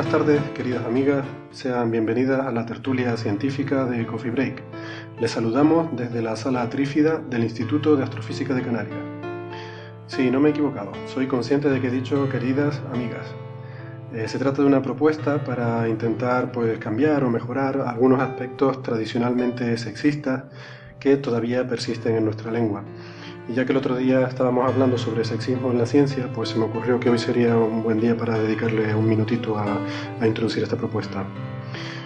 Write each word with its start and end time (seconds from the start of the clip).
Buenas 0.00 0.18
tardes, 0.18 0.40
queridas 0.52 0.86
amigas, 0.86 1.26
sean 1.50 1.90
bienvenidas 1.90 2.46
a 2.46 2.50
la 2.52 2.64
tertulia 2.64 3.18
científica 3.18 3.84
de 3.84 4.06
Coffee 4.06 4.30
Break. 4.30 4.62
Les 5.20 5.30
saludamos 5.30 5.94
desde 5.94 6.22
la 6.22 6.36
sala 6.36 6.70
trífida 6.70 7.18
del 7.18 7.44
Instituto 7.44 7.96
de 7.96 8.04
Astrofísica 8.04 8.54
de 8.54 8.62
Canarias. 8.62 8.98
Sí, 10.06 10.30
no 10.30 10.40
me 10.40 10.48
he 10.48 10.52
equivocado, 10.52 10.92
soy 11.04 11.26
consciente 11.26 11.68
de 11.68 11.82
que 11.82 11.88
he 11.88 11.90
dicho 11.90 12.30
queridas 12.30 12.80
amigas. 12.94 13.26
Eh, 14.14 14.26
se 14.26 14.38
trata 14.38 14.62
de 14.62 14.68
una 14.68 14.80
propuesta 14.80 15.44
para 15.44 15.86
intentar 15.86 16.50
pues, 16.50 16.78
cambiar 16.78 17.22
o 17.22 17.28
mejorar 17.28 17.82
algunos 17.82 18.22
aspectos 18.22 18.82
tradicionalmente 18.82 19.76
sexistas 19.76 20.44
que 20.98 21.18
todavía 21.18 21.68
persisten 21.68 22.16
en 22.16 22.24
nuestra 22.24 22.50
lengua. 22.50 22.84
Y 23.50 23.54
ya 23.54 23.64
que 23.64 23.72
el 23.72 23.78
otro 23.78 23.96
día 23.96 24.28
estábamos 24.28 24.70
hablando 24.70 24.96
sobre 24.96 25.24
sexismo 25.24 25.72
en 25.72 25.78
la 25.78 25.86
ciencia, 25.86 26.30
pues 26.32 26.50
se 26.50 26.58
me 26.58 26.66
ocurrió 26.66 27.00
que 27.00 27.10
hoy 27.10 27.18
sería 27.18 27.56
un 27.56 27.82
buen 27.82 27.98
día 27.98 28.16
para 28.16 28.38
dedicarle 28.38 28.94
un 28.94 29.08
minutito 29.08 29.58
a, 29.58 29.80
introducir 30.24 30.62
esta 30.62 30.76
propuesta. 30.76 31.24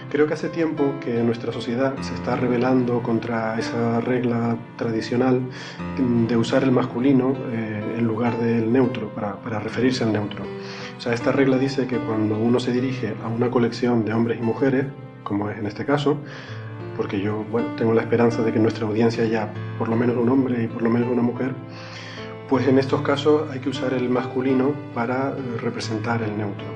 Creo 0.09 0.25
que 0.25 0.33
hace 0.33 0.49
tiempo 0.49 0.95
que 0.99 1.21
nuestra 1.21 1.51
sociedad 1.51 1.93
se 2.01 2.15
está 2.15 2.35
rebelando 2.35 3.03
contra 3.03 3.59
esa 3.59 4.01
regla 4.01 4.57
tradicional 4.75 5.39
de 6.27 6.35
usar 6.35 6.63
el 6.63 6.71
masculino 6.71 7.35
eh, 7.51 7.95
en 7.99 8.07
lugar 8.07 8.39
del 8.39 8.73
neutro, 8.73 9.09
para, 9.09 9.35
para 9.35 9.59
referirse 9.59 10.03
al 10.03 10.13
neutro. 10.13 10.43
O 10.97 11.01
sea, 11.01 11.13
esta 11.13 11.31
regla 11.31 11.59
dice 11.59 11.85
que 11.85 11.97
cuando 11.97 12.39
uno 12.39 12.59
se 12.59 12.71
dirige 12.71 13.13
a 13.23 13.27
una 13.27 13.51
colección 13.51 14.03
de 14.03 14.13
hombres 14.13 14.39
y 14.39 14.41
mujeres, 14.41 14.87
como 15.23 15.51
es 15.51 15.59
en 15.59 15.67
este 15.67 15.85
caso, 15.85 16.17
porque 16.95 17.19
yo 17.19 17.45
bueno, 17.51 17.69
tengo 17.75 17.93
la 17.93 18.01
esperanza 18.01 18.43
de 18.43 18.51
que 18.51 18.59
nuestra 18.59 18.85
audiencia 18.85 19.23
haya 19.23 19.53
por 19.77 19.89
lo 19.89 19.95
menos 19.95 20.17
un 20.17 20.29
hombre 20.29 20.63
y 20.63 20.67
por 20.67 20.81
lo 20.81 20.89
menos 20.89 21.09
una 21.09 21.21
mujer, 21.21 21.53
pues 22.49 22.67
en 22.67 22.77
estos 22.77 23.01
casos 23.01 23.49
hay 23.51 23.59
que 23.59 23.69
usar 23.69 23.93
el 23.93 24.09
masculino 24.09 24.73
para 24.93 25.29
eh, 25.29 25.57
representar 25.61 26.21
el 26.21 26.37
neutro. 26.37 26.67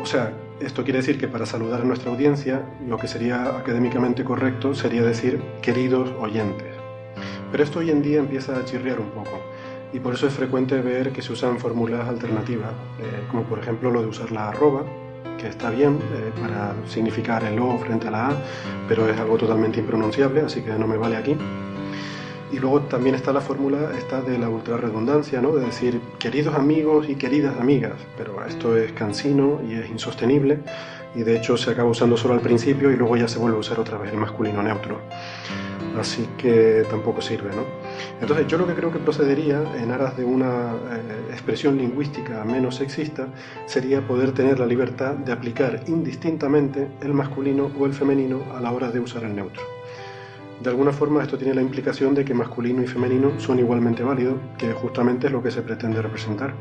O 0.00 0.06
sea, 0.06 0.32
esto 0.60 0.84
quiere 0.84 0.98
decir 0.98 1.18
que 1.18 1.28
para 1.28 1.46
saludar 1.46 1.82
a 1.82 1.84
nuestra 1.84 2.10
audiencia, 2.10 2.62
lo 2.86 2.98
que 2.98 3.08
sería 3.08 3.56
académicamente 3.58 4.24
correcto 4.24 4.74
sería 4.74 5.02
decir 5.02 5.40
queridos 5.62 6.10
oyentes. 6.20 6.74
Pero 7.50 7.64
esto 7.64 7.78
hoy 7.78 7.90
en 7.90 8.02
día 8.02 8.18
empieza 8.18 8.58
a 8.58 8.64
chirriar 8.64 9.00
un 9.00 9.10
poco 9.10 9.40
y 9.92 10.00
por 10.00 10.14
eso 10.14 10.26
es 10.26 10.34
frecuente 10.34 10.80
ver 10.80 11.12
que 11.12 11.22
se 11.22 11.32
usan 11.32 11.58
fórmulas 11.58 12.06
alternativas, 12.08 12.72
eh, 13.00 13.24
como 13.30 13.44
por 13.44 13.58
ejemplo 13.58 13.90
lo 13.90 14.02
de 14.02 14.08
usar 14.08 14.30
la 14.30 14.48
arroba, 14.48 14.84
que 15.38 15.48
está 15.48 15.70
bien 15.70 15.98
eh, 16.14 16.32
para 16.40 16.74
significar 16.86 17.44
el 17.44 17.58
O 17.58 17.78
frente 17.78 18.08
a 18.08 18.10
la 18.10 18.28
A, 18.28 18.36
pero 18.88 19.08
es 19.08 19.18
algo 19.18 19.38
totalmente 19.38 19.80
impronunciable, 19.80 20.42
así 20.42 20.60
que 20.62 20.72
no 20.72 20.86
me 20.86 20.96
vale 20.96 21.16
aquí. 21.16 21.36
Y 22.50 22.58
luego 22.58 22.80
también 22.82 23.14
está 23.14 23.32
la 23.32 23.40
fórmula 23.40 23.90
esta 23.96 24.22
de 24.22 24.38
la 24.38 24.48
ultra 24.48 24.78
redundancia, 24.78 25.40
¿no? 25.40 25.54
de 25.54 25.66
decir 25.66 26.00
queridos 26.18 26.54
amigos 26.54 27.08
y 27.08 27.14
queridas 27.14 27.58
amigas, 27.58 27.94
pero 28.16 28.44
esto 28.44 28.76
es 28.76 28.92
cansino 28.92 29.60
y 29.68 29.74
es 29.74 29.90
insostenible 29.90 30.60
y 31.14 31.22
de 31.22 31.36
hecho 31.36 31.56
se 31.56 31.70
acaba 31.70 31.90
usando 31.90 32.16
solo 32.16 32.34
al 32.34 32.40
principio 32.40 32.90
y 32.90 32.96
luego 32.96 33.16
ya 33.16 33.28
se 33.28 33.38
vuelve 33.38 33.56
a 33.56 33.60
usar 33.60 33.78
otra 33.80 33.98
vez 33.98 34.12
el 34.12 34.18
masculino 34.18 34.62
neutro. 34.62 35.00
Así 35.98 36.28
que 36.38 36.84
tampoco 36.88 37.20
sirve, 37.20 37.50
¿no? 37.50 37.64
Entonces 38.20 38.46
yo 38.46 38.56
lo 38.56 38.66
que 38.66 38.74
creo 38.74 38.92
que 38.92 38.98
procedería 38.98 39.62
en 39.76 39.90
aras 39.90 40.16
de 40.16 40.24
una 40.24 40.74
eh, 40.92 41.32
expresión 41.32 41.76
lingüística 41.76 42.44
menos 42.44 42.76
sexista 42.76 43.28
sería 43.66 44.06
poder 44.06 44.32
tener 44.32 44.60
la 44.60 44.66
libertad 44.66 45.14
de 45.14 45.32
aplicar 45.32 45.82
indistintamente 45.88 46.88
el 47.00 47.14
masculino 47.14 47.70
o 47.78 47.86
el 47.86 47.94
femenino 47.94 48.42
a 48.54 48.60
la 48.60 48.70
hora 48.70 48.90
de 48.90 49.00
usar 49.00 49.24
el 49.24 49.34
neutro. 49.34 49.62
De 50.62 50.70
alguna 50.70 50.92
forma 50.92 51.22
esto 51.22 51.38
tiene 51.38 51.54
la 51.54 51.62
implicación 51.62 52.14
de 52.14 52.24
que 52.24 52.34
masculino 52.34 52.82
y 52.82 52.86
femenino 52.86 53.38
son 53.38 53.58
igualmente 53.58 54.02
válidos, 54.02 54.36
que 54.56 54.72
justamente 54.72 55.28
es 55.28 55.32
lo 55.32 55.42
que 55.42 55.50
se 55.50 55.62
pretende 55.62 56.02
representar. 56.02 56.52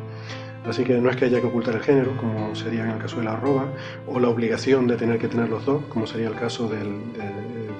Así 0.68 0.84
que 0.84 1.00
no 1.00 1.10
es 1.10 1.16
que 1.16 1.26
haya 1.26 1.40
que 1.40 1.48
ocultar 1.48 1.76
el 1.76 1.82
género, 1.82 2.18
como 2.18 2.54
sería 2.54 2.84
en 2.84 2.92
el 2.92 2.98
caso 2.98 3.18
de 3.18 3.24
la 3.24 3.34
arroba, 3.34 3.68
o 4.06 4.20
la 4.20 4.28
obligación 4.28 4.86
de 4.88 4.98
tener 4.98 5.18
que 5.18 5.30
tener 5.30 5.50
los 5.50 5.66
dos, 5.66 5.84
como 5.86 6.06
sería 6.06 6.28
el 6.28 6.36
caso 6.36 6.68
de, 6.68 6.84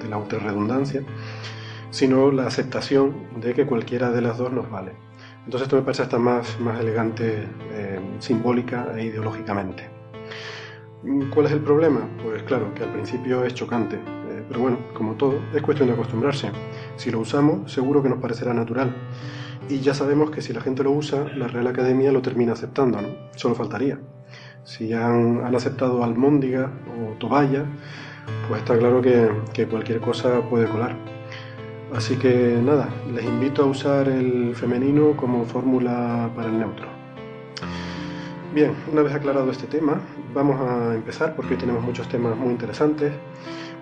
la 0.08 0.18
redundancia, 0.38 1.02
sino 1.90 2.32
la 2.32 2.46
aceptación 2.46 3.14
de 3.36 3.52
que 3.52 3.66
cualquiera 3.66 4.10
de 4.10 4.22
las 4.22 4.38
dos 4.38 4.50
nos 4.52 4.70
vale. 4.70 4.92
Entonces 5.44 5.66
esto 5.66 5.76
me 5.76 5.82
parece 5.82 6.02
hasta 6.02 6.18
más, 6.18 6.58
más 6.60 6.80
elegante 6.80 7.46
eh, 7.72 8.00
simbólica 8.20 8.94
e 8.96 9.04
ideológicamente. 9.04 9.88
¿Cuál 11.32 11.46
es 11.46 11.52
el 11.52 11.60
problema? 11.60 12.08
Pues 12.22 12.42
claro, 12.44 12.72
que 12.74 12.84
al 12.84 12.92
principio 12.92 13.44
es 13.44 13.54
chocante, 13.54 13.96
eh, 13.96 14.44
pero 14.48 14.60
bueno, 14.60 14.78
como 14.94 15.14
todo, 15.14 15.38
es 15.54 15.60
cuestión 15.60 15.88
de 15.88 15.94
acostumbrarse. 15.94 16.50
Si 16.96 17.10
lo 17.10 17.20
usamos, 17.20 17.70
seguro 17.70 18.02
que 18.02 18.08
nos 18.08 18.18
parecerá 18.18 18.54
natural. 18.54 18.94
Y 19.68 19.80
ya 19.80 19.92
sabemos 19.92 20.30
que 20.30 20.40
si 20.40 20.52
la 20.52 20.60
gente 20.60 20.82
lo 20.82 20.92
usa, 20.92 21.24
la 21.36 21.46
Real 21.46 21.66
Academia 21.66 22.10
lo 22.10 22.22
termina 22.22 22.54
aceptando, 22.54 23.02
¿no? 23.02 23.08
Solo 23.36 23.54
faltaría. 23.54 23.98
Si 24.64 24.92
han, 24.92 25.44
han 25.44 25.54
aceptado 25.54 26.02
almóndiga 26.02 26.70
o 26.88 27.18
toballa, 27.18 27.64
pues 28.48 28.60
está 28.62 28.78
claro 28.78 29.02
que, 29.02 29.30
que 29.52 29.66
cualquier 29.66 30.00
cosa 30.00 30.40
puede 30.48 30.66
colar. 30.66 30.96
Así 31.94 32.16
que 32.16 32.58
nada, 32.62 32.88
les 33.14 33.24
invito 33.24 33.62
a 33.62 33.66
usar 33.66 34.08
el 34.08 34.54
femenino 34.54 35.16
como 35.16 35.44
fórmula 35.44 36.30
para 36.34 36.48
el 36.48 36.58
neutro. 36.58 36.86
Bien, 38.54 38.72
una 38.92 39.02
vez 39.02 39.14
aclarado 39.14 39.50
este 39.50 39.66
tema, 39.66 40.00
vamos 40.34 40.60
a 40.60 40.94
empezar 40.94 41.36
porque 41.36 41.54
hoy 41.54 41.60
tenemos 41.60 41.82
muchos 41.82 42.08
temas 42.08 42.36
muy 42.36 42.50
interesantes. 42.50 43.12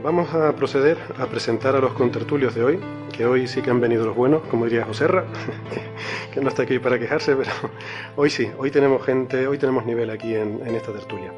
Vamos 0.02 0.34
a 0.34 0.56
proceder 0.56 0.98
a 1.20 1.26
presentar 1.26 1.76
a 1.76 1.78
los 1.78 1.92
contertulios 1.92 2.56
de 2.56 2.64
hoy, 2.64 2.80
que 3.12 3.26
hoy 3.26 3.46
sí 3.46 3.62
que 3.62 3.70
han 3.70 3.80
venido 3.80 4.04
los 4.04 4.16
buenos, 4.16 4.42
como 4.50 4.64
diría 4.64 4.84
Joserra, 4.84 5.24
que 6.34 6.40
no 6.40 6.48
está 6.48 6.64
aquí 6.64 6.80
para 6.80 6.98
quejarse, 6.98 7.36
pero 7.36 7.52
hoy 8.16 8.30
sí, 8.30 8.50
hoy 8.58 8.72
tenemos 8.72 9.06
gente, 9.06 9.46
hoy 9.46 9.56
tenemos 9.56 9.86
nivel 9.86 10.10
aquí 10.10 10.34
en 10.34 10.74
esta 10.74 10.92
tertulia. 10.92 11.32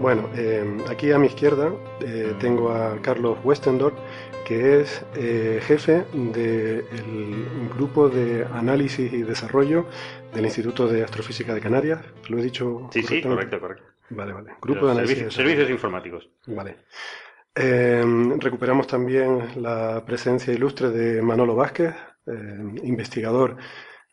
Bueno, 0.00 0.28
eh, 0.36 0.64
aquí 0.88 1.12
a 1.12 1.18
mi 1.18 1.26
izquierda 1.28 1.72
eh, 2.00 2.34
tengo 2.40 2.72
a 2.72 3.00
Carlos 3.00 3.38
Westendorf, 3.44 3.94
que 4.44 4.80
es 4.80 5.04
eh, 5.16 5.60
jefe 5.62 6.04
del 6.12 6.84
grupo 7.76 8.08
de 8.08 8.44
análisis 8.52 9.12
y 9.12 9.22
desarrollo 9.22 9.86
del 10.34 10.44
Instituto 10.44 10.86
de 10.88 11.04
Astrofísica 11.04 11.54
de 11.54 11.60
Canarias. 11.60 12.00
¿Lo 12.28 12.38
he 12.38 12.42
dicho? 12.42 12.88
Sí, 12.92 13.02
sí, 13.02 13.22
correcto, 13.22 13.60
correcto. 13.60 13.84
Vale, 14.10 14.32
vale. 14.32 14.50
Grupo 14.60 14.86
de 14.86 14.92
análisis. 14.92 15.16
Servicios, 15.16 15.34
servicios 15.34 15.70
informáticos. 15.70 16.28
Vale. 16.46 16.76
Eh, 17.54 18.04
recuperamos 18.38 18.86
también 18.86 19.62
la 19.62 20.04
presencia 20.04 20.52
ilustre 20.52 20.90
de 20.90 21.22
Manolo 21.22 21.54
Vázquez, 21.54 21.94
eh, 22.26 22.58
investigador 22.82 23.56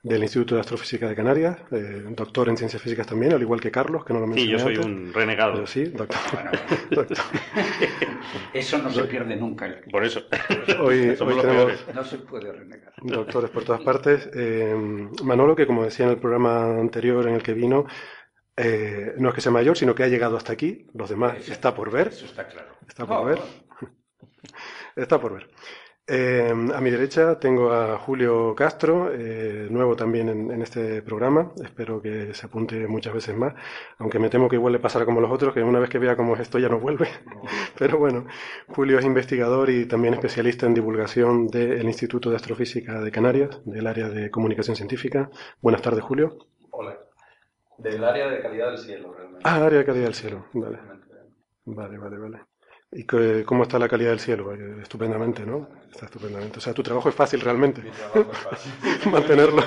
del 0.03 0.23
Instituto 0.23 0.55
de 0.55 0.61
Astrofísica 0.61 1.07
de 1.07 1.15
Canarias, 1.15 1.57
eh, 1.71 2.03
doctor 2.09 2.49
en 2.49 2.57
ciencias 2.57 2.81
físicas 2.81 3.05
también, 3.05 3.33
al 3.33 3.41
igual 3.41 3.61
que 3.61 3.69
Carlos, 3.69 4.03
que 4.03 4.13
no 4.13 4.19
lo 4.19 4.25
Sí, 4.25 4.31
mencioné 4.31 4.51
yo 4.51 4.59
soy 4.59 4.75
antes. 4.75 4.85
un 4.87 5.13
renegado. 5.13 5.53
Pero 5.53 5.67
sí, 5.67 5.83
doctor. 5.85 6.19
Bueno, 6.33 6.51
doctor. 6.91 7.17
eso 8.53 8.77
no 8.79 8.89
se 8.89 9.03
pierde 9.03 9.35
nunca. 9.35 9.67
el- 9.67 9.81
Por 9.91 10.03
eso. 10.03 10.21
Hoy, 10.81 11.15
Somos 11.17 11.33
hoy 11.33 11.35
los 11.35 11.41
tenemos 11.45 11.65
peores. 11.65 11.85
No 11.95 12.03
se 12.03 12.17
puede 12.17 12.51
renegar. 12.51 12.93
doctores 12.97 13.49
por 13.51 13.63
todas 13.63 13.81
partes. 13.81 14.29
Eh, 14.33 14.75
Manolo, 15.23 15.55
que 15.55 15.67
como 15.67 15.83
decía 15.83 16.05
en 16.05 16.11
el 16.13 16.17
programa 16.19 16.79
anterior 16.79 17.27
en 17.27 17.35
el 17.35 17.43
que 17.43 17.53
vino, 17.53 17.85
eh, 18.57 19.13
no 19.17 19.29
es 19.29 19.35
que 19.35 19.41
sea 19.41 19.51
mayor, 19.51 19.77
sino 19.77 19.93
que 19.93 20.03
ha 20.03 20.07
llegado 20.07 20.35
hasta 20.35 20.53
aquí. 20.53 20.87
Los 20.93 21.09
demás 21.09 21.37
Eso- 21.37 21.51
está 21.53 21.75
por 21.75 21.91
ver. 21.91 22.07
Eso 22.07 22.25
está 22.25 22.47
claro. 22.47 22.69
Está 22.87 23.05
por 23.05 23.25
ver. 23.27 23.39
Está 24.95 25.21
por 25.21 25.33
ver. 25.35 25.47
Eh, 26.07 26.49
a 26.49 26.81
mi 26.81 26.89
derecha 26.89 27.39
tengo 27.39 27.71
a 27.71 27.97
Julio 27.99 28.53
Castro, 28.55 29.11
eh, 29.13 29.67
nuevo 29.69 29.95
también 29.95 30.29
en, 30.29 30.51
en, 30.51 30.61
este 30.61 31.01
programa. 31.01 31.53
Espero 31.63 32.01
que 32.01 32.33
se 32.33 32.47
apunte 32.47 32.87
muchas 32.87 33.13
veces 33.13 33.37
más, 33.37 33.53
aunque 33.97 34.19
me 34.19 34.29
temo 34.29 34.49
que 34.49 34.55
igual 34.55 34.73
le 34.73 34.79
pasará 34.79 35.05
como 35.05 35.21
los 35.21 35.31
otros, 35.31 35.53
que 35.53 35.63
una 35.63 35.79
vez 35.79 35.89
que 35.89 35.99
vea 35.99 36.17
cómo 36.17 36.33
es 36.33 36.41
esto 36.41 36.59
ya 36.59 36.69
no 36.69 36.79
vuelve. 36.79 37.07
Pero 37.77 37.97
bueno, 37.97 38.25
Julio 38.67 38.99
es 38.99 39.05
investigador 39.05 39.69
y 39.69 39.85
también 39.85 40.13
especialista 40.15 40.65
en 40.65 40.73
divulgación 40.73 41.47
del 41.47 41.85
Instituto 41.85 42.29
de 42.29 42.35
Astrofísica 42.35 42.99
de 42.99 43.11
Canarias, 43.11 43.61
del 43.63 43.87
área 43.87 44.09
de 44.09 44.31
comunicación 44.31 44.75
científica. 44.75 45.29
Buenas 45.61 45.81
tardes, 45.81 46.03
Julio. 46.03 46.37
Hola. 46.71 46.97
Del 47.77 48.03
área 48.03 48.27
de 48.27 48.41
calidad 48.41 48.67
del 48.67 48.77
cielo, 48.79 49.13
realmente. 49.13 49.43
Ah, 49.43 49.65
área 49.65 49.79
de 49.79 49.85
calidad 49.85 50.05
del 50.05 50.15
cielo. 50.15 50.45
Vale. 50.53 50.79
Vale, 51.65 51.97
vale, 51.97 52.17
vale. 52.17 52.50
¿Y 52.91 53.05
cómo 53.45 53.63
está 53.63 53.79
la 53.79 53.87
calidad 53.87 54.09
del 54.09 54.19
cielo? 54.19 54.53
Estupendamente, 54.81 55.45
¿no? 55.45 55.69
Está 55.91 56.05
estupendamente. 56.05 56.57
O 56.57 56.61
sea, 56.61 56.73
tu 56.73 56.83
trabajo 56.83 57.07
es 57.09 57.15
fácil 57.15 57.39
realmente. 57.39 57.81
Mi 57.81 57.91
trabajo 57.91 58.31
es 58.31 58.37
fácil. 58.37 58.71
Mantenerlo. 59.11 59.63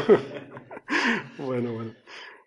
bueno, 1.38 1.72
bueno. 1.72 1.92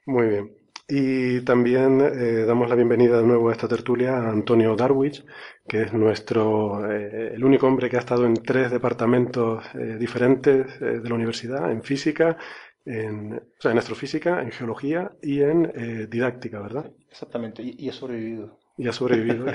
Muy 0.05 0.27
bien. 0.27 0.51
Y 0.87 1.41
también 1.41 1.99
eh, 1.99 2.45
damos 2.45 2.69
la 2.69 2.75
bienvenida 2.75 3.17
de 3.17 3.27
nuevo 3.27 3.49
a 3.49 3.51
esta 3.51 3.67
tertulia 3.67 4.17
a 4.17 4.29
Antonio 4.29 4.75
Darwich, 4.75 5.25
que 5.67 5.81
es 5.81 5.93
nuestro, 5.93 6.89
eh, 6.89 7.33
el 7.33 7.43
único 7.43 7.67
hombre 7.67 7.89
que 7.89 7.97
ha 7.97 7.99
estado 7.99 8.25
en 8.25 8.35
tres 8.35 8.71
departamentos 8.71 9.65
eh, 9.73 9.97
diferentes 9.99 10.79
de 10.79 11.09
la 11.09 11.15
universidad, 11.15 11.71
en 11.71 11.83
física, 11.83 12.37
en, 12.85 13.33
o 13.33 13.61
sea, 13.61 13.71
en 13.71 13.79
astrofísica, 13.79 14.41
en 14.41 14.51
geología 14.51 15.11
y 15.21 15.41
en 15.41 16.09
didáctica, 16.09 16.61
¿verdad? 16.61 16.89
Exactamente, 17.09 17.63
y, 17.63 17.75
y 17.77 17.89
he 17.89 17.91
sobrevivido. 17.91 18.57
Y 18.77 18.87
ha 18.87 18.93
sobrevivido. 18.93 19.47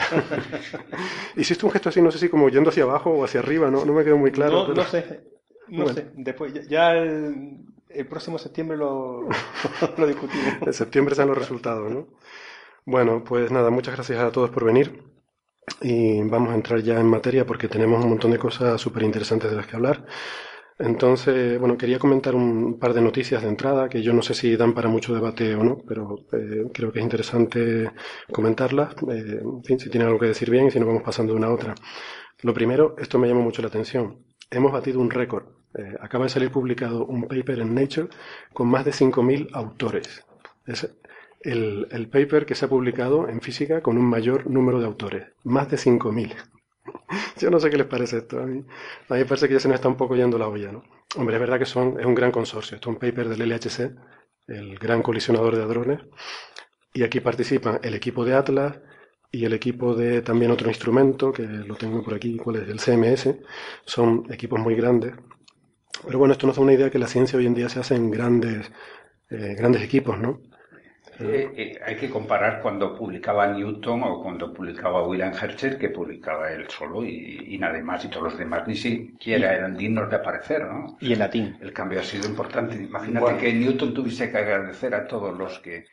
Hiciste 1.36 1.64
un 1.64 1.72
gesto 1.72 1.88
así, 1.90 2.02
no 2.02 2.10
sé 2.10 2.18
si 2.18 2.28
como 2.28 2.48
yendo 2.48 2.70
hacia 2.70 2.82
abajo 2.82 3.10
o 3.10 3.24
hacia 3.24 3.40
arriba, 3.40 3.70
no, 3.70 3.84
no 3.84 3.92
me 3.92 4.04
quedó 4.04 4.18
muy 4.18 4.32
claro. 4.32 4.52
No, 4.52 4.66
pero... 4.66 4.82
no 4.82 4.88
sé, 4.88 5.20
no 5.68 5.84
bueno. 5.84 5.94
sé. 5.94 6.10
Después, 6.14 6.52
ya, 6.52 6.62
ya 6.62 6.92
el, 6.92 7.60
el, 7.88 8.06
próximo 8.08 8.38
septiembre 8.38 8.76
lo, 8.76 9.28
lo 9.96 10.06
discutimos. 10.06 10.56
En 10.62 10.72
septiembre 10.72 11.14
sean 11.14 11.28
los 11.28 11.38
resultados, 11.38 11.90
¿no? 11.90 12.08
Bueno, 12.84 13.22
pues 13.22 13.52
nada, 13.52 13.70
muchas 13.70 13.94
gracias 13.94 14.18
a 14.18 14.32
todos 14.32 14.50
por 14.50 14.64
venir. 14.64 15.04
Y 15.80 16.20
vamos 16.24 16.50
a 16.50 16.54
entrar 16.56 16.80
ya 16.80 16.98
en 16.98 17.06
materia 17.06 17.46
porque 17.46 17.68
tenemos 17.68 18.02
un 18.02 18.10
montón 18.10 18.32
de 18.32 18.38
cosas 18.38 18.80
súper 18.80 19.04
interesantes 19.04 19.50
de 19.50 19.56
las 19.56 19.66
que 19.66 19.76
hablar. 19.76 20.04
Entonces, 20.82 21.60
bueno, 21.60 21.78
quería 21.78 22.00
comentar 22.00 22.34
un 22.34 22.76
par 22.76 22.92
de 22.92 23.00
noticias 23.00 23.40
de 23.40 23.48
entrada 23.48 23.88
que 23.88 24.02
yo 24.02 24.12
no 24.12 24.20
sé 24.20 24.34
si 24.34 24.56
dan 24.56 24.74
para 24.74 24.88
mucho 24.88 25.14
debate 25.14 25.54
o 25.54 25.62
no, 25.62 25.78
pero 25.86 26.16
eh, 26.32 26.64
creo 26.74 26.90
que 26.90 26.98
es 26.98 27.04
interesante 27.04 27.88
comentarlas. 28.32 28.94
Eh, 29.08 29.40
en 29.42 29.62
fin, 29.62 29.78
si 29.78 29.88
tienen 29.90 30.08
algo 30.08 30.18
que 30.18 30.26
decir 30.26 30.50
bien 30.50 30.66
y 30.66 30.70
si 30.72 30.80
no 30.80 30.86
vamos 30.86 31.04
pasando 31.04 31.32
de 31.32 31.38
una 31.38 31.46
a 31.46 31.52
otra. 31.54 31.76
Lo 32.42 32.52
primero, 32.52 32.96
esto 32.98 33.16
me 33.20 33.28
llama 33.28 33.42
mucho 33.42 33.62
la 33.62 33.68
atención. 33.68 34.24
Hemos 34.50 34.72
batido 34.72 34.98
un 34.98 35.10
récord. 35.10 35.44
Eh, 35.78 35.94
acaba 36.00 36.24
de 36.24 36.30
salir 36.30 36.50
publicado 36.50 37.06
un 37.06 37.28
paper 37.28 37.60
en 37.60 37.74
Nature 37.76 38.08
con 38.52 38.66
más 38.66 38.84
de 38.84 38.90
5.000 38.90 39.50
autores. 39.52 40.24
Es 40.66 40.92
el, 41.42 42.08
paper 42.10 42.44
que 42.44 42.56
se 42.56 42.64
ha 42.64 42.68
publicado 42.68 43.28
en 43.28 43.40
física 43.40 43.82
con 43.82 43.98
un 43.98 44.06
mayor 44.06 44.50
número 44.50 44.80
de 44.80 44.86
autores. 44.86 45.28
Más 45.44 45.70
de 45.70 45.76
5.000. 45.76 46.34
Yo 47.40 47.50
no 47.50 47.60
sé 47.60 47.70
qué 47.70 47.76
les 47.76 47.86
parece 47.86 48.18
esto. 48.18 48.40
A 48.40 48.46
mí, 48.46 48.58
a 49.08 49.14
mí 49.14 49.20
me 49.20 49.24
parece 49.26 49.48
que 49.48 49.54
ya 49.54 49.60
se 49.60 49.68
nos 49.68 49.76
está 49.76 49.88
un 49.88 49.96
poco 49.96 50.16
yendo 50.16 50.38
la 50.38 50.48
olla, 50.48 50.72
¿no? 50.72 50.82
Hombre, 51.16 51.36
es 51.36 51.40
verdad 51.40 51.58
que 51.58 51.66
son, 51.66 51.98
es 52.00 52.06
un 52.06 52.14
gran 52.14 52.30
consorcio. 52.32 52.76
Esto 52.76 52.90
es 52.90 52.94
un 52.94 53.00
paper 53.00 53.28
del 53.28 53.42
LHC, 53.42 53.92
el 54.48 54.78
gran 54.78 55.02
colisionador 55.02 55.56
de 55.56 55.62
hadrones. 55.62 56.00
Y 56.94 57.02
aquí 57.04 57.20
participan 57.20 57.80
el 57.82 57.94
equipo 57.94 58.24
de 58.24 58.34
Atlas 58.34 58.80
y 59.30 59.44
el 59.44 59.54
equipo 59.54 59.94
de 59.94 60.22
también 60.22 60.50
otro 60.50 60.68
instrumento, 60.68 61.32
que 61.32 61.44
lo 61.44 61.74
tengo 61.76 62.02
por 62.02 62.14
aquí, 62.14 62.36
¿cuál 62.36 62.56
es? 62.56 62.68
El 62.68 62.80
CMS. 62.80 63.36
Son 63.84 64.26
equipos 64.30 64.60
muy 64.60 64.74
grandes. 64.74 65.14
Pero 66.04 66.18
bueno, 66.18 66.32
esto 66.32 66.46
nos 66.46 66.56
da 66.56 66.62
una 66.62 66.72
idea 66.74 66.90
que 66.90 66.98
la 66.98 67.06
ciencia 67.06 67.38
hoy 67.38 67.46
en 67.46 67.54
día 67.54 67.68
se 67.68 67.80
hace 67.80 67.94
en 67.94 68.10
grandes, 68.10 68.70
eh, 69.30 69.54
grandes 69.56 69.82
equipos, 69.82 70.18
¿no? 70.18 70.40
Eh, 71.18 71.52
eh, 71.56 71.80
hay 71.84 71.96
que 71.96 72.08
comparar 72.08 72.62
cuando 72.62 72.96
publicaba 72.96 73.46
Newton 73.46 74.02
o 74.04 74.22
cuando 74.22 74.52
publicaba 74.52 75.06
William 75.06 75.32
Herschel, 75.32 75.78
que 75.78 75.90
publicaba 75.90 76.50
él 76.52 76.68
solo 76.68 77.04
y, 77.04 77.54
y 77.54 77.58
nadie 77.58 77.82
más, 77.82 78.04
y 78.04 78.08
todos 78.08 78.24
los 78.24 78.38
demás 78.38 78.66
ni 78.66 78.74
siquiera 78.74 79.54
eran 79.54 79.76
dignos 79.76 80.08
de 80.08 80.16
aparecer, 80.16 80.64
¿no? 80.66 80.96
Y 81.00 81.12
en 81.12 81.18
latín. 81.18 81.56
El 81.60 81.72
cambio 81.72 82.00
ha 82.00 82.02
sido 82.02 82.26
importante. 82.26 82.76
Imagínate 82.76 83.24
bueno. 83.24 83.38
que 83.38 83.52
Newton 83.52 83.92
tuviese 83.92 84.30
que 84.30 84.38
agradecer 84.38 84.94
a 84.94 85.06
todos 85.06 85.36
los 85.36 85.58
que 85.58 85.84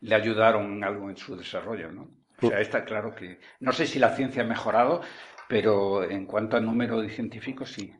le 0.00 0.14
ayudaron 0.14 0.72
en 0.72 0.84
algo 0.84 1.10
en 1.10 1.16
su 1.16 1.36
desarrollo, 1.36 1.90
¿no? 1.90 2.10
O 2.40 2.48
sea, 2.48 2.60
está 2.60 2.84
claro 2.84 3.14
que. 3.14 3.40
No 3.60 3.72
sé 3.72 3.86
si 3.86 3.98
la 3.98 4.10
ciencia 4.10 4.42
ha 4.42 4.46
mejorado, 4.46 5.00
pero 5.48 6.08
en 6.08 6.24
cuanto 6.24 6.56
a 6.56 6.60
número 6.60 7.00
de 7.00 7.10
científicos, 7.10 7.72
sí. 7.72 7.92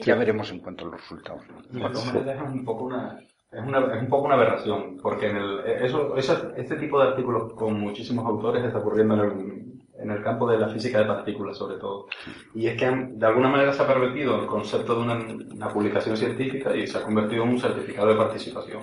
Ya 0.00 0.14
veremos 0.14 0.50
en 0.50 0.60
cuanto 0.60 0.86
a 0.86 0.88
los 0.88 1.00
resultados. 1.00 1.42
¿no? 1.48 1.80
Bueno, 1.80 2.00
me 2.12 2.20
deja 2.22 2.44
un 2.44 2.64
poco 2.64 2.84
una, 2.84 3.20
es, 3.54 3.64
una, 3.64 3.94
es, 3.94 4.02
un 4.02 4.08
poco 4.08 4.26
una 4.26 4.34
aberración, 4.34 4.98
porque 5.02 5.30
en 5.30 5.36
el, 5.36 5.60
eso, 5.82 6.16
eso, 6.16 6.52
este 6.56 6.76
tipo 6.76 7.00
de 7.00 7.08
artículos 7.08 7.52
con 7.54 7.78
muchísimos 7.78 8.26
autores 8.26 8.64
está 8.64 8.78
ocurriendo 8.78 9.14
en 9.14 9.20
el, 9.20 10.00
en 10.00 10.10
el, 10.10 10.22
campo 10.22 10.48
de 10.48 10.58
la 10.58 10.68
física 10.68 10.98
de 10.98 11.06
partículas, 11.06 11.56
sobre 11.56 11.76
todo. 11.76 12.06
Y 12.54 12.66
es 12.66 12.76
que 12.76 12.86
de 12.86 13.26
alguna 13.26 13.48
manera 13.48 13.72
se 13.72 13.82
ha 13.82 13.86
pervertido 13.86 14.40
el 14.40 14.46
concepto 14.46 14.94
de 14.96 15.02
una, 15.02 15.14
una 15.14 15.68
publicación 15.68 16.16
científica 16.16 16.74
y 16.74 16.86
se 16.86 16.98
ha 16.98 17.02
convertido 17.02 17.44
en 17.44 17.50
un 17.50 17.60
certificado 17.60 18.08
de 18.08 18.16
participación. 18.16 18.82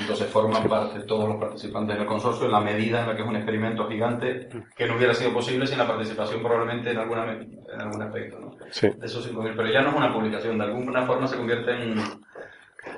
Entonces 0.00 0.26
forman 0.28 0.66
parte 0.68 1.00
todos 1.00 1.28
los 1.28 1.38
participantes 1.38 1.96
del 1.96 2.06
consorcio 2.06 2.46
en 2.46 2.52
la 2.52 2.60
medida 2.60 3.02
en 3.02 3.08
la 3.08 3.14
que 3.14 3.22
es 3.22 3.28
un 3.28 3.36
experimento 3.36 3.88
gigante 3.88 4.48
que 4.76 4.86
no 4.88 4.96
hubiera 4.96 5.14
sido 5.14 5.32
posible 5.32 5.66
sin 5.66 5.78
la 5.78 5.86
participación 5.86 6.42
probablemente 6.42 6.90
en, 6.90 6.98
alguna, 6.98 7.32
en 7.32 7.80
algún 7.80 8.02
aspecto. 8.02 8.40
¿no? 8.40 8.56
Sí. 8.70 8.88
De 8.88 9.06
esos 9.06 9.30
5.000. 9.30 9.54
Pero 9.56 9.70
ya 9.70 9.82
no 9.82 9.90
es 9.90 9.96
una 9.96 10.12
publicación, 10.12 10.58
de 10.58 10.64
alguna 10.64 11.06
forma 11.06 11.28
se 11.28 11.36
convierte 11.36 11.70
en, 11.70 11.94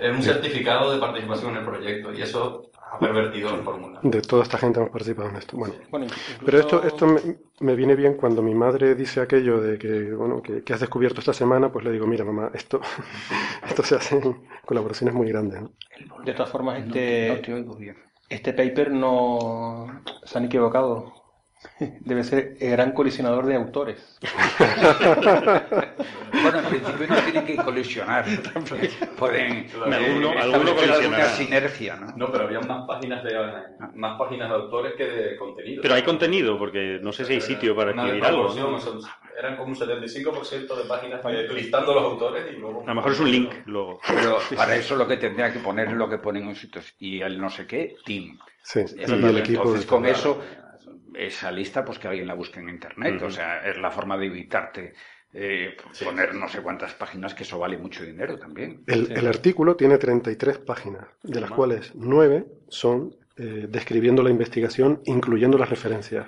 en 0.00 0.16
un 0.16 0.22
certificado 0.22 0.93
de 0.93 0.98
participación 0.98 1.52
en 1.52 1.58
el 1.58 1.64
proyecto 1.64 2.12
y 2.12 2.22
eso 2.22 2.70
ha 2.90 2.98
pervertido 2.98 3.56
la 3.56 3.62
fórmula. 3.62 4.00
De 4.02 4.22
toda 4.22 4.43
esta 4.43 4.58
gente 4.58 4.78
hemos 4.78 4.90
participado 4.90 5.28
en 5.28 5.37
esto. 5.37 5.56
Bueno, 5.56 5.75
bueno 5.90 6.06
incluso... 6.06 6.44
pero 6.44 6.58
esto, 6.58 6.82
esto 6.84 7.06
me, 7.06 7.20
me, 7.60 7.75
viene 7.75 7.94
bien 7.94 8.14
cuando 8.14 8.43
mi 8.43 8.54
madre 8.54 8.94
dice 8.94 9.20
aquello 9.20 9.60
de 9.60 9.78
que, 9.78 10.12
bueno, 10.14 10.40
que, 10.43 10.62
que, 10.62 10.72
has 10.72 10.81
descubierto 10.81 11.20
esta 11.20 11.32
semana, 11.32 11.70
pues 11.70 11.84
le 11.84 11.93
digo, 11.93 12.06
mira 12.06 12.25
mamá, 12.25 12.50
esto, 12.54 12.81
esto 13.69 13.82
se 13.82 13.96
hace 13.96 14.19
en 14.19 14.46
colaboraciones 14.64 15.14
muy 15.14 15.28
grandes. 15.28 15.62
¿no? 15.62 15.70
De 16.25 16.32
todas 16.32 16.50
formas, 16.50 16.78
este, 16.78 17.28
no, 17.28 17.34
no 17.34 17.40
te 17.40 17.54
oigo 17.54 17.76
bien. 17.76 17.96
este 18.28 18.52
paper 18.52 18.92
no 18.92 20.02
se 20.25 20.38
han 20.38 20.44
equivocado. 20.44 21.25
Debe 21.78 22.24
ser 22.24 22.56
el 22.58 22.70
gran 22.70 22.92
colisionador 22.92 23.44
de 23.46 23.56
autores. 23.56 24.18
bueno, 26.42 26.58
en 26.58 26.64
principio 26.64 27.06
no 27.08 27.16
tienen 27.16 27.44
que 27.44 27.56
colisionar. 27.56 28.24
Pueden 29.18 29.68
alguno, 29.92 30.30
alguno 30.38 30.72
una 31.08 31.24
sinergia, 31.26 31.96
¿no? 31.96 32.06
No, 32.16 32.32
pero 32.32 32.44
había 32.44 32.60
más 32.60 32.86
páginas 32.86 33.22
de 33.24 33.36
más 33.94 34.18
páginas 34.18 34.48
de 34.48 34.54
autores 34.54 34.94
que 34.96 35.04
de 35.04 35.36
contenido. 35.36 35.82
Pero 35.82 35.94
hay 35.94 36.02
contenido, 36.02 36.58
porque 36.58 36.99
no 37.02 37.12
sé 37.12 37.25
si 37.25 37.35
hay 37.35 37.40
sitio 37.40 37.76
para 37.76 37.90
escribir 37.90 38.25
algo. 38.25 38.54
¿no? 38.54 38.80
Eran 39.38 39.56
como 39.58 39.68
un 39.68 39.76
75% 39.76 40.76
de 40.76 40.85
páginas 40.88 41.20
listando 41.52 41.92
los 41.92 42.04
autores 42.04 42.46
y 42.50 42.56
luego... 42.56 42.82
A 42.85 42.87
lo 42.87 42.94
mejor 42.94 43.12
es 43.12 43.20
un 43.20 43.30
link 43.30 43.52
luego. 43.66 44.00
Pero 44.08 44.38
para 44.56 44.76
eso 44.76 44.96
lo 44.96 45.06
que 45.06 45.18
tendría 45.18 45.52
que 45.52 45.58
poner 45.58 45.88
es 45.88 45.94
lo 45.94 46.08
que 46.08 46.16
ponen 46.16 46.49
en 46.49 46.56
sitios. 46.56 46.94
Y 46.99 47.20
el 47.20 47.38
no 47.38 47.50
sé 47.50 47.66
qué, 47.66 47.96
team. 48.06 48.38
Sí, 48.62 48.80
y 48.96 49.02
el 49.02 49.38
equipo 49.38 49.62
Entonces, 49.62 49.87
con 49.87 50.06
eso 50.06 50.42
esa 51.16 51.50
lista, 51.50 51.85
pues 51.85 51.99
que 51.99 52.08
alguien 52.08 52.26
la 52.26 52.35
busque 52.35 52.61
en 52.61 52.68
internet. 52.68 53.14
Uh 53.14 53.25
-huh. 53.25 53.28
O 53.28 53.30
sea, 53.30 53.66
es 53.68 53.76
la 53.78 53.90
forma 53.90 54.16
de 54.16 54.26
evitarte 54.26 54.94
eh, 55.32 55.76
sí, 55.92 56.04
poner 56.04 56.35
no 56.35 56.49
sé 56.49 56.62
cuántas 56.62 56.94
páginas, 56.94 57.35
que 57.35 57.42
eso 57.42 57.58
vale 57.58 57.76
mucho 57.76 58.02
dinero 58.04 58.38
también. 58.38 58.82
El, 58.87 59.12
el 59.12 59.26
artículo 59.26 59.76
tiene 59.76 59.99
33 59.99 60.58
páginas, 60.58 61.08
de 61.23 61.40
las 61.40 61.50
cuales 61.50 61.92
9 61.94 62.46
son 62.68 63.14
eh, 63.37 63.66
describiendo 63.68 64.23
la 64.23 64.30
investigación, 64.30 65.02
incluyendo 65.04 65.58
las 65.58 65.68
referencias. 65.68 66.26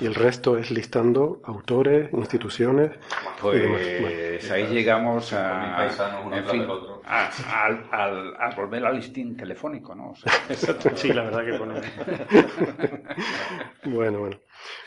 Y 0.00 0.06
el 0.06 0.14
resto 0.14 0.56
es 0.56 0.70
listando 0.70 1.40
autores, 1.44 2.12
instituciones. 2.12 2.92
Pues 3.40 3.68
bueno. 3.68 4.54
ahí 4.54 4.66
llegamos 4.68 5.32
a, 5.32 5.74
paisano, 5.76 6.36
en 6.36 6.46
fin, 6.46 6.66
a, 7.04 7.30
a, 7.90 8.46
a, 8.46 8.54
volver 8.54 8.86
al 8.86 8.94
listín 8.96 9.36
telefónico, 9.36 9.96
¿no? 9.96 10.10
O 10.10 10.14
sea, 10.14 10.32
sí, 10.94 11.12
la 11.12 11.24
verdad 11.24 11.44
que 11.44 11.54
pone. 11.54 11.80
bueno, 13.96 14.20
bueno. 14.20 14.36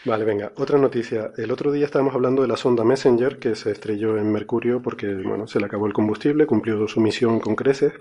Vale, 0.05 0.25
venga, 0.25 0.51
otra 0.55 0.77
noticia. 0.77 1.31
El 1.37 1.51
otro 1.51 1.71
día 1.71 1.85
estábamos 1.85 2.15
hablando 2.15 2.41
de 2.41 2.47
la 2.47 2.57
sonda 2.57 2.83
Messenger 2.83 3.37
que 3.37 3.55
se 3.55 3.71
estrelló 3.71 4.17
en 4.17 4.31
Mercurio 4.31 4.81
porque, 4.81 5.13
bueno, 5.13 5.47
se 5.47 5.59
le 5.59 5.65
acabó 5.65 5.87
el 5.87 5.93
combustible, 5.93 6.45
cumplió 6.45 6.87
su 6.87 7.01
misión 7.01 7.39
con 7.39 7.55
creces 7.55 7.93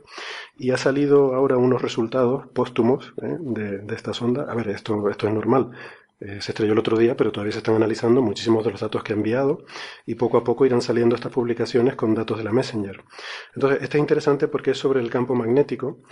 y 0.56 0.70
ha 0.70 0.76
salido 0.76 1.34
ahora 1.34 1.56
unos 1.56 1.82
resultados 1.82 2.46
póstumos 2.48 3.12
¿eh? 3.22 3.36
de, 3.40 3.78
de, 3.78 3.94
esta 3.94 4.14
sonda. 4.14 4.46
A 4.50 4.54
ver, 4.54 4.68
esto, 4.68 5.08
esto 5.10 5.28
es 5.28 5.34
normal. 5.34 5.72
Eh, 6.20 6.40
se 6.42 6.52
estrelló 6.52 6.74
el 6.74 6.78
otro 6.78 6.98
día, 6.98 7.16
pero 7.16 7.32
todavía 7.32 7.52
se 7.52 7.58
están 7.58 7.76
analizando 7.76 8.20
muchísimos 8.20 8.62
de 8.64 8.70
los 8.70 8.80
datos 8.80 9.02
que 9.02 9.14
ha 9.14 9.16
enviado 9.16 9.64
y 10.04 10.16
poco 10.16 10.36
a 10.36 10.44
poco 10.44 10.66
irán 10.66 10.82
saliendo 10.82 11.16
estas 11.16 11.32
publicaciones 11.32 11.94
con 11.94 12.14
datos 12.14 12.36
de 12.36 12.44
la 12.44 12.52
Messenger. 12.52 13.02
Entonces, 13.54 13.82
este 13.82 13.96
es 13.96 14.00
interesante 14.02 14.46
porque 14.46 14.72
es 14.72 14.78
sobre 14.78 15.00
el 15.00 15.08
campo 15.08 15.34
magnético 15.34 16.02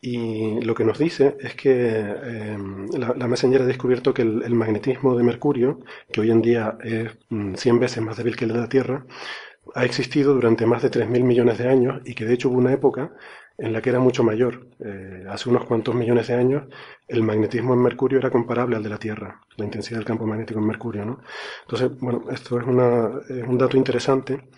y 0.00 0.60
lo 0.62 0.74
que 0.74 0.84
nos 0.84 0.98
dice 0.98 1.36
es 1.40 1.54
que 1.54 1.72
eh, 1.74 2.58
la, 2.96 3.28
Messenger 3.28 3.62
ha 3.62 3.66
descubierto 3.66 4.14
que 4.14 4.22
el, 4.22 4.54
magnetismo 4.54 5.14
de 5.14 5.24
Mercurio, 5.24 5.80
que 6.10 6.22
hoy 6.22 6.30
en 6.30 6.40
día 6.40 6.78
es 6.82 7.18
100 7.28 7.78
veces 7.78 8.02
más 8.02 8.16
débil 8.16 8.36
que 8.36 8.46
el 8.46 8.54
de 8.54 8.60
la 8.60 8.68
Tierra, 8.68 9.04
ha 9.74 9.84
existido 9.84 10.32
durante 10.32 10.64
más 10.64 10.82
de 10.82 10.90
3.000 10.90 11.22
millones 11.22 11.58
de 11.58 11.68
años 11.68 12.00
y 12.06 12.14
que 12.14 12.24
de 12.24 12.32
hecho 12.32 12.48
hubo 12.48 12.56
una 12.56 12.72
época 12.72 13.12
en 13.60 13.74
la 13.74 13.82
que 13.82 13.90
era 13.90 14.00
mucho 14.00 14.24
mayor. 14.24 14.66
Eh, 14.80 15.26
hace 15.28 15.50
unos 15.50 15.64
cuantos 15.66 15.94
millones 15.94 16.28
de 16.28 16.34
años 16.34 16.62
el 17.06 17.22
magnetismo 17.22 17.74
en 17.74 17.82
Mercurio 17.82 18.18
era 18.18 18.30
comparable 18.30 18.76
al 18.76 18.82
de 18.82 18.88
la 18.88 18.98
Tierra, 18.98 19.40
la 19.56 19.64
intensidad 19.64 19.98
del 19.98 20.06
campo 20.06 20.26
magnético 20.26 20.60
en 20.60 20.66
Mercurio. 20.66 21.04
¿no? 21.04 21.20
Entonces, 21.62 21.90
bueno, 22.00 22.24
esto 22.30 22.58
es, 22.58 22.66
un 22.66 23.58
dato 23.58 23.76
interesante 23.76 24.48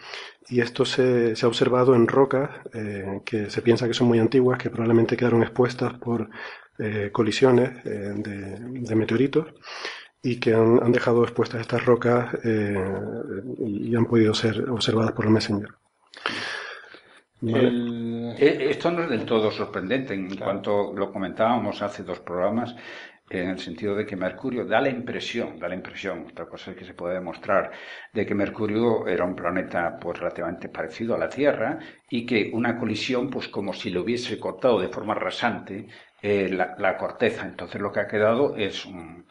y 0.49 0.61
esto 0.61 0.85
se, 0.85 1.35
ha 1.41 1.47
observado 1.49 1.97
en 1.97 2.07
rocas 2.07 2.51
eh, 2.73 3.23
que 3.25 3.51
se 3.51 3.63
piensa 3.63 3.89
que 3.89 3.95
son 3.95 4.07
muy 4.07 4.21
antiguas, 4.21 4.59
que 4.59 4.71
probablemente 4.71 5.17
quedaron 5.17 5.43
expuestas 5.43 5.95
por 5.95 6.31
eh, 6.79 7.11
colisiones 7.13 7.83
de, 7.85 8.95
meteoritos 8.95 9.47
y 10.23 10.39
que 10.39 10.55
han, 10.55 10.93
dejado 10.93 11.25
expuestas 11.25 11.61
estas 11.61 11.85
rocas 11.85 12.37
y 12.45 13.97
han 13.97 14.07
podido 14.07 14.33
ser 14.35 14.71
observadas 14.71 15.13
por 15.13 15.25
el 15.25 15.33
Messenger. 15.33 15.71
Eh, 17.45 18.69
esto 18.71 18.91
no 18.91 19.03
es 19.03 19.11
del 19.11 19.25
todo 19.25 19.51
sorprendente 19.51 20.15
en 20.15 20.37
cuanto 20.37 20.93
lo 20.93 21.11
comentábamos 21.13 21.83
hace 21.83 22.05
dos 22.05 22.21
programas 22.21 22.75
en 23.31 23.51
el 23.51 23.59
sentido 23.59 23.95
de 23.95 24.05
que 24.05 24.17
Mercurio 24.17 24.65
da 24.65 24.81
la 24.81 24.91
impresión, 24.91 25.59
da 25.59 25.69
la 25.69 25.75
impresión, 25.75 26.27
otra 26.31 26.47
cosa 26.47 26.71
es 26.73 26.77
que 26.77 26.85
se 26.85 26.95
puede 26.95 27.15
demostrar, 27.15 27.71
de 28.13 28.27
que 28.27 28.35
Mercurio 28.35 29.07
era 29.07 29.25
un 29.25 29.35
planeta 29.35 29.99
pues 29.99 30.19
relativamente 30.19 30.69
parecido 30.69 31.15
a 31.15 31.19
la 31.19 31.29
Tierra 31.29 31.79
y 32.11 32.27
que 32.27 32.51
una 32.53 32.79
colisión 32.79 33.31
pues 33.31 33.49
como 33.49 33.73
si 33.73 33.91
lo 33.91 34.03
hubiese 34.03 34.39
cortado 34.39 34.81
de 34.81 34.89
forma 34.89 35.15
rasante 35.15 35.87
eh, 36.21 36.49
la, 36.51 36.97
corteza. 36.99 37.47
Entonces 37.47 37.81
lo 37.81 37.91
que 37.91 38.01
ha 38.01 38.07
quedado 38.09 38.55
es 38.57 38.85
un, 38.85 39.27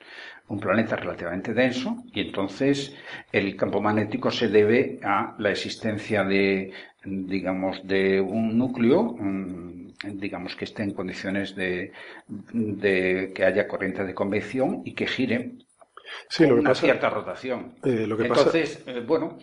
un 0.51 0.59
planeta 0.59 0.97
relativamente 0.97 1.53
denso 1.53 2.03
y 2.13 2.19
entonces 2.21 2.93
el 3.31 3.55
campo 3.55 3.81
magnético 3.81 4.29
se 4.29 4.49
debe 4.49 4.99
a 5.01 5.33
la 5.39 5.49
existencia 5.49 6.25
de, 6.25 6.73
digamos, 7.05 7.87
de 7.87 8.19
un 8.19 8.57
núcleo, 8.57 9.15
digamos, 10.03 10.55
que 10.57 10.65
esté 10.65 10.83
en 10.83 10.91
condiciones 10.91 11.55
de, 11.55 11.93
de 12.27 13.31
que 13.33 13.45
haya 13.45 13.65
corriente 13.65 14.03
de 14.03 14.13
convección 14.13 14.81
y 14.83 14.93
que 14.93 15.07
gire 15.07 15.53
con 16.37 16.59
una 16.59 16.75
cierta 16.75 17.09
rotación. 17.09 17.75
Eh, 17.83 18.05
lo 18.05 18.17
que 18.17 18.27
entonces, 18.27 18.83
eh, 18.85 19.01
bueno, 19.07 19.37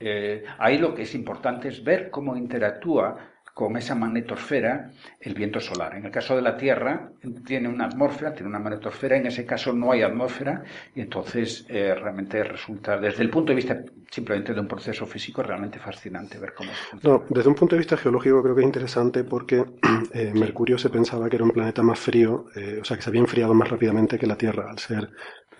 eh, 0.00 0.42
ahí 0.58 0.78
lo 0.78 0.94
que 0.94 1.02
es 1.02 1.14
importante 1.14 1.68
es 1.68 1.84
ver 1.84 2.08
cómo 2.08 2.34
interactúa 2.34 3.18
con 3.56 3.74
esa 3.78 3.94
magnetosfera 3.94 4.90
el 5.18 5.32
viento 5.32 5.60
solar. 5.60 5.96
En 5.96 6.04
el 6.04 6.10
caso 6.10 6.36
de 6.36 6.42
la 6.42 6.58
Tierra 6.58 7.08
tiene 7.46 7.70
una 7.70 7.86
atmósfera, 7.86 8.34
tiene 8.34 8.50
una 8.50 8.58
magnetosfera, 8.58 9.16
en 9.16 9.28
ese 9.28 9.46
caso 9.46 9.72
no 9.72 9.92
hay 9.92 10.02
atmósfera 10.02 10.62
y 10.94 11.00
entonces 11.00 11.64
eh, 11.70 11.94
realmente 11.94 12.44
resulta, 12.44 12.98
desde 12.98 13.22
el 13.22 13.30
punto 13.30 13.52
de 13.52 13.56
vista 13.56 13.82
simplemente 14.10 14.52
de 14.52 14.60
un 14.60 14.68
proceso 14.68 15.06
físico, 15.06 15.42
realmente 15.42 15.78
fascinante 15.78 16.38
ver 16.38 16.52
cómo 16.52 16.70
No, 17.02 17.24
desde 17.30 17.48
un 17.48 17.54
punto 17.54 17.76
de 17.76 17.78
vista 17.78 17.96
geológico 17.96 18.42
creo 18.42 18.54
que 18.54 18.60
es 18.60 18.66
interesante 18.66 19.24
porque 19.24 19.64
eh, 20.12 20.32
Mercurio 20.34 20.76
se 20.76 20.90
pensaba 20.90 21.30
que 21.30 21.36
era 21.36 21.46
un 21.46 21.52
planeta 21.52 21.82
más 21.82 21.98
frío, 21.98 22.48
eh, 22.56 22.80
o 22.82 22.84
sea 22.84 22.98
que 22.98 23.02
se 23.04 23.08
había 23.08 23.22
enfriado 23.22 23.54
más 23.54 23.70
rápidamente 23.70 24.18
que 24.18 24.26
la 24.26 24.36
Tierra 24.36 24.70
al 24.70 24.78
ser 24.78 25.08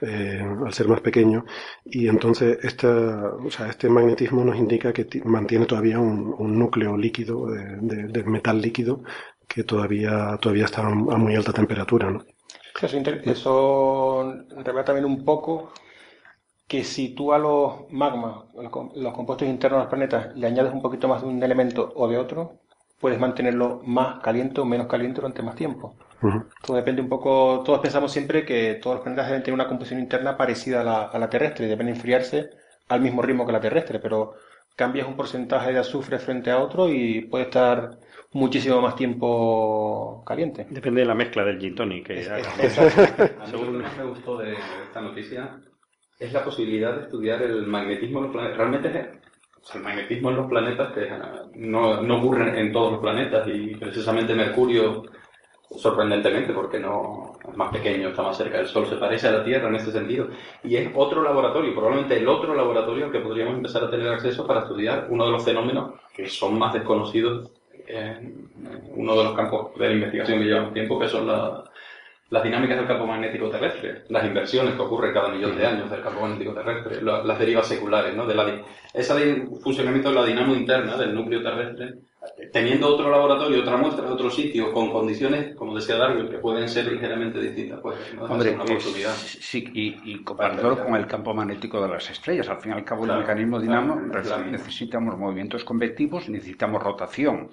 eh, 0.01 0.43
al 0.65 0.73
ser 0.73 0.89
más 0.89 1.01
pequeño. 1.01 1.45
Y 1.85 2.09
entonces 2.09 2.59
esta, 2.63 3.35
o 3.35 3.51
sea, 3.51 3.69
este 3.69 3.89
magnetismo 3.89 4.45
nos 4.45 4.57
indica 4.57 4.93
que 4.93 5.07
mantiene 5.25 5.67
todavía 5.67 5.99
un, 5.99 6.59
núcleo 6.59 6.97
líquido, 6.97 7.47
de, 7.47 8.25
metal 8.25 8.61
líquido, 8.61 9.03
que 9.49 9.65
todavía, 9.65 10.39
todavía 10.41 10.65
está 10.65 10.83
a 10.87 10.91
muy 10.91 11.35
alta 11.35 11.53
temperatura. 11.53 12.11
¿no? 12.11 12.25
Eso, 13.31 14.35
revela 14.51 14.85
también 14.85 15.07
un 15.07 15.25
poco 15.25 15.73
que 16.67 16.85
si 16.85 17.15
tú 17.15 17.33
a 17.33 17.39
los 17.39 17.91
magmas, 17.91 18.45
los 18.55 19.15
compuestos 19.15 19.49
internos 19.49 19.79
de 19.79 19.85
los 19.85 19.91
planetas, 19.91 20.37
le 20.37 20.47
añades 20.47 20.73
un 20.73 20.83
poquito 20.83 21.09
más 21.09 21.23
de 21.23 21.29
un 21.29 21.43
elemento 21.43 21.93
o 21.95 22.09
de 22.09 22.19
otro, 22.19 22.61
puedes 23.01 23.21
mantenerlo 23.21 23.81
más 23.85 24.21
caliente 24.21 24.61
o 24.61 24.65
menos 24.65 24.89
caliente 24.89 25.21
durante 25.21 25.43
más 25.43 25.55
tiempo. 25.55 25.95
Todo 26.63 26.77
depende 26.77 27.03
un 27.03 27.09
poco, 27.09 27.63
todos 27.65 27.81
pensamos 27.81 28.13
siempre 28.13 28.45
que 28.45 28.79
todos 28.83 28.97
los 28.97 29.03
planetas 29.03 29.27
deben 29.27 29.43
tener 29.43 29.55
una 29.55 29.69
composición 29.69 30.01
interna 30.01 30.37
parecida 30.37 30.81
a 30.81 30.85
la, 30.85 31.03
a 31.03 31.19
la 31.19 31.29
terrestre 31.29 31.67
y 31.67 31.69
deben 31.69 31.89
enfriarse 31.89 32.51
al 32.89 33.01
mismo 33.01 33.23
ritmo 33.23 33.47
que 33.47 33.53
la 33.53 33.61
terrestre, 33.61 33.99
pero 33.99 34.35
cambias 34.77 35.09
un 35.09 35.17
porcentaje 35.17 35.73
de 35.73 35.79
azufre 35.79 36.19
frente 36.19 36.51
a 36.51 36.59
otro 36.59 36.89
y 36.89 37.23
puede 37.23 37.45
estar 37.45 37.99
muchísimo 38.33 38.81
más 38.81 38.95
tiempo 38.95 40.23
caliente. 40.27 40.67
Depende 40.71 41.01
de 41.01 41.07
la 41.07 41.15
mezcla 41.15 41.45
del 41.45 41.59
gin 41.59 41.75
tonic 41.75 42.07
que 42.07 42.31
A 42.31 42.37
mí 42.37 43.53
lo 43.53 43.65
que 43.65 43.71
más 43.71 43.97
me 43.97 44.05
gustó 44.05 44.39
de 44.39 44.53
esta 44.53 45.01
noticia 45.01 45.59
es 46.19 46.33
la 46.33 46.45
posibilidad 46.45 46.95
de 46.95 47.03
estudiar 47.05 47.43
el 47.43 47.67
magnetismo 47.67 48.21
de 48.21 48.27
los 48.27 48.33
planetas. 48.33 48.59
Realmente 48.59 49.11
el 49.75 49.83
magnetismo 49.83 50.31
en 50.31 50.37
los 50.37 50.47
planetas 50.47 50.93
que 50.93 51.09
no, 51.55 52.03
no 52.03 52.19
ocurre 52.19 52.61
en 52.61 52.73
todos 52.73 52.93
los 52.93 53.01
planetas 53.01 53.49
y 53.49 53.75
precisamente 53.75 54.35
Mercurio 54.35 55.05
sorprendentemente, 55.75 56.53
porque 56.53 56.79
no 56.79 57.33
es 57.49 57.57
más 57.57 57.73
pequeño, 57.73 58.09
está 58.09 58.23
más 58.23 58.37
cerca 58.37 58.59
del 58.59 58.67
Sol, 58.67 58.87
se 58.87 58.97
parece 58.97 59.29
a 59.29 59.33
la 59.33 59.45
Tierra 59.45 59.69
en 59.69 59.77
este 59.77 59.93
sentido. 59.93 60.29
Y 60.63 60.77
es 60.77 60.91
otro 60.95 61.23
laboratorio, 61.23 61.75
probablemente 61.75 62.17
el 62.17 62.29
otro 62.29 62.55
laboratorio 62.55 63.07
al 63.07 63.13
que 63.13 63.21
podríamos 63.21 63.55
empezar 63.55 63.85
a 63.85 63.91
tener 63.91 64.09
acceso 64.09 64.47
para 64.47 64.61
estudiar 64.61 65.07
uno 65.11 65.27
de 65.27 65.33
los 65.33 65.45
fenómenos 65.45 65.95
que 66.15 66.29
son 66.29 66.59
más 66.59 66.73
desconocidos 66.73 67.51
en 67.87 68.49
uno 68.95 69.17
de 69.17 69.25
los 69.25 69.35
campos 69.35 69.79
de 69.79 69.89
la 69.89 69.95
investigación 69.95 70.39
que 70.39 70.45
llevamos 70.45 70.73
tiempo, 70.73 70.99
que 70.99 71.09
son 71.09 71.27
las 71.27 72.43
dinámicas 72.43 72.79
del 72.79 72.87
campo 72.87 73.07
magnético 73.07 73.49
terrestre, 73.49 74.03
las 74.09 74.25
inversiones 74.25 74.75
que 74.75 74.83
ocurren 74.83 75.13
cada 75.13 75.29
millón 75.29 75.57
de 75.57 75.67
años 75.67 75.91
del 75.91 76.03
campo 76.03 76.21
magnético 76.23 76.55
terrestre, 76.55 77.03
las 77.03 77.39
derivas 77.39 77.69
seculares, 77.69 78.15
¿no? 78.15 78.27
De 78.27 78.35
la, 78.35 78.63
ese 78.93 79.47
funcionamiento 79.63 80.09
de 80.09 80.15
la 80.15 80.25
dinamo 80.25 80.55
interna 80.55 80.97
del 80.97 81.15
núcleo 81.15 81.43
terrestre 81.43 81.95
teniendo 82.53 82.89
otro 82.89 83.11
laboratorio, 83.11 83.61
otra 83.61 83.77
muestra 83.77 84.07
de 84.07 84.13
otro 84.13 84.31
sitio, 84.31 84.73
con 84.73 84.91
condiciones, 84.91 85.55
como 85.55 85.75
decía 85.75 85.97
Darwin, 85.97 86.29
que 86.29 86.39
pueden 86.39 86.69
ser 86.69 86.91
ligeramente 86.91 87.41
distintas, 87.41 87.81
pues 87.81 87.97
¿no? 88.15 88.25
Hombre, 88.25 88.55
una 88.55 88.65
oportunidad. 88.65 89.15
sí, 89.15 89.65
y, 89.75 90.13
y 90.13 90.23
comparándolo 90.25 90.85
con 90.85 90.95
el 90.95 91.07
campo 91.07 91.35
magnético 91.35 91.81
de 91.81 91.89
las 91.89 92.11
estrellas. 92.11 92.49
Al 92.49 92.61
fin 92.61 92.73
y 92.73 92.75
al 92.75 92.85
cabo, 92.85 93.05
el 93.05 93.19
mecanismo 93.19 93.61
dinamo 93.61 94.01
necesitamos 94.51 95.19
movimientos 95.19 95.65
convectivos, 95.65 96.29
necesitamos 96.29 96.83
rotación. 96.83 97.51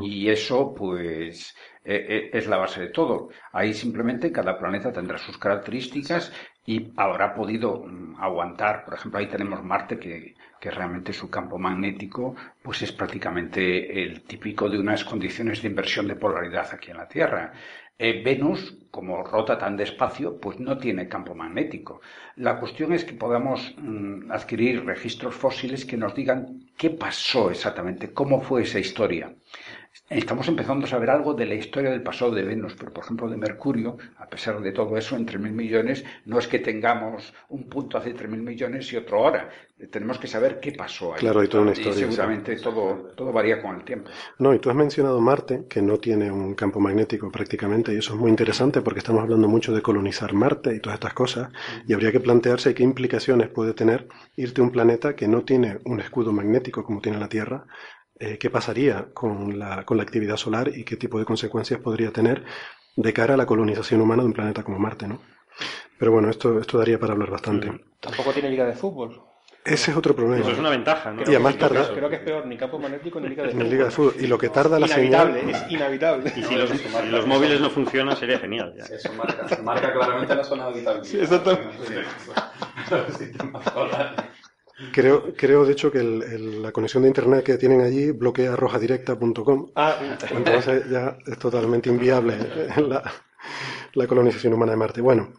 Y 0.00 0.28
eso, 0.28 0.74
pues, 0.74 1.54
e, 1.84 2.30
e, 2.32 2.38
es 2.38 2.46
la 2.46 2.58
base 2.58 2.80
de 2.80 2.88
todo. 2.88 3.30
Ahí 3.52 3.74
simplemente 3.74 4.30
cada 4.30 4.58
planeta 4.58 4.92
tendrá 4.92 5.18
sus 5.18 5.38
características 5.38 6.32
y 6.64 6.92
habrá 6.96 7.34
podido 7.34 7.84
mm, 7.84 8.20
aguantar. 8.20 8.84
Por 8.84 8.94
ejemplo, 8.94 9.18
ahí 9.18 9.28
tenemos 9.28 9.62
Marte 9.64 9.98
que 9.98 10.34
que 10.62 10.70
realmente 10.70 11.12
su 11.12 11.28
campo 11.28 11.58
magnético 11.58 12.36
pues 12.62 12.82
es 12.82 12.92
prácticamente 12.92 14.04
el 14.04 14.22
típico 14.22 14.70
de 14.70 14.78
unas 14.78 15.02
condiciones 15.02 15.60
de 15.60 15.66
inversión 15.66 16.06
de 16.06 16.14
polaridad 16.14 16.68
aquí 16.72 16.92
en 16.92 16.98
la 16.98 17.08
Tierra. 17.08 17.52
Eh, 17.98 18.22
Venus, 18.24 18.78
como 18.92 19.24
rota 19.24 19.58
tan 19.58 19.76
despacio, 19.76 20.38
pues 20.38 20.60
no 20.60 20.76
tiene 20.78 21.08
campo 21.08 21.34
magnético. 21.34 22.02
La 22.36 22.60
cuestión 22.60 22.92
es 22.92 23.04
que 23.04 23.14
podamos 23.14 23.74
mm, 23.78 24.30
adquirir 24.30 24.84
registros 24.84 25.34
fósiles 25.34 25.84
que 25.84 25.96
nos 25.96 26.14
digan 26.14 26.68
qué 26.76 26.90
pasó 26.90 27.50
exactamente, 27.50 28.12
cómo 28.12 28.42
fue 28.42 28.62
esa 28.62 28.78
historia 28.78 29.34
estamos 30.08 30.48
empezando 30.48 30.86
a 30.86 30.88
saber 30.88 31.10
algo 31.10 31.34
de 31.34 31.46
la 31.46 31.54
historia 31.54 31.90
del 31.90 32.02
pasado 32.02 32.30
de 32.32 32.42
Venus, 32.42 32.74
pero 32.78 32.92
por 32.92 33.04
ejemplo 33.04 33.28
de 33.28 33.36
Mercurio, 33.36 33.98
a 34.18 34.26
pesar 34.26 34.60
de 34.60 34.72
todo 34.72 34.96
eso, 34.96 35.16
en 35.16 35.26
3.000 35.26 35.50
millones, 35.50 36.04
no 36.24 36.38
es 36.38 36.48
que 36.48 36.58
tengamos 36.58 37.32
un 37.48 37.68
punto 37.68 37.98
hace 37.98 38.14
3.000 38.14 38.28
millones 38.28 38.92
y 38.92 38.96
otro 38.96 39.18
ahora. 39.18 39.50
Tenemos 39.90 40.18
que 40.18 40.28
saber 40.28 40.60
qué 40.60 40.72
pasó 40.72 41.14
ahí. 41.14 41.20
Claro, 41.20 41.40
hay 41.40 41.48
toda 41.48 41.64
una 41.64 41.72
historia. 41.72 42.06
Y 42.06 42.10
seguramente 42.10 42.56
todo, 42.56 43.10
todo 43.16 43.32
varía 43.32 43.60
con 43.60 43.76
el 43.76 43.84
tiempo. 43.84 44.10
No, 44.38 44.54
y 44.54 44.60
tú 44.60 44.70
has 44.70 44.76
mencionado 44.76 45.20
Marte, 45.20 45.64
que 45.68 45.82
no 45.82 45.98
tiene 45.98 46.30
un 46.30 46.54
campo 46.54 46.78
magnético 46.78 47.30
prácticamente, 47.30 47.92
y 47.92 47.98
eso 47.98 48.14
es 48.14 48.20
muy 48.20 48.30
interesante 48.30 48.80
porque 48.82 48.98
estamos 48.98 49.22
hablando 49.22 49.48
mucho 49.48 49.72
de 49.72 49.82
colonizar 49.82 50.32
Marte 50.32 50.74
y 50.74 50.80
todas 50.80 50.96
estas 50.96 51.14
cosas, 51.14 51.50
y 51.86 51.92
habría 51.92 52.12
que 52.12 52.20
plantearse 52.20 52.74
qué 52.74 52.82
implicaciones 52.82 53.48
puede 53.48 53.74
tener 53.74 54.08
irte 54.36 54.60
a 54.60 54.64
un 54.64 54.70
planeta 54.70 55.16
que 55.16 55.28
no 55.28 55.42
tiene 55.42 55.78
un 55.84 56.00
escudo 56.00 56.32
magnético 56.32 56.84
como 56.84 57.00
tiene 57.00 57.18
la 57.18 57.28
Tierra, 57.28 57.64
eh, 58.18 58.38
qué 58.38 58.50
pasaría 58.50 59.08
con 59.12 59.58
la, 59.58 59.84
con 59.84 59.96
la 59.96 60.02
actividad 60.02 60.36
solar 60.36 60.70
y 60.74 60.84
qué 60.84 60.96
tipo 60.96 61.18
de 61.18 61.24
consecuencias 61.24 61.80
podría 61.80 62.12
tener 62.12 62.44
de 62.96 63.12
cara 63.12 63.34
a 63.34 63.36
la 63.36 63.46
colonización 63.46 64.00
humana 64.00 64.22
de 64.22 64.28
un 64.28 64.34
planeta 64.34 64.62
como 64.62 64.78
Marte, 64.78 65.08
¿no? 65.08 65.20
Pero 65.98 66.12
bueno, 66.12 66.30
esto, 66.30 66.58
esto 66.58 66.78
daría 66.78 66.98
para 66.98 67.12
hablar 67.12 67.30
bastante. 67.30 67.70
Tampoco 68.00 68.32
tiene 68.32 68.50
liga 68.50 68.66
de 68.66 68.74
fútbol. 68.74 69.31
Ese 69.64 69.92
es 69.92 69.96
otro 69.96 70.16
problema. 70.16 70.42
Eso 70.42 70.50
es 70.50 70.58
una 70.58 70.70
ventaja, 70.70 71.12
¿no? 71.12 71.22
y 71.22 71.26
además 71.26 71.56
tarda... 71.56 71.88
Creo 71.94 72.08
que 72.08 72.16
es 72.16 72.22
peor 72.22 72.46
ni 72.46 72.56
campo 72.56 72.80
magnético 72.80 73.20
ni 73.20 73.28
liga 73.28 73.44
de 73.44 73.50
fútbol. 73.50 73.64
Ni 73.64 73.70
liga 73.70 73.84
de 73.84 73.90
fútbol. 73.92 74.14
Y 74.18 74.26
lo 74.26 74.36
que 74.36 74.48
tarda 74.48 74.80
la 74.80 74.88
señal... 74.88 75.36
Es 75.36 75.70
inhabitable. 75.70 76.32
Y 76.34 76.42
si 76.42 76.54
los, 76.56 76.70
los 77.10 77.26
móviles 77.26 77.60
no 77.60 77.70
funcionan 77.70 78.16
sería 78.16 78.40
genial. 78.40 78.74
Ya. 78.76 78.84
Eso 78.86 79.12
marca, 79.12 79.46
marca 79.62 79.92
claramente 79.92 80.34
la 80.34 80.42
zona 80.42 80.64
de 80.64 80.70
habitabilidad. 80.72 81.04
Sí, 81.04 81.20
exactamente. 81.20 81.68
Creo, 84.90 85.34
creo 85.36 85.64
de 85.64 85.72
hecho 85.72 85.92
que 85.92 86.02
la 86.02 86.72
conexión 86.72 87.04
de 87.04 87.08
internet 87.08 87.44
que 87.44 87.56
tienen 87.56 87.82
allí 87.82 88.10
bloquea 88.10 88.56
rojadirecta.com. 88.56 89.70
Ah, 89.76 89.96
entonces 90.30 90.90
ya 90.90 91.16
es 91.24 91.38
totalmente 91.38 91.88
inviable 91.88 92.36
la, 93.94 94.06
colonización 94.06 94.54
humana 94.54 94.72
de 94.72 94.78
Marte. 94.78 95.00
Bueno, 95.00 95.34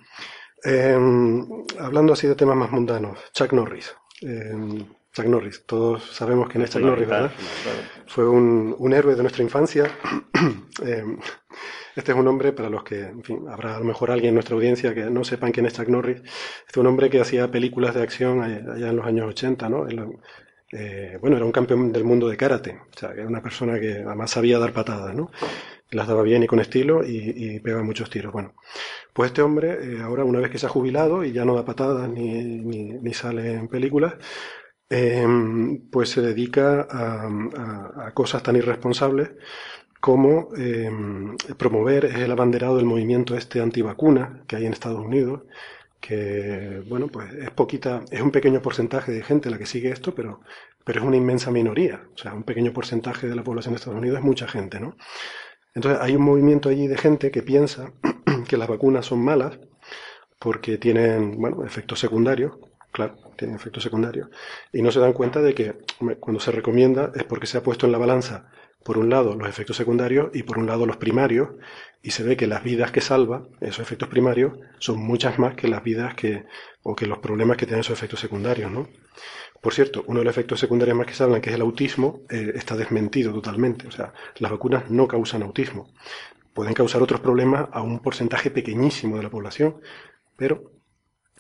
em, 0.63 1.45
hablando 1.77 2.13
así 2.13 2.27
de 2.27 2.35
temas 2.35 2.55
más 2.55 2.71
mundanos, 2.71 3.19
Chuck 3.33 3.51
Norris. 3.51 3.93
Em, 4.23 4.85
Chuck 5.13 5.25
Norris. 5.25 5.63
Todos 5.65 6.03
sabemos 6.03 6.49
quién 6.49 6.63
es 6.63 6.71
Chuck 6.71 6.81
Norris, 6.81 7.07
¿verdad? 7.07 7.31
Fue 8.07 8.27
un, 8.27 8.75
un 8.77 8.93
héroe 8.93 9.15
de 9.15 9.21
nuestra 9.21 9.43
infancia. 9.43 9.91
Eh, 10.83 11.03
este 11.95 12.11
es 12.11 12.17
un 12.17 12.27
hombre, 12.27 12.51
para 12.51 12.67
los 12.67 12.83
que, 12.83 13.01
en 13.01 13.23
fin, 13.23 13.45
habrá 13.47 13.75
a 13.75 13.79
lo 13.79 13.85
mejor 13.85 14.09
alguien 14.09 14.29
en 14.29 14.33
nuestra 14.33 14.55
audiencia 14.55 14.95
que 14.95 15.03
no 15.03 15.23
sepan 15.23 15.51
quién 15.51 15.67
es 15.67 15.73
Chuck 15.73 15.87
Norris. 15.87 16.17
Este 16.17 16.71
es 16.71 16.77
un 16.77 16.87
hombre 16.87 17.11
que 17.11 17.21
hacía 17.21 17.51
películas 17.51 17.93
de 17.93 18.01
acción 18.01 18.41
allá 18.41 18.89
en 18.89 18.95
los 18.95 19.05
años 19.05 19.27
80, 19.29 19.69
¿no? 19.69 19.85
Eh, 20.71 21.17
bueno, 21.21 21.37
era 21.37 21.45
un 21.45 21.51
campeón 21.51 21.91
del 21.91 22.03
mundo 22.03 22.27
de 22.27 22.35
karate, 22.35 22.81
o 22.91 22.97
sea, 22.97 23.11
era 23.11 23.27
una 23.27 23.43
persona 23.43 23.79
que 23.79 24.01
además 24.05 24.31
sabía 24.31 24.57
dar 24.57 24.73
patadas, 24.73 25.13
¿no? 25.13 25.29
Las 25.93 26.07
daba 26.07 26.23
bien 26.23 26.43
y 26.43 26.47
con 26.47 26.59
estilo 26.59 27.03
y, 27.03 27.33
y 27.35 27.59
pegaba 27.59 27.83
muchos 27.83 28.09
tiros. 28.09 28.33
Bueno, 28.33 28.53
pues 29.13 29.27
este 29.27 29.41
hombre, 29.43 29.97
eh, 29.97 30.01
ahora 30.01 30.23
una 30.25 30.39
vez 30.39 30.49
que 30.49 30.57
se 30.57 30.65
ha 30.65 30.69
jubilado 30.69 31.23
y 31.23 31.31
ya 31.31 31.45
no 31.45 31.55
da 31.55 31.63
patadas 31.63 32.09
ni, 32.09 32.43
ni, 32.43 33.13
sale 33.13 33.53
en 33.53 33.67
películas, 33.67 34.15
eh, 34.89 35.25
pues 35.91 36.09
se 36.09 36.21
dedica 36.21 36.87
a, 36.89 38.11
cosas 38.13 38.43
tan 38.43 38.55
irresponsables 38.55 39.31
como 39.99 40.49
eh, 40.57 40.89
promover 41.57 42.05
el 42.05 42.31
abanderado 42.31 42.77
del 42.77 42.85
movimiento 42.85 43.37
este 43.37 43.61
antivacuna 43.61 44.43
que 44.47 44.57
hay 44.57 44.65
en 44.65 44.73
Estados 44.73 44.99
Unidos, 44.99 45.43
que 46.01 46.83
bueno, 46.89 47.07
pues 47.07 47.33
es 47.33 47.51
poquita, 47.51 48.03
es 48.11 48.21
un 48.21 48.31
pequeño 48.31 48.61
porcentaje 48.61 49.11
de 49.13 49.23
gente 49.23 49.49
la 49.49 49.57
que 49.57 49.65
sigue 49.65 49.89
esto, 49.91 50.13
pero, 50.13 50.41
pero 50.83 50.99
es 51.01 51.05
una 51.05 51.17
inmensa 51.17 51.51
minoría. 51.51 52.01
O 52.13 52.17
sea, 52.17 52.33
un 52.33 52.43
pequeño 52.43 52.73
porcentaje 52.73 53.27
de 53.27 53.35
la 53.35 53.43
población 53.43 53.73
de 53.73 53.77
Estados 53.77 53.99
Unidos 53.99 54.19
es 54.19 54.25
mucha 54.25 54.47
gente, 54.47 54.79
¿no? 54.79 54.97
Entonces 55.75 56.01
hay 56.01 56.15
un 56.15 56.23
movimiento 56.23 56.69
allí 56.69 56.87
de 56.87 56.97
gente 56.97 57.31
que 57.31 57.41
piensa 57.41 57.91
que 58.47 58.57
las 58.57 58.67
vacunas 58.67 59.05
son 59.05 59.23
malas 59.23 59.59
porque 60.39 60.77
tienen, 60.77 61.39
bueno, 61.39 61.65
efectos 61.65 61.99
secundarios, 61.99 62.53
claro, 62.91 63.15
tienen 63.37 63.55
efectos 63.55 63.81
secundarios, 63.81 64.29
y 64.71 64.81
no 64.81 64.91
se 64.91 64.99
dan 64.99 65.13
cuenta 65.13 65.41
de 65.41 65.55
que 65.55 65.77
cuando 66.19 66.39
se 66.39 66.51
recomienda 66.51 67.11
es 67.15 67.23
porque 67.23 67.47
se 67.47 67.57
ha 67.57 67.63
puesto 67.63 67.85
en 67.85 67.93
la 67.93 67.97
balanza 67.97 68.49
por 68.83 68.97
un 68.97 69.09
lado 69.09 69.35
los 69.35 69.47
efectos 69.47 69.77
secundarios 69.77 70.29
y 70.33 70.43
por 70.43 70.57
un 70.57 70.67
lado 70.67 70.85
los 70.85 70.97
primarios, 70.97 71.49
y 72.01 72.11
se 72.11 72.23
ve 72.23 72.35
que 72.35 72.47
las 72.47 72.63
vidas 72.63 72.91
que 72.91 72.99
salva, 72.99 73.47
esos 73.61 73.79
efectos 73.79 74.09
primarios, 74.09 74.53
son 74.79 74.99
muchas 74.99 75.39
más 75.39 75.55
que 75.55 75.69
las 75.69 75.81
vidas 75.83 76.13
que, 76.15 76.45
o 76.83 76.95
que 76.95 77.07
los 77.07 77.19
problemas 77.19 77.57
que 77.57 77.65
tienen 77.65 77.81
esos 77.81 77.97
efectos 77.97 78.19
secundarios, 78.19 78.69
¿no? 78.71 78.87
Por 79.61 79.73
cierto, 79.73 80.03
uno 80.07 80.19
de 80.19 80.25
los 80.25 80.33
efectos 80.33 80.59
secundarios 80.59 80.97
más 80.97 81.07
que 81.07 81.13
se 81.13 81.23
hablan, 81.23 81.39
que 81.39 81.49
es 81.49 81.55
el 81.55 81.61
autismo, 81.61 82.21
eh, 82.29 82.51
está 82.55 82.75
desmentido 82.75 83.33
totalmente. 83.33 83.87
O 83.87 83.91
sea, 83.91 84.13
las 84.39 84.51
vacunas 84.51 84.89
no 84.91 85.07
causan 85.07 85.43
autismo. 85.43 85.87
Pueden 86.53 86.73
causar 86.73 87.01
otros 87.01 87.21
problemas 87.21 87.69
a 87.71 87.81
un 87.81 87.99
porcentaje 87.99 88.51
pequeñísimo 88.51 89.17
de 89.17 89.23
la 89.23 89.29
población, 89.29 89.77
pero, 90.35 90.71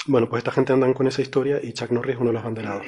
bueno, 0.07 0.29
pues 0.29 0.39
esta 0.39 0.51
gente 0.51 0.71
andan 0.73 0.93
con 0.93 1.07
esa 1.07 1.21
historia 1.21 1.59
y 1.61 1.73
Chuck 1.73 1.91
Norris 1.91 2.15
es 2.15 2.21
uno 2.21 2.29
de 2.29 2.35
los 2.35 2.43
banderados. 2.43 2.85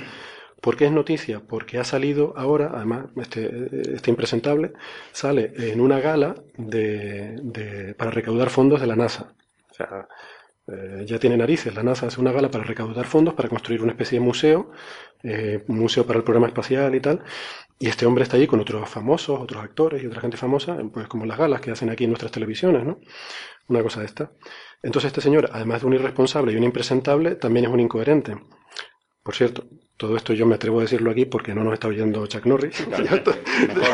¿Por 0.61 0.77
qué 0.77 0.85
es 0.85 0.91
noticia? 0.91 1.41
Porque 1.41 1.77
ha 1.77 1.83
salido 1.83 2.33
ahora, 2.37 2.71
además, 2.73 3.07
este, 3.17 3.93
este 3.93 4.09
impresentable, 4.09 4.73
sale 5.11 5.51
en 5.57 5.81
una 5.81 5.99
gala 5.99 6.35
de, 6.57 7.93
para 7.97 8.11
recaudar 8.11 8.49
fondos 8.49 8.81
de 8.81 8.87
la 8.87 8.95
NASA. 8.95 9.33
O 9.69 9.73
sea, 9.73 10.07
eh, 10.67 11.03
ya 11.05 11.19
tiene 11.19 11.37
narices. 11.37 11.73
La 11.75 11.83
NASA 11.83 12.07
hace 12.07 12.19
una 12.19 12.31
gala 12.31 12.49
para 12.49 12.63
recaudar 12.63 13.05
fondos, 13.05 13.33
para 13.33 13.49
construir 13.49 13.81
una 13.81 13.91
especie 13.91 14.19
de 14.19 14.25
museo, 14.25 14.71
eh, 15.23 15.63
un 15.67 15.79
museo 15.79 16.05
para 16.05 16.17
el 16.17 16.23
programa 16.23 16.47
espacial 16.47 16.95
y 16.95 16.99
tal. 16.99 17.23
Y 17.77 17.87
este 17.87 18.05
hombre 18.05 18.23
está 18.23 18.37
allí 18.37 18.47
con 18.47 18.59
otros 18.59 18.89
famosos, 18.89 19.39
otros 19.39 19.63
actores 19.63 20.01
y 20.03 20.07
otra 20.07 20.21
gente 20.21 20.37
famosa, 20.37 20.77
pues 20.93 21.07
como 21.07 21.25
las 21.25 21.37
galas 21.37 21.61
que 21.61 21.71
hacen 21.71 21.89
aquí 21.89 22.05
en 22.05 22.11
nuestras 22.11 22.31
televisiones, 22.31 22.85
¿no? 22.85 22.99
Una 23.67 23.83
cosa 23.83 23.99
de 23.99 24.05
esta. 24.07 24.31
Entonces 24.81 25.09
este 25.09 25.21
señor, 25.21 25.49
además 25.51 25.81
de 25.81 25.87
un 25.87 25.93
irresponsable 25.93 26.53
y 26.53 26.55
un 26.55 26.63
impresentable, 26.63 27.35
también 27.35 27.65
es 27.65 27.71
un 27.71 27.79
incoherente. 27.79 28.37
Por 29.23 29.35
cierto, 29.35 29.65
todo 29.97 30.17
esto 30.17 30.33
yo 30.33 30.45
me 30.45 30.55
atrevo 30.55 30.79
a 30.79 30.81
decirlo 30.81 31.11
aquí 31.11 31.25
porque 31.25 31.53
no 31.53 31.63
nos 31.63 31.73
está 31.73 31.87
oyendo 31.87 32.27
Chuck 32.27 32.45
Norris. 32.45 32.85
Claro, 32.85 33.03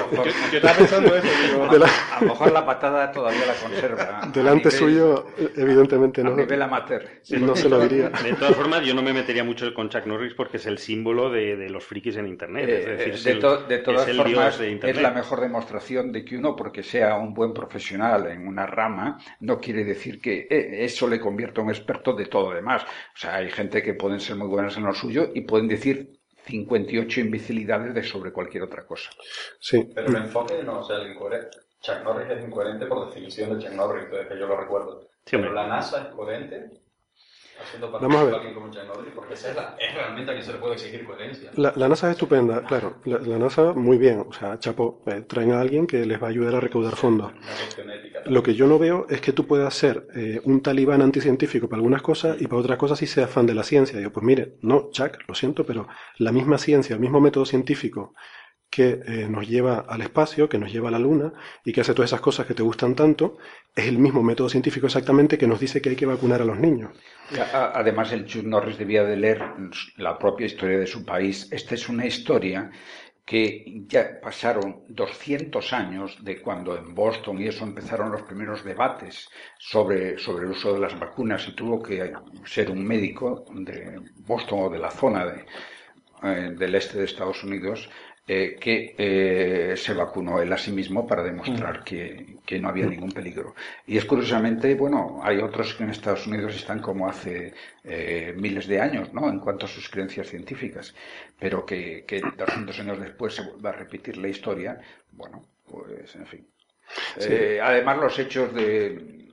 mejor, 0.09 0.25
yo 0.51 0.57
estaba 0.57 0.77
pensando 0.77 1.15
eso, 1.15 1.77
la... 1.77 1.85
a 1.85 2.21
lo 2.21 2.27
mejor 2.27 2.51
la 2.51 2.65
patada 2.65 3.11
todavía 3.11 3.45
la 3.45 3.53
conserva. 3.53 4.21
Delante 4.33 4.69
nivel, 4.69 4.71
suyo, 4.71 5.27
evidentemente 5.55 6.23
no. 6.23 6.33
A 6.33 6.37
nivel 6.37 6.61
amateur. 6.61 7.07
Sí, 7.21 7.37
no 7.37 7.55
se 7.55 7.69
lo 7.69 7.79
diría. 7.81 8.09
De 8.09 8.33
todas 8.33 8.55
formas, 8.55 8.83
yo 8.83 8.95
no 8.95 9.03
me 9.03 9.13
metería 9.13 9.43
mucho 9.43 9.71
con 9.75 9.89
Chuck 9.89 10.07
Norris 10.07 10.33
porque 10.33 10.57
es 10.57 10.65
el 10.65 10.79
símbolo 10.79 11.29
de, 11.29 11.55
de 11.55 11.69
los 11.69 11.83
frikis 11.83 12.17
en 12.17 12.27
Internet. 12.27 12.67
Eh, 12.67 12.79
es 12.79 12.85
decir, 12.97 13.23
de, 13.23 13.31
el, 13.31 13.39
to, 13.39 13.57
de, 13.67 13.77
todas 13.79 14.07
es 14.07 14.17
formas, 14.17 14.57
de 14.57 14.79
es 14.81 15.01
la 15.01 15.11
mejor 15.11 15.39
demostración 15.39 16.11
de 16.11 16.25
que 16.25 16.35
uno, 16.35 16.55
porque 16.55 16.81
sea 16.81 17.15
un 17.17 17.35
buen 17.35 17.53
profesional 17.53 18.25
en 18.25 18.47
una 18.47 18.65
rama, 18.65 19.19
no 19.41 19.59
quiere 19.59 19.83
decir 19.83 20.19
que 20.19 20.47
eh, 20.49 20.83
eso 20.83 21.07
le 21.07 21.19
convierta 21.19 21.61
a 21.61 21.63
un 21.63 21.69
experto 21.69 22.13
de 22.13 22.25
todo 22.25 22.49
lo 22.49 22.55
demás. 22.55 22.81
O 22.83 23.17
sea, 23.17 23.35
hay 23.35 23.51
gente 23.51 23.83
que 23.83 23.93
pueden 23.93 24.19
ser 24.19 24.35
muy 24.35 24.47
buenas 24.47 24.75
en 24.77 24.83
lo 24.83 24.95
suyo 24.95 25.29
y 25.35 25.41
pueden 25.41 25.67
decir 25.67 25.90
58 26.51 27.21
imbecilidades 27.21 27.93
de 27.93 28.03
sobre 28.03 28.31
cualquier 28.31 28.63
otra 28.63 28.85
cosa. 28.85 29.09
Sí. 29.59 29.89
Pero 29.95 30.07
el 30.07 30.15
enfoque 30.17 30.61
no, 30.63 30.79
o 30.79 30.83
sea, 30.83 30.97
el 30.97 31.11
incoherente. 31.11 31.57
Chuck 31.81 32.03
Norris 32.03 32.29
es 32.29 32.43
incoherente 32.43 32.85
por 32.85 33.07
definición 33.07 33.57
de 33.57 33.65
Chuck 33.65 33.73
Norris, 33.73 34.11
desde 34.11 34.27
que 34.27 34.39
yo 34.39 34.47
lo 34.47 34.59
recuerdo. 34.59 35.07
Sí, 35.25 35.37
Pero 35.37 35.53
la 35.53 35.67
NASA 35.67 36.01
es 36.01 36.07
coherente 36.09 36.69
haciendo 37.61 37.91
Vamos 37.91 38.15
a 38.15 38.23
ver. 38.23 38.35
porque 39.15 39.33
esa 39.33 39.49
es, 39.49 39.55
la, 39.55 39.75
es 39.79 39.93
realmente 39.93 40.31
a 40.31 40.33
quien 40.33 40.45
se 40.45 40.53
le 40.53 40.59
puede 40.59 40.73
exigir 40.73 41.05
coherencia. 41.05 41.51
La, 41.55 41.73
la 41.75 41.87
NASA 41.89 42.07
es 42.07 42.11
estupenda, 42.11 42.63
claro. 42.63 42.95
La, 43.05 43.19
la, 43.19 43.37
NASA, 43.37 43.73
muy 43.73 43.97
bien. 43.97 44.25
O 44.27 44.33
sea, 44.33 44.59
chapo, 44.59 45.01
eh, 45.05 45.23
traen 45.27 45.51
a 45.51 45.61
alguien 45.61 45.87
que 45.87 46.05
les 46.05 46.21
va 46.21 46.27
a 46.27 46.29
ayudar 46.29 46.55
a 46.55 46.59
recaudar 46.59 46.95
fondos. 46.95 47.31
Ética. 47.31 48.21
Lo 48.25 48.43
que 48.43 48.53
yo 48.53 48.67
no 48.67 48.77
veo 48.77 49.05
es 49.09 49.21
que 49.21 49.33
tú 49.33 49.47
puedas 49.47 49.73
ser 49.73 50.07
eh, 50.15 50.39
un 50.43 50.61
talibán 50.61 51.01
anticientífico 51.01 51.67
para 51.67 51.77
algunas 51.77 52.01
cosas 52.01 52.41
y 52.41 52.47
para 52.47 52.61
otras 52.61 52.77
cosas 52.77 52.99
sí 52.99 53.07
seas 53.07 53.29
fan 53.29 53.45
de 53.45 53.53
la 53.53 53.63
ciencia. 53.63 53.97
Digo, 53.97 54.11
pues 54.11 54.25
mire, 54.25 54.57
no, 54.61 54.89
Chuck, 54.91 55.17
lo 55.27 55.35
siento, 55.35 55.65
pero 55.65 55.87
la 56.17 56.31
misma 56.31 56.57
ciencia, 56.57 56.93
el 56.95 56.99
mismo 56.99 57.19
método 57.19 57.45
científico 57.45 58.13
que 58.71 59.01
eh, 59.05 59.27
nos 59.29 59.47
lleva 59.49 59.85
al 59.87 60.01
espacio, 60.01 60.47
que 60.47 60.57
nos 60.57 60.71
lleva 60.71 60.87
a 60.87 60.91
la 60.91 60.99
Luna 60.99 61.33
y 61.65 61.73
que 61.73 61.81
hace 61.81 61.93
todas 61.93 62.09
esas 62.09 62.21
cosas 62.21 62.47
que 62.47 62.53
te 62.53 62.63
gustan 62.63 62.95
tanto, 62.95 63.37
es 63.75 63.85
el 63.85 63.99
mismo 63.99 64.23
método 64.23 64.47
científico 64.47 64.85
exactamente 64.87 65.37
que 65.37 65.45
nos 65.45 65.59
dice 65.59 65.81
que 65.81 65.89
hay 65.89 65.97
que 65.97 66.05
vacunar 66.05 66.41
a 66.41 66.45
los 66.45 66.57
niños. 66.57 66.91
Además, 67.53 68.13
el 68.13 68.25
Chuck 68.25 68.45
Norris 68.45 68.77
debía 68.77 69.03
de 69.03 69.17
leer 69.17 69.43
la 69.97 70.17
propia 70.17 70.45
historia 70.45 70.79
de 70.79 70.87
su 70.87 71.05
país. 71.05 71.49
Esta 71.51 71.75
es 71.75 71.89
una 71.89 72.05
historia 72.05 72.71
que 73.25 73.83
ya 73.87 74.19
pasaron 74.21 74.83
200 74.87 75.73
años 75.73 76.17
de 76.23 76.41
cuando 76.41 76.77
en 76.77 76.95
Boston 76.95 77.41
y 77.41 77.47
eso 77.47 77.65
empezaron 77.65 78.11
los 78.11 78.23
primeros 78.23 78.63
debates 78.63 79.29
sobre, 79.59 80.17
sobre 80.17 80.45
el 80.45 80.51
uso 80.51 80.73
de 80.73 80.79
las 80.79 80.97
vacunas 80.97 81.45
y 81.47 81.55
tuvo 81.55 81.81
que 81.83 82.13
ser 82.45 82.71
un 82.71 82.85
médico 82.85 83.45
de 83.53 83.99
Boston 84.15 84.59
o 84.63 84.69
de 84.69 84.79
la 84.79 84.91
zona 84.91 85.25
de, 85.25 85.45
eh, 86.23 86.53
del 86.57 86.75
este 86.75 86.99
de 86.99 87.05
Estados 87.05 87.43
Unidos 87.43 87.89
eh, 88.33 88.55
que 88.57 88.95
eh, 88.97 89.75
se 89.75 89.93
vacunó 89.93 90.41
él 90.41 90.53
a 90.53 90.57
sí 90.57 90.71
mismo 90.71 91.05
para 91.05 91.21
demostrar 91.21 91.83
que, 91.83 92.37
que, 92.45 92.59
no 92.59 92.69
había 92.69 92.85
ningún 92.85 93.11
peligro. 93.11 93.55
Y 93.85 93.97
es 93.97 94.05
curiosamente, 94.05 94.73
bueno, 94.75 95.19
hay 95.21 95.39
otros 95.39 95.73
que 95.73 95.83
en 95.83 95.89
Estados 95.89 96.27
Unidos 96.27 96.55
están 96.55 96.79
como 96.79 97.09
hace 97.09 97.53
eh, 97.83 98.33
miles 98.37 98.67
de 98.67 98.79
años, 98.79 99.13
¿no? 99.13 99.27
En 99.27 99.41
cuanto 99.41 99.65
a 99.65 99.67
sus 99.67 99.89
creencias 99.89 100.29
científicas, 100.29 100.95
pero 101.37 101.65
que, 101.65 102.05
que 102.07 102.21
200 102.21 102.79
años 102.79 103.01
después 103.01 103.35
se 103.35 103.41
vuelva 103.41 103.71
a 103.71 103.73
repetir 103.73 104.15
la 104.15 104.29
historia, 104.29 104.79
bueno, 105.11 105.43
pues 105.69 106.15
en 106.15 106.25
fin. 106.25 106.47
Sí. 107.17 107.59
además, 107.61 107.97
los 107.97 108.17
hechos 108.17 108.55
de, 108.55 109.27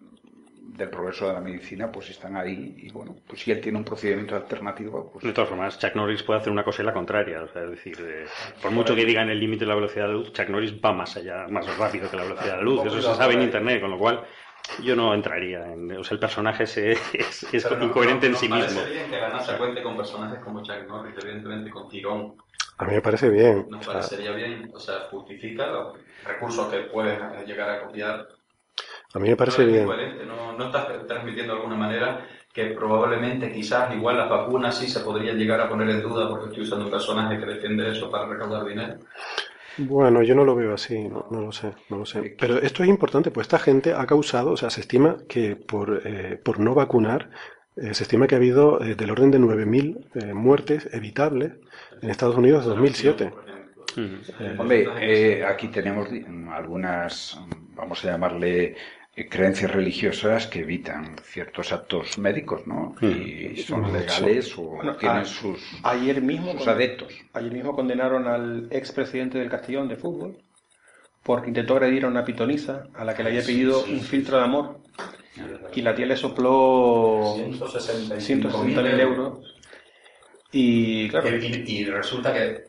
del 0.77 0.91
progreso 0.91 1.27
de 1.27 1.33
la 1.33 1.41
medicina 1.41 1.91
pues 1.91 2.11
están 2.11 2.37
ahí 2.37 2.75
y 2.77 2.91
bueno, 2.91 3.17
pues 3.27 3.41
si 3.41 3.51
él 3.51 3.61
tiene 3.61 3.79
un 3.79 3.85
procedimiento 3.85 4.37
alternativo 4.37 5.11
pues... 5.13 5.25
De 5.25 5.33
todas 5.33 5.49
formas, 5.49 5.79
Chuck 5.79 5.95
Norris 5.95 6.23
puede 6.23 6.41
hacer 6.41 6.53
una 6.53 6.63
cosa 6.63 6.83
y 6.83 6.87
la 6.87 6.93
contraria, 6.93 7.43
o 7.43 7.49
sea, 7.49 7.65
es 7.65 7.71
decir, 7.71 7.97
eh, 8.01 8.27
por 8.61 8.71
mucho 8.71 8.95
que 8.95 9.05
digan 9.05 9.31
el 9.31 9.41
límite 9.41 9.65
de 9.65 9.69
la 9.69 9.75
velocidad 9.75 10.07
de 10.07 10.13
la 10.13 10.19
luz, 10.19 10.33
Chuck 10.33 10.49
Norris 10.49 10.75
va 10.75 10.93
más 10.93 11.17
allá, 11.17 11.47
más 11.49 11.67
rápido 11.79 12.11
que 12.11 12.17
la 12.17 12.25
velocidad 12.25 12.53
de 12.53 12.57
la 12.59 12.63
luz, 12.63 12.85
eso 12.85 13.01
se 13.01 13.15
sabe 13.15 13.35
en 13.35 13.43
internet, 13.43 13.81
con 13.81 13.91
lo 13.91 13.99
cual 13.99 14.25
yo 14.83 14.95
no 14.95 15.15
entraría 15.15 15.73
en, 15.73 15.91
o 15.97 16.05
sea, 16.05 16.15
el 16.15 16.21
personaje 16.21 16.67
se, 16.67 16.93
es, 16.93 17.43
es 17.53 17.69
incoherente 17.81 18.29
no, 18.29 18.35
en 18.35 18.41
sí 18.41 18.49
no 18.49 18.57
mismo. 18.57 18.81
bien 18.85 19.11
que 19.11 19.19
la 19.19 19.31
NASA 19.31 19.57
cuente 19.57 19.83
con 19.83 19.97
personajes 19.97 20.39
como 20.41 20.63
Chuck 20.63 20.87
Norris, 20.87 21.15
evidentemente 21.23 21.71
con 21.71 21.89
Tirón. 21.89 22.37
A 22.77 22.85
mí 22.85 22.93
me 22.93 23.01
parece 23.01 23.29
bien. 23.31 23.67
Nos 23.71 23.85
parecería 23.85 24.31
bien, 24.33 24.71
o 24.73 24.79
sea, 24.79 25.01
justifica 25.11 25.67
los 25.67 25.99
recursos 26.25 26.69
que 26.69 26.79
pueden 26.83 27.19
llegar 27.45 27.71
a 27.71 27.81
copiar 27.81 28.29
a 29.15 29.19
mí 29.19 29.29
me 29.29 29.37
parece 29.37 29.65
no 29.65 29.73
bien. 29.73 30.27
No, 30.27 30.53
no 30.53 30.67
estás 30.67 31.07
transmitiendo 31.07 31.55
de 31.55 31.61
alguna 31.61 31.77
manera 31.77 32.27
que 32.53 32.67
probablemente, 32.67 33.53
quizás, 33.53 33.95
igual 33.95 34.17
las 34.17 34.29
vacunas 34.29 34.77
sí 34.77 34.89
se 34.89 35.01
podrían 35.01 35.39
llegar 35.39 35.61
a 35.61 35.69
poner 35.69 35.89
en 35.91 36.03
duda 36.03 36.29
porque 36.29 36.47
estoy 36.47 36.65
usando 36.65 36.87
un 36.87 36.91
personaje 36.91 37.39
que 37.39 37.47
defiende 37.47 37.91
eso 37.91 38.11
para 38.11 38.27
recaudar 38.27 38.65
dinero. 38.65 38.95
Bueno, 39.77 40.23
yo 40.23 40.35
no 40.35 40.45
lo 40.45 40.57
veo 40.57 40.75
así, 40.75 41.09
no, 41.09 41.27
no, 41.31 41.41
lo 41.41 41.53
sé, 41.53 41.73
no 41.89 41.99
lo 41.99 42.07
sé. 42.07 42.35
Pero 42.39 42.59
esto 42.59 42.83
es 42.83 42.89
importante, 42.89 43.31
pues 43.31 43.47
esta 43.47 43.61
gente 43.61 43.95
ha 43.95 44.07
causado, 44.07 44.51
o 44.51 44.57
sea, 44.57 44.71
se 44.71 44.81
estima 44.81 45.19
que 45.29 45.55
por, 45.55 46.03
eh, 46.05 46.41
por 46.43 46.59
no 46.59 46.75
vacunar, 46.75 47.31
eh, 47.81 47.95
se 47.95 48.03
estima 48.03 48.27
que 48.27 48.35
ha 48.35 48.39
habido 48.39 48.83
eh, 48.83 48.97
del 48.97 49.11
orden 49.11 49.31
de 49.31 49.39
9.000 49.39 50.07
eh, 50.15 50.35
muertes 50.35 50.89
evitables 50.93 51.53
en 52.03 52.11
Estados 52.11 52.37
Unidos 52.37 52.65
desde 52.65 52.71
2007. 52.71 53.33
Hombre, 54.59 55.45
aquí 55.45 55.69
tenemos 55.69 56.09
algunas, 56.53 57.39
vamos 57.75 58.05
a 58.05 58.11
llamarle 58.13 58.77
creencias 59.31 59.71
religiosas 59.73 60.47
que 60.47 60.61
evitan 60.61 61.17
ciertos 61.25 61.73
actos 61.73 62.19
médicos, 62.19 62.67
¿no? 62.67 62.95
Y 63.03 63.57
son 63.63 63.93
legales 63.93 64.57
o 64.57 64.63
Bueno, 64.77 64.97
tienen 64.97 65.19
a- 65.19 65.25
sus, 65.25 65.61
Ayer 65.83 66.23
mismo, 66.23 66.53
sus 66.53 66.69
adeptos. 66.69 67.13
ayer 67.33 67.53
mismo 67.53 67.75
condenaron 67.75 68.29
al 68.29 68.69
expresidente 68.71 69.39
del 69.39 69.49
Castellón 69.51 69.89
de 69.89 69.97
fútbol 69.97 70.37
porque 71.25 71.49
intentó 71.49 71.75
agredir 71.75 72.05
a 72.05 72.09
una 72.09 72.25
pitonisa 72.25 72.87
a 72.95 73.05
la 73.05 73.15
que 73.15 73.23
le 73.25 73.31
había 73.31 73.43
pedido 73.43 73.83
un 73.85 74.01
filtro 74.01 74.39
de 74.39 74.45
amor 74.45 74.79
y 75.75 75.83
la 75.83 75.95
tía 75.95 76.07
le 76.07 76.17
sopló 76.17 77.35
160.000 77.37 79.01
euros. 79.01 79.55
Y 80.53 81.09
claro, 81.11 81.29
Y, 81.37 81.81
y 81.81 81.85
resulta 81.85 82.33
que 82.33 82.65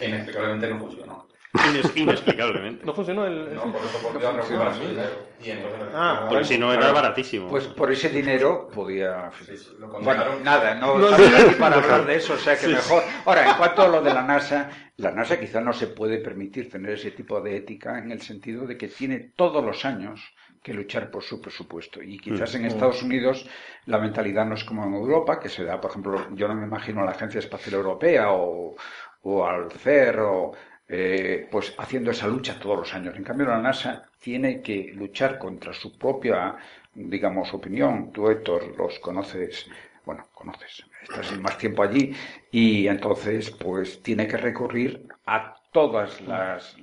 inexplicablemente 0.00 0.68
no 0.68 0.78
funcionó. 0.78 1.28
Ines- 1.54 1.92
inexplicablemente. 1.96 2.86
no 2.86 2.94
funcionó 2.94 3.26
el... 3.26 3.54
No, 3.54 3.70
por 3.70 3.82
eso 3.84 3.98
volvió 4.02 4.28
a 4.28 4.32
recuperar 4.32 4.74
su 4.74 4.80
dinero. 4.88 5.10
Y 5.44 5.50
entonces, 5.50 5.80
Ah, 5.94 6.26
Porque 6.28 6.44
si 6.44 6.56
no 6.56 6.72
era 6.72 6.92
baratísimo. 6.92 7.48
Pues 7.48 7.66
por 7.66 7.92
ese 7.92 8.08
dinero 8.08 8.68
podía... 8.74 9.30
sí, 9.38 9.56
sí, 9.58 9.68
lo 9.78 9.88
Bueno, 9.88 10.24
nada, 10.42 10.74
no 10.76 10.96
estamos 11.10 11.40
aquí 11.44 11.54
para 11.56 11.76
hablar 11.76 12.06
de 12.06 12.16
eso, 12.16 12.32
o 12.32 12.38
sea 12.38 12.56
que 12.58 12.68
mejor. 12.68 13.02
Ahora, 13.26 13.50
en 13.50 13.56
cuanto 13.58 13.82
a 13.82 13.88
lo 13.88 14.00
de 14.00 14.14
la 14.14 14.22
NASA, 14.22 14.70
la 14.96 15.10
NASA 15.10 15.38
quizá 15.38 15.60
no 15.60 15.74
se 15.74 15.88
puede 15.88 16.18
permitir 16.18 16.70
tener 16.70 16.92
ese 16.92 17.10
tipo 17.10 17.38
de 17.42 17.56
ética 17.58 17.98
en 17.98 18.12
el 18.12 18.22
sentido 18.22 18.66
de 18.66 18.78
que 18.78 18.88
tiene 18.88 19.18
todos 19.36 19.62
los 19.62 19.84
años 19.84 20.22
que 20.62 20.72
luchar 20.72 21.10
por 21.10 21.22
su 21.22 21.38
presupuesto. 21.42 22.02
Y 22.02 22.18
quizás 22.18 22.54
en 22.54 22.64
Estados 22.64 23.02
Unidos 23.02 23.46
la 23.84 23.98
mentalidad 23.98 24.46
no 24.46 24.54
es 24.54 24.64
como 24.64 24.84
en 24.86 24.94
Europa, 24.94 25.38
que 25.38 25.50
se 25.50 25.64
da, 25.64 25.78
por 25.82 25.90
ejemplo, 25.90 26.28
yo 26.34 26.48
no 26.48 26.54
me 26.54 26.66
imagino 26.66 27.02
a 27.02 27.04
la 27.04 27.10
Agencia 27.10 27.40
Espacial 27.40 27.74
Europea 27.74 28.30
o, 28.30 28.74
o 29.22 29.46
al 29.46 29.70
CER 29.70 30.20
o, 30.20 30.52
eh, 30.88 31.48
pues 31.50 31.74
haciendo 31.78 32.10
esa 32.10 32.26
lucha 32.26 32.58
todos 32.58 32.78
los 32.78 32.94
años. 32.94 33.16
En 33.16 33.24
cambio, 33.24 33.46
la 33.46 33.58
NASA 33.58 34.04
tiene 34.20 34.60
que 34.60 34.92
luchar 34.94 35.38
contra 35.38 35.72
su 35.72 35.96
propia, 35.96 36.56
digamos, 36.94 37.52
opinión. 37.54 38.12
Tú, 38.12 38.28
Héctor, 38.28 38.74
los 38.76 38.98
conoces, 38.98 39.68
bueno, 40.04 40.26
conoces, 40.34 40.84
estás 41.02 41.38
más 41.40 41.56
tiempo 41.58 41.82
allí 41.82 42.14
y 42.50 42.86
entonces, 42.88 43.50
pues, 43.50 44.02
tiene 44.02 44.26
que 44.28 44.36
recurrir 44.36 45.06
a 45.26 45.54
todas 45.72 46.20
las, 46.22 46.76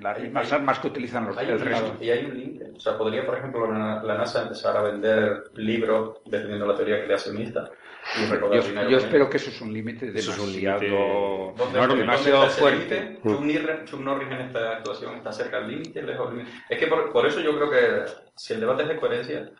las 0.00 0.18
mismas 0.20 0.52
armas 0.52 0.80
que 0.80 0.88
utilizan 0.88 1.26
los, 1.26 1.38
Hay 1.38 1.46
el 1.46 1.54
un, 1.54 1.60
resto. 1.60 1.96
y 2.00 2.10
hay 2.10 2.24
un 2.24 2.36
límite. 2.36 2.72
O 2.74 2.80
sea, 2.80 2.98
podría, 2.98 3.24
por 3.24 3.38
ejemplo, 3.38 3.70
la, 3.72 4.02
la 4.02 4.18
NASA 4.18 4.42
empezar 4.42 4.76
a 4.76 4.82
vender 4.82 5.44
libros 5.54 6.18
defendiendo 6.26 6.66
la 6.66 6.74
teoría 6.74 7.04
creacionista 7.04 7.70
y 8.14 8.28
Yo, 8.28 8.62
dinero. 8.62 8.90
yo 8.90 8.98
espero 8.98 9.30
que 9.30 9.36
eso 9.36 9.50
es 9.50 9.60
un 9.60 9.72
límite 9.72 10.12
Eso 10.14 10.32
es 10.32 10.38
un 10.38 10.52
demasiado, 10.52 11.54
¿Dónde, 11.56 11.96
demasiado 11.96 12.46
está 12.46 12.60
fuerte. 12.60 13.18
Chuck 13.22 13.40
Norris, 13.40 13.84
Chuck 13.90 14.00
Norris 14.00 14.30
en 14.30 14.40
esta 14.40 14.72
actuación 14.76 15.16
está 15.16 15.32
cerca 15.32 15.60
del 15.60 15.70
límite, 15.70 16.02
lejos 16.02 16.28
del 16.28 16.38
límite. 16.38 16.56
Es 16.68 16.78
que 16.78 16.86
por, 16.88 17.12
por 17.12 17.26
eso 17.26 17.40
yo 17.40 17.56
creo 17.56 17.70
que 17.70 18.12
si 18.36 18.54
el 18.54 18.60
debate 18.60 18.82
es 18.82 18.88
de 18.88 18.96
coherencia, 18.96 19.50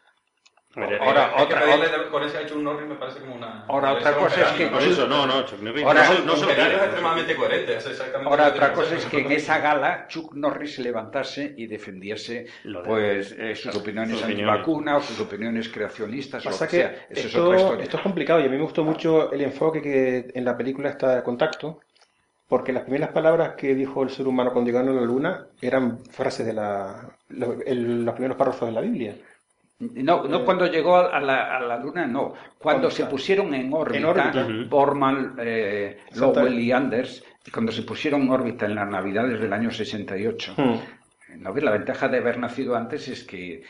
Ahora, 0.75 0.95
es 0.97 1.01
que 1.01 1.43
otra- 1.43 2.41
a 2.41 2.47
Chuck 2.47 2.57
Norris 2.63 2.89
me 2.89 2.95
parece 2.95 3.21
como 3.21 3.35
una. 3.35 3.65
Ahora, 3.69 3.93
otra 3.93 4.15
cosa 4.15 4.41
es 4.41 4.53
que- 4.53 4.65
¿no? 4.67 4.73
Por 4.73 4.83
eso, 4.83 5.07
no, 5.07 5.27
no, 5.27 5.45
Chuck 5.45 5.61
Norris 5.61 5.85
Ahora, 5.85 6.09
no, 6.09 6.25
no 6.25 6.37
se 6.37 6.47
quiere. 6.47 6.63
es 6.77 6.83
extremadamente 6.83 7.37
coherente, 7.37 7.77
es 7.77 7.87
exactamente 7.87 8.31
Ahora, 8.31 8.45
que 8.45 8.51
otra 8.53 8.73
cosa 8.73 8.91
que 8.91 8.97
es 8.97 9.05
que 9.07 9.19
en 9.21 9.33
esa 9.33 9.59
gala 9.59 10.07
Chuck 10.09 10.35
Norris 10.35 10.75
se 10.77 10.83
levantase 10.83 11.55
y 11.59 11.67
defendiese 11.67 12.47
Lo 12.65 12.83
de- 12.83 12.89
pues 12.89 13.33
eh, 13.39 13.55
sus 13.55 13.75
opiniones 13.77 14.13
sus 14.13 14.23
opiniones. 14.23 14.49
antivacunas 14.55 15.03
o 15.05 15.07
sus 15.07 15.21
opiniones 15.21 15.69
creacionistas 15.69 16.47
o 16.47 16.49
Pasa 16.51 16.67
que 16.67 16.77
que 16.79 16.83
sea. 16.83 16.91
Eso 17.11 17.21
es 17.21 17.25
esto, 17.27 17.45
otra 17.45 17.57
historia. 17.61 17.85
esto 17.85 17.97
es 17.99 18.03
complicado 18.03 18.41
y 18.41 18.45
a 18.45 18.49
mí 18.49 18.57
me 18.57 18.63
gustó 18.63 18.83
mucho 18.85 19.31
el 19.33 19.43
enfoque 19.43 19.83
que 19.83 20.31
en 20.35 20.45
la 20.45 20.57
película 20.57 20.89
está 20.89 21.17
de 21.17 21.23
contacto, 21.23 21.81
porque 22.49 22.73
las 22.73 22.85
primeras 22.85 23.11
palabras 23.11 23.55
que 23.57 23.75
dijo 23.75 24.03
el 24.03 24.09
ser 24.11 24.27
humano 24.27 24.53
cuando 24.53 24.71
llegó 24.71 24.79
a 24.81 24.83
la 24.85 25.03
luna 25.03 25.47
eran 25.61 25.99
frases 26.07 26.47
de 26.47 26.53
la, 26.55 27.11
lo- 27.29 27.61
el- 27.65 28.05
los 28.05 28.15
primeros 28.15 28.37
párrafos 28.39 28.69
de 28.69 28.75
la 28.75 28.81
Biblia. 28.81 29.15
No, 29.95 30.25
no 30.25 30.45
cuando 30.45 30.67
llegó 30.67 30.97
a 30.97 31.21
la, 31.21 31.57
a 31.57 31.61
la 31.61 31.77
Luna, 31.77 32.07
no. 32.07 32.35
Cuando 32.59 32.91
se 32.91 33.07
pusieron 33.07 33.53
en 33.55 33.73
órbita, 33.73 33.99
En 33.99 34.05
órbita. 34.05 34.47
Borman, 34.69 35.35
eh, 35.39 35.99
Lowell 36.15 36.59
y 36.59 36.71
Anders, 36.71 37.25
cuando 37.53 37.73
se 37.73 37.83
pusieron 37.83 38.23
en 38.23 38.31
órbita 38.31 38.67
en 38.67 38.77
las 38.77 38.89
Navidades 38.89 39.41
del 39.41 39.53
año 39.53 39.71
68. 39.71 40.55
Hmm. 40.57 40.79
No 41.39 41.53
ves, 41.53 41.65
la 41.65 41.71
ventaja 41.73 42.09
de 42.09 42.19
haber 42.19 42.39
nacido 42.39 42.77
antes 42.77 43.09
es 43.09 43.25
que 43.25 43.55
eh, 43.55 43.63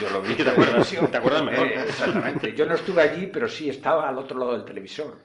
yo 0.00 0.10
lo 0.10 0.22
vi. 0.22 0.34
Te 0.34 0.48
acuerdas, 0.48 0.88
te 1.10 1.16
acuerdas 1.16 1.44
mejor. 1.44 1.66
Eh, 1.66 1.80
exactamente. 1.88 2.54
Yo 2.54 2.66
no 2.66 2.74
estuve 2.74 3.02
allí, 3.02 3.26
pero 3.26 3.48
sí 3.48 3.68
estaba 3.68 4.08
al 4.08 4.16
otro 4.16 4.38
lado 4.38 4.52
del 4.52 4.64
televisor. 4.64 5.18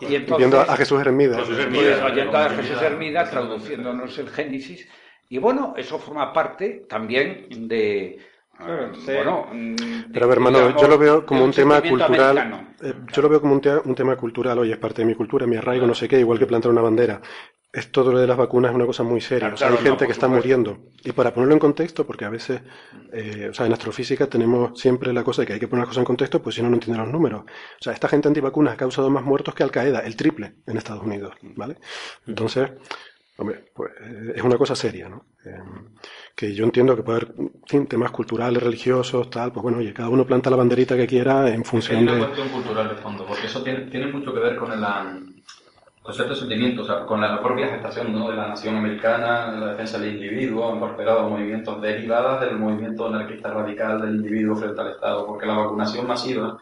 Y 0.00 0.16
entonces, 0.16 0.38
Viendo 0.38 0.60
a 0.60 0.76
Jesús 0.76 1.00
Hermida. 1.00 1.38
Jesús 1.38 1.54
pues, 1.54 1.66
Hermida. 1.66 2.04
oyendo 2.04 2.36
a 2.36 2.50
Jesús 2.50 2.82
Hermida, 2.82 3.30
traduciéndonos 3.30 4.18
el 4.18 4.28
Génesis. 4.30 4.88
Y 5.28 5.38
bueno, 5.38 5.74
eso 5.76 5.98
forma 5.98 6.32
parte 6.32 6.84
también 6.88 7.46
de. 7.68 8.18
Claro, 8.56 8.94
sí. 8.94 9.12
bueno, 9.12 9.46
mm, 9.52 10.12
Pero 10.12 10.24
a 10.24 10.28
ver, 10.28 10.36
hermano, 10.38 10.58
digamos, 10.58 10.82
yo 10.82 10.88
lo 10.88 10.98
veo 10.98 11.26
como 11.26 11.44
un 11.44 11.50
tema 11.52 11.80
cultural. 11.82 12.74
eh, 12.82 12.94
yo 13.12 13.22
lo 13.22 13.28
veo 13.28 13.40
como 13.40 13.54
un, 13.54 13.60
te- 13.60 13.76
un 13.78 13.94
tema 13.94 14.16
cultural, 14.16 14.58
oye, 14.58 14.72
es 14.72 14.78
parte 14.78 15.02
de 15.02 15.06
mi 15.06 15.14
cultura, 15.14 15.46
mi 15.46 15.56
arraigo, 15.56 15.86
no 15.86 15.94
sé 15.94 16.08
qué, 16.08 16.20
igual 16.20 16.38
que 16.38 16.46
plantar 16.46 16.70
una 16.70 16.82
bandera. 16.82 17.20
Esto 17.74 18.04
de 18.04 18.12
lo 18.12 18.18
de 18.18 18.26
las 18.26 18.36
vacunas 18.36 18.70
es 18.70 18.74
una 18.74 18.84
cosa 18.84 19.02
muy 19.02 19.22
seria. 19.22 19.48
Claro, 19.48 19.54
o 19.54 19.56
sea, 19.56 19.68
hay 19.68 19.72
no, 19.74 19.80
gente 19.80 20.04
que 20.04 20.12
está 20.12 20.26
supuesto. 20.26 20.46
muriendo. 20.46 20.78
Y 21.02 21.12
para 21.12 21.32
ponerlo 21.32 21.54
en 21.54 21.58
contexto, 21.58 22.06
porque 22.06 22.26
a 22.26 22.28
veces, 22.28 22.60
eh, 23.14 23.48
o 23.50 23.54
sea, 23.54 23.64
en 23.64 23.72
astrofísica 23.72 24.26
tenemos 24.26 24.78
siempre 24.78 25.10
la 25.14 25.24
cosa 25.24 25.40
de 25.42 25.46
que 25.46 25.52
hay 25.54 25.58
que 25.60 25.68
poner 25.68 25.84
las 25.84 25.88
cosas 25.88 26.02
en 26.02 26.04
contexto, 26.04 26.42
pues 26.42 26.54
si 26.54 26.62
no, 26.62 26.68
no 26.68 26.74
entiende 26.74 26.98
los 27.02 27.10
números. 27.10 27.40
O 27.44 27.82
sea, 27.82 27.94
esta 27.94 28.08
gente 28.08 28.28
antivacunas 28.28 28.74
ha 28.74 28.76
causado 28.76 29.08
más 29.08 29.24
muertos 29.24 29.54
que 29.54 29.62
Al 29.62 29.70
Qaeda, 29.70 30.00
el 30.00 30.14
triple 30.16 30.56
en 30.66 30.76
Estados 30.76 31.02
Unidos, 31.02 31.34
¿vale? 31.56 31.78
Entonces, 32.26 32.72
hombre, 33.38 33.64
pues 33.74 33.92
eh, 34.00 34.32
es 34.36 34.42
una 34.42 34.56
cosa 34.56 34.74
seria, 34.74 35.08
¿no? 35.08 35.26
Eh, 35.44 35.58
que 36.34 36.54
yo 36.54 36.64
entiendo 36.64 36.94
que 36.94 37.02
puede 37.02 37.18
haber 37.18 37.34
en 37.70 37.86
temas 37.86 38.10
culturales, 38.10 38.62
religiosos, 38.62 39.30
tal, 39.30 39.52
pues 39.52 39.62
bueno, 39.62 39.78
oye, 39.78 39.92
cada 39.92 40.08
uno 40.08 40.26
planta 40.26 40.50
la 40.50 40.56
banderita 40.56 40.96
que 40.96 41.06
quiera 41.06 41.48
en 41.48 41.64
función 41.64 42.02
una 42.02 42.14
de... 42.14 42.18
cuestión 42.20 42.48
cultural 42.48 42.88
de 42.88 42.94
fondo, 42.96 43.26
porque 43.26 43.46
eso 43.46 43.62
tiene, 43.62 43.86
tiene 43.86 44.06
mucho 44.06 44.32
que 44.32 44.40
ver 44.40 44.56
con 44.56 44.72
el 44.72 44.84
ah, 44.84 45.18
con 46.02 46.12
ciertos 46.12 46.40
sentimientos, 46.40 46.88
o 46.88 46.92
sea, 46.92 47.06
con 47.06 47.20
la 47.20 47.40
propia 47.40 47.68
gestación 47.68 48.12
¿no? 48.12 48.28
de 48.28 48.36
la 48.36 48.48
nación 48.48 48.76
americana, 48.76 49.52
la 49.52 49.68
defensa 49.68 49.98
del 49.98 50.14
individuo, 50.14 50.72
han 50.72 50.80
prosperado 50.80 51.30
movimientos 51.30 51.80
derivadas 51.80 52.40
del 52.40 52.58
movimiento 52.58 53.06
anarquista 53.06 53.50
radical 53.50 54.00
del 54.00 54.16
individuo 54.16 54.56
frente 54.56 54.80
al 54.80 54.90
Estado, 54.90 55.24
porque 55.24 55.46
la 55.46 55.58
vacunación 55.58 56.06
masiva 56.08 56.58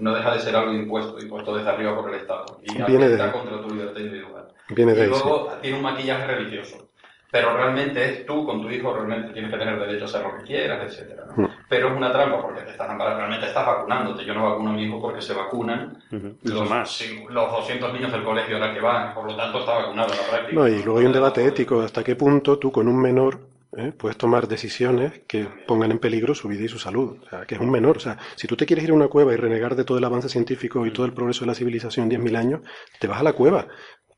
no 0.00 0.14
deja 0.14 0.34
de 0.34 0.40
ser 0.40 0.56
algo 0.56 0.72
impuesto, 0.72 1.16
impuesto 1.20 1.56
desde 1.56 1.70
arriba 1.70 1.94
por 1.94 2.10
el 2.10 2.16
Estado, 2.16 2.60
y 2.64 2.82
Viene 2.82 3.08
de 3.08 3.30
contra 3.30 3.62
tu 3.62 3.72
libertad 3.72 4.00
individual. 4.00 4.41
Viene 4.74 4.94
de 4.94 5.00
y 5.00 5.02
ahí, 5.04 5.14
sí. 5.14 5.20
luego 5.24 5.52
tiene 5.60 5.76
un 5.76 5.82
maquillaje 5.82 6.26
religioso. 6.26 6.88
Pero 7.30 7.56
realmente 7.56 8.04
es 8.04 8.26
tú 8.26 8.44
con 8.44 8.60
tu 8.60 8.68
hijo, 8.70 8.92
realmente 8.92 9.32
tienes 9.32 9.50
que 9.50 9.56
tener 9.56 9.78
derecho 9.80 10.04
a 10.04 10.06
hacer 10.06 10.22
lo 10.22 10.36
que 10.36 10.42
quieras, 10.44 10.84
etcétera. 10.84 11.24
¿no? 11.34 11.44
Mm. 11.44 11.50
Pero 11.66 11.88
es 11.88 11.96
una 11.96 12.12
trampa 12.12 12.42
porque 12.42 12.60
te 12.60 12.72
estás 12.72 12.90
amparando, 12.90 13.20
realmente 13.20 13.46
estás 13.46 13.64
vacunándote. 13.66 14.26
Yo 14.26 14.34
no 14.34 14.50
vacuno 14.50 14.68
a 14.68 14.72
mi 14.74 14.84
hijo 14.84 15.00
porque 15.00 15.22
se 15.22 15.32
vacunan 15.32 15.96
Ujú. 16.12 16.36
los, 16.42 16.54
Los 16.60 16.68
más. 16.68 16.90
sí, 16.92 17.24
los 17.30 17.50
200 17.50 17.90
niños 17.94 18.12
del 18.12 18.22
colegio 18.22 18.56
ahora 18.56 18.74
que 18.74 18.80
van, 18.80 19.14
por 19.14 19.24
lo 19.24 19.34
tanto 19.34 19.60
está 19.60 19.72
vacunado 19.78 20.12
en 20.12 20.18
la 20.18 20.26
práctica. 20.28 20.52
No, 20.60 20.68
y 20.68 20.82
luego 20.82 20.98
hay 20.98 21.06
un 21.06 21.12
debate 21.14 21.46
ético, 21.46 21.80
hasta 21.80 22.04
qué 22.04 22.16
punto 22.16 22.58
tú 22.58 22.70
con 22.70 22.86
un 22.86 23.00
menor 23.00 23.38
¿eh? 23.78 23.90
puedes 23.96 24.18
tomar 24.18 24.46
decisiones 24.46 25.22
que 25.26 25.46
pongan 25.66 25.90
en 25.92 25.98
peligro 25.98 26.34
su 26.34 26.48
vida 26.48 26.64
y 26.64 26.68
su 26.68 26.78
salud. 26.78 27.16
O 27.24 27.28
sea, 27.30 27.46
que 27.46 27.54
es 27.54 27.60
un 27.62 27.70
menor. 27.70 27.96
O 27.96 28.00
sea, 28.00 28.18
si 28.36 28.46
tú 28.46 28.54
te 28.56 28.66
quieres 28.66 28.84
ir 28.84 28.90
a 28.90 28.94
una 28.94 29.08
cueva 29.08 29.32
y 29.32 29.36
renegar 29.36 29.74
de 29.74 29.84
todo 29.84 29.96
el 29.96 30.04
avance 30.04 30.28
científico 30.28 30.84
y 30.84 30.90
todo 30.92 31.06
el 31.06 31.14
progreso 31.14 31.40
de 31.40 31.46
la 31.46 31.54
civilización 31.54 32.12
en 32.12 32.20
10.000 32.22 32.36
años, 32.36 32.60
te 33.00 33.06
vas 33.06 33.20
a 33.20 33.22
la 33.22 33.32
cueva. 33.32 33.66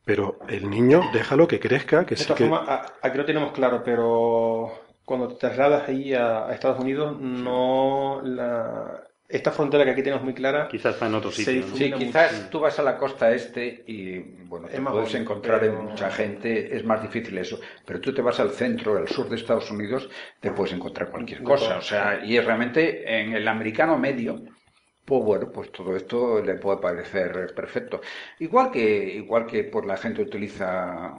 Pero 0.04 0.38
el 0.48 0.68
niño, 0.68 1.00
déjalo 1.12 1.48
que 1.48 1.58
crezca, 1.60 2.04
que 2.04 2.14
De 2.14 2.22
sí 2.22 2.32
que... 2.34 2.44
formas, 2.48 2.68
a- 2.68 2.92
aquí 3.02 3.16
lo 3.18 3.24
tenemos 3.24 3.52
claro, 3.52 3.82
pero 3.84 4.70
cuando 5.04 5.28
te 5.28 5.36
trasladas 5.36 5.88
ahí 5.88 6.12
a, 6.14 6.46
a 6.46 6.52
Estados 6.54 6.78
Unidos, 6.80 7.18
no 7.20 8.20
la, 8.22 9.02
esta 9.28 9.50
frontera 9.50 9.84
que 9.84 9.92
aquí 9.92 10.02
tenemos 10.02 10.22
muy 10.22 10.34
clara, 10.34 10.68
Quizás 10.68 10.94
está 10.94 11.06
en 11.06 11.14
otro 11.14 11.30
sitio. 11.30 11.66
¿no? 11.66 11.74
Sí, 11.76 11.84
mucho. 11.86 11.98
quizás 11.98 12.50
tú 12.50 12.60
vas 12.60 12.78
a 12.78 12.82
la 12.82 12.98
costa 12.98 13.32
este 13.32 13.82
y 13.86 14.18
bueno, 14.44 14.68
te 14.68 14.74
Es 14.76 14.80
puedes 14.82 14.94
bonito, 15.00 15.16
encontrar 15.18 15.60
pero- 15.60 15.72
en 15.80 15.84
mucha 15.86 16.10
gente, 16.10 16.76
es 16.76 16.84
más 16.84 17.00
difícil 17.00 17.36
eso. 17.38 17.58
Pero 17.86 18.00
tú 18.00 18.12
te 18.12 18.20
vas 18.20 18.38
al 18.40 18.50
centro, 18.50 18.96
al 18.98 19.08
sur 19.08 19.28
de 19.30 19.36
Estados 19.36 19.70
Unidos, 19.70 20.08
te 20.40 20.50
puedes 20.50 20.74
encontrar 20.74 21.10
cualquier 21.10 21.42
cosa. 21.42 21.78
O 21.78 21.82
sea, 21.82 22.22
y 22.24 22.38
realmente 22.40 23.20
en 23.20 23.32
el 23.32 23.48
americano 23.48 23.98
medio, 23.98 24.42
pues 25.04 25.22
bueno, 25.22 25.50
pues 25.52 25.70
todo 25.70 25.94
esto 25.96 26.42
le 26.42 26.54
puede 26.54 26.78
parecer 26.78 27.52
perfecto. 27.54 28.00
Igual 28.38 28.70
que, 28.70 29.14
igual 29.16 29.46
que 29.46 29.64
por 29.64 29.84
la 29.84 29.96
gente 29.98 30.22
utiliza, 30.22 31.14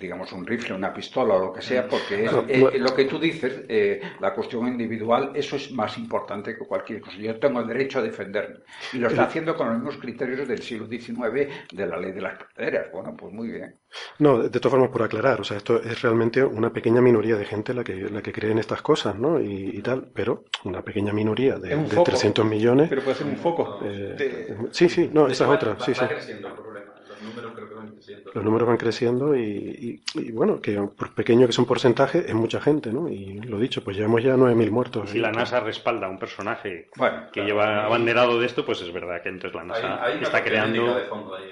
digamos, 0.00 0.32
un 0.32 0.46
rifle, 0.46 0.74
una 0.74 0.92
pistola 0.94 1.34
o 1.34 1.46
lo 1.46 1.52
que 1.52 1.60
sea, 1.60 1.86
porque 1.86 2.24
es, 2.24 2.32
eh, 2.48 2.78
lo 2.78 2.94
que 2.94 3.04
tú 3.04 3.18
dices, 3.18 3.64
eh, 3.68 4.00
la 4.20 4.32
cuestión 4.32 4.66
individual, 4.68 5.32
eso 5.34 5.56
es 5.56 5.70
más 5.72 5.98
importante 5.98 6.56
que 6.56 6.66
cualquier 6.66 7.00
cosa. 7.02 7.18
Yo 7.18 7.38
tengo 7.38 7.60
el 7.60 7.66
derecho 7.66 7.98
a 7.98 8.02
defenderme. 8.02 8.60
Y 8.92 8.98
lo 8.98 9.08
está 9.08 9.24
haciendo 9.24 9.54
con 9.54 9.68
los 9.68 9.76
mismos 9.76 9.98
criterios 9.98 10.48
del 10.48 10.62
siglo 10.62 10.86
XIX 10.86 11.48
de 11.72 11.86
la 11.86 11.98
ley 11.98 12.12
de 12.12 12.20
las 12.22 12.38
praderas. 12.38 12.90
Bueno, 12.92 13.14
pues 13.16 13.32
muy 13.34 13.48
bien. 13.48 13.79
No, 14.18 14.38
de, 14.38 14.48
de 14.48 14.60
todas 14.60 14.72
formas, 14.72 14.90
por 14.90 15.02
aclarar, 15.02 15.40
o 15.40 15.44
sea, 15.44 15.56
esto 15.56 15.82
es 15.82 16.00
realmente 16.02 16.42
una 16.44 16.72
pequeña 16.72 17.00
minoría 17.00 17.36
de 17.36 17.44
gente 17.44 17.74
la 17.74 17.82
que, 17.84 17.94
la 18.10 18.22
que 18.22 18.32
cree 18.32 18.52
en 18.52 18.58
estas 18.58 18.82
cosas, 18.82 19.18
¿no? 19.18 19.40
Y, 19.40 19.70
y 19.78 19.82
tal, 19.82 20.06
pero 20.14 20.44
una 20.64 20.82
pequeña 20.82 21.12
minoría 21.12 21.58
de, 21.58 21.70
de 21.70 21.76
foco, 21.88 22.04
300 22.04 22.44
millones. 22.46 22.88
pero 22.88 23.02
puede 23.02 23.16
ser 23.16 23.26
un 23.26 23.36
foco. 23.36 23.78
eh, 23.82 24.14
de- 24.16 24.56
sí, 24.72 24.88
sí, 24.88 25.10
no, 25.12 25.26
esa 25.28 25.44
es 25.44 25.50
otra, 25.50 25.74
va- 25.74 25.80
sí, 25.80 25.92
va 25.92 25.96
sí. 25.98 26.06
creciendo 26.06 26.48
el 26.48 26.54
problema. 26.54 26.86
Los 27.08 27.22
números 27.22 27.52
creo 27.54 27.68
que 27.68 27.74
van 27.74 27.90
los 28.32 28.44
números 28.44 28.68
van 28.68 28.76
creciendo 28.76 29.36
y, 29.36 30.02
bueno, 30.32 30.60
que 30.60 30.74
por 30.80 31.12
pequeño 31.14 31.46
que 31.46 31.50
es 31.50 31.58
un 31.58 31.66
porcentaje, 31.66 32.24
es 32.28 32.34
mucha 32.34 32.60
gente, 32.60 32.92
¿no? 32.92 33.08
Y 33.08 33.40
lo 33.40 33.58
dicho, 33.58 33.82
pues 33.82 33.96
llevamos 33.96 34.22
ya 34.22 34.36
9.000 34.36 34.70
muertos. 34.70 35.10
Si 35.10 35.18
la 35.18 35.32
NASA 35.32 35.58
respalda 35.60 36.06
a 36.06 36.10
un 36.10 36.18
personaje 36.18 36.88
que 37.32 37.40
lleva 37.44 37.84
abanderado 37.84 38.38
de 38.38 38.46
esto, 38.46 38.64
pues 38.64 38.80
es 38.82 38.92
verdad 38.92 39.20
que 39.22 39.30
entonces 39.30 39.56
la 39.56 39.64
NASA 39.64 40.00
está 40.20 40.44
creando 40.44 40.84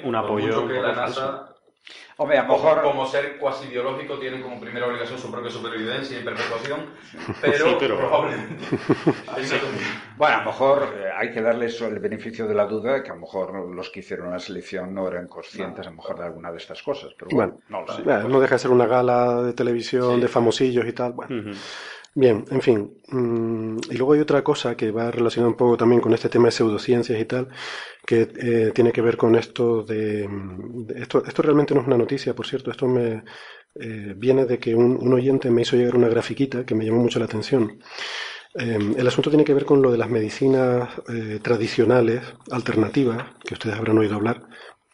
un 0.05 0.15
apoyo. 0.15 0.63
Hombre, 2.17 2.39
a 2.39 2.43
lo 2.43 2.55
mejor... 2.55 2.83
Como, 2.83 3.07
ser 3.07 3.39
cuasi 3.39 3.69
biológico 3.69 4.19
tienen 4.19 4.43
como 4.43 4.61
primera 4.61 4.87
obligación 4.87 5.19
su 5.19 5.31
propia 5.31 5.51
supervivencia 5.51 6.19
y 6.19 6.25
perpetuación, 6.25 6.87
pero, 7.41 7.79
probablemente... 7.79 8.65
bueno, 10.17 10.37
a 10.37 10.39
lo 10.41 10.47
mejor 10.47 10.95
eh, 10.99 11.11
hay 11.17 11.31
que 11.31 11.41
darles 11.41 11.81
el 11.81 11.99
beneficio 12.01 12.47
de 12.47 12.55
la 12.55 12.67
duda, 12.67 13.03
que 13.03 13.11
a 13.11 13.15
lo 13.15 13.21
mejor 13.21 13.75
los 13.75 13.91
que 13.91 14.01
hicieron 14.01 14.31
la 14.31 14.39
selección 14.39 14.93
no 14.93 15.07
eran 15.07 15.29
conscientes 15.29 15.87
a 15.87 15.91
lo 15.91 15.97
mejor 15.97 16.19
de 16.19 16.25
alguna 16.25 16.51
de 16.51 16.59
estas 16.59 16.83
cosas, 16.83 17.13
pero 17.17 17.31
bueno, 17.33 17.61
no 17.69 17.83
lo 17.83 17.93
sé. 17.93 18.03
no 18.03 18.41
deja 18.41 18.57
de 18.57 18.59
ser 18.59 18.71
una 18.71 18.87
gala 18.87 19.43
de 19.43 19.53
televisión 19.53 20.21
de 20.21 20.29
famosillos 20.29 20.87
y 20.87 20.93
tal, 20.93 21.13
bueno... 21.13 21.53
Bien, 22.15 22.45
en 22.51 22.61
fin. 22.63 23.01
Mm, 23.09 23.79
y 23.91 23.97
luego 23.97 24.13
hay 24.15 24.21
otra 24.21 24.43
cosa 24.43 24.77
que 24.77 24.91
va 24.91 25.11
relacionada 25.11 25.51
un 25.51 25.57
poco 25.57 25.77
también 25.77 26.01
con 26.01 26.13
este 26.15 26.29
tema 26.29 26.47
de 26.47 26.53
pseudociencias 26.53 27.21
y 27.21 27.25
tal, 27.27 27.49
que 28.07 28.23
eh, 28.37 28.73
tiene 28.75 28.93
que 28.93 29.03
ver 29.03 29.17
con 29.17 29.37
esto 29.37 29.83
de, 29.85 30.29
esto, 30.97 31.25
esto 31.25 31.43
realmente 31.43 31.75
no 31.75 31.81
es 31.83 31.87
una 31.87 31.99
noticia, 31.99 32.35
por 32.35 32.47
cierto, 32.47 32.71
esto 32.71 32.87
me 32.89 33.23
eh, 33.81 34.15
viene 34.17 34.47
de 34.47 34.59
que 34.59 34.75
un, 34.75 35.13
oyente 35.13 35.51
me 35.51 35.63
hizo 35.63 35.77
llegar 35.77 35.97
una 35.97 36.09
grafiquita 36.09 36.65
que 36.67 36.75
me 36.75 36.85
llamó 36.85 37.01
mucho 37.03 37.19
la 37.19 37.27
atención. 37.27 37.79
Em, 38.55 38.95
el 38.99 39.07
asunto 39.07 39.31
tiene 39.31 39.45
que 39.45 39.55
ver 39.55 39.65
con 39.65 39.83
lo 39.83 39.93
de 39.93 39.99
las 39.99 40.11
medicinas 40.11 40.89
eh, 41.09 41.39
tradicionales, 41.43 42.23
alternativas, 42.51 43.25
que 43.45 43.55
ustedes 43.55 43.77
habrán 43.77 43.99
oído 43.99 44.17
hablar, 44.17 44.49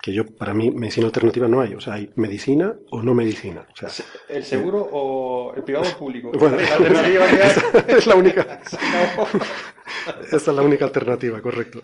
que 0.05 0.13
yo, 0.13 0.27
para 0.27 0.53
mí, 0.53 0.71
medicina 0.71 1.07
alternativa 1.07 1.49
no 1.49 1.63
hay. 1.63 1.73
O 1.73 1.81
sea, 1.81 1.95
hay 1.95 2.11
medicina 2.17 2.75
o 2.91 3.03
no 3.03 3.15
medicina. 3.15 3.67
O 3.73 3.75
sea, 3.75 3.89
¿El 4.29 4.45
seguro 4.45 4.87
o 4.93 5.55
el 5.57 5.63
privado 5.63 5.87
o 5.91 5.99
público? 5.99 6.31
Bueno, 6.39 6.59
la 6.59 6.75
alternativa 6.75 7.25
es 7.89 8.07
la 8.07 8.15
única. 8.15 8.61
Esa 10.27 10.37
es 10.37 10.47
la 10.49 10.61
única 10.61 10.85
alternativa, 10.85 11.41
correcto. 11.41 11.81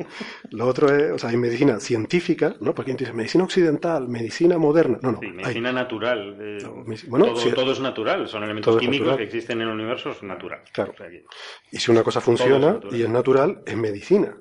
Lo 0.51 0.67
otro 0.67 0.95
es, 0.95 1.13
o 1.13 1.19
sea, 1.19 1.31
hay 1.31 1.39
medicina 1.39 1.81
científica, 1.81 2.57
¿no? 2.61 2.75
Porque 2.75 2.93
dice 2.93 3.15
medicina 3.15 3.45
occidental, 3.45 4.07
medicina 4.07 4.59
moderna. 4.59 4.99
No, 5.01 5.13
no. 5.13 5.21
medicina 5.21 5.73
natural. 5.73 6.37
Eh, 6.39 6.59
bueno, 7.09 7.33
todo, 7.55 7.73
es 7.73 7.81
natural, 7.81 8.29
son 8.29 8.45
elementos 8.45 8.77
químicos 8.77 9.17
que 9.17 9.23
existen 9.23 9.63
en 9.63 9.69
el 9.69 9.73
universo, 9.73 10.11
es 10.11 10.23
natural. 10.23 10.61
Claro. 10.75 10.93
y 11.73 11.79
si 11.79 11.91
una 11.91 12.03
cosa 12.03 12.21
funciona 12.21 12.81
y 12.91 13.03
es 13.03 13.09
natural, 13.09 13.63
es 13.65 13.77
medicina. 13.79 14.37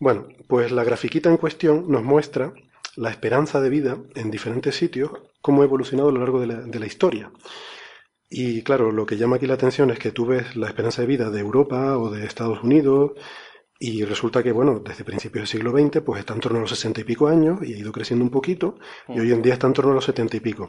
Bueno, 0.00 0.28
pues 0.46 0.70
la 0.70 0.84
grafiquita 0.84 1.28
en 1.28 1.38
cuestión 1.38 1.90
nos 1.90 2.04
muestra 2.04 2.52
la 2.94 3.10
esperanza 3.10 3.60
de 3.60 3.68
vida 3.68 3.98
en 4.14 4.30
diferentes 4.30 4.76
sitios, 4.76 5.10
cómo 5.40 5.62
ha 5.62 5.64
evolucionado 5.64 6.10
a 6.10 6.12
lo 6.12 6.20
largo 6.20 6.40
de 6.40 6.46
la, 6.46 6.86
historia. 6.86 7.32
Y 8.28 8.62
claro, 8.62 8.92
lo 8.92 9.06
que 9.06 9.16
llama 9.16 9.36
aquí 9.36 9.46
la 9.46 9.54
atención 9.54 9.90
es 9.90 9.98
que 9.98 10.12
tú 10.12 10.26
ves 10.26 10.54
la 10.54 10.68
esperanza 10.68 11.02
de 11.02 11.08
vida 11.08 11.30
de 11.30 11.40
Europa 11.40 11.98
o 11.98 12.10
de 12.10 12.26
Estados 12.26 12.62
Unidos 12.62 13.12
y 13.80 14.04
resulta 14.04 14.42
que, 14.42 14.52
bueno, 14.52 14.80
desde 14.80 15.04
principios 15.04 15.42
del 15.42 15.48
siglo 15.48 15.72
XX, 15.72 16.02
pues 16.02 16.20
está 16.20 16.34
en 16.34 16.40
torno 16.40 16.58
a 16.58 16.60
los 16.62 16.70
sesenta 16.70 17.00
y 17.00 17.04
pico 17.04 17.26
años 17.26 17.58
y 17.62 17.74
ha 17.74 17.78
ido 17.78 17.90
creciendo 17.90 18.24
un 18.24 18.30
poquito 18.30 18.76
y 19.08 19.18
hoy 19.18 19.32
en 19.32 19.42
día 19.42 19.54
está 19.54 19.66
en 19.66 19.72
torno 19.72 19.92
a 19.92 19.94
los 19.94 20.04
setenta 20.04 20.36
y 20.36 20.40
pico. 20.40 20.68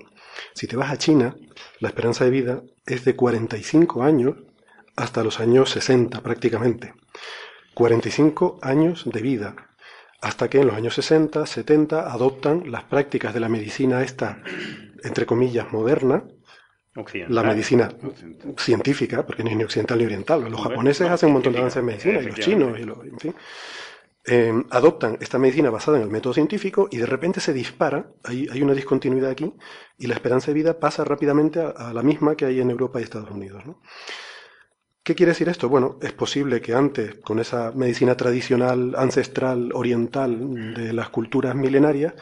Si 0.56 0.66
te 0.66 0.76
vas 0.76 0.92
a 0.92 0.98
China, 0.98 1.36
la 1.80 1.90
esperanza 1.90 2.24
de 2.24 2.32
vida 2.32 2.64
es 2.86 3.06
de 3.06 3.16
45 3.16 4.02
años 4.02 4.38
hasta 4.96 5.24
los 5.24 5.40
años 5.40 5.70
60 5.70 6.22
prácticamente. 6.22 6.94
45 7.80 8.60
años 8.62 9.06
de 9.10 9.22
vida, 9.22 9.56
hasta 10.22 10.50
que 10.50 10.60
en 10.60 10.68
los 10.68 10.76
años 10.76 10.96
60, 10.96 11.46
70 11.46 12.12
adoptan 12.12 12.70
las 12.70 12.84
prácticas 12.84 13.34
de 13.34 13.40
la 13.40 13.48
medicina 13.48 14.04
esta, 14.04 14.44
entre 15.02 15.26
comillas, 15.26 15.72
moderna, 15.72 16.26
la 17.30 17.42
medicina 17.42 17.90
científica, 18.58 19.26
porque 19.26 19.46
no 19.46 19.50
es 19.50 19.56
ni 19.56 19.64
occidental 19.64 19.98
ni 19.98 20.04
oriental. 20.04 20.52
Los 20.52 20.62
japoneses 20.62 21.10
hacen 21.10 21.28
un 21.28 21.34
montón 21.36 21.54
de 21.54 21.60
avances 21.60 21.80
en 21.80 21.86
medicina, 21.86 22.20
y 22.22 22.26
los 22.26 22.36
chinos, 22.36 22.78
y 22.78 22.84
los, 22.84 22.98
en 23.06 23.18
fin. 23.18 23.36
Eh, 24.26 24.54
adoptan 24.72 25.18
esta 25.22 25.40
medicina 25.40 25.70
basada 25.70 26.00
en 26.00 26.04
el 26.04 26.10
método 26.10 26.34
científico 26.34 26.90
y 26.92 26.98
de 26.98 27.06
repente 27.06 27.40
se 27.40 27.54
dispara, 27.54 28.12
hay, 28.26 28.46
hay 28.52 28.62
una 28.62 28.74
discontinuidad 28.74 29.32
aquí, 29.32 29.54
y 29.98 30.08
la 30.08 30.16
esperanza 30.16 30.48
de 30.48 30.56
vida 30.56 30.82
pasa 30.82 31.06
rápidamente 31.06 31.62
a, 31.62 31.70
a 31.70 31.94
la 31.94 32.04
misma 32.04 32.36
que 32.36 32.44
hay 32.44 32.60
en 32.60 32.72
Europa 32.72 33.00
y 33.00 33.04
Estados 33.04 33.32
Unidos. 33.32 33.66
¿no? 33.66 33.80
¿Qué 35.10 35.16
quiere 35.16 35.32
decir 35.32 35.50
esto? 35.50 35.70
Bueno, 35.70 35.98
es 36.04 36.14
posible 36.14 36.62
que 36.62 36.76
antes, 36.76 37.16
con 37.16 37.40
esa 37.40 37.72
medicina 37.72 38.16
tradicional, 38.16 38.94
ancestral, 38.96 39.72
oriental 39.74 40.76
de 40.76 40.94
las 40.94 41.10
culturas 41.10 41.56
milenarias, 41.56 42.14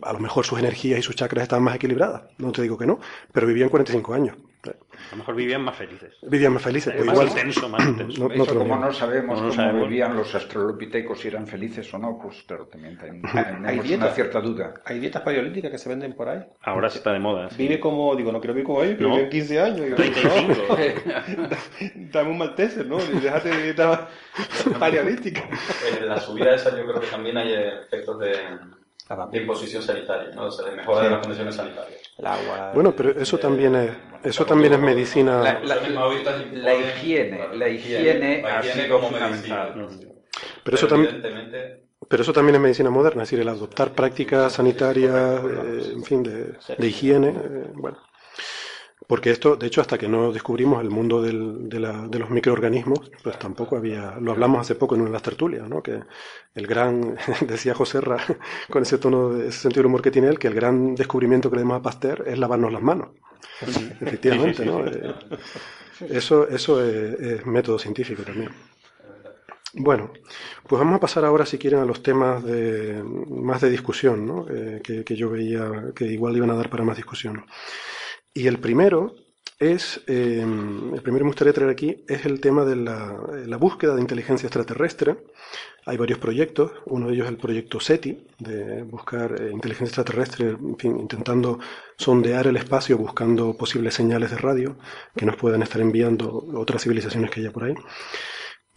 a 0.00 0.12
lo 0.12 0.20
mejor 0.20 0.46
sus 0.46 0.60
energías 0.60 1.00
y 1.00 1.02
sus 1.02 1.16
chakras 1.16 1.42
estaban 1.42 1.64
más 1.64 1.74
equilibradas. 1.74 2.22
No 2.38 2.52
te 2.52 2.62
digo 2.62 2.78
que 2.78 2.86
no, 2.86 3.00
pero 3.32 3.48
vivían 3.48 3.68
45 3.68 4.14
años. 4.14 4.36
A 4.72 5.10
lo 5.12 5.16
mejor 5.18 5.34
vivían 5.34 5.62
más 5.62 5.76
felices. 5.76 6.14
Vivían 6.22 6.52
más 6.52 6.62
felices. 6.62 6.94
más 7.04 7.14
igual, 7.14 7.28
intenso, 7.28 7.68
más 7.68 7.86
intenso. 7.86 8.28
No, 8.28 8.34
Eso, 8.34 8.58
como 8.58 8.76
no 8.76 8.92
sabemos 8.92 9.40
cómo 9.40 9.82
vivían 9.84 10.16
los 10.16 10.34
astrolopitecos, 10.34 11.20
si 11.20 11.28
eran 11.28 11.46
felices 11.46 11.92
o 11.94 11.98
no, 11.98 12.18
pues 12.20 12.44
pero 12.46 12.66
también 12.66 12.98
hay, 13.64 13.94
una 13.94 14.10
cierta 14.10 14.40
duda. 14.40 14.74
¿Hay 14.84 14.98
dietas 14.98 15.22
paleolíticas 15.22 15.70
que 15.70 15.78
se 15.78 15.88
venden 15.88 16.14
por 16.14 16.28
ahí? 16.28 16.44
Ahora 16.62 16.88
está 16.88 17.12
de 17.12 17.18
moda. 17.18 17.48
Vive 17.56 17.78
como, 17.80 18.14
digo, 18.16 18.32
no 18.32 18.40
quiero 18.40 18.54
vivir 18.54 18.66
como 18.66 18.82
ellos, 18.82 18.96
pero 18.98 19.10
vive 19.10 19.28
15 19.28 19.60
años. 19.60 19.80
Digo, 19.80 19.96
35. 19.96 20.76
Dame 22.12 22.30
un 22.30 22.38
malteser, 22.38 22.86
¿no? 22.86 22.98
déjate 22.98 23.50
de 23.50 23.62
dieta 23.62 24.08
paleolítica. 24.78 25.48
En 25.98 26.08
la 26.08 26.18
subida 26.18 26.54
esa 26.54 26.70
yo 26.76 26.86
creo 26.86 27.00
que 27.00 27.06
también 27.06 27.36
hay 27.36 27.52
efectos 27.52 28.18
de 28.18 28.34
de 29.30 29.38
imposición 29.38 29.82
sanitaria, 29.82 30.34
¿no? 30.34 30.46
o 30.46 30.50
sea, 30.50 30.68
de 30.68 30.76
mejora 30.76 31.04
de 31.04 31.10
las 31.10 31.20
condiciones 31.20 31.54
sanitarias. 31.54 32.00
El 32.18 32.26
agua, 32.26 32.72
bueno, 32.74 32.92
pero 32.96 33.10
eso 33.10 33.38
también 33.38 33.76
es 33.76 33.90
eso 34.22 34.44
también 34.46 34.72
es 34.74 34.80
medicina. 34.80 35.42
La, 35.62 36.74
higiene, 36.74 37.48
la 37.52 37.68
higiene, 37.68 38.44
así 38.48 38.86
como 38.86 39.08
fundamental. 39.08 39.88
Pero 40.64 40.76
eso 40.76 40.86
también 40.86 41.12
pero 42.08 42.22
eso 42.22 42.32
también 42.32 42.56
es 42.56 42.60
medicina 42.60 42.90
moderna, 42.90 43.22
es 43.22 43.30
decir, 43.30 43.40
el 43.40 43.48
adoptar 43.48 43.94
prácticas 43.94 44.52
sanitarias, 44.54 45.42
eh, 45.44 45.90
en 45.94 46.04
fin, 46.04 46.22
de, 46.22 46.54
de 46.76 46.86
higiene, 46.86 47.28
eh, 47.30 47.70
bueno. 47.74 47.98
Porque 49.06 49.30
esto, 49.30 49.56
de 49.56 49.68
hecho, 49.68 49.80
hasta 49.80 49.98
que 49.98 50.08
no 50.08 50.32
descubrimos 50.32 50.82
el 50.82 50.90
mundo 50.90 51.22
del, 51.22 51.68
de, 51.68 51.78
la, 51.78 52.08
de, 52.08 52.18
los 52.18 52.28
microorganismos, 52.28 53.10
pues 53.22 53.38
tampoco 53.38 53.76
había, 53.76 54.16
lo 54.20 54.32
hablamos 54.32 54.60
hace 54.60 54.74
poco 54.74 54.96
en 54.96 55.02
una 55.02 55.10
de 55.10 55.14
las 55.14 55.22
tertulias, 55.22 55.68
¿no? 55.68 55.80
Que 55.80 56.00
el 56.54 56.66
gran, 56.66 57.16
decía 57.46 57.74
José 57.74 58.00
Ra, 58.00 58.16
con 58.70 58.82
ese 58.82 58.98
tono, 58.98 59.36
ese 59.40 59.60
sentido 59.60 59.82
de 59.82 59.86
humor 59.86 60.02
que 60.02 60.10
tiene 60.10 60.28
él, 60.28 60.38
que 60.38 60.48
el 60.48 60.54
gran 60.54 60.96
descubrimiento 60.96 61.50
que 61.50 61.56
le 61.56 61.62
damos 61.62 61.78
a 61.78 61.82
Pasteur 61.82 62.24
es 62.26 62.38
lavarnos 62.38 62.72
las 62.72 62.82
manos. 62.82 63.10
Efectivamente, 64.00 64.66
¿no? 64.66 64.84
Eh, 64.84 65.14
eso, 66.10 66.48
eso 66.48 66.84
es, 66.84 67.46
método 67.46 67.78
científico 67.78 68.22
también. 68.22 68.50
Bueno, 69.74 70.10
pues 70.66 70.80
vamos 70.80 70.96
a 70.96 71.00
pasar 71.00 71.24
ahora, 71.24 71.46
si 71.46 71.58
quieren, 71.58 71.80
a 71.80 71.84
los 71.84 72.02
temas 72.02 72.42
de, 72.42 73.02
más 73.04 73.60
de 73.60 73.70
discusión, 73.70 74.26
¿no? 74.26 74.46
Eh, 74.50 74.80
que, 74.82 75.04
que 75.04 75.14
yo 75.14 75.30
veía 75.30 75.92
que 75.94 76.06
igual 76.06 76.36
iban 76.36 76.50
a 76.50 76.54
dar 76.54 76.68
para 76.68 76.82
más 76.82 76.96
discusión. 76.96 77.44
Y 78.36 78.48
el 78.48 78.58
primero 78.58 79.14
es, 79.58 80.02
em, 80.06 80.92
el 80.92 81.00
primero 81.00 81.20
que 81.20 81.24
me 81.24 81.30
gustaría 81.30 81.54
traer 81.54 81.70
aquí 81.70 82.04
es 82.06 82.26
el 82.26 82.38
tema 82.38 82.66
de 82.66 82.76
la, 82.76 83.56
búsqueda 83.56 83.94
de 83.94 84.02
inteligencia 84.02 84.46
extraterrestre. 84.46 85.16
Hay 85.86 85.96
varios 85.96 86.18
proyectos, 86.18 86.70
uno 86.84 87.06
de 87.06 87.14
ellos 87.14 87.24
es 87.24 87.32
el 87.32 87.38
proyecto 87.38 87.80
SETI, 87.80 88.26
de 88.38 88.82
buscar 88.82 89.40
eh, 89.40 89.50
inteligencia 89.50 90.02
extraterrestre, 90.02 90.50
en 90.50 90.76
fin, 90.76 91.00
intentando 91.00 91.58
sondear 91.96 92.46
el 92.46 92.58
espacio 92.58 92.98
buscando 92.98 93.56
posibles 93.56 93.94
señales 93.94 94.30
de 94.32 94.36
radio 94.36 94.76
que 95.16 95.24
nos 95.24 95.36
puedan 95.36 95.62
estar 95.62 95.80
enviando 95.80 96.44
otras 96.56 96.82
civilizaciones 96.82 97.30
que 97.30 97.40
haya 97.40 97.52
por 97.52 97.64
ahí. 97.64 97.74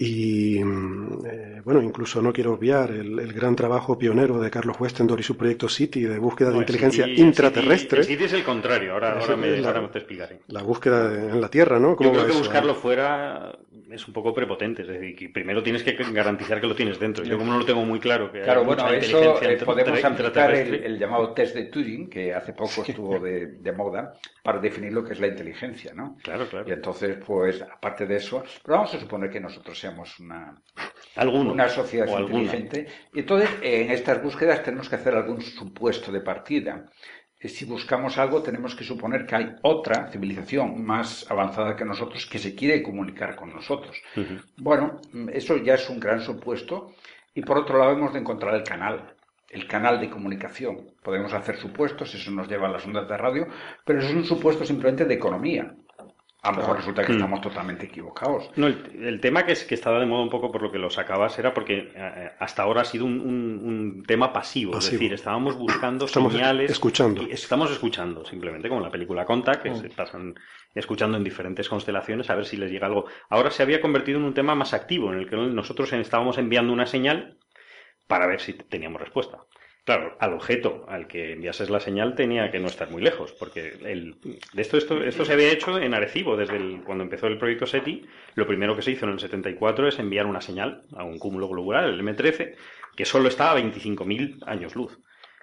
Y 0.02 0.64
mm, 0.64 1.26
eh, 1.26 1.62
bueno, 1.66 1.82
incluso 1.82 2.22
no 2.22 2.32
quiero 2.32 2.54
obviar 2.54 2.90
el, 2.92 3.34
gran 3.34 3.54
trabajo 3.54 3.98
pionero 3.98 4.40
de 4.40 4.50
Carlos 4.50 4.80
Westendor 4.80 5.20
y 5.20 5.24
su 5.24 5.36
proyecto 5.36 5.68
City 5.68 6.04
de 6.04 6.18
búsqueda 6.18 6.52
de 6.52 6.58
inteligencia 6.58 7.06
intraterrestre. 7.06 8.06
City, 8.06 8.24
es 8.24 8.32
el 8.32 8.46
contrario, 8.46 8.94
ahora, 8.94 9.20
ahora, 9.20 9.36
me, 9.36 9.50
te 9.52 9.98
explicaré. 9.98 10.40
La 10.48 10.64
búsqueda 10.64 11.14
en 11.14 11.42
la 11.42 11.50
Tierra, 11.50 11.80
¿no? 11.80 11.98
Yo 12.00 12.14
creo 12.14 12.28
que 12.28 12.32
buscarlo 12.32 12.76
fuera 12.76 13.60
es 13.92 14.08
un 14.08 14.14
poco 14.14 14.34
prepotente, 14.34 14.84
es 14.84 14.88
decir, 14.88 15.16
que 15.16 15.30
primero 15.30 15.64
tienes 15.64 15.84
que 15.84 15.94
garantizar 16.12 16.62
que 16.62 16.68
lo 16.68 16.76
tienes 16.76 17.00
dentro. 17.00 17.24
Yo 17.24 17.38
como 17.38 17.52
no 17.52 17.60
lo 17.60 17.66
tengo 17.66 17.84
muy 17.86 18.00
claro 18.00 18.32
que 18.32 18.42
Claro, 18.42 18.64
bueno, 18.64 18.88
eso 18.90 19.42
eh, 19.42 19.58
podemos 19.64 20.04
aplicar 20.04 20.54
el, 20.54 20.98
llamado 20.98 21.34
test 21.34 21.56
de 21.56 21.66
Turing, 21.66 22.10
que 22.10 22.34
hace 22.34 22.54
poco 22.54 22.84
estuvo 22.86 23.20
de, 23.20 23.48
de, 23.48 23.72
moda, 23.72 24.14
para 24.44 24.60
definir 24.60 24.94
lo 24.94 25.04
que 25.04 25.14
es 25.14 25.20
la 25.20 25.28
inteligencia, 25.28 25.94
¿no? 25.94 26.18
Claro, 26.24 26.48
claro. 26.48 26.68
Y 26.68 26.72
entonces, 26.72 27.18
pues, 27.26 27.62
aparte 27.62 28.06
de 28.06 28.18
eso, 28.18 28.44
pero 28.64 28.78
vamos 28.78 28.94
a 28.94 29.00
suponer 29.00 29.30
que 29.30 29.40
nosotros 29.40 29.80
seamos 29.80 30.20
una, 30.20 30.62
una 31.26 31.70
sociedad 31.70 32.08
inteligente. 32.20 32.88
Y 33.14 33.20
entonces, 33.20 33.50
en 33.62 33.92
estas 33.92 34.22
búsquedas 34.22 34.64
tenemos 34.64 34.90
que 34.90 34.96
hacer 34.96 35.16
algún 35.16 35.42
supuesto 35.42 36.12
de 36.12 36.22
partida 36.22 36.86
si 37.48 37.64
buscamos 37.64 38.18
algo, 38.18 38.44
tenemos 38.44 38.76
que 38.76 38.84
suponer 38.84 39.26
que 39.26 39.36
hay 39.36 39.56
otra 39.62 40.10
civilización 40.12 40.84
más 40.84 41.26
avanzada 41.32 41.76
que 41.78 41.86
nosotros 41.86 42.26
que 42.26 42.38
se 42.38 42.54
quiere 42.54 42.84
comunicar 42.84 43.38
con 43.38 43.54
nosotros. 43.54 44.02
Bueno, 44.58 45.00
eso 45.32 45.56
ya 45.58 45.76
es 45.76 45.90
un 45.90 46.02
gran 46.02 46.20
supuesto. 46.20 46.92
Y 47.34 47.42
por 47.42 47.58
otro 47.58 47.78
lado, 47.78 47.94
hemos 47.94 48.12
de 48.12 48.20
encontrar 48.20 48.56
el 48.56 48.64
canal. 48.64 49.14
el 49.50 49.68
canal 49.68 50.00
de 50.00 50.10
comunicación. 50.10 50.92
Podemos 51.02 51.34
hacer 51.34 51.58
supuestos, 51.58 52.14
eso 52.14 52.32
nos 52.32 52.48
lleva 52.48 52.68
a 52.68 52.72
las 52.72 52.86
ondas 52.86 53.08
de 53.08 53.18
radio, 53.18 53.48
pero 53.86 54.00
eso 54.00 54.10
es 54.10 54.16
un 54.16 54.26
supuesto 54.26 54.66
simplemente 54.66 55.06
de 55.06 55.16
economía. 55.16 55.74
A 56.42 56.52
lo 56.52 56.58
mejor 56.60 56.78
resulta 56.78 57.04
que 57.06 57.12
Mm. 57.12 57.16
estamos 57.18 57.42
totalmente 57.42 57.86
equivocados. 57.88 58.50
No, 58.56 58.68
el, 58.68 59.04
el 59.04 59.20
tema 59.20 59.46
que, 59.46 59.52
es, 59.52 59.66
que 59.66 59.76
estaba 59.76 60.00
de 60.00 60.06
moda 60.06 60.22
un 60.24 60.30
poco 60.30 60.50
por 60.52 60.62
lo 60.62 60.72
que 60.72 60.78
lo 60.78 60.90
sacabas 60.90 61.38
era 61.38 61.54
porque 61.54 61.92
eh, 61.94 62.32
hasta 62.40 62.64
ahora 62.64 62.82
ha 62.82 62.86
sido 62.86 63.06
un, 63.06 63.20
un- 63.20 63.62
un 63.98 64.04
tema 64.04 64.32
pasivo, 64.32 64.72
Pasivo. 64.72 64.88
Es 64.88 65.00
decir, 65.00 65.14
estábamos 65.14 65.58
buscando 65.58 66.06
Estamos 66.06 66.32
señales. 66.32 66.72
escuchando. 66.72 67.24
y 67.24 67.32
estamos 67.32 67.70
escuchando, 67.72 68.24
simplemente, 68.24 68.70
como 68.70 68.80
en 68.80 68.86
la 68.86 68.92
película 68.92 69.26
Contact, 69.26 69.64
que 69.64 69.76
se 69.76 69.90
pasan 69.90 70.34
escuchando 70.74 71.18
en 71.18 71.26
diferentes 71.26 71.68
constelaciones 71.68 72.30
a 72.30 72.36
ver 72.36 72.46
si 72.46 72.56
les 72.56 72.72
llega 72.72 72.88
algo. 72.88 73.06
Ahora 73.30 73.52
se 73.52 73.62
había 73.62 73.82
convertido 73.82 74.18
en 74.20 74.24
un 74.24 74.34
tema 74.34 74.56
más 74.56 74.74
activo, 74.74 75.12
en 75.12 75.20
el 75.20 75.30
que 75.30 75.36
nosotros 75.36 75.92
estábamos 75.92 76.38
enviando 76.38 76.72
una 76.72 76.86
señal 76.86 77.38
para 78.08 78.28
ver 78.28 78.40
si 78.40 78.54
teníamos 78.54 79.02
respuesta. 79.02 79.40
Claro, 79.90 80.16
al 80.20 80.34
objeto 80.34 80.86
al 80.88 81.08
que 81.08 81.34
enviases 81.34 81.72
la 81.72 81.80
señal 81.80 82.14
tenía 82.14 82.52
que 82.52 82.60
no 82.60 82.68
estar 82.68 82.92
muy 82.92 83.02
lejos, 83.02 83.32
porque 83.34 83.74
el, 83.84 84.18
esto, 84.56 84.78
esto, 84.78 85.02
esto 85.02 85.26
se 85.26 85.34
había 85.34 85.52
hecho 85.52 85.80
en 85.80 85.96
Arecibo 85.96 86.38
desde 86.38 86.58
el- 86.58 86.84
cuando 86.84 87.04
empezó 87.04 87.26
el 87.26 87.40
proyecto 87.40 87.66
SETI. 87.66 88.06
Lo 88.36 88.46
primero 88.46 88.76
que 88.76 88.84
se 88.84 88.92
hizo 88.92 89.08
en 89.08 89.14
el 89.14 89.20
74 89.20 89.88
es 89.88 89.98
enviar 89.98 90.28
una 90.28 90.42
señal 90.42 90.84
a 90.96 91.04
un 91.04 91.18
cúmulo 91.18 91.50
globular, 91.50 91.86
el 91.86 92.00
M13, 92.00 92.56
que 92.96 93.06
solo 93.06 93.30
está 93.30 93.50
a 93.50 93.56
25.000 93.56 94.38
años 94.46 94.76
luz. 94.76 95.00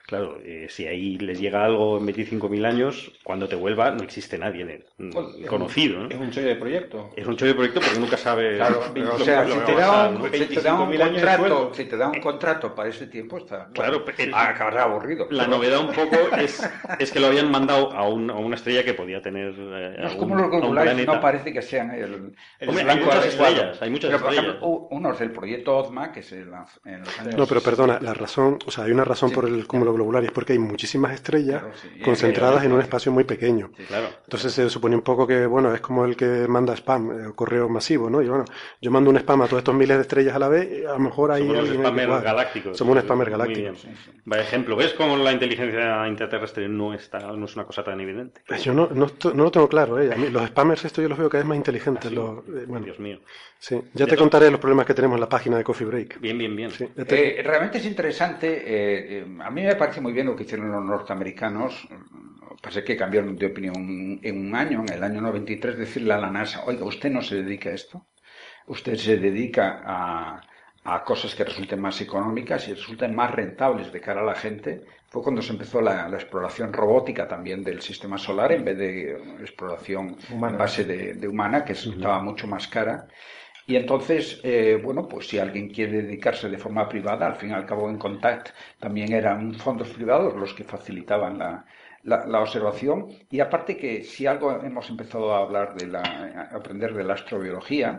Claro, 0.06 0.38
eh, 0.44 0.68
si 0.70 0.86
ahí 0.86 1.18
les 1.18 1.40
llega 1.40 1.64
algo 1.64 1.98
en 1.98 2.06
25.000 2.06 2.64
años, 2.64 3.10
cuando 3.24 3.48
te 3.48 3.56
vuelva 3.56 3.90
no 3.90 4.04
existe 4.04 4.38
nadie 4.38 4.64
de- 4.64 4.86
mm, 4.98 5.46
conocido. 5.46 5.98
¿no? 6.04 6.08
Es 6.08 6.16
un 6.16 6.30
chollo 6.30 6.46
de 6.46 6.54
proyecto. 6.54 7.10
Es 7.16 7.26
un 7.26 7.36
chollo 7.36 7.50
de 7.50 7.54
proyecto 7.56 7.80
porque 7.80 7.98
nunca 7.98 8.16
sabe 8.16 8.56
Claro, 8.56 8.82
lo 8.94 9.14
o 9.14 9.18
sea, 9.18 9.44
si 9.44 9.58
te, 9.58 9.72
da 9.72 9.76
pasar, 9.78 10.08
un, 10.10 10.18
¿no? 10.18 10.24
si 10.32 10.46
te 10.46 10.60
da 10.60 10.74
un 10.74 10.90
25.000 10.90 11.02
años 11.02 11.14
de 11.16 11.20
contrato, 11.26 11.38
sueldo. 11.48 11.74
si 11.74 11.84
te 11.86 11.96
da 11.96 12.08
un 12.08 12.20
contrato 12.20 12.74
para 12.76 12.88
ese 12.88 13.06
tiempo, 13.08 13.38
está 13.38 13.68
Claro, 13.72 14.04
bueno, 14.04 14.14
el- 14.18 14.32
acabará 14.34 14.84
aburrido. 14.84 15.26
La 15.30 15.44
Pero 15.44 15.56
novedad 15.56 15.80
un 15.80 15.92
poco 15.92 16.16
es, 16.36 16.62
es 17.00 17.10
que 17.10 17.18
lo 17.18 17.26
habían 17.26 17.50
mandado 17.50 17.92
a, 17.92 18.08
un- 18.08 18.30
a 18.30 18.34
una 18.36 18.54
estrella 18.54 18.84
que 18.84 18.94
podía 18.94 19.20
tener 19.20 19.54
eh, 19.58 19.96
No 20.02 20.06
es 20.06 20.14
como 20.14 20.36
los 20.36 20.48
globulares, 20.50 21.04
no 21.04 21.20
parece 21.20 21.52
que 21.52 21.62
sean 21.62 21.90
el, 21.90 22.32
el 22.60 22.68
Hombre, 22.68 22.82
hay 22.82 22.84
blanco 22.84 23.06
muchas 23.06 23.24
adecuado. 23.24 23.52
estrellas, 23.54 23.82
hay 23.82 23.90
muchas 23.90 24.10
Pero, 24.10 24.22
por 24.22 24.30
estrellas. 24.32 24.54
ejemplo, 24.56 24.68
u- 24.68 24.88
unos 24.92 25.18
del 25.18 25.32
proyecto 25.32 25.76
OZMA, 25.78 26.12
que 26.12 26.22
se 26.22 26.44
lanzó 26.44 26.80
en 26.84 27.00
los 27.00 27.18
años... 27.18 27.34
No, 27.36 27.46
pero 27.48 27.60
perdona, 27.60 27.98
la 28.00 28.14
razón, 28.14 28.60
o 28.66 28.70
sea, 28.70 28.84
hay 28.84 28.92
una 28.92 29.02
razón 29.04 29.30
Sí, 29.30 29.34
por 29.34 29.46
el 29.46 29.66
cúmulo 29.66 29.95
globular 29.96 30.22
y 30.22 30.26
es 30.26 30.32
porque 30.32 30.52
hay 30.54 30.58
muchísimas 30.58 31.12
estrellas 31.12 31.62
Claro, 31.62 31.76
sí. 31.76 32.00
concentradas 32.00 32.64
en 32.64 32.72
un 32.72 32.80
espacio 32.80 33.10
muy 33.12 33.24
pequeño. 33.24 33.70
Claro. 33.88 34.08
Entonces 34.24 34.52
se 34.52 34.70
supone 34.70 34.94
un 34.96 35.02
poco 35.02 35.26
que, 35.26 35.46
bueno, 35.46 35.74
es 35.74 35.80
como 35.80 36.04
el 36.04 36.16
que 36.16 36.46
manda 36.48 36.74
spam, 36.76 37.10
eh, 37.10 37.32
correo 37.34 37.68
masivo, 37.68 38.08
¿no? 38.08 38.22
Y 38.22 38.28
bueno, 38.28 38.44
yo 38.80 38.90
mando 38.90 39.10
un 39.10 39.16
spam 39.16 39.42
a 39.42 39.46
todos 39.46 39.58
estos 39.60 39.74
miles 39.74 39.96
de 39.96 40.02
estrellas 40.02 40.34
a 40.36 40.38
la 40.38 40.48
vez, 40.48 40.68
y 40.70 40.84
a 40.84 40.92
lo 40.92 40.98
mejor 41.00 41.32
hay 41.32 41.46
Somos 41.46 41.68
que 41.68 41.74
spammers 41.76 42.22
galácticos. 42.22 42.76
Somos 42.76 42.96
un 42.96 43.02
spammer 43.02 43.30
galáctico. 43.30 43.72
ejemplo. 44.38 44.76
¿Ves 44.76 44.94
cómo 44.94 45.16
la 45.16 45.32
inteligencia 45.32 46.06
intraterrestre 46.08 46.68
no, 46.68 46.94
está, 46.94 47.18
no 47.32 47.44
es 47.46 47.54
una 47.56 47.64
cosa 47.64 47.82
tan 47.82 48.00
evidente? 48.00 48.42
Yo 48.62 48.72
no, 48.74 48.88
no, 48.92 49.06
no 49.34 49.44
lo 49.44 49.50
tengo 49.50 49.68
claro, 49.68 50.00
¿eh? 50.00 50.12
A 50.12 50.16
mí 50.16 50.28
los 50.30 50.46
spammers 50.48 50.84
esto 50.84 51.02
yo 51.02 51.08
los 51.08 51.18
veo 51.18 51.28
cada 51.28 51.42
vez 51.42 51.48
más 51.48 51.56
inteligentes. 51.56 52.12
los- 52.12 52.38
eh, 52.48 52.64
bueno, 52.66 52.84
Dios 52.84 52.98
mío. 52.98 53.18
Sí. 53.58 53.80
Ya 53.94 54.06
te 54.06 54.16
contaré 54.16 54.50
los 54.50 54.60
problemas 54.60 54.86
que 54.86 54.94
tenemos 54.94 55.16
en 55.16 55.20
la 55.20 55.28
página 55.28 55.56
de 55.58 55.64
Coffee 55.64 55.86
Break. 55.86 56.20
Bien, 56.20 56.36
bien, 56.38 56.54
bien. 56.56 56.70
Sí, 56.70 56.86
ya 56.96 57.04
te- 57.04 57.40
Eh, 57.40 57.42
realmente 57.42 57.78
es 57.78 57.86
interesante. 57.86 58.48
eh, 58.48 59.18
eh, 59.18 59.26
a 59.40 59.50
mí 59.50 59.62
me 59.62 59.76
parece 59.76 60.00
muy 60.00 60.12
bien 60.12 60.26
lo 60.26 60.36
que 60.36 60.44
hicieron 60.44 60.70
los 60.70 60.84
norteamericanos. 60.84 61.86
Parece 62.62 62.84
que 62.84 62.96
cambiaron 62.96 63.36
de 63.36 63.46
opinión 63.46 64.18
en 64.22 64.46
un 64.46 64.54
año, 64.54 64.82
en 64.82 64.92
el 64.92 65.02
año 65.04 65.20
93, 65.20 65.76
decirle 65.76 66.14
a 66.14 66.18
la 66.18 66.30
NASA, 66.30 66.64
oiga, 66.64 66.84
usted 66.84 67.10
no 67.10 67.22
se 67.22 67.36
dedica 67.42 67.70
a 67.70 67.74
esto. 67.74 68.06
Usted 68.66 68.96
se 68.96 69.16
dedica 69.18 69.82
a, 69.84 70.40
a 70.84 71.04
cosas 71.04 71.34
que 71.34 71.44
resulten 71.44 71.80
más 71.80 72.00
económicas 72.00 72.68
y 72.68 72.74
resulten 72.74 73.14
más 73.14 73.30
rentables 73.32 73.92
de 73.92 74.00
cara 74.00 74.22
a 74.22 74.24
la 74.24 74.34
gente. 74.34 74.84
Fue 75.08 75.22
cuando 75.22 75.42
se 75.42 75.52
empezó 75.52 75.80
la, 75.80 76.08
la 76.08 76.16
exploración 76.16 76.72
robótica 76.72 77.28
también 77.28 77.62
del 77.64 77.80
sistema 77.82 78.18
solar 78.18 78.52
en 78.52 78.64
vez 78.64 78.78
de 78.78 79.12
exploración 79.40 80.16
Humana. 80.30 80.52
en 80.54 80.58
base 80.58 80.84
de, 80.84 81.14
de 81.14 81.28
humana, 81.28 81.64
que 81.64 81.72
estaba 81.74 82.20
mucho 82.22 82.46
más 82.46 82.68
cara. 82.68 83.06
Y 83.68 83.74
entonces, 83.76 84.40
eh, 84.44 84.80
bueno, 84.82 85.08
pues 85.08 85.28
si 85.28 85.38
alguien 85.38 85.68
quiere 85.70 86.02
dedicarse 86.02 86.48
de 86.48 86.56
forma 86.58 86.88
privada, 86.88 87.26
al 87.26 87.34
fin 87.36 87.50
y 87.50 87.52
al 87.52 87.66
cabo 87.66 87.90
en 87.90 87.98
Contact 87.98 88.50
también 88.78 89.12
eran 89.12 89.54
fondos 89.54 89.88
privados 89.90 90.34
los 90.36 90.54
que 90.54 90.62
facilitaban 90.64 91.36
la, 91.38 91.64
la- 92.04 92.40
observación. 92.40 93.08
Y 93.28 93.40
aparte 93.40 93.76
que 93.76 94.04
si 94.04 94.24
algo 94.26 94.52
hemos 94.62 94.88
empezado 94.88 95.34
a 95.34 95.40
hablar 95.42 95.74
de 95.74 95.88
la, 95.88 96.48
aprender 96.52 96.94
de 96.94 97.04
la 97.04 97.14
astrobiología, 97.14 97.98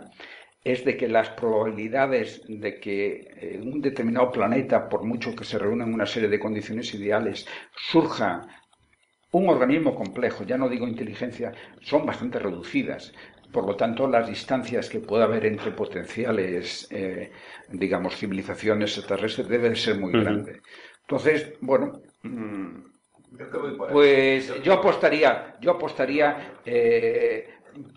es 0.64 0.86
de 0.86 0.96
que 0.98 1.08
las 1.10 1.30
probabilidades 1.32 2.44
de 2.48 2.80
que 2.80 3.28
en 3.38 3.68
un 3.74 3.82
determinado 3.82 4.32
planeta, 4.32 4.88
por 4.90 5.04
mucho 5.04 5.36
que 5.36 5.44
se 5.46 5.60
reúnan 5.60 5.94
una 5.94 6.06
serie 6.06 6.30
de 6.30 6.40
condiciones 6.40 6.94
ideales, 6.94 7.46
surja 7.76 8.48
un 9.32 9.48
organismo 9.50 9.96
complejo, 9.96 10.44
ya 10.44 10.58
no 10.58 10.68
digo 10.70 10.88
inteligencia, 10.88 11.54
son 11.82 12.06
bastante 12.06 12.40
reducidas. 12.40 13.14
Por 13.52 13.66
lo 13.66 13.76
tanto, 13.76 14.08
las 14.08 14.28
distancias 14.28 14.90
que 14.90 15.00
pueda 15.00 15.26
haber 15.26 15.46
entre 15.46 15.72
potenciales, 15.72 16.88
eh, 16.92 17.32
digamos, 17.70 18.16
civilizaciones 18.18 18.98
extraterrestres 18.98 19.48
deben 19.48 19.76
ser 19.76 19.98
muy 19.98 20.16
grandes. 20.16 20.62
Entonces, 21.02 21.54
bueno, 21.62 22.02
pues 23.86 24.54
yo 24.62 24.74
apostaría, 24.74 25.56
yo 25.62 25.72
apostaría 25.72 26.60
eh, 26.66 27.48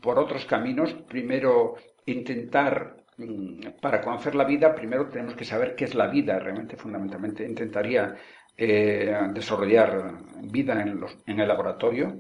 por 0.02 0.18
otros 0.18 0.44
caminos. 0.46 0.92
Primero, 1.08 1.74
intentar, 2.06 2.96
mm, 3.16 3.80
para 3.80 4.00
conocer 4.00 4.34
la 4.34 4.44
vida, 4.44 4.74
primero 4.74 5.08
tenemos 5.08 5.34
que 5.34 5.44
saber 5.44 5.74
qué 5.74 5.84
es 5.84 5.94
la 5.94 6.06
vida 6.08 6.38
realmente, 6.38 6.76
fundamentalmente. 6.76 7.44
Intentaría 7.44 8.14
eh, 8.56 9.16
desarrollar 9.32 10.12
vida 10.42 10.80
en, 10.82 11.00
los- 11.00 11.16
en 11.26 11.40
el 11.40 11.48
laboratorio. 11.48 12.14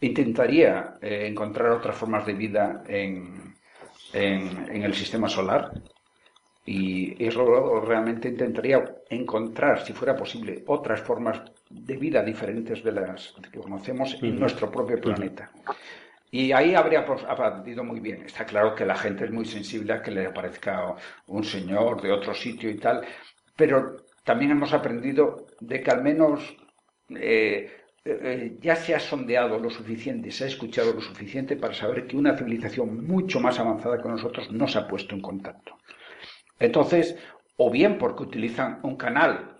Intentaría 0.00 0.98
eh, 1.00 1.26
encontrar 1.28 1.70
otras 1.72 1.96
formas 1.96 2.26
de 2.26 2.34
vida 2.34 2.82
en, 2.86 3.58
en- 4.12 4.68
en 4.70 4.82
el 4.82 4.94
sistema 4.94 5.28
solar. 5.28 5.78
Y 6.64 7.24
eso 7.24 7.80
realmente 7.80 8.28
intentaría 8.28 8.84
encontrar, 9.08 9.84
si 9.86 9.92
fuera 9.92 10.16
posible, 10.16 10.64
otras 10.66 11.00
formas 11.00 11.42
de 11.68 11.96
vida 11.96 12.22
diferentes 12.24 12.82
de 12.82 12.92
las 12.92 13.34
que 13.52 13.60
conocemos 13.60 14.18
en 14.22 14.38
nuestro 14.38 14.70
propio 14.70 15.00
planeta. 15.00 15.52
Y 16.30 16.52
ahí 16.52 16.74
habría 16.74 17.04
pues, 17.06 17.24
aprendido 17.24 17.84
muy 17.84 18.00
bien. 18.00 18.22
Está 18.24 18.44
claro 18.46 18.74
que 18.74 18.84
la 18.86 18.96
gente 18.96 19.24
es 19.24 19.30
muy 19.32 19.44
sensible 19.44 19.92
a 19.94 20.02
que 20.02 20.10
le 20.10 20.26
aparezca 20.26 20.94
un 21.26 21.44
señor 21.44 22.02
de 22.02 22.12
otro 22.12 22.34
sitio 22.34 22.68
y 22.70 22.78
tal, 22.78 23.06
pero 23.56 24.06
también 24.24 24.50
hemos 24.52 24.72
aprendido 24.72 25.46
de 25.60 25.82
que 25.82 25.90
al 25.90 26.02
menos 26.02 26.56
eh, 27.10 27.70
eh, 28.08 28.58
ya 28.60 28.76
se 28.76 28.94
ha 28.94 29.00
sondeado 29.00 29.58
lo 29.58 29.68
suficiente, 29.68 30.30
se 30.30 30.44
ha 30.44 30.46
escuchado 30.46 30.92
lo 30.92 31.00
suficiente 31.00 31.56
para 31.56 31.74
saber 31.74 32.06
que 32.06 32.16
una 32.16 32.36
civilización 32.36 33.04
mucho 33.04 33.40
más 33.40 33.58
avanzada 33.58 34.00
que 34.00 34.08
nosotros 34.08 34.52
no 34.52 34.68
se 34.68 34.78
ha 34.78 34.86
puesto 34.86 35.14
en 35.14 35.20
contacto. 35.20 35.76
Entonces, 36.60 37.16
o 37.56 37.70
bien 37.70 37.98
porque 37.98 38.22
utilizan 38.22 38.78
un 38.84 38.96
canal 38.96 39.58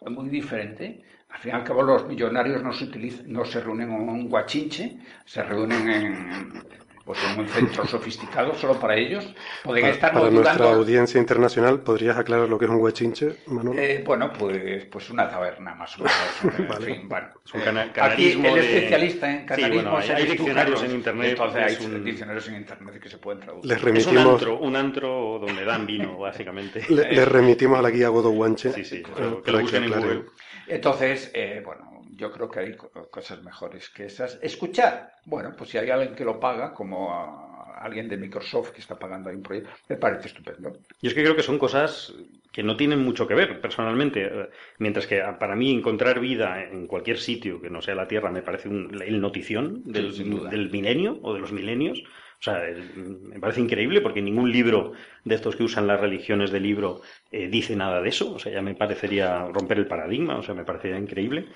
muy 0.00 0.28
diferente, 0.28 1.04
al 1.28 1.38
fin 1.38 1.52
y 1.52 1.54
al 1.54 1.64
cabo 1.64 1.82
los 1.82 2.06
millonarios 2.08 2.62
no 2.62 3.44
se 3.44 3.60
reúnen 3.60 3.92
en 3.92 4.08
un 4.08 4.28
guachinche, 4.28 4.98
se 5.24 5.42
reúnen 5.42 5.88
en, 5.88 6.62
pues 7.06 7.20
en 7.32 7.38
un 7.40 7.48
centro 7.48 7.86
sofisticado 7.86 8.52
solo 8.56 8.74
para 8.80 8.96
ellos. 8.96 9.24
Pueden 9.62 9.82
para 9.84 9.94
estar 9.94 10.12
para 10.12 10.28
nuestra 10.28 10.72
audiencia 10.74 11.20
internacional, 11.20 11.80
¿podrías 11.80 12.18
aclarar 12.18 12.48
lo 12.48 12.58
que 12.58 12.64
es 12.64 12.70
un 12.70 12.78
huechinche, 12.82 13.36
Manuel? 13.46 13.78
Eh, 13.78 14.02
bueno, 14.04 14.32
pues, 14.32 14.84
pues 14.86 15.08
una 15.10 15.30
taberna 15.30 15.74
más 15.76 15.96
o 15.98 16.02
menos. 16.02 16.12
En 16.58 16.68
Vale. 16.68 16.86
fin, 16.86 17.08
bueno. 17.08 17.28
Es 17.44 17.54
un 17.54 17.60
cana- 17.60 17.92
Aquí 18.02 18.32
el 18.32 18.42
de- 18.42 18.58
especialista 18.58 19.30
en 19.30 19.40
Sí, 19.40 19.46
canalismo 19.46 19.90
bueno, 19.92 19.98
hay- 19.98 20.10
hay 20.10 20.26
diccionarios 20.26 20.82
en 20.82 20.90
Internet, 20.90 21.30
Entonces 21.30 21.62
hay 21.62 21.72
es 21.74 21.80
un- 21.80 22.04
diccionarios 22.04 22.48
en 22.48 22.54
internet 22.56 23.00
que 23.00 23.08
se 23.08 23.18
pueden 23.18 23.40
traducir. 23.40 23.68
Les 23.70 23.76
Es 23.78 23.82
un 23.84 23.86
remitimos, 23.88 24.26
antro, 24.34 24.58
un 24.58 24.76
antro 24.76 25.38
donde 25.46 25.64
dan 25.64 25.86
vino, 25.86 26.18
básicamente. 26.18 26.82
le- 26.88 27.12
les 27.12 27.28
remitimos 27.28 27.78
a 27.78 27.82
la 27.82 27.90
guía 27.90 28.08
Godo 28.08 28.30
Guanche. 28.30 28.72
Sí, 28.72 28.84
sí, 28.84 28.96
eh, 28.96 29.36
que 29.44 29.52
lo 29.52 29.60
busquen 29.60 29.84
en. 29.84 29.90
Google. 29.92 30.24
Entonces, 30.66 31.30
eh, 31.34 31.62
bueno, 31.64 31.95
yo 32.16 32.32
creo 32.32 32.48
que 32.50 32.60
hay 32.60 32.76
co- 32.76 32.90
cosas 33.10 33.42
mejores 33.42 33.90
que 33.90 34.06
esas. 34.06 34.38
Escuchar. 34.42 35.12
Bueno, 35.24 35.54
pues 35.56 35.70
si 35.70 35.78
hay 35.78 35.90
alguien 35.90 36.14
que 36.14 36.24
lo 36.24 36.38
paga, 36.40 36.72
como 36.74 37.12
a- 37.12 37.46
alguien 37.80 38.08
de 38.08 38.16
Microsoft 38.16 38.70
que 38.72 38.80
está 38.80 38.98
pagando 38.98 39.28
ahí 39.28 39.36
un 39.36 39.42
proyecto, 39.42 39.70
me 39.88 39.96
parece 39.96 40.28
estupendo. 40.28 40.70
Yo 41.02 41.08
es 41.08 41.14
que 41.14 41.22
creo 41.22 41.36
que 41.36 41.42
son 41.42 41.58
cosas 41.58 42.14
que 42.52 42.62
no 42.62 42.76
tienen 42.76 43.00
mucho 43.00 43.26
que 43.28 43.34
ver 43.34 43.60
personalmente. 43.60 44.24
Eh, 44.24 44.48
Mientras 44.78 45.06
que 45.06 45.20
ah, 45.20 45.38
para 45.38 45.54
mí 45.54 45.72
encontrar 45.72 46.18
vida 46.20 46.62
en 46.62 46.86
cualquier 46.86 47.18
sitio 47.18 47.60
que 47.60 47.68
no 47.70 47.82
sea 47.82 47.94
la 47.94 48.08
Tierra 48.08 48.30
me 48.30 48.42
parece 48.42 48.68
un- 48.68 49.00
el 49.02 49.20
notición 49.20 49.82
del, 49.84 50.12
del 50.50 50.70
milenio 50.70 51.18
o 51.22 51.34
de 51.34 51.40
los 51.40 51.52
milenios. 51.52 52.02
O 52.38 52.42
sea, 52.42 52.62
me 52.94 53.40
parece 53.40 53.60
increíble 53.62 54.00
porque 54.02 54.20
ningún 54.22 54.52
libro 54.52 54.92
de 55.24 55.34
estos 55.34 55.56
que 55.56 55.62
usan 55.64 55.86
las 55.86 56.00
religiones 56.00 56.50
de 56.50 56.60
libro 56.60 57.00
eh, 57.30 57.48
dice 57.48 57.74
nada 57.76 58.00
de 58.02 58.08
eso. 58.10 58.34
O 58.34 58.38
sea, 58.38 58.52
ya 58.52 58.62
me 58.62 58.74
parecería 58.74 59.46
romper 59.48 59.78
el 59.78 59.86
paradigma. 59.86 60.38
O 60.38 60.42
sea, 60.42 60.54
me 60.54 60.64
parecería 60.64 60.98
increíble. 60.98 61.46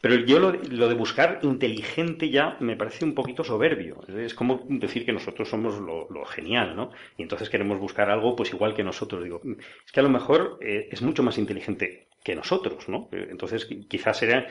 Pero 0.00 0.14
yo 0.14 0.38
lo, 0.38 0.52
de 0.88 0.94
buscar 0.94 1.40
inteligente 1.42 2.30
ya 2.30 2.56
me 2.60 2.76
parece 2.76 3.04
un 3.04 3.14
poquito 3.14 3.44
soberbio. 3.44 4.02
Es 4.08 4.34
como 4.34 4.62
decir 4.68 5.04
que 5.04 5.12
nosotros 5.12 5.48
somos 5.48 5.78
lo, 5.78 6.24
genial, 6.24 6.74
¿no? 6.74 6.90
Y 7.18 7.22
entonces 7.22 7.50
queremos 7.50 7.78
buscar 7.78 8.10
algo 8.10 8.34
pues 8.34 8.52
igual 8.52 8.74
que 8.74 8.82
nosotros. 8.82 9.22
Digo, 9.22 9.42
es 9.84 9.92
que 9.92 10.00
a 10.00 10.02
lo 10.02 10.08
mejor 10.08 10.58
eh, 10.62 10.88
es 10.90 11.02
mucho 11.02 11.22
más 11.22 11.36
inteligente 11.36 12.08
que 12.24 12.34
nosotros, 12.34 12.88
¿no? 12.88 13.08
Entonces 13.12 13.66
quizás 13.88 14.18
sea, 14.18 14.46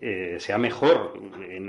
eh, 0.00 0.36
sea 0.38 0.58
mejor 0.58 1.14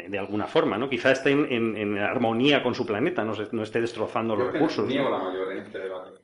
de 0.08 0.20
alguna 0.20 0.46
forma, 0.46 0.78
¿no? 0.78 0.90
Quizás 0.90 1.20
esté 1.20 1.32
en, 1.32 1.98
armonía 1.98 2.62
con 2.62 2.76
su 2.76 2.86
planeta, 2.86 3.24
no, 3.24 3.34
no 3.52 3.64
esté 3.64 3.82
destrozando 3.82 4.36
los 4.36 4.54
recursos. 4.54 4.88
Niego 4.88 5.10
la 5.10 5.20
mayor 5.20 5.52
en 5.52 5.60
este 5.60 5.80
debate. 5.80 6.24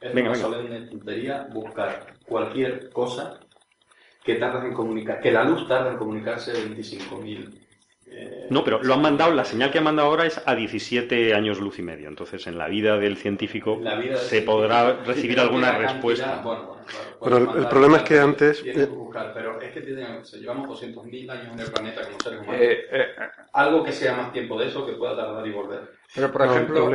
Es 0.00 0.14
una 0.14 0.34
solemne 0.34 0.86
tontería 0.88 1.48
buscar 1.52 2.14
cualquier 2.24 2.90
cosa 2.90 3.40
que 4.28 4.34
tarda 4.34 4.62
en 4.62 4.74
comunicar, 4.74 5.22
que 5.22 5.32
la 5.32 5.42
luz 5.42 5.66
tarda 5.66 5.92
en 5.92 5.96
comunicarse 5.96 6.52
25.000 6.52 7.48
eh, 8.10 8.46
no, 8.50 8.64
pero 8.64 8.82
lo 8.82 8.94
han 8.94 9.02
mandado, 9.02 9.32
la 9.34 9.44
señal 9.44 9.70
que 9.70 9.78
han 9.78 9.84
mandado 9.84 10.08
ahora 10.08 10.26
es 10.26 10.40
a 10.44 10.54
17 10.54 11.34
años 11.34 11.60
luz 11.60 11.78
y 11.78 11.82
medio. 11.82 12.08
Entonces, 12.08 12.46
en 12.46 12.56
la 12.56 12.66
vida 12.66 12.98
del 12.98 13.16
científico 13.16 13.80
se 14.16 14.42
podrá 14.42 14.94
recibir 15.04 15.38
alguna 15.38 15.76
respuesta. 15.76 16.42
bueno, 17.20 17.54
el, 17.54 17.68
problema 17.68 17.98
es 17.98 18.02
que 18.04 18.18
antes. 18.18 18.62
Eh, 18.64 18.88
pero 19.34 19.60
es 19.60 19.72
que 19.72 19.80
llevamos 19.80 20.80
200.000 20.80 21.30
años 21.30 21.52
en 21.52 21.60
el 21.60 21.70
planeta 21.70 22.02
como 22.02 22.18
seres 22.18 22.40
humanos. 22.40 22.60
Eh, 22.62 23.06
Algo 23.52 23.84
que 23.84 23.92
sea 23.92 24.16
más 24.16 24.32
tiempo 24.32 24.58
de 24.58 24.68
eso 24.68 24.86
que 24.86 24.92
pueda 24.92 25.14
tardar 25.14 25.46
y 25.46 25.52
volver. 25.52 25.98
Pero, 26.14 26.32
por 26.32 26.46
ejemplo, 26.46 26.88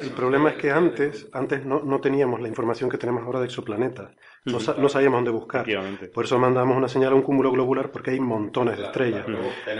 el, 0.00 0.10
problema, 0.12 0.48
es 0.50 0.56
que 0.56 0.70
antes, 0.70 1.28
antes 1.34 1.66
no, 1.66 1.80
no, 1.80 2.00
teníamos 2.00 2.40
la 2.40 2.48
información 2.48 2.88
que 2.88 2.96
tenemos 2.96 3.22
ahora 3.24 3.40
de 3.40 3.46
exoplanetas. 3.46 4.10
No, 4.46 4.58
no 4.78 4.88
sabíamos 4.88 5.18
dónde 5.18 5.32
buscar. 5.32 5.66
Por 6.14 6.24
eso 6.24 6.38
mandamos 6.38 6.76
una 6.76 6.88
señal 6.88 7.12
a 7.12 7.16
un 7.16 7.22
cúmulo 7.22 7.50
globular 7.50 7.90
porque 7.90 8.12
hay 8.12 8.20
montones 8.20 8.78
de 8.78 8.84
estrellas. 8.84 9.26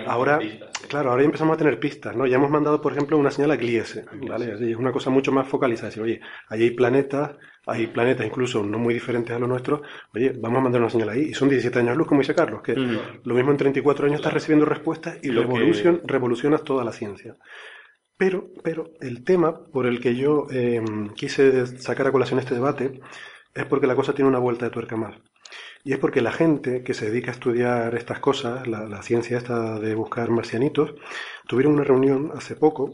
Ahora, 0.06 0.40
claro, 0.88 1.10
ahora 1.10 1.22
ya 1.22 1.26
empezamos 1.26 1.54
a 1.54 1.58
tener 1.58 1.78
pistas, 1.78 2.16
¿no? 2.16 2.26
Ya 2.26 2.36
hemos 2.36 2.50
mandado, 2.50 2.80
por 2.80 2.92
ejemplo, 2.92 3.16
una 3.16 3.30
señal 3.30 3.52
a 3.52 3.56
Gliese, 3.56 4.04
¿vale? 4.28 4.54
es 4.54 4.76
una 4.76 4.90
cosa 4.90 5.08
mucho 5.10 5.30
más 5.30 5.46
focalizada. 5.46 5.88
Decir, 5.88 6.02
oye, 6.02 6.20
ahí 6.48 6.64
hay 6.64 6.70
planetas, 6.70 7.36
hay 7.64 7.86
planetas 7.86 8.26
incluso 8.26 8.64
no 8.64 8.78
muy 8.78 8.92
diferentes 8.92 9.34
a 9.36 9.38
los 9.38 9.48
nuestros. 9.48 9.82
Oye, 10.12 10.32
vamos 10.36 10.58
a 10.58 10.62
mandar 10.62 10.80
una 10.80 10.90
señal 10.90 11.10
ahí. 11.10 11.28
Y 11.30 11.34
son 11.34 11.48
17 11.48 11.78
años 11.78 11.96
luz, 11.96 12.08
como 12.08 12.22
dice 12.22 12.34
Carlos, 12.34 12.60
que 12.62 12.74
lo 12.74 13.34
mismo 13.34 13.52
en 13.52 13.56
34 13.56 14.06
años 14.06 14.16
estás 14.16 14.34
recibiendo 14.34 14.66
respuestas 14.66 15.18
y 15.22 15.30
revolucionas 15.30 16.64
toda 16.64 16.84
la 16.84 16.92
ciencia. 16.92 17.36
Pero, 18.16 18.48
pero 18.64 18.92
el 19.00 19.22
tema 19.24 19.66
por 19.66 19.86
el 19.86 20.00
que 20.00 20.16
yo 20.16 20.46
eh, 20.50 20.82
quise 21.14 21.66
sacar 21.66 22.06
a 22.06 22.12
colación 22.12 22.40
este 22.40 22.54
debate 22.54 23.00
es 23.57 23.64
porque 23.66 23.86
la 23.86 23.96
cosa 23.96 24.14
tiene 24.14 24.28
una 24.28 24.38
vuelta 24.38 24.66
de 24.66 24.70
tuerca 24.70 24.96
más. 24.96 25.14
Y 25.84 25.92
es 25.92 25.98
porque 25.98 26.20
la 26.20 26.32
gente 26.32 26.82
que 26.82 26.94
se 26.94 27.09
dedica 27.09 27.30
a 27.30 27.34
estudiar 27.34 27.94
estas 27.94 28.18
cosas, 28.18 28.66
la, 28.66 29.02
ciencia 29.02 29.38
esta 29.38 29.78
de 29.78 29.94
buscar 29.94 30.30
marcianitos, 30.30 30.94
tuvieron 31.46 31.74
una 31.74 31.84
reunión 31.84 32.32
hace 32.34 32.57
poco 32.57 32.92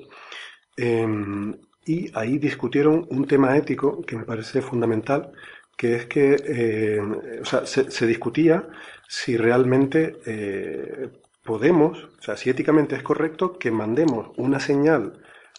em, 0.77 1.57
y 1.87 2.11
ahí 2.15 2.39
discutieron 2.39 3.07
un 3.11 3.27
tema 3.27 3.57
ético 3.57 4.03
que 4.03 4.17
me 4.17 4.25
parece 4.25 4.61
fundamental, 4.63 5.33
que 5.77 5.97
es 5.97 6.07
que 6.07 6.37
em, 6.47 7.41
o 7.41 7.45
sea, 7.45 7.67
se, 7.67 8.07
discutía 8.07 8.69
si 9.09 9.37
realmente 9.37 10.19
eh, 10.27 11.09
podemos, 11.43 12.05
o 12.05 12.23
sea, 12.23 12.37
si 12.37 12.51
éticamente 12.51 12.95
es 12.95 13.03
correcto 13.03 13.59
que 13.59 13.71
mandemos 13.71 14.33
una 14.37 14.61
señal 14.61 15.15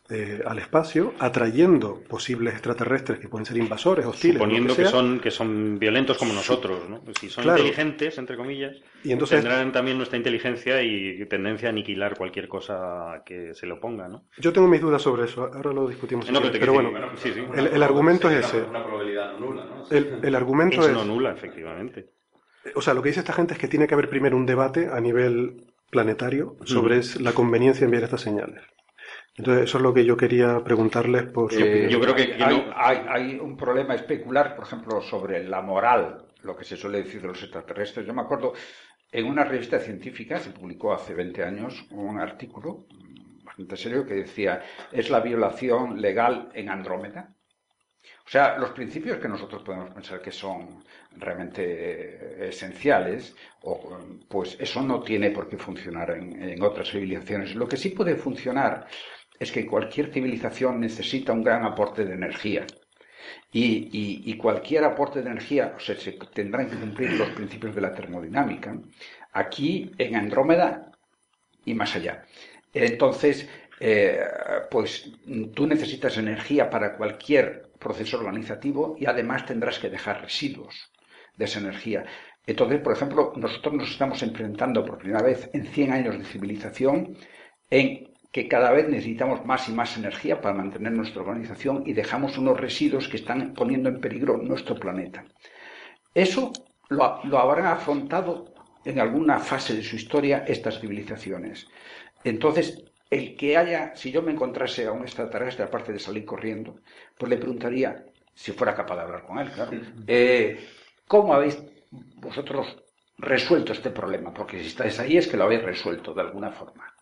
eh, 0.09 0.41
al 0.45 0.59
espacio, 0.59 1.13
atrayendo 1.17 2.03
posibles 2.09 2.53
extraterrestres 2.53 3.19
que 3.19 3.29
pueden 3.29 3.45
ser 3.45 3.55
invasores, 3.55 4.05
hostiles. 4.05 4.35
Suponiendo 4.35 4.75
que, 4.75 4.85
son, 4.85 5.21
que 5.21 5.31
son 5.31 5.79
violentos 5.79 6.17
como 6.17 6.33
nosotros, 6.33 6.89
¿no? 6.89 7.01
Si 7.17 7.29
son 7.29 7.45
inteligentes, 7.45 8.17
entre 8.17 8.35
comillas, 8.35 8.75
y 9.01 9.13
entonces, 9.13 9.39
tendrán 9.39 9.71
también 9.71 9.95
nuestra 9.95 10.17
inteligencia 10.17 10.83
y 10.83 11.25
tendencia 11.27 11.69
a 11.69 11.71
aniquilar 11.71 12.17
cualquier 12.17 12.49
cosa 12.49 13.23
que 13.25 13.53
se 13.53 13.65
le 13.65 13.73
oponga, 13.73 14.09
¿no? 14.09 14.25
Yo 14.37 14.51
tengo 14.51 14.67
mis 14.67 14.81
dudas 14.81 15.01
sobre 15.01 15.23
eso, 15.23 15.49
ahora 15.53 15.71
lo 15.71 15.87
discutimos. 15.87 16.25
pero, 16.51 16.73
bueno, 16.73 16.91
el, 17.55 17.81
argumento 17.81 18.29
es 18.29 18.45
ese. 18.45 18.61
Una 18.61 18.83
probabilidad 18.83 19.39
no 19.39 19.39
nula, 19.39 19.65
¿no? 19.65 19.89
El, 19.89 20.35
argumento 20.35 20.85
es... 20.85 20.91
no 20.91 21.05
nula, 21.05 21.31
efectivamente. 21.31 22.09
O 22.75 22.81
sea, 22.81 22.93
lo 22.93 23.01
que 23.01 23.09
dice 23.09 23.21
esta 23.21 23.33
gente 23.33 23.53
es 23.53 23.59
que 23.59 23.69
tiene 23.69 23.87
que 23.87 23.93
haber 23.93 24.09
primero 24.09 24.35
un 24.35 24.45
debate 24.45 24.89
a 24.91 24.99
nivel 24.99 25.63
planetario 25.89 26.57
sobre 26.65 26.99
la 27.21 27.31
conveniencia 27.31 27.81
de 27.81 27.85
enviar 27.85 28.03
estas 28.03 28.21
señales. 28.21 28.63
Entonces, 29.35 29.63
eso 29.63 29.77
es 29.77 29.83
lo 29.83 29.93
que 29.93 30.05
yo 30.05 30.15
quería 30.15 30.63
preguntarles 30.63 31.23
por 31.23 31.51
su 31.51 31.59
eh, 31.59 31.87
Yo 31.89 31.99
creo 31.99 32.15
que, 32.15 32.37
hay, 32.75 33.39
un 33.39 33.57
problema 33.57 33.95
especular, 33.95 34.55
por 34.55 34.65
ejemplo, 34.65 35.01
sobre 35.01 35.43
la 35.43 35.61
moral, 35.61 36.25
lo 36.43 36.55
que 36.55 36.63
se 36.63 36.77
suele 36.77 37.03
decir 37.03 37.21
de 37.21 37.29
los 37.29 37.41
extraterrestres. 37.41 38.05
Yo 38.05 38.13
me 38.13 38.21
acuerdo, 38.21 38.53
en 39.11 39.25
una 39.25 39.43
revista 39.43 39.79
científica, 39.79 40.39
se 40.39 40.51
publicó 40.51 40.93
hace 40.93 41.15
20 41.15 41.43
años, 41.43 41.85
un 41.91 42.19
artículo 42.19 42.85
bastante 43.43 43.75
serio 43.75 44.05
que 44.05 44.15
decía, 44.15 44.61
es 44.91 45.09
la 45.09 45.19
violación 45.19 46.01
legal 46.01 46.49
en 46.53 46.69
Andrómeda. 46.69 47.33
O 48.25 48.29
sea, 48.29 48.57
los 48.57 48.71
principios 48.71 49.17
que 49.17 49.27
nosotros 49.27 49.63
podemos 49.63 49.91
pensar 49.91 50.21
que 50.21 50.31
son 50.31 50.83
realmente 51.15 51.63
eh, 51.63 52.49
esenciales, 52.49 53.35
pues 54.27 54.57
eso 54.59 54.81
no 54.81 55.01
tiene 55.01 55.29
por 55.31 55.47
qué 55.47 55.57
funcionar 55.57 56.11
en, 56.11 56.61
otras 56.61 56.89
civilizaciones. 56.89 57.55
Lo 57.55 57.67
que 57.67 57.77
sí 57.77 57.89
puede 57.89 58.15
funcionar 58.15 58.87
es 59.43 59.51
que 59.51 59.65
cualquier 59.65 60.11
civilización 60.11 60.79
necesita 60.79 61.33
un 61.33 61.43
gran 61.43 61.63
aporte 61.63 62.05
de 62.05 62.13
energía. 62.13 62.65
Y, 63.51 64.35
cualquier 64.37 64.83
aporte 64.83 65.21
de 65.21 65.29
energía, 65.29 65.73
o 65.77 65.79
sea, 65.79 65.95
se 65.95 66.13
tendrán 66.33 66.69
que 66.69 66.75
cumplir 66.75 67.13
los 67.13 67.29
principios 67.29 67.75
de 67.75 67.81
la 67.81 67.93
termodinámica, 67.93 68.75
aquí 69.31 69.91
en 69.97 70.15
Andrómeda 70.15 70.91
y 71.63 71.73
más 71.73 71.95
allá. 71.95 72.25
Entonces, 72.73 73.47
eh, 73.79 74.19
pues 74.71 75.11
tú 75.53 75.67
necesitas 75.67 76.17
energía 76.17 76.69
para 76.69 76.95
cualquier 76.97 77.69
proceso 77.79 78.17
organizativo 78.17 78.95
y 78.99 79.05
además 79.05 79.45
tendrás 79.45 79.77
que 79.77 79.89
dejar 79.89 80.21
residuos 80.21 80.91
de 81.35 81.45
esa 81.45 81.59
energía. 81.59 82.05
Entonces, 82.45 82.81
por 82.81 82.93
ejemplo, 82.93 83.33
nosotros 83.35 83.73
nos 83.75 83.91
estamos 83.91 84.21
enfrentando 84.23 84.83
por 84.85 84.97
primera 84.97 85.21
vez 85.21 85.49
en 85.53 85.65
100 85.67 85.91
años 85.91 86.17
de 86.17 86.25
civilización 86.25 87.15
en 87.69 88.12
que 88.33 88.47
cada 88.47 88.71
vez 88.71 88.89
necesitamos 88.89 89.45
más 89.45 89.69
y 89.69 89.73
más 89.73 89.95
energía 89.95 90.41
para 90.41 90.55
mantener 90.55 90.91
nuestra 90.91 91.21
organización 91.21 91.83
y 91.85 91.93
dejamos 91.93 92.35
unos 92.39 92.59
residuos 92.59 93.07
que 93.07 93.17
están 93.17 93.53
poniendo 93.53 93.89
en 93.89 94.01
peligro 94.01 94.37
nuestro 94.37 94.75
planeta. 94.75 95.23
Eso 96.15 96.51
lo, 96.89 97.03
habrán 97.37 97.67
afrontado 97.67 98.51
en 98.85 98.99
alguna 98.99 99.37
fase 99.37 99.75
de 99.75 99.83
su 99.83 99.97
historia 99.97 100.45
estas 100.47 100.79
civilizaciones. 100.79 101.67
Entonces, 102.23 102.83
el 103.11 103.37
que 103.37 103.55
haya, 103.55 103.95
si 103.95 104.11
yo 104.11 104.23
me 104.23 104.31
encontrase 104.31 104.87
a 104.87 104.91
un 104.91 105.03
extraterrestre, 105.03 105.65
aparte 105.65 105.93
de 105.93 105.99
salir 105.99 106.25
corriendo, 106.25 106.79
pues 107.15 107.29
le 107.29 107.37
preguntaría, 107.37 108.03
si 108.33 108.51
fuera 108.51 108.73
capaz 108.73 108.95
de 108.95 109.01
hablar 109.03 109.27
con 109.27 109.37
él, 109.37 109.51
claro, 109.51 109.71
eh, 110.07 110.59
¿cómo 111.07 111.35
habéis 111.35 111.61
vosotros 112.15 112.81
resuelto 113.19 113.73
este 113.73 113.91
problema? 113.91 114.33
Porque 114.33 114.59
si 114.59 114.69
estáis 114.69 114.99
ahí 114.99 115.17
es 115.17 115.27
que 115.27 115.37
lo 115.37 115.43
habéis 115.43 115.61
resuelto 115.61 116.15
de 116.15 116.21
alguna 116.21 116.49
forma 116.49 116.93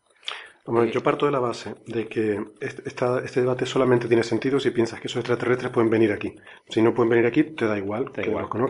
yo 0.91 1.01
parto 1.01 1.25
de 1.25 1.31
la 1.31 1.39
base 1.39 1.75
de 1.87 2.07
que 2.07 2.39
este, 2.59 3.41
debate 3.41 3.65
solamente 3.65 4.07
tiene 4.07 4.23
sentido 4.23 4.59
si 4.59 4.69
piensas 4.71 4.99
que 4.99 5.07
esos 5.07 5.17
extraterrestres 5.19 5.71
pueden 5.71 5.89
venir 5.89 6.11
aquí. 6.11 6.35
Si 6.69 6.81
no 6.81 6.93
pueden 6.93 7.09
venir 7.09 7.25
aquí, 7.25 7.43
te 7.43 7.65
da 7.65 7.77
igual. 7.77 8.11
que 8.11 8.21
igual. 8.21 8.47
No, 8.53 8.67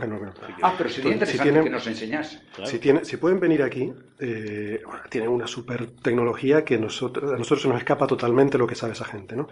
Ah, 0.62 0.74
pero 0.78 0.90
sería 0.90 1.12
interesante 1.12 1.64
que 1.64 1.70
nos 1.70 1.86
enseñase. 1.88 2.42
Si, 2.64 2.80
tiene, 2.80 3.04
si 3.04 3.18
pueden 3.18 3.40
venir 3.40 3.62
aquí, 3.62 3.92
eh, 4.20 4.82
tienen 5.10 5.30
una 5.30 5.48
super 5.48 5.88
tecnología 6.02 6.64
que 6.64 6.78
nosotros, 6.78 7.32
a 7.32 7.38
nosotros 7.38 7.64
se 7.64 7.68
nos 7.68 7.78
escapa 7.78 8.08
totalmente 8.08 8.58
lo 8.58 8.68
que 8.68 8.76
sabe 8.76 8.94
esa 8.94 9.06
gente, 9.06 9.36
¿no? 9.36 9.50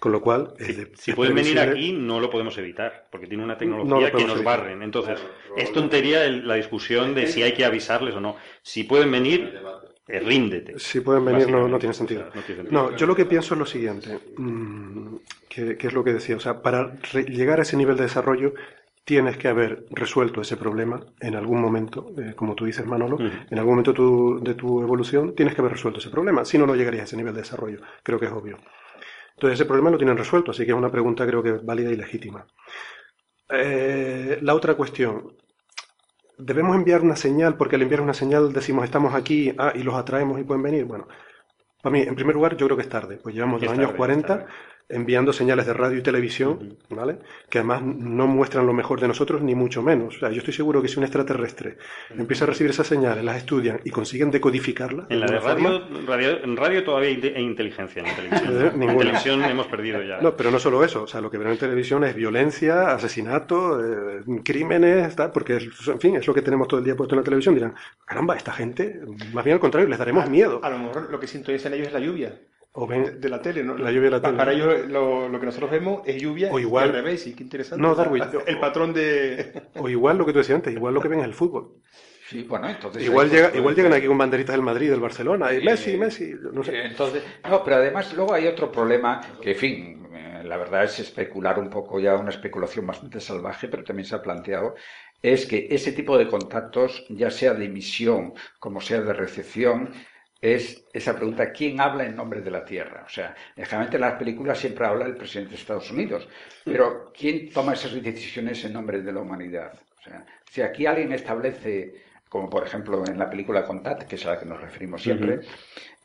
Con 0.00 0.12
lo 0.12 0.20
cual, 0.20 0.54
si 0.94 1.12
pueden 1.12 1.34
venir 1.34 1.58
aquí, 1.58 1.92
no 1.92 2.20
lo 2.20 2.30
podemos 2.30 2.56
evitar, 2.58 3.08
porque 3.10 3.26
tiene 3.26 3.42
una 3.42 3.58
tecnología 3.58 4.12
que 4.12 4.24
nos 4.24 4.44
barren. 4.44 4.82
Entonces, 4.82 5.18
es 5.56 5.72
tontería 5.72 6.28
la 6.28 6.54
discusión 6.54 7.14
de 7.14 7.26
si 7.26 7.42
hay 7.42 7.52
que 7.52 7.64
avisarles 7.64 8.14
o 8.14 8.20
no. 8.20 8.36
Si 8.62 8.84
pueden 8.84 9.10
venir, 9.10 9.60
ríndete. 10.08 10.78
Si 10.78 11.00
pueden 11.00 11.24
venir 11.24 11.50
no, 11.50 11.78
tiene 11.78 11.94
sentido. 11.94 12.26
No, 12.70 12.96
yo 12.96 13.06
lo 13.06 13.14
que 13.14 13.26
pienso 13.26 13.54
es 13.54 13.58
lo 13.60 13.66
siguiente, 13.66 14.18
mm, 14.36 15.16
que, 15.48 15.76
es 15.78 15.92
lo 15.92 16.02
que 16.02 16.14
decía, 16.14 16.36
o 16.36 16.40
sea, 16.40 16.62
para 16.62 16.98
llegar 17.02 17.58
a 17.58 17.62
ese 17.62 17.76
nivel 17.76 17.96
de 17.96 18.04
desarrollo 18.04 18.54
tienes 19.04 19.38
que 19.38 19.48
haber 19.48 19.86
resuelto 19.90 20.42
ese 20.42 20.58
problema 20.58 21.00
en 21.20 21.34
algún 21.34 21.60
momento, 21.60 22.12
eh, 22.18 22.34
como 22.36 22.54
tú 22.54 22.66
dices 22.66 22.84
Manolo, 22.84 23.18
en 23.18 23.58
algún 23.58 23.76
momento 23.76 24.38
de 24.40 24.54
tu 24.54 24.82
evolución 24.82 25.34
tienes 25.34 25.54
que 25.54 25.62
haber 25.62 25.72
resuelto 25.72 25.98
ese 25.98 26.10
problema, 26.10 26.44
si 26.44 26.58
no, 26.58 26.66
no 26.66 26.74
llegarías 26.74 27.02
a 27.02 27.04
ese 27.04 27.16
nivel 27.16 27.32
de 27.32 27.40
desarrollo, 27.40 27.80
creo 28.02 28.20
que 28.20 28.26
es 28.26 28.32
obvio. 28.32 28.58
Entonces 29.34 29.60
ese 29.60 29.66
problema 29.66 29.90
lo 29.90 29.98
tienen 29.98 30.16
resuelto, 30.16 30.50
así 30.50 30.64
que 30.64 30.72
es 30.72 30.76
una 30.76 30.90
pregunta 30.90 31.26
creo 31.26 31.42
que 31.42 31.52
válida 31.52 31.90
y 31.90 31.96
legítima. 31.96 32.46
Eh, 33.50 34.38
la 34.42 34.54
otra 34.54 34.74
cuestión, 34.74 35.32
debemos 36.38 36.76
enviar 36.76 37.02
una 37.02 37.16
señal, 37.16 37.56
porque 37.56 37.76
al 37.76 37.82
enviar 37.82 38.00
una 38.00 38.14
señal 38.14 38.52
decimos 38.52 38.84
estamos 38.84 39.14
aquí 39.14 39.52
ah, 39.58 39.72
y 39.74 39.82
los 39.82 39.94
atraemos 39.94 40.40
y 40.40 40.44
pueden 40.44 40.62
venir. 40.62 40.84
Bueno, 40.84 41.06
para 41.82 41.92
mí, 41.92 42.00
en 42.00 42.14
primer 42.14 42.34
lugar, 42.34 42.56
yo 42.56 42.66
creo 42.66 42.76
que 42.76 42.82
es 42.82 42.88
tarde, 42.88 43.18
pues 43.22 43.34
llevamos 43.34 43.60
los 43.62 43.72
años 43.72 43.92
40 43.92 44.46
enviando 44.88 45.32
señales 45.32 45.66
de 45.66 45.74
radio 45.74 45.98
y 45.98 46.02
televisión, 46.02 46.78
¿vale? 46.88 47.18
Que 47.50 47.58
además 47.58 47.82
no 47.82 48.26
muestran 48.26 48.66
lo 48.66 48.72
mejor 48.72 49.00
de 49.00 49.08
nosotros, 49.08 49.42
ni 49.42 49.54
mucho 49.54 49.82
menos. 49.82 50.16
O 50.16 50.18
sea, 50.20 50.30
yo 50.30 50.38
estoy 50.38 50.54
seguro 50.54 50.80
que 50.80 50.88
si 50.88 50.98
un 50.98 51.04
extraterrestre 51.04 51.76
empieza 52.16 52.44
a 52.44 52.48
recibir 52.48 52.70
esas 52.70 52.86
señales, 52.86 53.22
las 53.22 53.36
estudian 53.36 53.80
y 53.84 53.90
consiguen 53.90 54.30
decodificarlas. 54.30 55.06
En 55.10 55.20
la 55.20 55.26
de 55.26 55.38
radio, 55.40 55.82
radio, 56.06 56.42
en 56.44 56.56
radio 56.56 56.84
todavía 56.84 57.10
hay 57.10 57.42
inteligencia, 57.44 58.02
en 58.02 58.16
televisión. 58.16 58.56
Eh, 58.66 58.70
en 58.72 58.78
ninguna. 58.80 58.98
televisión 58.98 59.42
hemos 59.44 59.66
perdido 59.66 60.02
ya. 60.02 60.20
No, 60.20 60.34
pero 60.36 60.50
no 60.50 60.58
solo 60.58 60.82
eso. 60.82 61.02
O 61.02 61.06
sea, 61.06 61.20
lo 61.20 61.30
que 61.30 61.38
ven 61.38 61.48
en 61.48 61.58
televisión 61.58 62.02
es 62.04 62.14
violencia, 62.14 62.92
asesinato, 62.92 63.80
eh, 63.84 64.22
crímenes, 64.44 65.14
tal, 65.16 65.32
porque, 65.32 65.56
es- 65.56 65.88
en 65.88 66.00
fin, 66.00 66.16
es 66.16 66.26
lo 66.26 66.32
que 66.34 66.42
tenemos 66.42 66.66
todo 66.66 66.78
el 66.80 66.84
día 66.84 66.96
puesto 66.96 67.14
en 67.14 67.18
la 67.20 67.24
televisión. 67.24 67.54
Dirán, 67.54 67.74
caramba, 68.06 68.36
esta 68.36 68.52
gente, 68.52 69.00
más 69.32 69.44
bien 69.44 69.54
al 69.54 69.60
contrario, 69.60 69.88
les 69.88 69.98
daremos 69.98 70.28
miedo. 70.30 70.60
A 70.62 70.70
lo 70.70 70.78
mejor 70.78 71.10
lo 71.10 71.20
que 71.20 71.26
sintonizan 71.26 71.74
ellos 71.74 71.88
es 71.88 71.92
la 71.92 72.00
lluvia. 72.00 72.38
O 72.72 72.86
De, 72.86 72.98
ven, 72.98 73.20
de 73.20 73.28
la 73.28 73.40
tele, 73.42 73.64
¿no? 73.64 73.76
La 73.76 73.90
lluvia 73.90 74.04
de 74.04 74.10
la 74.10 74.22
tele. 74.22 74.36
Para 74.36 74.52
ellos 74.52 74.88
lo, 74.88 75.28
lo 75.28 75.40
que 75.40 75.46
nosotros 75.46 75.70
vemos 75.70 76.02
es 76.04 76.20
lluvia 76.20 76.50
O 76.52 76.58
igual- 76.58 76.86
y 76.86 76.88
al 76.88 76.94
revés, 76.94 77.26
y 77.26 77.34
qué 77.34 77.42
interesante. 77.42 77.82
No, 77.82 77.94
Darwin. 77.94 78.24
El 78.46 78.60
patrón 78.60 78.92
de... 78.92 79.62
o 79.76 79.88
igual 79.88 80.18
lo 80.18 80.26
que 80.26 80.32
tú 80.32 80.38
decías 80.38 80.56
antes, 80.56 80.72
igual 80.72 80.94
lo 80.94 81.00
que 81.00 81.08
ven 81.08 81.20
es 81.20 81.24
el 81.24 81.34
fútbol. 81.34 81.74
Sí, 82.28 82.42
bueno, 82.42 82.68
entonces... 82.68 83.02
Igual, 83.02 83.30
llega, 83.30 83.48
igual 83.48 83.62
puede 83.62 83.76
llegan 83.76 83.92
aquí 83.94 84.06
con 84.06 84.18
banderitas 84.18 84.54
del 84.54 84.62
Madrid, 84.62 84.90
del 84.90 85.00
Barcelona, 85.00 85.52
y. 85.54 85.64
Messi, 85.64 85.96
Messi, 85.96 86.34
no 86.52 86.62
sé. 86.62 86.84
Entonces, 86.84 87.22
no, 87.48 87.64
pero 87.64 87.76
además 87.76 88.12
luego 88.12 88.34
hay 88.34 88.46
otro 88.46 88.70
problema 88.70 89.22
que, 89.40 89.52
en 89.52 89.56
fin, 89.56 90.08
eh, 90.12 90.42
la 90.44 90.58
verdad 90.58 90.84
es 90.84 90.98
especular 91.00 91.58
un 91.58 91.70
poco 91.70 91.98
ya, 91.98 92.16
una 92.16 92.28
especulación 92.28 92.86
bastante 92.86 93.18
salvaje, 93.20 93.68
pero 93.68 93.82
también 93.82 94.04
se 94.06 94.14
ha 94.14 94.20
planteado, 94.20 94.74
es 95.22 95.46
que 95.46 95.68
ese 95.70 95.92
tipo 95.92 96.18
de 96.18 96.28
contactos, 96.28 97.06
ya 97.08 97.30
sea 97.30 97.54
de 97.54 97.64
emisión 97.64 98.34
como 98.60 98.82
sea 98.82 99.00
de 99.00 99.14
recepción, 99.14 99.90
es 100.40 100.86
esa 100.92 101.16
pregunta, 101.16 101.52
¿quién 101.52 101.80
habla 101.80 102.04
en 102.06 102.14
nombre 102.16 102.40
de 102.40 102.50
la 102.50 102.64
Tierra? 102.64 103.04
O 103.06 103.08
sea, 103.08 103.34
generalmente 103.56 103.96
en 103.96 104.02
las 104.02 104.14
películas 104.14 104.58
siempre 104.58 104.86
habla 104.86 105.06
el 105.06 105.16
presidente 105.16 105.50
de 105.52 105.56
Estados 105.60 105.90
Unidos, 105.90 106.28
pero 106.64 107.12
¿quién 107.16 107.50
toma 107.50 107.72
esas 107.74 107.92
decisiones 108.02 108.64
en 108.64 108.72
nombre 108.72 109.00
de 109.02 109.12
la 109.12 109.20
humanidad? 109.20 109.72
O 109.98 110.02
sea, 110.02 110.24
si 110.48 110.62
aquí 110.62 110.86
alguien 110.86 111.12
establece, 111.12 111.94
como 112.28 112.48
por 112.48 112.64
ejemplo 112.64 113.02
en 113.06 113.18
la 113.18 113.28
película 113.28 113.64
Contact, 113.64 114.04
que 114.04 114.14
es 114.16 114.26
a 114.26 114.30
la 114.32 114.38
que 114.38 114.46
nos 114.46 114.60
referimos 114.60 115.02
siempre, 115.02 115.40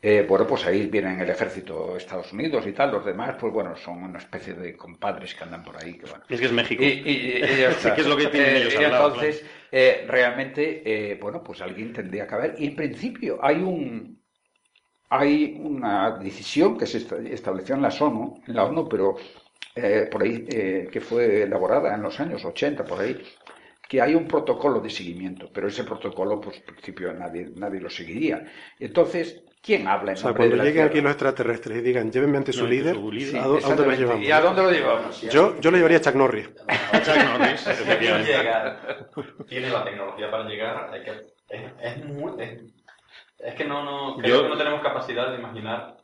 eh, 0.02 0.24
bueno, 0.28 0.46
pues 0.46 0.66
ahí 0.66 0.86
vienen 0.86 1.20
el 1.20 1.30
ejército 1.30 1.92
de 1.92 1.98
Estados 1.98 2.32
Unidos 2.32 2.66
y 2.66 2.72
tal, 2.72 2.92
los 2.92 3.04
demás, 3.04 3.36
pues 3.38 3.52
bueno, 3.52 3.74
son 3.76 4.02
una 4.02 4.18
especie 4.18 4.52
de 4.54 4.76
compadres 4.76 5.34
que 5.34 5.44
andan 5.44 5.62
por 5.62 5.76
ahí, 5.82 5.94
que 5.94 6.06
bueno. 6.06 6.24
Es 6.28 6.40
que 6.40 6.46
es 6.46 6.52
México. 6.52 6.82
Y, 6.82 6.86
y- 6.86 7.36
y 7.38 7.40
ya 7.40 7.70
está. 7.70 7.94
¿Qué 7.94 8.02
es 8.02 8.06
lo 8.06 8.16
que 8.16 8.26
tienen 8.26 8.56
Eh, 8.56 8.58
ellos 8.58 8.74
entonces, 8.74 9.44
eh, 9.72 10.04
realmente, 10.08 11.18
bueno, 11.20 11.42
pues 11.42 11.60
alguien 11.62 11.92
tendría 11.92 12.26
que 12.26 12.34
haber. 12.34 12.54
Y 12.58 12.66
en 12.66 12.76
principio 12.76 13.38
hay 13.42 13.56
un 13.62 14.23
hay 15.10 15.58
una 15.62 16.12
decisión 16.18 16.76
que 16.78 16.86
se 16.86 16.98
esta- 16.98 17.18
estableció 17.18 17.74
en 17.74 17.82
la 17.82 17.88
ONU, 18.00 18.42
en 18.46 18.54
la 18.56 18.64
ONU, 18.64 18.88
pero 18.88 19.16
eh, 19.76 20.08
por 20.10 20.22
ahí 20.22 20.44
eh, 20.48 20.88
que 20.90 21.00
fue 21.00 21.42
elaborada 21.42 21.94
en 21.94 22.02
los 22.02 22.18
años 22.20 22.44
80, 22.44 22.84
por 22.84 23.00
ahí, 23.00 23.20
que 23.88 24.00
hay 24.00 24.14
un 24.14 24.26
protocolo 24.26 24.80
de 24.80 24.90
seguimiento, 24.90 25.50
pero 25.52 25.68
ese 25.68 25.84
protocolo, 25.84 26.40
pues, 26.40 26.56
en 26.58 26.64
principio 26.74 27.12
nadie, 27.12 27.50
nadie 27.56 27.80
lo 27.80 27.90
seguiría. 27.90 28.44
Entonces, 28.80 29.42
¿quién 29.60 29.86
habla 29.86 30.12
en 30.12 30.16
O 30.16 30.20
sea, 30.20 30.28
nombre 30.28 30.44
de 30.44 30.50
cuando 30.50 30.64
lleguen 30.64 30.86
aquí 30.86 31.00
los 31.00 31.10
extraterrestres 31.12 31.78
y 31.78 31.80
digan, 31.82 32.10
llévenme 32.10 32.38
ante 32.38 32.52
su 32.52 32.66
líder, 32.66 32.94
su 32.94 33.12
líder. 33.12 33.36
¿a, 33.36 33.40
dó- 33.40 33.44
a 33.44 33.46
dónde 33.50 33.58
Exactamente. 33.58 34.00
llevamos? 34.02 34.24
¿Y 34.26 34.30
a 34.32 34.40
dónde 34.40 34.62
lo 34.62 34.70
llevamos? 34.70 35.20
Yo, 35.22 35.60
yo 35.60 35.70
le 35.70 35.76
llevaría 35.78 35.98
a 35.98 36.00
Chuck 36.00 36.14
Norris. 36.14 36.48
Chuck 37.04 37.16
Norris, 37.38 37.66
efectivamente. 37.68 38.32
Tiene 39.48 39.68
la 39.70 39.84
tecnología 39.84 40.30
para 40.30 40.48
llegar, 40.48 40.90
hay 40.92 41.02
que, 41.02 41.10
es, 41.50 41.62
es 41.82 42.04
muy- 42.06 42.42
es- 42.42 42.62
es 43.44 43.54
que 43.54 43.64
no, 43.64 43.82
no, 43.84 44.16
creo 44.16 44.36
Yo- 44.36 44.42
que 44.44 44.48
no 44.48 44.56
tenemos 44.56 44.80
capacidad 44.82 45.30
de 45.30 45.38
imaginar 45.38 45.96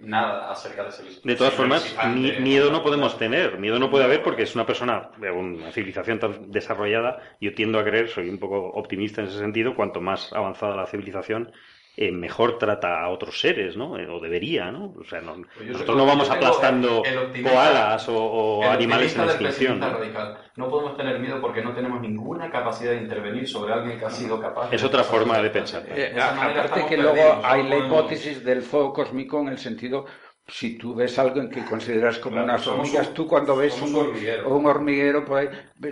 nada 0.00 0.50
acerca 0.50 0.84
de 0.84 0.88
ese. 0.90 1.20
De 1.24 1.34
todas 1.34 1.54
formas, 1.54 1.96
miedo 2.40 2.70
no 2.70 2.82
podemos 2.82 3.18
tener. 3.18 3.58
Miedo 3.58 3.78
no 3.78 3.90
puede 3.90 4.04
haber 4.04 4.22
porque 4.22 4.42
es 4.42 4.54
una 4.54 4.64
persona 4.66 5.10
de 5.18 5.30
una 5.30 5.72
civilización 5.72 6.20
tan 6.20 6.50
desarrollada. 6.52 7.18
Yo 7.40 7.52
tiendo 7.54 7.78
a 7.80 7.84
creer, 7.84 8.08
soy 8.08 8.28
un 8.28 8.38
poco 8.38 8.68
optimista 8.68 9.20
en 9.22 9.26
ese 9.28 9.38
sentido, 9.38 9.74
cuanto 9.74 10.00
más 10.00 10.32
avanzada 10.32 10.76
la 10.76 10.86
civilización, 10.86 11.52
eh, 12.00 12.12
mejor 12.12 12.58
trata 12.58 13.02
a 13.02 13.08
otros 13.08 13.40
seres, 13.40 13.76
¿no? 13.76 13.98
Eh, 13.98 14.06
o 14.08 14.20
debería, 14.20 14.70
¿no? 14.70 14.94
O 15.00 15.02
sea, 15.02 15.20
no- 15.20 15.34
Pues 15.56 15.68
nosotros 15.70 15.96
no 15.96 16.06
vamos 16.06 16.30
aplastando 16.30 17.02
el- 17.04 17.12
el 17.12 17.18
optimista- 17.18 17.50
koalas 17.50 18.08
o, 18.08 18.16
o 18.16 18.62
El 18.62 18.68
animales 18.70 19.16
en 19.16 19.24
extinción. 19.24 19.80
¿no? 19.80 19.90
radical. 19.98 20.38
No 20.54 20.68
podemos 20.68 20.96
tener 20.96 21.18
miedo 21.18 21.40
porque 21.40 21.60
no 21.60 21.72
tenemos 21.74 22.00
ninguna 22.00 22.50
capacidad 22.50 22.92
de 22.92 22.98
intervenir 22.98 23.48
sobre 23.48 23.72
alguien 23.72 23.98
que 23.98 24.04
ha 24.04 24.10
sido 24.10 24.40
capaz. 24.40 24.70
de- 24.70 24.76
Es 24.76 24.84
otra 24.84 25.02
forma 25.02 25.38
de 25.42 25.50
pensar. 25.50 25.82
Eh, 25.88 26.12
De 26.14 26.20
aparte 26.22 26.86
que 26.88 26.96
luego 26.98 27.40
hay 27.42 27.64
la 27.64 27.76
hipótesis 27.78 28.44
del 28.44 28.62
fuego 28.62 28.92
cósmico 28.92 29.40
en 29.40 29.48
el 29.48 29.58
sentido 29.58 30.06
si 30.48 30.78
tú 30.78 30.94
ves 30.94 31.18
algo 31.18 31.40
en 31.40 31.50
que 31.50 31.62
consideras 31.64 32.18
como 32.18 32.36
Claro, 32.36 32.46
unas 32.52 32.66
hormigas, 32.66 33.08
un- 33.08 33.14
tú 33.14 33.26
cuando 33.28 33.54
ves 33.56 33.80
un, 33.82 33.94
hormiguero. 33.94 34.48
un 34.56 34.66
hormiguero 34.66 35.24
por 35.24 35.38
ahí, 35.38 35.48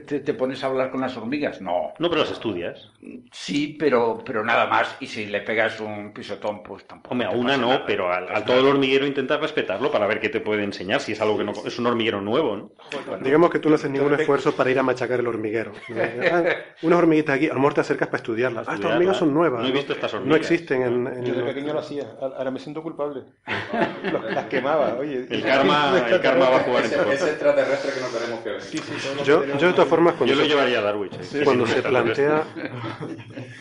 te, 0.06 0.20
te 0.20 0.34
pones 0.34 0.64
a 0.64 0.68
hablar 0.68 0.90
con 0.90 1.00
las 1.02 1.16
hormigas. 1.16 1.60
No, 1.60 1.92
No, 1.98 2.08
pero 2.08 2.22
las 2.22 2.30
estudias. 2.32 2.90
sí, 3.30 3.76
pero, 3.78 4.22
pero 4.24 4.42
nada 4.44 4.66
más. 4.66 4.96
Y 5.00 5.06
si 5.06 5.26
le 5.26 5.42
pegas 5.42 5.78
un 5.80 6.12
pisotón, 6.12 6.62
pues 6.62 6.86
tampoco. 6.86 7.12
Hombre, 7.12 7.28
a 7.28 7.30
una 7.32 7.56
no, 7.58 7.68
nada. 7.68 7.84
pero 7.86 8.10
al, 8.12 8.28
al 8.34 8.44
todo 8.46 8.58
el 8.60 8.66
hormiguero 8.66 9.06
intentas 9.06 9.40
respetarlo 9.40 9.90
para 9.90 10.06
ver 10.06 10.20
qué 10.20 10.28
te 10.30 10.40
puede 10.40 10.64
enseñar, 10.64 11.00
si 11.00 11.12
es 11.12 11.20
algo 11.20 11.36
que 11.36 11.44
no 11.44 11.52
es 11.64 11.78
un 11.78 11.86
hormiguero 11.86 12.20
nuevo, 12.22 12.56
¿no? 12.56 12.70
Digamos 13.22 13.50
que 13.50 13.58
tú 13.58 13.68
no 13.68 13.74
haces 13.74 13.90
ningún 13.90 14.14
esfuerzo 14.14 14.52
para 14.56 14.70
ir 14.70 14.78
a 14.78 14.82
machacar 14.82 15.20
el 15.20 15.26
hormiguero. 15.26 15.72
Ah, 16.32 16.42
Unas 16.82 16.98
hormiguitas 16.98 17.36
aquí, 17.36 17.46
a 17.46 17.50
lo 17.50 17.56
mejor 17.56 17.74
te 17.74 17.80
acercas 17.82 18.08
para 18.08 18.16
estudiarlas. 18.18 18.66
Ah, 18.68 18.74
estas 18.74 18.90
hormigas 18.92 19.16
son 19.18 19.32
nuevas. 19.34 19.62
No 19.62 19.68
he 19.68 19.72
visto 19.72 19.92
estas 19.92 20.12
No 20.14 20.18
hormigas. 20.20 20.40
existen 20.40 20.82
en... 20.82 21.06
en- 21.06 21.24
Yo 21.24 21.34
de 21.34 21.42
pequeño 21.44 21.72
lo 21.72 21.80
hacía, 21.80 22.04
ahora 22.20 22.50
me 22.50 22.58
siento 22.58 22.82
culpable. 22.82 23.22
Los- 24.12 24.24
Las 24.34 24.45
quemaba, 24.48 24.94
oye. 24.98 25.26
El 25.30 25.42
karma, 25.42 26.02
el 26.08 26.20
karma 26.20 26.50
va 26.50 26.56
a 26.56 26.60
jugar 26.60 26.84
en 26.84 26.86
Ese, 26.86 26.94
ese 26.96 27.04
contra. 27.04 27.28
extraterrestre 27.30 27.92
que 27.92 28.00
no 28.00 28.12
queremos 28.18 28.40
que 28.40 28.48
venga. 28.50 28.62
Sí, 28.64 28.78
sí, 28.78 29.08
Yo, 29.24 29.42
que 29.42 29.58
yo 29.58 29.66
de 29.68 29.72
todas 29.72 29.88
formas, 29.88 30.14
cuando, 30.14 30.34
Yo 30.34 30.38
lo 30.40 30.44
se, 30.44 30.48
llevaría 30.48 30.78
a 30.78 30.82
Darwin. 30.82 31.10
sí. 31.20 31.40
cuando 31.44 31.66
Sí, 31.66 31.72
se 31.74 31.82
plantea... 31.82 32.44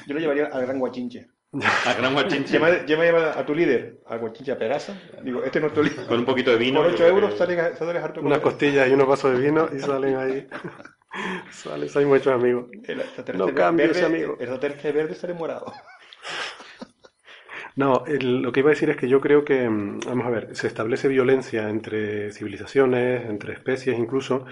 Yo 0.08 0.14
lo 0.14 0.20
llevaría 0.20 0.46
al 0.48 0.66
gran 0.66 0.80
guachinche. 0.80 1.28
A 1.86 1.94
gran 1.94 2.14
guachinche. 2.14 2.60
Llama, 2.86 3.30
a 3.32 3.46
tu 3.46 3.56
líder, 3.56 4.00
al 4.08 4.20
guachinche 4.20 4.52
a 4.52 4.58
Pegaza. 4.58 4.94
Digo, 5.24 5.42
este 5.44 5.62
no 5.62 5.68
es 5.68 5.74
tu 5.74 5.82
líder. 5.84 6.06
Con 6.06 6.20
un 6.20 6.26
poquito 6.26 6.52
de 6.52 6.58
vino. 6.58 6.82
Por 6.82 6.88
yo 6.90 6.94
8 6.96 7.04
creo 7.04 7.16
euros 7.16 7.32
que- 7.32 7.38
salen, 7.38 7.60
a- 7.62 7.76
sales 7.78 8.04
harto 8.04 8.20
con 8.20 8.28
unas 8.28 8.40
costillas 8.40 8.90
y 8.90 8.92
unos 8.92 9.08
vasos 9.08 9.32
de 9.38 9.40
vino 9.46 9.70
y 9.74 9.80
salen 9.80 10.18
ahí. 10.18 10.48
salen, 11.52 11.88
salen 11.88 12.10
muchos 12.10 12.28
amigos. 12.28 12.66
El 12.88 13.02
No 13.38 13.54
cambies, 13.54 13.90
verde, 13.94 14.06
amigo. 14.06 14.34
El 14.38 14.42
extraterrestre 14.42 14.92
verde 14.92 15.16
sale 15.16 15.34
morado. 15.34 15.72
No, 17.76 18.06
el- 18.06 18.42
lo 18.42 18.52
que 18.52 18.62
iba 18.62 18.70
a 18.70 18.74
decir 18.74 18.90
es 18.90 18.98
que 18.98 19.08
yo 19.10 19.20
creo 19.22 19.44
que, 19.46 19.70
mm, 19.70 20.00
vamos 20.08 20.26
a 20.26 20.30
ver, 20.30 20.56
se 20.56 20.68
establece 20.68 21.08
violencia 21.08 21.70
entre 21.70 22.32
civilizaciones, 22.32 23.26
entre 23.30 23.54
especies 23.54 23.98
incluso, 24.00 24.46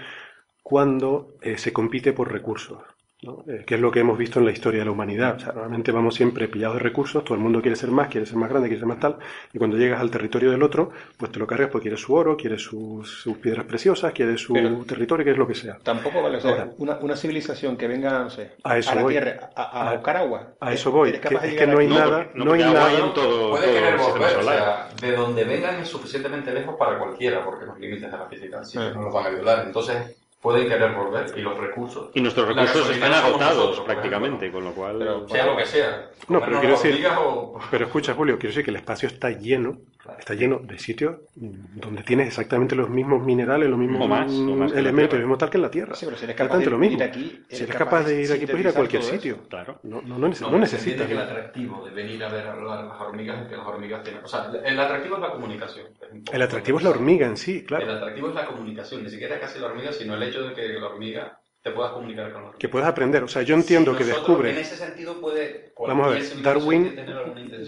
cuando 0.62 1.36
eh, 1.42 1.58
se 1.58 1.72
compite 1.72 2.12
por 2.14 2.32
recursos, 2.32 2.82
¿no? 3.24 3.44
Eh, 3.52 3.64
que 3.66 3.74
es 3.76 3.80
lo 3.80 3.90
que 3.90 4.00
hemos 4.00 4.16
visto 4.18 4.38
en 4.38 4.44
la 4.44 4.52
historia 4.52 4.80
de 4.80 4.84
la 4.86 4.90
humanidad. 4.92 5.36
O 5.36 5.38
sea, 5.40 5.52
normalmente 5.52 5.90
vamos 5.92 6.14
siempre 6.14 6.48
pillados 6.48 6.76
de 6.76 6.82
recursos, 6.82 7.24
todo 7.24 7.34
el 7.34 7.40
mundo 7.40 7.60
quiere 7.60 7.76
ser 7.76 7.90
más, 7.90 8.08
quiere 8.08 8.26
ser 8.26 8.36
más 8.36 8.48
grande, 8.50 8.68
quiere 8.68 8.80
ser 8.80 8.88
más 8.88 9.00
tal, 9.00 9.16
y 9.52 9.58
cuando 9.58 9.76
llegas 9.76 10.00
al 10.00 10.10
territorio 10.10 10.50
del 10.50 10.62
otro, 10.62 10.90
pues 11.16 11.32
te 11.32 11.38
lo 11.38 11.46
cargas 11.46 11.68
porque 11.70 11.84
quieres 11.84 12.00
su 12.00 12.14
oro, 12.14 12.36
quieres 12.36 12.62
sus, 12.62 13.08
sus 13.22 13.36
piedras 13.38 13.64
preciosas, 13.66 14.12
quieres 14.12 14.40
su 14.40 14.52
Pero- 14.52 14.84
territorio, 14.84 15.24
quieres 15.24 15.38
lo 15.38 15.46
que 15.48 15.54
sea. 15.54 15.78
Tampoco 15.82 16.22
vale. 16.22 16.36
O 16.36 16.40
sea, 16.40 16.50
Ahora. 16.52 16.68
una, 16.78 16.96
una 16.98 17.16
civilización 17.16 17.76
que 17.76 17.88
venga, 17.88 18.18
no 18.20 18.30
sé, 18.30 18.52
A 18.62 18.78
eso 18.78 18.94
la 18.94 19.02
voy. 19.02 19.12
Tierra, 19.14 19.50
a, 19.56 19.62
a 19.62 19.88
A- 19.90 19.94
buscar 19.94 20.16
agua. 20.18 20.48
A 20.60 20.72
eso 20.72 20.90
voy, 20.92 21.08
¿Eres 21.10 21.20
que, 21.20 21.34
es 21.34 21.54
que 21.54 21.66
no 21.66 21.78
hay 21.78 21.86
aquí? 21.86 21.94
nada, 21.94 22.28
no, 22.34 22.44
no 22.44 22.52
hay 22.52 22.60
nada... 22.60 22.92
en 22.92 23.14
todo, 23.14 23.50
Puede 23.50 23.64
todo 23.66 23.74
querer 23.74 23.94
el 23.94 24.00
sistema 24.00 24.26
volver, 24.26 24.38
o 24.38 24.42
sea, 24.42 24.88
de 25.00 25.12
donde 25.16 25.44
vengan 25.44 25.74
es 25.80 25.88
suficientemente 25.88 26.52
lejos 26.52 26.76
para 26.78 26.98
cualquiera, 26.98 27.44
porque 27.44 27.66
los 27.66 27.78
límites 27.78 28.10
de 28.10 28.18
la 28.18 28.26
física 28.26 28.64
sí 28.64 28.78
que 28.78 28.90
no 28.94 29.02
los 29.02 29.14
van 29.14 29.26
a 29.26 29.30
violar. 29.30 29.64
Entonces, 29.66 30.16
pueden 30.44 30.68
querer 30.68 30.92
volver 30.92 31.32
y 31.38 31.40
los 31.40 31.56
recursos. 31.56 32.10
Y 32.12 32.20
nuestros 32.20 32.46
recursos 32.46 32.90
están 32.90 33.14
agotados 33.14 33.56
nosotros, 33.56 33.86
prácticamente, 33.86 34.46
ejemplo. 34.46 34.60
con 34.60 34.64
lo 34.68 34.74
cual... 34.74 34.98
Pero- 34.98 35.26
Sea 35.28 35.46
lo 35.46 35.56
que 35.56 35.64
sea. 35.64 36.10
No, 36.28 36.40
pero 36.40 36.60
quiero 36.60 36.76
decir- 36.76 37.06
o- 37.18 37.58
Pero 37.70 37.86
escucha, 37.86 38.12
Julio, 38.14 38.34
quiero 38.38 38.50
decir 38.50 38.62
que 38.64 38.70
el 38.70 38.76
espacio 38.76 39.08
está 39.08 39.30
lleno, 39.30 39.78
está 40.18 40.34
lleno 40.34 40.58
de 40.62 40.78
sitios 40.78 41.16
donde 41.34 42.02
tienes 42.02 42.28
exactamente 42.28 42.74
los 42.76 42.90
mismos 42.90 43.22
minerales, 43.24 43.70
los 43.70 43.78
mismos 43.78 44.02
O 44.02 44.08
más, 44.08 44.30
o 44.30 44.54
más 44.54 44.70
que 44.70 44.74
la 44.76 44.80
elementos, 44.80 45.18
lo 45.18 45.24
mismo 45.24 45.38
tal 45.38 45.48
que 45.48 45.56
en 45.56 45.62
la 45.62 45.70
Tierra. 45.70 45.94
Sí, 45.94 46.04
pero 46.04 46.18
si 46.18 46.24
eres 46.24 46.36
capaz 46.36 46.58
de 46.58 46.66
lo 46.66 46.76
mismo. 46.78 46.98
ir 46.98 47.02
aquí, 47.04 47.42
si 47.48 47.62
eres 47.64 47.74
capaz 47.76 48.02
de 48.04 48.22
ir 48.22 48.32
aquí, 48.32 48.44
puedes 48.46 48.60
ir 48.60 48.68
a 48.68 48.72
cualquier 48.74 49.02
sitio. 49.02 49.38
Claro. 49.48 49.78
No, 49.84 50.02
no, 50.02 50.18
no, 50.18 50.28
neces- 50.28 50.42
No, 50.42 50.50
no 50.50 50.58
necesitas. 50.58 51.10
el 51.10 51.18
atractivo 51.18 51.84
de 51.86 51.90
venir 51.90 52.22
a 52.22 52.28
ver 52.28 52.46
a 52.46 52.54
las 52.56 53.00
hormigas 53.00 53.42
es 53.42 53.48
que 53.48 53.56
las 53.56 53.66
hormigas 53.66 54.02
tienen. 54.02 54.22
O 54.24 54.28
sea, 54.28 54.50
el 54.62 54.78
atractivo 54.78 55.16
es 55.16 55.22
la 55.22 55.30
comunicación. 55.30 55.86
El 56.32 56.42
atractivo 56.42 56.78
es 56.78 56.84
la 56.84 56.90
hormiga 56.90 57.26
en 57.26 57.36
sí, 57.38 57.58
El 57.60 57.64
claro. 57.64 57.92
atractivo 57.92 58.28
es 58.28 58.34
la 58.34 58.44
comunicación, 58.46 59.02
ni 59.04 59.08
siquiera 59.10 59.40
casi 59.40 59.58
la 59.58 59.66
hormiga, 59.68 59.90
sino 59.92 60.14
el 60.14 60.22
hecho 60.22 60.33
de 60.42 60.54
que 60.54 60.68
la 60.68 60.86
hormiga 60.86 61.38
te 61.62 61.70
puedas 61.70 61.92
comunicar 61.92 62.24
con 62.32 62.42
la 62.42 62.48
hormiga. 62.48 62.58
Que 62.58 62.68
puedes 62.68 62.86
aprender. 62.88 63.22
O 63.22 63.28
sea, 63.28 63.42
yo 63.42 63.54
entiendo 63.54 63.92
Si 63.92 63.98
que 63.98 64.04
descubre. 64.04 64.50
En 64.50 64.58
ese 64.58 64.76
sentido 64.76 65.20
puede. 65.20 65.72
Vamos 65.78 66.06
a 66.06 66.10
ver, 66.10 66.42
Darwin, 66.42 66.94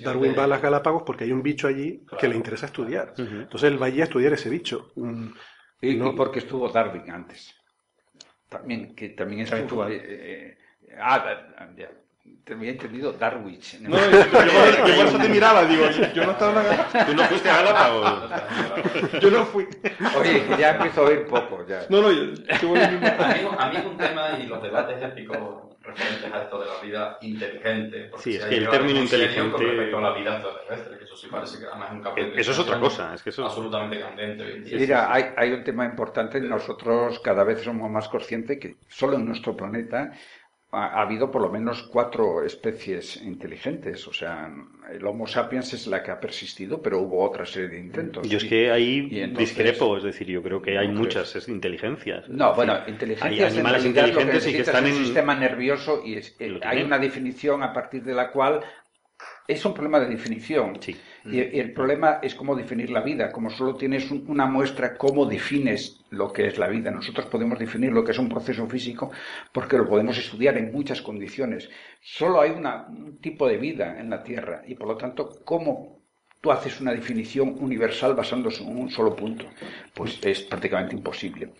Darwin 0.03 0.33
de- 0.33 0.39
va 0.39 0.45
a 0.45 0.47
las 0.47 0.61
Galápagos 0.63 1.03
porque 1.05 1.25
hay 1.25 1.33
un 1.33 1.43
bicho 1.43 1.67
allí 1.67 2.05
que 2.19 2.29
le 2.29 2.37
interesa 2.37 2.67
estudiar. 2.67 3.15
Entonces 3.17 3.71
él 3.71 3.81
va 3.81 3.87
allí 3.87 4.01
a 4.01 4.05
estudiar 4.05 4.33
ese 4.33 4.51
bicho. 4.51 4.93
Y, 5.81 5.95
No. 5.95 6.13
y 6.13 6.17
porque 6.17 6.41
estuvo 6.41 6.69
Darwin 6.69 7.11
antes. 7.11 7.55
También, 8.49 8.95
que 8.95 9.11
también 9.11 9.41
es 9.43 9.51
También 9.51 9.67
estuvo 9.67 9.87
eh, 9.89 10.01
eh, 10.03 10.59
ah, 11.01 11.19
da- 11.19 11.75
ya. 11.77 11.91
Te 12.45 12.53
había 12.55 12.71
entendido 12.71 13.13
Darwich. 13.13 13.81
No, 13.81 13.99
yo, 13.99 14.11
yo, 14.11 14.31
por 14.31 15.07
eso 15.07 15.19
te 15.19 15.29
miraba, 15.29 15.65
digo, 15.65 15.85
yo 16.15 16.25
no 16.25 16.31
estaba 16.33 16.63
en 16.63 16.69
la 16.69 17.07
¿Tú 17.07 17.15
no 17.15 17.23
fuiste 17.25 17.51
a 17.51 17.57
Galápagos? 17.63 18.31
Yo 19.21 19.31
no 19.31 19.45
fui. 19.47 19.67
Oye, 20.19 20.45
que 20.47 20.57
ya 20.57 20.71
empiezo 20.77 21.01
a 21.03 21.05
oír 21.07 21.27
poco. 21.27 21.67
Ya. 21.67 21.81
No, 21.89 22.03
no, 22.03 22.13
yo, 22.13 22.33
yo 22.63 22.69
voy 22.69 22.79
a 22.79 22.87
A 22.87 22.91
mí, 22.91 22.99
a 23.59 23.69
mí 23.71 23.77
es 23.77 23.85
un 23.85 23.97
tema 23.97 24.39
y 24.39 24.47
los 24.47 24.63
debates 24.63 25.03
éticos 25.03 25.39
referentes 25.83 26.33
a 26.33 26.43
esto 26.43 26.59
de 26.61 26.67
la 26.67 26.81
vida 26.83 27.19
inteligente. 27.21 28.09
porque 28.11 28.23
Sí, 28.31 28.37
es 28.37 28.45
que 28.45 28.57
el 28.57 28.69
término 28.69 29.01
inteligente- 29.01 29.51
Con 29.53 29.63
respecto 29.63 29.99
a 29.99 30.01
la 30.01 30.13
vida 30.13 30.35
extraterrestre, 30.37 30.99
que 30.99 31.05
eso 31.05 31.17
sí 31.17 31.27
parece 31.31 31.59
que 31.59 31.65
además 31.67 31.89
es 31.91 31.95
un 31.97 32.03
capítulo. 32.03 32.37
Eso 32.37 32.51
es 32.53 32.59
otra 32.59 32.79
cosa, 32.81 33.15
es 33.15 33.23
que 33.23 33.31
eso... 33.31 33.45
Absolutamente 33.45 34.01
candente. 34.01 34.45
hoy 34.45 34.53
en 34.53 34.65
día. 34.65 34.79
Mira, 34.79 35.13
hay, 35.13 35.25
hay 35.37 35.53
un 35.53 35.65
tema 35.65 35.85
importante. 35.85 36.41
Nosotros 36.41 37.19
cada 37.21 37.45
vez 37.45 37.63
somos 37.63 37.91
más 37.91 38.09
conscientes 38.09 38.59
que 38.61 38.77
solo 38.89 39.17
en 39.17 39.27
nuestro 39.27 39.57
planeta 39.57 40.13
ha, 40.77 40.99
ha 40.99 41.03
habido 41.03 41.31
por 41.31 41.43
lo 41.43 41.49
menos 41.49 41.83
cuatro 41.85 42.45
especies 42.45 43.17
inteligentes. 43.23 44.07
O 44.07 44.13
sea, 44.13 44.51
el 44.93 45.07
Homo 45.07 45.27
sapiens 45.27 45.73
es 45.73 45.87
la 45.87 46.03
que 46.03 46.11
ha 46.11 46.21
persistido, 46.21 46.83
pero 46.83 47.01
hubo 47.01 47.25
otra 47.25 47.47
serie 47.47 47.69
de 47.69 47.81
intentos. 47.81 48.29
Yo 48.29 48.39
es 48.39 48.45
que 48.45 48.71
ahí 48.71 49.09
entonces- 49.11 49.39
discrepo, 49.57 49.97
es 49.97 50.03
decir, 50.05 50.27
yo 50.27 50.43
creo 50.43 50.61
que 50.61 50.79
hay 50.79 50.89
¿No 50.89 50.95
muchas 51.01 51.35
es, 51.37 51.49
inteligencias. 51.49 52.29
No, 52.29 52.55
bueno, 52.55 52.75
decir, 52.75 52.91
inteligencia 52.91 53.29
hay 53.29 53.39
en 53.41 53.45
animales 53.55 53.83
realidad 53.83 54.03
lo 54.03 54.07
que 54.07 54.21
inteligentes 54.21 54.47
y 54.49 54.53
que 54.57 54.63
están 54.63 54.87
en... 54.87 54.95
sistema 55.05 55.35
nervioso 55.35 56.03
y 56.05 56.15
es- 56.15 56.37
hay 56.63 56.83
una 56.83 56.99
definición 56.99 57.63
a 57.63 57.73
partir 57.73 58.03
de 58.05 58.15
la 58.15 58.31
cual 58.31 58.61
es 59.49 59.65
un 59.65 59.73
problema 59.73 60.01
de 60.01 60.07
definición. 60.09 60.77
Sí. 60.81 60.97
Y, 61.33 61.59
el 61.59 61.73
problema 61.73 62.19
es 62.23 62.35
cómo 62.35 62.55
definir 62.55 62.91
la 62.91 63.01
vida. 63.01 63.33
Como 63.33 63.51
solo 63.51 63.75
tienes 63.75 64.11
un- 64.11 64.25
una 64.29 64.47
muestra, 64.47 64.97
cómo 64.97 65.27
defines 65.27 66.01
lo 66.11 66.33
que 66.33 66.47
es 66.47 66.59
la 66.59 66.69
vida. 66.69 66.91
Nosotros 66.91 67.27
podemos 67.27 67.59
definir 67.59 67.93
lo 67.93 68.05
que 68.05 68.13
es 68.13 68.19
un 68.19 68.29
proceso 68.29 68.67
físico 68.69 69.11
porque 69.53 69.77
lo 69.79 69.89
podemos 69.89 70.17
estudiar 70.19 70.57
en 70.59 70.73
muchas 70.73 71.03
condiciones. 71.03 71.69
Solo 72.01 72.41
hay 72.41 72.51
un 72.51 73.19
tipo 73.21 73.49
de 73.49 73.57
vida 73.59 73.99
en 73.99 74.11
la 74.11 74.23
Tierra 74.23 74.63
y 74.67 74.75
por 74.75 74.89
lo 74.89 74.97
tanto, 74.97 75.41
¿cómo 75.45 76.01
tú 76.41 76.51
haces 76.53 76.81
una 76.81 76.93
definición 76.93 77.57
universal 77.61 78.15
basándose 78.15 78.63
en 78.63 78.77
un 78.79 78.91
solo 78.91 79.17
punto? 79.17 79.47
Pues 79.95 80.19
es 80.25 80.43
prácticamente 80.43 80.95
imposible. 80.95 81.51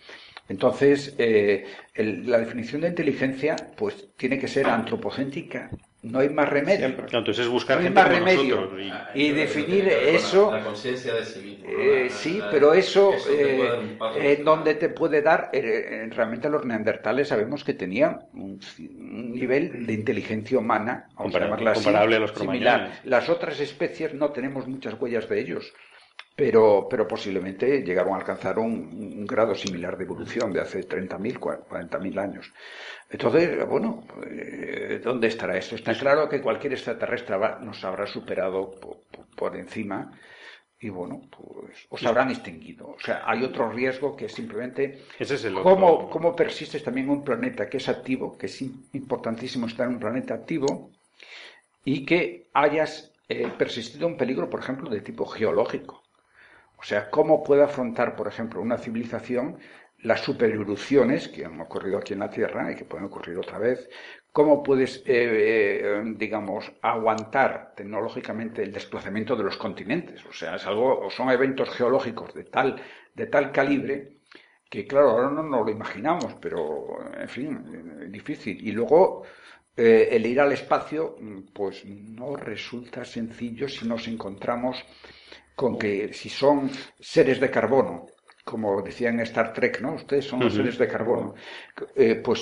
Entonces, 0.49 1.13
eh, 1.17 1.65
el- 1.93 2.29
la 2.29 2.37
definición 2.39 2.81
de 2.81 2.87
inteligencia 2.89 3.55
pues 3.75 4.09
tiene 4.15 4.39
que 4.39 4.47
ser 4.47 4.67
antropocéntrica. 4.67 5.69
No 6.03 6.19
hay 6.19 6.29
más 6.29 6.47
remedio. 6.47 6.85
Entonces 6.85 7.39
es 7.39 7.47
buscar 7.47 7.79
No 7.79 7.87
hay 7.87 7.93
más 7.93 8.05
como 8.05 8.17
remedio. 8.17 8.55
nosotros. 8.55 8.81
y- 8.81 8.89
Ah, 8.91 9.09
Y 9.13 9.27
que 9.29 9.33
definir 9.33 9.83
que 9.85 9.89
la- 9.91 10.09
eso- 10.17 10.51
La, 10.51 10.63
conciencia 10.63 11.13
de 11.13 11.25
sí 11.25 11.39
mismo. 11.39 11.65
Eh, 11.67 12.03
La- 12.03 12.09
sí, 12.09 12.37
la- 12.39 12.49
pero 12.51 12.73
eso, 12.73 13.13
eh, 13.29 13.97
en 14.15 14.45
donde 14.45 14.75
te 14.75 14.89
puede 14.89 15.21
dar, 15.21 15.49
eh, 15.53 16.07
realmente 16.11 16.49
los 16.49 16.63
neandertales 16.65 17.27
sabemos 17.27 17.63
que 17.63 17.73
tenían 17.73 18.19
un, 18.33 18.59
nivel 19.33 19.85
de 19.87 19.93
inteligencia 19.93 20.59
humana, 20.59 21.05
así, 21.09 21.15
comparable 21.17 22.15
a 22.15 22.19
los 22.19 22.31
similar. 22.31 22.91
Las 23.03 23.27
otras 23.29 23.59
especies 23.59 24.13
no 24.13 24.31
tenemos 24.31 24.67
muchas 24.67 24.93
huellas 25.01 25.27
de 25.27 25.39
ellos, 25.39 25.73
pero, 26.35 26.87
pero 26.89 27.07
posiblemente 27.07 27.81
llegaron 27.81 28.13
a 28.13 28.17
alcanzar 28.17 28.59
un, 28.59 28.71
un 29.17 29.25
grado 29.25 29.55
similar 29.55 29.97
de 29.97 30.03
evolución 30.03 30.53
de 30.53 30.61
hace 30.61 30.83
30.000, 30.83 31.39
40.000 31.39 32.19
años. 32.19 32.53
Entonces, 33.09 33.65
bueno, 33.67 34.03
eh, 34.29 34.99
¿dónde 35.03 35.27
estará 35.27 35.57
esto? 35.57 35.75
Está 35.75 35.93
claro 35.97 36.27
que 36.27 36.41
cualquier 36.41 36.73
extraterrestre 36.73 37.37
nos 37.61 37.83
habrá 37.85 38.05
superado 38.05 38.71
po- 38.71 39.03
po- 39.11 39.25
por, 39.35 39.55
encima 39.55 40.11
y 40.79 40.89
bueno, 40.89 41.21
pues 41.31 41.87
os 41.89 42.05
habrán 42.05 42.29
extinguido. 42.31 42.89
O 42.89 42.99
sea, 42.99 43.23
hay 43.25 43.43
otro 43.43 43.69
riesgo 43.71 44.15
que 44.15 44.25
es 44.25 44.33
simplemente 44.33 45.01
Ese 45.17 45.35
es 45.35 45.45
el 45.45 45.57
otro. 45.57 45.71
cómo, 45.71 46.09
cómo 46.09 46.35
persistes 46.35 46.83
también 46.83 47.09
un 47.09 47.23
planeta 47.23 47.69
que 47.69 47.77
es 47.77 47.87
activo, 47.89 48.37
que 48.37 48.47
es 48.47 48.61
im- 48.61 48.83
importantísimo 48.93 49.67
estar 49.67 49.87
en 49.87 49.93
un 49.95 49.99
planeta 49.99 50.33
activo 50.33 50.91
y 51.85 52.05
que 52.05 52.49
hayas 52.53 53.13
eh, 53.29 53.47
persistido 53.57 54.07
un 54.07 54.17
peligro, 54.17 54.49
por 54.49 54.59
ejemplo, 54.59 54.89
de 54.89 55.01
tipo 55.01 55.25
geológico. 55.25 56.03
O 56.77 56.83
sea, 56.83 57.09
cómo 57.09 57.43
puede 57.43 57.63
afrontar, 57.63 58.15
por 58.15 58.27
ejemplo, 58.27 58.61
una 58.61 58.77
civilización 58.77 59.57
las 60.07 60.21
supererupciones 60.21 61.27
que 61.27 61.45
han 61.45 61.59
ocurrido 61.59 61.97
aquí 61.97 62.13
en 62.13 62.19
la 62.19 62.29
Tierra 62.29 62.71
y 62.71 62.75
que 62.75 62.85
pueden 62.85 63.07
ocurrir 63.07 63.37
otra 63.37 63.59
vez, 63.59 63.89
cómo 64.31 64.63
puedes, 64.63 64.97
eh, 64.99 65.03
eh, 65.05 66.03
digamos, 66.15 66.71
aguantar 66.81 67.73
tecnológicamente 67.75 68.63
el 68.63 68.71
desplazamiento 68.71 69.35
de 69.35 69.43
los 69.43 69.57
continentes. 69.57 70.25
O 70.25 70.31
sea, 70.31 70.55
es 70.55 70.65
algo, 70.65 71.09
son 71.09 71.29
eventos 71.29 71.69
geológicos 71.71 72.33
de 72.33 72.45
tal, 72.45 72.81
de 73.13 73.25
tal 73.27 73.51
calibre 73.51 74.19
que, 74.69 74.87
claro, 74.87 75.09
ahora 75.11 75.29
no 75.29 75.43
nos 75.43 75.65
lo 75.65 75.71
imaginamos, 75.71 76.35
pero, 76.41 76.99
en 77.19 77.29
fin, 77.29 78.01
eh, 78.01 78.07
difícil. 78.09 78.65
Y 78.65 78.71
luego, 78.71 79.23
el 79.75 80.25
ir 80.25 80.39
al 80.41 80.53
espacio, 80.53 81.17
pues 81.53 81.85
no 81.85 82.35
resulta 82.35 83.05
sencillo 83.05 83.69
si 83.69 83.87
nos 83.87 84.07
encontramos 84.07 84.83
con 85.55 85.77
que 85.77 86.13
si 86.13 86.29
son 86.29 86.71
seres 86.99 87.39
de 87.39 87.51
carbono, 87.51 88.07
como 88.47 88.81
decían 88.81 89.15
en 89.15 89.19
Star 89.21 89.51
Trek, 89.53 89.81
¿no? 89.81 89.93
Ustedes 89.95 90.25
son 90.25 90.39
los 90.39 90.53
seres 90.53 90.77
de 90.77 90.87
carbono. 90.87 91.35
Eh, 91.95 92.15
pues 92.15 92.41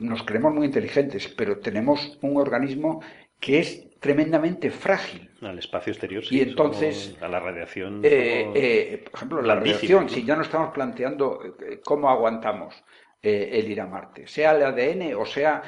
nos 0.00 0.22
creemos 0.22 0.54
muy 0.54 0.66
inteligentes, 0.66 1.26
pero 1.28 1.58
tenemos 1.58 2.18
un 2.22 2.36
organismo 2.36 3.02
que 3.40 3.58
es 3.58 3.90
tremendamente 3.98 4.70
frágil. 4.70 5.28
Al 5.42 5.58
espacio 5.58 5.92
exterior, 5.92 6.22
Y 6.24 6.26
sí. 6.28 6.40
entonces, 6.40 6.94
somos- 7.10 7.22
a 7.22 7.28
la 7.28 7.40
radiación. 7.40 8.00
Eh, 8.04 8.50
eh, 8.54 9.04
por 9.04 9.14
ejemplo, 9.16 9.42
la 9.42 9.56
radiación, 9.56 10.08
si 10.08 10.24
ya 10.24 10.36
no 10.36 10.42
estamos 10.42 10.70
planteando 10.72 11.40
cómo 11.84 12.08
aguantamos 12.08 12.74
el 13.22 13.70
ir 13.70 13.80
a 13.80 13.86
Marte, 13.86 14.26
sea 14.26 14.52
el 14.52 14.62
ADN 14.62 15.14
o 15.14 15.26
sea 15.26 15.62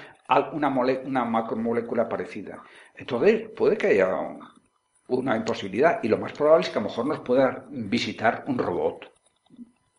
una, 0.53 0.71
mole- 0.71 1.03
una 1.05 1.25
macromolécula 1.25 2.09
parecida. 2.09 2.63
Entonces, 2.97 3.51
puede 3.51 3.77
que 3.77 3.89
haya 3.89 4.09
una 5.09 5.37
imposibilidad 5.37 6.01
y 6.03 6.09
lo 6.09 6.17
más 6.17 6.33
probable 6.33 6.65
es 6.65 6.71
que 6.71 6.79
a 6.79 6.83
lo 6.83 6.89
mejor 6.89 7.07
nos 7.07 7.21
pueda 7.21 7.67
visitar 7.69 8.45
un 8.47 8.57
robot. 8.57 9.12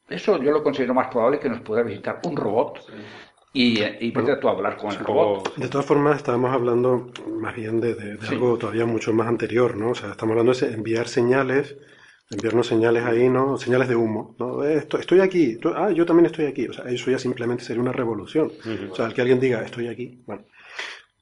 Eso 0.09 0.41
yo 0.41 0.51
lo 0.51 0.63
considero 0.63 0.93
más 0.93 1.07
probable 1.07 1.39
que 1.39 1.49
nos 1.49 1.61
pueda 1.61 1.81
visitar 1.83 2.19
un 2.25 2.35
robot 2.35 2.79
y, 3.53 3.79
eh, 3.81 3.97
y 4.01 4.11
vete 4.11 4.35
tú 4.37 4.47
a 4.47 4.51
hablar 4.51 4.77
con 4.77 4.91
el 4.91 4.99
robot. 4.99 5.55
De 5.55 5.67
todas 5.69 5.85
formas, 5.85 6.17
estábamos 6.17 6.51
hablando 6.51 7.11
más 7.39 7.55
bien 7.55 7.79
de, 7.79 7.95
de- 7.95 8.17
de 8.17 8.25
Sí. 8.27 8.33
algo 8.35 8.57
todavía 8.57 8.85
mucho 8.85 9.13
más 9.13 9.27
anterior, 9.27 9.75
¿no? 9.77 9.91
O 9.91 9.95
sea, 9.95 10.11
estamos 10.11 10.33
hablando 10.37 10.53
de 10.53 10.73
enviar 10.73 11.07
señales, 11.07 11.77
enviarnos 12.31 12.67
señales 12.67 13.03
ahí, 13.05 13.29
¿no? 13.29 13.57
Señales 13.57 13.87
de 13.87 13.95
humo, 13.95 14.35
¿no? 14.39 14.63
Eh, 14.63 14.75
esto- 14.77 14.97
estoy 14.99 15.19
aquí, 15.21 15.57
tú- 15.57 15.73
ah, 15.75 15.91
yo 15.91 16.05
también 16.05 16.25
estoy 16.25 16.45
aquí. 16.45 16.67
O 16.67 16.73
sea, 16.73 16.85
eso 16.85 17.09
ya 17.11 17.19
simplemente 17.19 17.63
sería 17.63 17.81
una 17.81 17.91
revolución. 17.93 18.51
O 18.91 18.95
sea, 18.95 19.05
el 19.05 19.13
que 19.13 19.21
alguien 19.21 19.39
diga, 19.39 19.61
estoy 19.63 19.87
aquí, 19.87 20.21
bueno. 20.25 20.43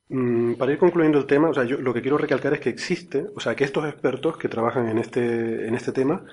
Mm, 0.10 0.56
para 0.56 0.72
ir 0.74 0.78
concluyendo 0.78 1.20
el 1.20 1.26
tema, 1.26 1.50
o 1.50 1.54
sea, 1.54 1.64
yo 1.64 1.78
lo 1.78 1.94
que 1.94 2.02
quiero 2.02 2.18
recalcar 2.18 2.54
es 2.54 2.60
que 2.60 2.70
existe, 2.70 3.28
o 3.36 3.40
sea, 3.40 3.56
que 3.56 3.64
estos 3.64 3.86
expertos 3.86 4.38
que 4.38 4.50
trabajan 4.50 4.90
en 4.90 4.98
este, 4.98 5.68
en 5.68 5.74
este 5.76 5.92
tema 5.94 6.26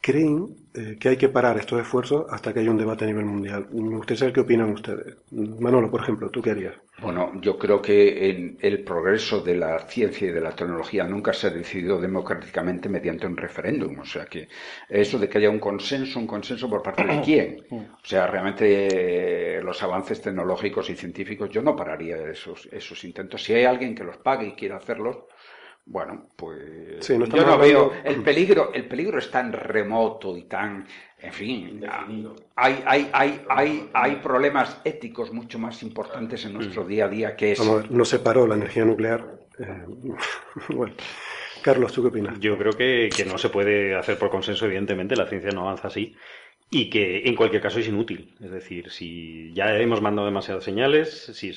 creen 0.00 0.46
eh, 0.72 0.96
que 1.00 1.08
hay 1.08 1.16
que 1.16 1.28
parar 1.28 1.58
estos 1.58 1.80
esfuerzos 1.80 2.26
hasta 2.30 2.52
que 2.52 2.60
haya 2.60 2.70
un 2.70 2.78
debate 2.78 3.04
a 3.04 3.08
nivel 3.08 3.24
mundial. 3.24 3.66
Me 3.72 3.96
gustaría 3.96 4.18
saber 4.18 4.34
qué 4.34 4.40
opinan 4.40 4.70
ustedes. 4.70 5.16
Manolo, 5.32 5.90
por 5.90 6.02
ejemplo, 6.02 6.30
¿tú 6.30 6.40
qué 6.40 6.52
harías? 6.52 6.74
Bueno, 7.00 7.32
yo 7.40 7.58
creo 7.58 7.82
que 7.82 8.30
en 8.30 8.58
el 8.60 8.84
progreso 8.84 9.40
de 9.40 9.56
la 9.56 9.80
ciencia 9.88 10.28
y 10.28 10.30
de 10.30 10.40
la 10.40 10.54
tecnología 10.54 11.04
nunca 11.04 11.32
se 11.32 11.48
ha 11.48 11.50
decidido 11.50 12.00
democráticamente 12.00 12.88
mediante 12.88 13.26
un 13.26 13.36
referéndum. 13.36 13.98
O 13.98 14.04
sea 14.04 14.26
que 14.26 14.48
eso 14.88 15.18
de 15.18 15.28
que 15.28 15.38
haya 15.38 15.50
un 15.50 15.58
consenso, 15.58 16.20
un 16.20 16.26
consenso 16.26 16.70
por 16.70 16.82
parte 16.82 17.04
de 17.04 17.20
quién. 17.20 17.66
O 18.02 18.06
sea, 18.10 18.26
realmente 18.26 19.58
eh, 19.58 19.62
los 19.62 19.82
avances 19.82 20.20
tecnológicos 20.20 20.88
y 20.90 20.96
científicos, 20.96 21.50
yo 21.50 21.62
no 21.62 21.76
pararía 21.76 22.16
esos, 22.30 22.66
esos 22.72 23.04
intentos. 23.04 23.42
Si 23.42 23.52
hay 23.52 23.64
alguien 23.64 23.94
que 23.94 24.04
los 24.04 24.16
pague 24.16 24.48
y 24.48 24.52
quiera 24.52 24.76
hacerlos, 24.76 25.18
bueno, 25.90 26.28
pues 26.36 27.04
Sí, 27.04 27.18
no 27.18 27.26
yo 27.26 27.44
no 27.44 27.52
hablando- 27.54 27.90
veo 27.90 27.92
el 28.04 28.22
peligro. 28.22 28.70
El 28.72 28.86
peligro 28.86 29.18
es 29.18 29.30
tan 29.30 29.52
remoto 29.52 30.36
y 30.36 30.42
tan, 30.44 30.86
en 31.20 31.32
fin, 31.32 31.82
hay, 32.56 32.82
hay, 32.86 33.10
hay, 33.12 33.40
hay, 33.48 33.90
hay 33.92 34.16
problemas 34.16 34.80
éticos 34.84 35.32
mucho 35.32 35.58
más 35.58 35.82
importantes 35.82 36.44
en 36.44 36.52
nuestro 36.54 36.84
día 36.84 37.06
a 37.06 37.08
día 37.08 37.34
que 37.36 37.52
es 37.52 37.58
Vamos 37.58 37.74
a 37.74 37.82
ver, 37.82 37.90
no 37.90 38.04
se 38.04 38.20
paró 38.20 38.46
la 38.46 38.54
energía 38.54 38.84
nuclear. 38.84 39.26
eh, 39.58 39.84
bueno, 40.68 40.94
Carlos, 41.62 41.92
¿tú 41.92 42.02
qué 42.02 42.08
opinas? 42.08 42.38
Yo 42.38 42.56
creo 42.56 42.72
que, 42.72 43.08
que 43.14 43.24
no 43.24 43.36
se 43.36 43.48
puede 43.48 43.96
hacer 43.96 44.16
por 44.16 44.30
consenso, 44.30 44.66
evidentemente, 44.66 45.16
la 45.16 45.26
ciencia 45.26 45.50
no 45.50 45.62
avanza 45.62 45.88
así. 45.88 46.14
Y 46.70 46.88
que 46.88 47.22
en 47.26 47.34
cualquier 47.34 47.60
caso 47.62 47.80
es 47.80 47.88
inútil. 47.88 48.36
Es 48.40 48.50
decir, 48.52 48.90
si 48.92 49.52
ya 49.54 49.76
hemos 49.76 50.00
mandado 50.00 50.26
demasiadas 50.26 50.62
señales, 50.62 51.10
si 51.34 51.52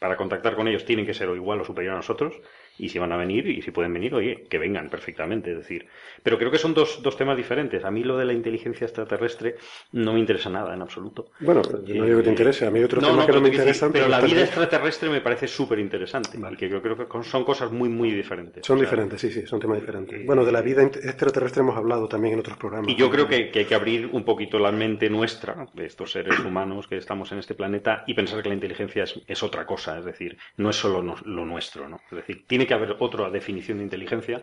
para 0.00 0.16
contactar 0.16 0.56
con 0.56 0.66
ellos 0.66 0.84
tienen 0.84 1.06
que 1.06 1.14
ser 1.14 1.28
o 1.28 1.36
igual 1.36 1.60
o 1.60 1.64
superior 1.64 1.92
a 1.94 1.98
nosotros, 1.98 2.34
y 2.78 2.88
si 2.88 2.98
van 2.98 3.12
a 3.12 3.16
venir 3.16 3.46
y 3.48 3.62
si 3.62 3.70
pueden 3.70 3.92
venir, 3.92 4.14
oye, 4.14 4.44
que 4.48 4.58
vengan 4.58 4.88
perfectamente, 4.88 5.52
es 5.52 5.58
decir. 5.58 5.86
Pero 6.22 6.38
creo 6.38 6.50
que 6.50 6.58
son 6.58 6.74
dos, 6.74 7.02
dos 7.02 7.16
temas 7.16 7.36
diferentes. 7.36 7.84
A 7.84 7.90
mí 7.90 8.02
lo 8.04 8.16
de 8.16 8.24
la 8.24 8.32
inteligencia 8.32 8.84
extraterrestre 8.84 9.56
no 9.92 10.12
me 10.12 10.20
interesa 10.20 10.50
nada 10.50 10.74
en 10.74 10.82
absoluto. 10.82 11.30
Bueno, 11.40 11.62
yo 11.84 11.94
no 11.94 12.04
digo 12.04 12.18
que 12.18 12.24
te 12.24 12.30
interese, 12.30 12.66
a 12.66 12.70
mí 12.70 12.78
hay 12.78 12.84
otros 12.84 13.04
temas 13.04 13.26
que 13.26 13.32
no 13.32 13.40
me 13.40 13.48
interesan. 13.48 13.92
Pero, 13.92 14.08
la 14.08 14.20
vida 14.20 14.42
extraterrestre 14.42 15.08
me 15.10 15.20
parece 15.20 15.48
súper 15.48 15.78
interesante 15.78 16.38
y 16.38 16.56
que 16.56 16.68
yo 16.68 16.82
creo 16.82 16.96
que 16.96 17.22
son 17.22 17.44
cosas 17.44 17.70
muy, 17.70 17.88
muy 17.88 18.10
diferentes. 18.10 18.64
Son 18.66 18.78
diferentes, 18.78 19.20
sí, 19.20 19.30
sí, 19.30 19.46
son 19.46 19.60
temas 19.60 19.80
diferentes. 19.80 20.24
bueno, 20.26 20.44
de 20.44 20.52
la 20.52 20.62
vida 20.62 20.82
extraterrestre 20.82 21.62
hemos 21.62 21.76
hablado 21.76 22.08
también 22.08 22.34
en 22.34 22.40
otros 22.40 22.56
programas. 22.56 22.90
Y 22.90 22.96
yo 22.96 23.10
creo 23.10 23.28
que, 23.28 23.50
hay 23.54 23.64
que 23.64 23.74
abrir 23.74 24.08
un 24.12 24.24
poquito 24.24 24.58
la 24.58 24.72
mente 24.72 25.08
nuestra, 25.10 25.66
de 25.74 25.86
estos 25.86 26.12
seres 26.12 26.38
humanos 26.44 26.86
que 26.86 26.96
estamos 26.96 27.32
en 27.32 27.38
este 27.38 27.54
planeta, 27.54 28.04
y 28.06 28.14
pensar 28.14 28.42
que 28.42 28.48
la 28.48 28.54
inteligencia 28.54 29.04
es, 29.04 29.20
es 29.26 29.42
otra 29.42 29.66
cosa, 29.66 29.98
es 29.98 30.04
decir, 30.04 30.36
no 30.56 30.70
es 30.70 30.76
solo 30.76 31.02
lo 31.02 31.46
nuestro, 31.46 31.88
¿no? 31.88 32.00
Es 32.10 32.16
decir, 32.16 32.44
tiene 32.46 32.61
que 32.66 32.74
haber 32.74 32.96
otra 32.98 33.30
definición 33.30 33.78
de 33.78 33.84
inteligencia 33.84 34.42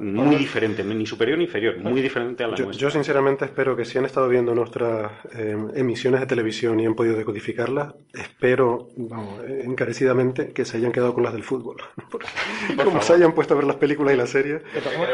muy 0.00 0.36
diferente, 0.36 0.82
ni 0.84 1.06
superior 1.06 1.38
ni 1.38 1.44
inferior, 1.44 1.78
muy 1.78 2.00
diferente 2.00 2.44
a 2.44 2.48
la 2.48 2.56
yo, 2.56 2.64
nuestra. 2.64 2.80
Yo 2.80 2.90
sinceramente 2.90 3.44
espero 3.44 3.76
que 3.76 3.84
si 3.84 3.98
han 3.98 4.04
estado 4.04 4.28
viendo 4.28 4.54
nuestras 4.54 5.12
eh, 5.34 5.56
emisiones 5.74 6.20
de 6.20 6.26
televisión 6.26 6.80
y 6.80 6.86
han 6.86 6.94
podido 6.94 7.16
decodificarlas, 7.16 7.94
espero, 8.12 8.88
vamos, 8.96 9.42
encarecidamente 9.46 10.52
que 10.52 10.64
se 10.64 10.76
hayan 10.76 10.92
quedado 10.92 11.14
con 11.14 11.22
las 11.22 11.32
del 11.32 11.42
fútbol. 11.42 11.76
Como 12.84 13.00
se 13.02 13.14
hayan 13.14 13.34
puesto 13.34 13.54
a 13.54 13.56
ver 13.56 13.66
las 13.66 13.76
películas 13.76 14.14
y 14.14 14.16
las 14.16 14.30
series, 14.30 14.62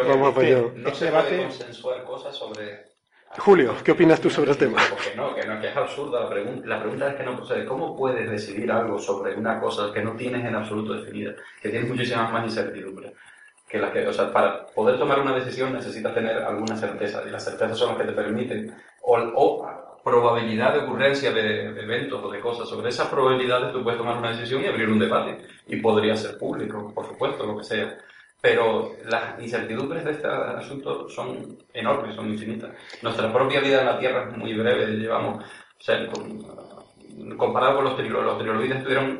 vamos 0.06 0.36
a 0.36 0.40
No 0.40 0.94
se 0.94 1.10
puede 1.10 1.38
consensuar 1.38 2.04
cosas 2.04 2.36
sobre 2.36 2.87
Julio, 3.36 3.74
¿qué 3.84 3.92
opinas 3.92 4.20
tú 4.20 4.30
sobre 4.30 4.52
el 4.52 4.56
tema? 4.56 4.78
Que 5.04 5.14
no, 5.14 5.34
que 5.34 5.46
no, 5.46 5.60
que 5.60 5.68
es 5.68 5.76
absurda 5.76 6.20
la 6.20 6.30
pregunta. 6.30 6.66
La 6.66 6.80
pregunta 6.80 7.10
es 7.10 7.16
que 7.16 7.22
no 7.22 7.36
procede. 7.36 7.66
¿Cómo 7.66 7.96
puedes 7.96 8.28
decidir 8.28 8.70
algo 8.72 8.98
sobre 8.98 9.34
una 9.36 9.60
cosa 9.60 9.92
que 9.92 10.02
no 10.02 10.16
tienes 10.16 10.44
en 10.44 10.54
absoluto 10.54 10.94
definida? 10.94 11.34
Que 11.60 11.68
tienes 11.68 11.88
muchísimas 11.88 12.32
más 12.32 12.44
incertidumbres. 12.44 13.12
Que 13.68 13.78
las 13.78 13.90
que, 13.92 14.06
o 14.06 14.12
sea, 14.12 14.32
para 14.32 14.66
poder 14.66 14.98
tomar 14.98 15.20
una 15.20 15.34
decisión 15.34 15.72
necesitas 15.72 16.14
tener 16.14 16.38
alguna 16.38 16.74
certeza. 16.74 17.22
Y 17.26 17.30
las 17.30 17.44
certezas 17.44 17.76
son 17.76 17.90
las 17.90 17.98
que 17.98 18.04
te 18.04 18.12
permiten, 18.12 18.74
o, 19.02 19.16
o 19.16 20.00
probabilidad 20.02 20.72
de 20.72 20.80
ocurrencia 20.80 21.30
de, 21.30 21.72
de, 21.72 21.82
eventos 21.82 22.24
o 22.24 22.30
de 22.30 22.40
cosas. 22.40 22.68
Sobre 22.68 22.88
esas 22.88 23.08
probabilidades 23.08 23.72
tú 23.72 23.84
puedes 23.84 23.98
tomar 23.98 24.16
una 24.16 24.30
decisión 24.30 24.62
y 24.62 24.66
abrir 24.66 24.88
un 24.88 24.98
debate. 24.98 25.38
Y 25.66 25.76
podría 25.76 26.16
ser 26.16 26.38
público, 26.38 26.92
por 26.94 27.06
supuesto, 27.06 27.44
lo 27.44 27.58
que 27.58 27.64
sea. 27.64 27.98
Pero 28.40 28.92
las 29.06 29.40
incertidumbres 29.40 30.04
de 30.04 30.12
este 30.12 30.28
asunto 30.28 31.08
son 31.08 31.58
enormes, 31.72 32.14
son 32.14 32.30
infinitas. 32.30 32.70
Nuestra 33.02 33.32
propia 33.32 33.60
vida 33.60 33.80
en 33.80 33.86
la 33.86 33.98
Tierra 33.98 34.28
es 34.30 34.36
muy 34.36 34.54
breve, 34.54 34.86
llevamos, 34.96 35.44
o 35.44 35.82
sea, 35.82 36.06
comparado 37.36 37.76
con 37.76 37.84
los 37.84 37.96
trilobites, 37.96 38.26
los 38.26 38.38
trilobites 38.38 38.84
tuvieron, 38.84 39.18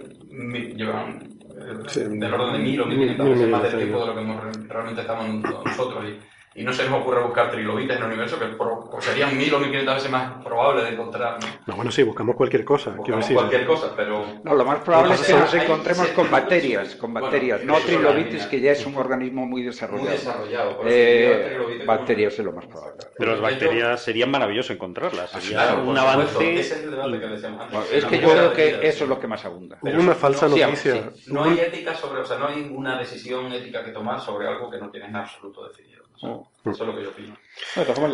llevan 0.77 1.39
eh, 1.59 2.09
del 2.09 2.35
orden 2.35 2.53
de 2.53 2.59
mil 2.59 2.81
o 2.81 2.87
mil 2.87 2.99
veces 2.99 3.49
más 3.49 3.63
de 3.63 3.71
tiempo 3.71 4.01
de 4.01 4.07
lo 4.07 4.15
que 4.15 4.69
realmente 4.69 5.01
estamos 5.01 5.29
nosotros. 5.65 6.05
Y, 6.05 6.19
y 6.59 6.65
no 6.65 6.73
se 6.73 6.89
nos 6.89 7.01
ocurre 7.01 7.23
buscar 7.23 7.53
trilobites 7.53 7.97
en 7.97 8.03
el 8.03 8.09
universo, 8.09 8.37
que 8.37 8.47
pues 8.47 9.05
serían 9.05 9.37
mil 9.39 9.55
o 9.55 9.61
mil 9.61 9.69
quinientas 9.69 9.95
veces 9.95 10.11
más 10.11 10.45
probable 10.45 10.83
de 10.83 10.89
encontrar. 10.91 11.39
¿no? 11.67 11.77
bueno, 11.77 11.93
sí, 11.93 12.03
buscamos 12.03 12.35
cualquier 12.35 12.65
cosa. 12.65 12.91
Buscamos 12.91 13.31
cualquier 13.31 13.65
cosa, 13.65 13.93
pero... 13.97 14.27
No, 14.43 14.55
lo 14.57 14.65
más 14.65 14.81
probable 14.81 15.15
es 15.15 15.23
que 15.23 15.35
nos 15.35 15.55
encontremos 15.55 16.09
con 16.09 16.29
bacterias, 16.29 16.97
con 16.97 17.15
bacterias, 17.15 17.63
no 17.65 17.77
trilobites, 17.77 18.47
que 18.47 18.61
ya 18.61 18.73
es 18.73 18.85
un 18.85 18.97
organismo 18.97 19.47
muy 19.47 19.63
desarrollado. 19.63 20.09
Muy 20.09 20.17
desarrollado. 20.17 20.81
Eh, 20.85 21.85
bacterias 21.87 22.37
es 22.37 22.45
lo 22.45 22.53
más 22.53 22.67
probable. 22.67 23.05
Pero 23.17 23.33
las 23.33 23.41
bacterias 23.41 24.03
serían 24.03 24.31
maravilloso 24.31 24.73
encontrarlas, 24.73 25.31
sería 25.31 25.75
un 25.75 25.97
avance... 25.97 26.59
es 26.59 26.73
el 26.73 26.91
debate 26.91 27.21
que 27.21 27.27
decíamos 27.29 27.61
antes. 27.73 27.93
es 27.93 28.05
que 28.05 28.19
yo 28.19 28.31
creo 28.31 28.53
que 28.53 28.89
eso 28.89 29.05
es 29.05 29.09
lo 29.09 29.21
que 29.21 29.29
más 29.29 29.45
abunda. 29.45 29.79
Hubo 29.81 30.01
una 30.01 30.15
falsa 30.15 30.49
noticia. 30.49 31.13
No 31.29 31.45
hay 31.45 31.61
ética 31.61 31.95
sobre, 31.95 32.23
o 32.23 32.25
sea, 32.25 32.37
no 32.37 32.49
hay 32.49 32.69
una 32.75 32.99
decisión 32.99 33.53
ética 33.53 33.85
que 33.85 33.93
tomar 33.93 34.21
sobre 34.21 34.49
algo 34.49 34.69
que 34.69 34.79
no 34.79 34.91
tienes 34.91 35.11
en 35.11 35.17
absoluto 35.17 35.69
decidido. 35.69 35.88
Eso 36.19 36.49
es 36.65 36.79
lo 36.81 36.97
que 36.97 37.03
yo 37.03 37.11
opino. 37.11 37.37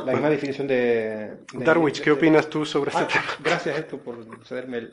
la 0.05 0.13
misma 0.13 0.31
definición 0.31 0.67
de... 0.67 1.39
Darwich, 1.55 2.01
¿qué 2.01 2.11
opinas 2.11 2.49
tú 2.49 2.65
sobre 2.65 2.91
este 2.91 3.05
ah, 3.05 3.09
tema? 3.09 3.25
Gracias, 3.43 3.79
esto 3.79 3.99
por 3.99 4.25
cederme 4.45 4.89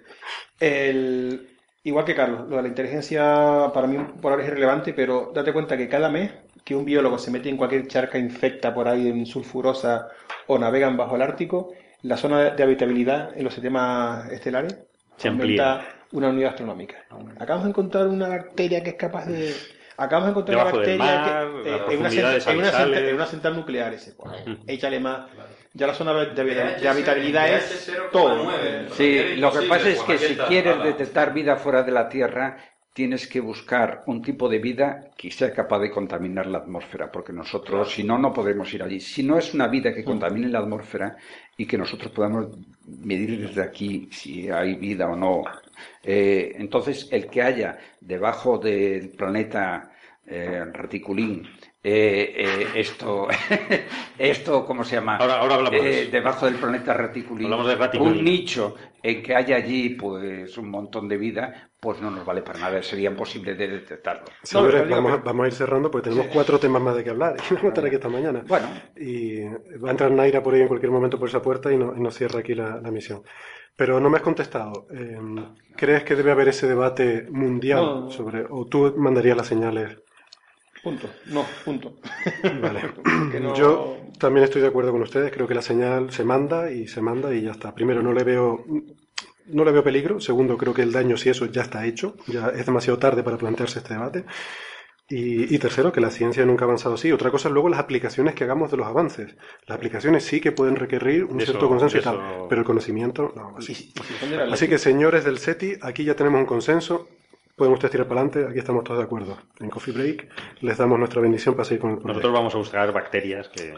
el, 0.59 1.47
Igual 1.83 2.05
que 2.05 2.13
Carlos, 2.13 2.47
lo 2.47 2.57
de 2.57 2.61
la 2.61 2.67
inteligencia 2.67 3.71
para 3.73 3.87
mí 3.87 3.97
por 4.21 4.31
ahora 4.31 4.43
es 4.43 4.49
irrelevante, 4.49 4.93
pero 4.93 5.31
date 5.33 5.51
cuenta 5.51 5.75
que 5.75 5.89
cada 5.89 6.09
mes 6.09 6.31
que 6.63 6.75
un 6.75 6.85
biólogo 6.85 7.17
se 7.17 7.31
mete 7.31 7.49
en 7.49 7.57
cualquier 7.57 7.87
charca 7.87 8.19
infecta 8.19 8.71
por 8.71 8.87
ahí 8.87 9.07
en 9.07 9.25
sulfurosa 9.25 10.09
o 10.45 10.59
navegan 10.59 10.95
bajo 10.95 11.15
el 11.15 11.23
Ártico, 11.23 11.73
la 12.03 12.17
zona 12.17 12.51
de 12.51 12.63
habitabilidad 12.63 13.35
en 13.35 13.43
los 13.43 13.53
sistemas 13.53 14.31
estelares 14.31 14.77
se 15.17 15.29
aumenta 15.29 15.85
una 16.11 16.29
unidad 16.29 16.51
astronómica. 16.51 16.97
Acabamos 17.39 17.63
de 17.63 17.69
encontrar 17.69 18.07
una 18.07 18.27
bacteria 18.27 18.83
que 18.83 18.91
es 18.91 18.95
capaz 18.95 19.25
de 19.25 19.53
Acabamos 19.97 20.27
de 20.27 20.31
encontrar 20.31 20.57
una 20.57 20.71
bacteria 20.71 21.49
que, 21.63 21.69
eh, 21.69 21.81
en, 21.89 21.99
una 21.99 22.09
central, 22.09 22.93
en, 22.93 23.15
una 23.15 23.25
central, 23.25 23.55
nuclear. 23.55 23.93
Ese, 23.93 24.13
pues, 24.13 24.31
échale 24.67 24.99
más. 24.99 25.27
Ya 25.73 25.87
la 25.87 25.93
zona 25.93 26.13
de, 26.13 26.43
de 26.43 26.89
habitabilidad 26.89 27.49
es 27.49 27.91
todo. 28.11 28.51
Sí, 28.91 29.35
lo 29.37 29.51
que 29.51 29.67
pasa 29.67 29.89
es 29.89 30.01
que 30.03 30.17
si 30.17 30.35
quieres 30.35 30.83
detectar 30.83 31.33
vida 31.33 31.55
fuera 31.55 31.83
de 31.83 31.91
la 31.91 32.09
Tierra, 32.09 32.57
tienes 32.93 33.27
que 33.27 33.39
buscar 33.39 34.03
un 34.07 34.21
tipo 34.21 34.49
de 34.49 34.59
vida 34.59 35.11
que 35.15 35.31
sea 35.31 35.53
capaz 35.53 35.79
de 35.79 35.91
contaminar 35.91 36.47
la 36.47 36.59
atmósfera, 36.59 37.09
porque 37.11 37.31
nosotros, 37.31 37.93
si 37.93 38.03
no, 38.03 38.17
no 38.17 38.33
podemos 38.33 38.73
ir 38.73 38.83
allí. 38.83 38.99
Si 38.99 39.23
no 39.23 39.37
es 39.37 39.53
una 39.53 39.67
vida 39.67 39.93
que 39.93 40.03
contamine 40.03 40.49
la 40.49 40.59
atmósfera 40.59 41.15
y 41.55 41.65
que 41.65 41.77
nosotros 41.77 42.11
podamos 42.11 42.47
medir 42.99 43.47
desde 43.47 43.63
aquí 43.63 44.09
si 44.11 44.49
hay 44.49 44.75
vida 44.75 45.09
o 45.09 45.15
no, 45.15 45.43
eh, 46.03 46.53
entonces 46.57 47.07
el 47.11 47.27
que 47.27 47.41
haya 47.41 47.77
debajo 47.99 48.57
del 48.57 49.09
planeta 49.09 49.91
eh, 50.25 50.63
reticulín, 50.71 51.47
eh, 51.83 52.33
eh, 52.37 52.67
esto, 52.75 53.27
esto, 54.17 54.65
¿cómo 54.67 54.83
se 54.83 54.97
llama? 54.97 55.17
Ahora, 55.17 55.39
ahora 55.39 55.55
hablamos 55.55 55.79
eh, 55.83 56.09
debajo 56.11 56.45
del 56.45 56.55
planeta 56.55 56.93
reticulín, 56.93 57.51
un 57.51 58.23
nicho 58.23 58.75
en 59.01 59.23
que 59.23 59.35
haya 59.35 59.55
allí 59.55 59.89
pues 59.89 60.55
un 60.59 60.69
montón 60.69 61.07
de 61.07 61.17
vida, 61.17 61.71
pues 61.79 61.99
no 61.99 62.11
nos 62.11 62.23
vale 62.23 62.43
para 62.43 62.59
nada, 62.59 62.83
sería 62.83 63.09
imposible 63.09 63.55
de 63.55 63.67
detectarlo. 63.67 64.25
Señores, 64.43 64.87
vamos, 64.87 65.23
vamos, 65.23 65.43
a 65.43 65.47
ir 65.47 65.53
cerrando 65.53 65.89
porque 65.89 66.11
tenemos 66.11 66.31
cuatro 66.31 66.59
temas 66.59 66.83
más 66.83 66.95
de 66.95 67.03
que 67.03 67.09
hablar 67.09 67.35
y 67.37 67.49
vamos 67.55 67.63
a 67.63 67.67
estar 67.69 67.85
aquí 67.85 67.95
esta 67.95 68.09
mañana. 68.09 68.43
Bueno. 68.47 68.67
Y 68.95 69.43
va 69.43 69.87
a 69.87 69.91
entrar 69.91 70.11
Naira 70.11 70.43
por 70.43 70.53
ahí 70.53 70.61
en 70.61 70.67
cualquier 70.67 70.91
momento 70.91 71.17
por 71.17 71.29
esa 71.29 71.41
puerta 71.41 71.73
y, 71.73 71.77
no, 71.77 71.95
y 71.97 71.99
nos 71.99 72.13
cierra 72.13 72.41
aquí 72.41 72.53
la, 72.53 72.79
la 72.79 72.91
misión. 72.91 73.23
Pero 73.75 73.99
no 73.99 74.07
me 74.11 74.17
has 74.17 74.23
contestado. 74.23 74.85
¿Crees 75.75 76.03
que 76.03 76.15
debe 76.15 76.29
haber 76.29 76.49
ese 76.49 76.67
debate 76.67 77.25
mundial 77.31 78.11
sobre, 78.11 78.45
o 78.47 78.67
tú 78.67 78.93
mandarías 78.97 79.35
las 79.35 79.47
señales? 79.47 79.97
Punto. 80.83 81.09
No, 81.27 81.45
punto. 81.63 81.95
Vale. 82.61 82.81
Yo 83.55 83.97
también 84.19 84.45
estoy 84.45 84.61
de 84.61 84.67
acuerdo 84.67 84.91
con 84.91 85.01
ustedes. 85.01 85.31
Creo 85.31 85.47
que 85.47 85.53
la 85.53 85.61
señal 85.61 86.11
se 86.11 86.23
manda 86.23 86.71
y 86.71 86.87
se 86.87 87.01
manda 87.01 87.33
y 87.33 87.43
ya 87.43 87.51
está. 87.51 87.75
Primero, 87.75 88.01
no 88.01 88.13
le 88.13 88.23
veo, 88.23 88.65
no 89.45 89.63
le 89.63 89.71
veo 89.71 89.83
peligro. 89.83 90.19
Segundo, 90.19 90.57
creo 90.57 90.73
que 90.73 90.81
el 90.81 90.91
daño, 90.91 91.17
si 91.17 91.29
eso 91.29 91.45
ya 91.45 91.61
está 91.61 91.85
hecho, 91.85 92.15
ya 92.27 92.47
es 92.49 92.65
demasiado 92.65 92.97
tarde 92.97 93.21
para 93.21 93.37
plantearse 93.37 93.79
este 93.79 93.93
debate. 93.93 94.25
Y, 95.13 95.59
tercero, 95.59 95.91
que 95.91 95.99
la 95.99 96.09
ciencia 96.09 96.45
nunca 96.45 96.63
ha 96.63 96.67
avanzado 96.67 96.95
así. 96.95 97.11
Otra 97.11 97.31
cosa 97.31 97.49
es 97.49 97.53
luego 97.53 97.67
las 97.67 97.81
aplicaciones 97.81 98.33
que 98.33 98.45
hagamos 98.45 98.71
de 98.71 98.77
los 98.77 98.87
avances. 98.87 99.35
Las 99.67 99.77
aplicaciones 99.77 100.23
sí 100.23 100.39
que 100.39 100.53
pueden 100.53 100.77
requerir 100.77 101.25
un 101.25 101.41
cierto 101.41 101.67
consenso 101.67 101.97
y 101.97 102.01
tal, 102.01 102.45
pero 102.47 102.61
el 102.61 102.65
conocimiento 102.65 103.33
no. 103.35 103.57
Así. 103.57 103.93
así 104.49 104.69
que, 104.69 104.77
señores 104.77 105.25
del 105.25 105.37
SETI, 105.37 105.79
aquí 105.81 106.05
ya 106.05 106.15
tenemos 106.15 106.39
un 106.39 106.45
consenso 106.45 107.09
pueden 107.61 107.75
ustedes 107.75 107.91
tirar 107.91 108.07
para 108.07 108.21
adelante, 108.21 108.49
aquí 108.49 108.57
estamos 108.57 108.83
todos 108.83 108.97
de 108.97 109.03
acuerdo. 109.03 109.37
En 109.59 109.69
Coffee 109.69 109.93
Break 109.93 110.29
les 110.61 110.75
damos 110.79 110.97
nuestra 110.97 111.21
bendición 111.21 111.53
para 111.53 111.63
seguir 111.65 111.79
con 111.81 111.91
el 111.91 111.97
proyecto. 111.97 112.13
Nosotros 112.13 112.33
vamos 112.33 112.55
a 112.55 112.57
buscar 112.57 112.91
bacterias, 112.91 113.49
que, 113.49 113.75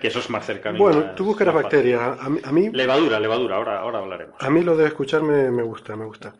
que 0.00 0.08
eso 0.08 0.18
es 0.18 0.28
más 0.30 0.44
cercano. 0.44 0.80
Bueno, 0.80 1.12
tú 1.14 1.24
buscarás 1.24 1.54
bacterias. 1.54 2.00
A 2.18 2.28
mí, 2.28 2.40
a 2.42 2.50
mí, 2.50 2.70
Levadura, 2.72 3.20
levadura, 3.20 3.54
ahora, 3.54 3.78
ahora 3.78 4.00
hablaremos. 4.00 4.34
A 4.40 4.50
mí 4.50 4.64
lo 4.64 4.76
de 4.76 4.88
escuchar 4.88 5.22
me, 5.22 5.48
me, 5.52 5.62
gusta, 5.62 5.94
me 5.94 6.06
gusta. 6.06 6.34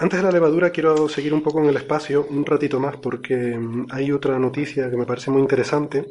Antes 0.00 0.18
de 0.18 0.22
la 0.22 0.30
levadura 0.30 0.68
quiero 0.68 1.08
seguir 1.08 1.32
un 1.32 1.42
poco 1.42 1.60
en 1.60 1.70
el 1.70 1.76
espacio, 1.78 2.26
un 2.28 2.44
ratito 2.44 2.78
más, 2.78 2.98
porque 2.98 3.56
mm, 3.56 3.86
hay 3.90 4.12
otra 4.12 4.38
noticia 4.38 4.90
que 4.90 4.96
me 4.98 5.06
parece 5.06 5.30
muy 5.30 5.40
interesante 5.40 6.04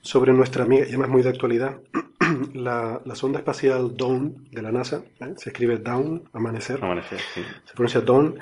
sobre 0.00 0.32
nuestra 0.32 0.64
amiga, 0.64 0.86
y 0.86 0.88
además 0.88 1.10
muy 1.10 1.20
de 1.20 1.28
actualidad, 1.28 1.76
la, 2.54 2.98
la 3.04 3.14
sonda 3.14 3.40
espacial 3.40 3.94
Dawn 3.94 4.48
de 4.50 4.62
la 4.62 4.72
NASA, 4.72 5.02
¿eh? 5.20 5.34
se 5.36 5.50
escribe 5.50 5.76
Dawn, 5.78 6.30
amanecer, 6.32 6.82
amanecer 6.82 7.20
sí. 7.34 7.42
se 7.64 7.74
pronuncia 7.74 8.00
Dawn, 8.00 8.38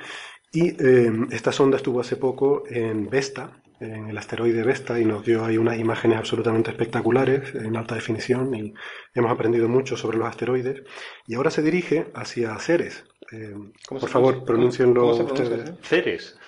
y 0.53 0.77
eh, 0.85 1.11
esta 1.31 1.51
sonda 1.51 1.79
estuvo 1.79 2.01
hace 2.01 2.17
poco 2.17 2.65
en 2.69 3.09
Vesta, 3.09 3.63
en 3.81 4.11
el 4.11 4.19
asteroide 4.19 4.63
Vesta, 4.63 5.01
y 5.01 5.05
nos 5.05 5.25
dio 5.25 5.45
ahí 5.45 5.57
unas 5.57 5.79
imágenes 5.79 6.19
absolutamente 6.19 6.71
espectaculares, 6.71 7.55
en 7.55 7.77
alta 7.77 7.95
definición, 7.95 8.55
y 8.55 8.75
hemos 9.15 9.33
aprendido 9.33 9.69
mucho 9.69 9.97
sobre 9.97 10.19
los 10.19 10.29
asteroides. 10.29 10.83
Y 11.27 11.35
ahora 11.35 11.51
se 11.51 11.63
dirige 11.63 12.07
hacia 12.15 12.57
Ceres. 12.59 13.05
Eh, 13.33 13.55
por 13.89 14.09
favor, 14.09 14.45
pronúncienlo 14.45 15.07
ustedes. 15.07 15.73
Ceres. 15.83 16.39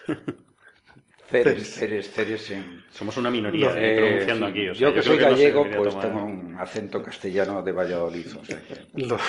Ceres, 1.30 1.74
Ceres, 1.74 2.12
Ceres. 2.12 2.52
Somos 2.90 3.16
una 3.16 3.30
minoría 3.30 3.70
no, 3.70 3.76
eh, 3.76 3.96
pronunciando 3.96 4.46
aquí. 4.46 4.68
O 4.68 4.74
sea, 4.74 4.88
yo 4.88 4.94
que 4.94 5.00
yo 5.00 5.02
soy 5.02 5.16
gallego, 5.16 5.64
que 5.64 5.70
no 5.70 5.82
pues 5.82 5.98
tengo 5.98 6.24
un 6.24 6.56
acento 6.60 7.02
castellano 7.02 7.62
de 7.62 7.72
Valladolid. 7.72 8.26
O 8.36 8.44
sea 8.44 8.60
los, 8.94 9.20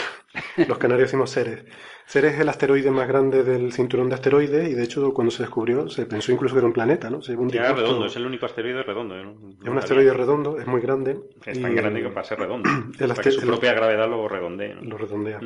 Los 0.67 0.77
canarios 0.77 1.09
decimos 1.09 1.31
Ceres. 1.31 1.63
Ceres 2.07 2.35
es 2.35 2.39
el 2.39 2.49
asteroide 2.49 2.91
más 2.91 3.07
grande 3.07 3.43
del 3.43 3.73
cinturón 3.73 4.09
de 4.09 4.15
asteroides 4.15 4.69
y 4.69 4.73
de 4.73 4.83
hecho 4.83 5.11
cuando 5.13 5.31
se 5.31 5.41
descubrió 5.43 5.89
se 5.89 6.05
pensó 6.05 6.31
incluso 6.31 6.53
que 6.53 6.59
era 6.59 6.67
un 6.67 6.73
planeta, 6.73 7.09
¿no? 7.09 7.21
Se 7.21 7.35
un 7.35 7.49
ya, 7.49 7.73
redondo, 7.73 8.05
es 8.05 8.15
el 8.15 8.25
único 8.25 8.45
asteroide 8.45 8.83
redondo. 8.83 9.15
¿no? 9.15 9.31
Es 9.61 9.67
un 9.67 9.77
asteroide 9.77 10.13
redondo, 10.13 10.59
es 10.59 10.67
muy 10.67 10.81
grande. 10.81 11.17
Es 11.45 11.59
tan 11.59 11.75
grande 11.75 12.03
que 12.03 12.09
para 12.09 12.23
ser 12.23 12.39
redondo. 12.39 12.69
El 12.99 13.07
para 13.09 13.21
que 13.21 13.31
su 13.31 13.41
propia 13.41 13.73
gravedad 13.73 14.07
lo 14.07 14.27
redondea. 14.27 14.75
Lo 14.81 14.97
redondea. 14.97 15.39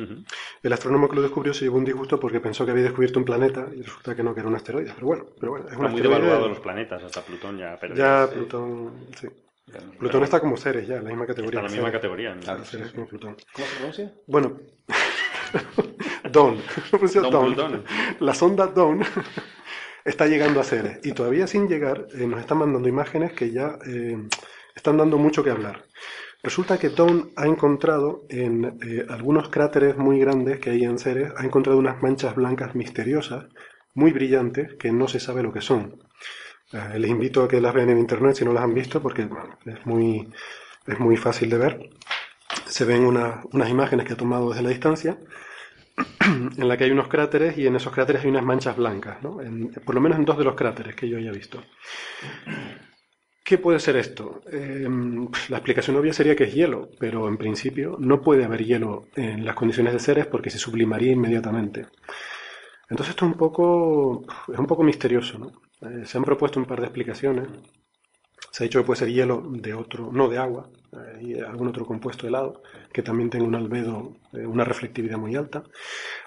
El 0.62 0.72
astrónomo 0.72 1.08
que 1.08 1.16
lo 1.16 1.22
descubrió 1.22 1.54
se 1.54 1.64
llevó 1.64 1.78
un 1.78 1.84
disgusto 1.84 2.20
porque 2.20 2.40
pensó 2.40 2.64
que 2.64 2.72
había 2.72 2.84
descubierto 2.84 3.18
un 3.18 3.24
planeta 3.24 3.66
y 3.74 3.82
resulta 3.82 4.14
que 4.14 4.22
no, 4.22 4.34
que 4.34 4.40
era 4.40 4.48
un 4.48 4.54
asteroide. 4.54 4.92
Pero 4.94 5.06
bueno, 5.06 5.26
pero 5.40 5.52
bueno 5.52 5.68
es 5.68 5.76
un 5.76 5.90
muy 5.90 6.00
devaluado 6.00 6.48
los 6.48 6.60
planetas, 6.60 7.02
hasta 7.02 7.22
Plutón 7.22 7.58
ya. 7.58 7.78
Pero 7.80 7.94
ya, 7.94 8.28
Plutón, 8.30 9.06
sí. 9.18 9.28
Plutón 9.98 10.24
está 10.24 10.40
como 10.40 10.56
Ceres 10.56 10.86
ya, 10.86 10.96
en 10.96 11.04
la 11.04 11.10
misma 11.10 11.26
categoría. 11.26 11.60
Está 11.60 11.66
en 11.66 11.72
la 11.72 11.82
misma 11.82 11.92
categoría. 11.92 12.36
Claro, 12.40 12.64
Ceres 12.64 12.92
como 12.92 13.06
Plutón. 13.06 13.36
¿Cómo 13.54 13.66
se 13.66 13.76
pronuncia? 13.76 14.12
Bueno, 14.26 14.58
Dawn. 16.32 16.58
Dawn. 17.56 17.84
La 18.20 18.34
sonda 18.34 18.66
Dawn 18.66 19.02
está 20.04 20.26
llegando 20.26 20.60
a 20.60 20.64
Ceres 20.64 21.00
y 21.02 21.12
todavía 21.12 21.46
sin 21.46 21.68
llegar 21.68 22.06
eh, 22.14 22.26
nos 22.26 22.40
están 22.40 22.58
mandando 22.58 22.88
imágenes 22.88 23.32
que 23.32 23.50
ya 23.50 23.78
eh, 23.86 24.16
están 24.74 24.96
dando 24.96 25.18
mucho 25.18 25.42
que 25.42 25.50
hablar. 25.50 25.84
Resulta 26.42 26.78
que 26.78 26.88
Dawn 26.88 27.32
ha 27.36 27.46
encontrado 27.46 28.24
en 28.30 28.78
eh, 28.82 29.04
algunos 29.08 29.50
cráteres 29.50 29.96
muy 29.98 30.18
grandes 30.18 30.58
que 30.58 30.70
hay 30.70 30.84
en 30.84 30.98
Ceres, 30.98 31.32
ha 31.36 31.44
encontrado 31.44 31.78
unas 31.78 32.02
manchas 32.02 32.34
blancas 32.34 32.74
misteriosas, 32.74 33.46
muy 33.92 34.12
brillantes, 34.12 34.74
que 34.74 34.90
no 34.90 35.06
se 35.06 35.20
sabe 35.20 35.42
lo 35.42 35.52
que 35.52 35.60
son. 35.60 36.00
les 36.96 37.10
invito 37.10 37.42
a 37.42 37.48
que 37.48 37.60
las 37.60 37.74
vean 37.74 37.90
en 37.90 37.98
internet 37.98 38.36
si 38.36 38.44
no 38.44 38.52
las 38.54 38.64
han 38.64 38.72
visto, 38.72 39.02
porque 39.02 39.28
es, 39.66 39.86
muy, 39.86 40.32
es 40.86 40.98
muy 40.98 41.16
fácil 41.16 41.50
de 41.50 41.58
ver 41.58 41.90
se 42.66 42.84
ven 42.84 43.04
unas 43.04 43.68
imágenes 43.68 44.06
que 44.06 44.14
ha 44.14 44.16
tomado 44.16 44.50
desde 44.50 44.62
la 44.62 44.70
distancia, 44.70 45.18
en 46.20 46.68
la 46.68 46.76
que 46.76 46.84
hay 46.84 46.90
unos 46.90 47.08
cráteres 47.08 47.56
y 47.58 47.66
en 47.66 47.76
esos 47.76 47.92
cráteres 47.92 48.22
hay 48.22 48.30
unas 48.30 48.44
manchas 48.44 48.76
blancas, 48.76 49.22
¿no? 49.22 49.38
por 49.84 49.94
lo 49.94 50.00
menos 50.00 50.18
en 50.18 50.24
dos 50.24 50.38
de 50.38 50.44
los 50.44 50.54
cráteres 50.54 50.94
que 50.94 51.08
yo 51.08 51.18
haya 51.18 51.32
visto. 51.32 51.62
¿Qué 53.44 53.58
puede 53.58 53.80
ser 53.80 53.96
esto? 53.96 54.42
Em, 54.52 55.28
la 55.48 55.56
explicación 55.56 55.96
obvia 55.96 56.12
sería 56.12 56.36
que 56.36 56.44
es 56.44 56.54
hielo, 56.54 56.88
pero 57.00 57.26
en 57.26 57.36
principio 57.36 57.96
no 57.98 58.20
puede 58.22 58.44
haber 58.44 58.64
hielo 58.64 59.08
en 59.16 59.44
las 59.44 59.56
condiciones 59.56 59.92
de 59.92 59.98
Ceres 59.98 60.26
porque 60.26 60.50
se 60.50 60.58
sublimaría 60.58 61.10
inmediatamente. 61.12 61.86
Entonces 62.88 63.10
esto 63.10 63.26
es 63.26 63.32
un 63.32 63.38
poco, 63.38 64.24
es 64.52 64.58
un 64.58 64.66
poco 64.66 64.84
misterioso. 64.84 65.52
Eh, 65.80 66.04
se 66.04 66.18
han 66.18 66.24
propuesto 66.24 66.60
un 66.60 66.66
par 66.66 66.80
de 66.80 66.86
explicaciones. 66.86 67.48
Se 68.50 68.62
ha 68.62 68.66
dicho 68.66 68.80
que 68.80 68.86
puede 68.86 68.98
ser 68.98 69.12
hielo 69.12 69.42
de 69.50 69.74
otro, 69.74 70.10
no 70.12 70.28
de 70.28 70.38
agua, 70.38 70.68
y 71.20 71.38
algún 71.38 71.68
otro 71.68 71.86
compuesto 71.86 72.26
helado 72.26 72.62
que 72.92 73.02
también 73.02 73.30
tenga 73.30 73.44
un 73.44 73.54
albedo, 73.54 74.16
eh, 74.32 74.44
una 74.44 74.64
reflectividad 74.64 75.18
muy 75.18 75.36
alta, 75.36 75.62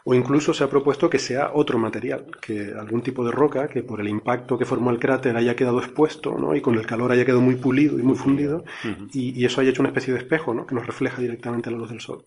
o 0.05 0.13
incluso 0.13 0.53
se 0.53 0.63
ha 0.63 0.69
propuesto 0.69 1.09
que 1.09 1.19
sea 1.19 1.51
otro 1.53 1.77
material, 1.77 2.27
que 2.41 2.73
algún 2.73 3.01
tipo 3.01 3.25
de 3.25 3.31
roca 3.31 3.67
que 3.67 3.83
por 3.83 3.99
el 3.99 4.07
impacto 4.07 4.57
que 4.57 4.65
formó 4.65 4.91
el 4.91 4.99
cráter 4.99 5.35
haya 5.35 5.55
quedado 5.55 5.79
expuesto, 5.79 6.37
¿no? 6.37 6.55
y 6.55 6.61
con 6.61 6.75
el 6.75 6.85
calor 6.85 7.11
haya 7.11 7.25
quedado 7.25 7.41
muy 7.41 7.55
pulido 7.55 7.99
y 7.99 8.03
muy 8.03 8.15
fundido, 8.15 8.63
y, 9.11 9.39
y, 9.39 9.45
eso 9.45 9.59
haya 9.59 9.71
hecho 9.71 9.81
una 9.81 9.89
especie 9.89 10.13
de 10.13 10.19
espejo, 10.19 10.53
¿no? 10.53 10.65
que 10.65 10.75
nos 10.75 10.87
refleja 10.87 11.21
directamente 11.21 11.69
la 11.69 11.77
luz 11.77 11.89
del 11.89 11.99
sol 11.99 12.25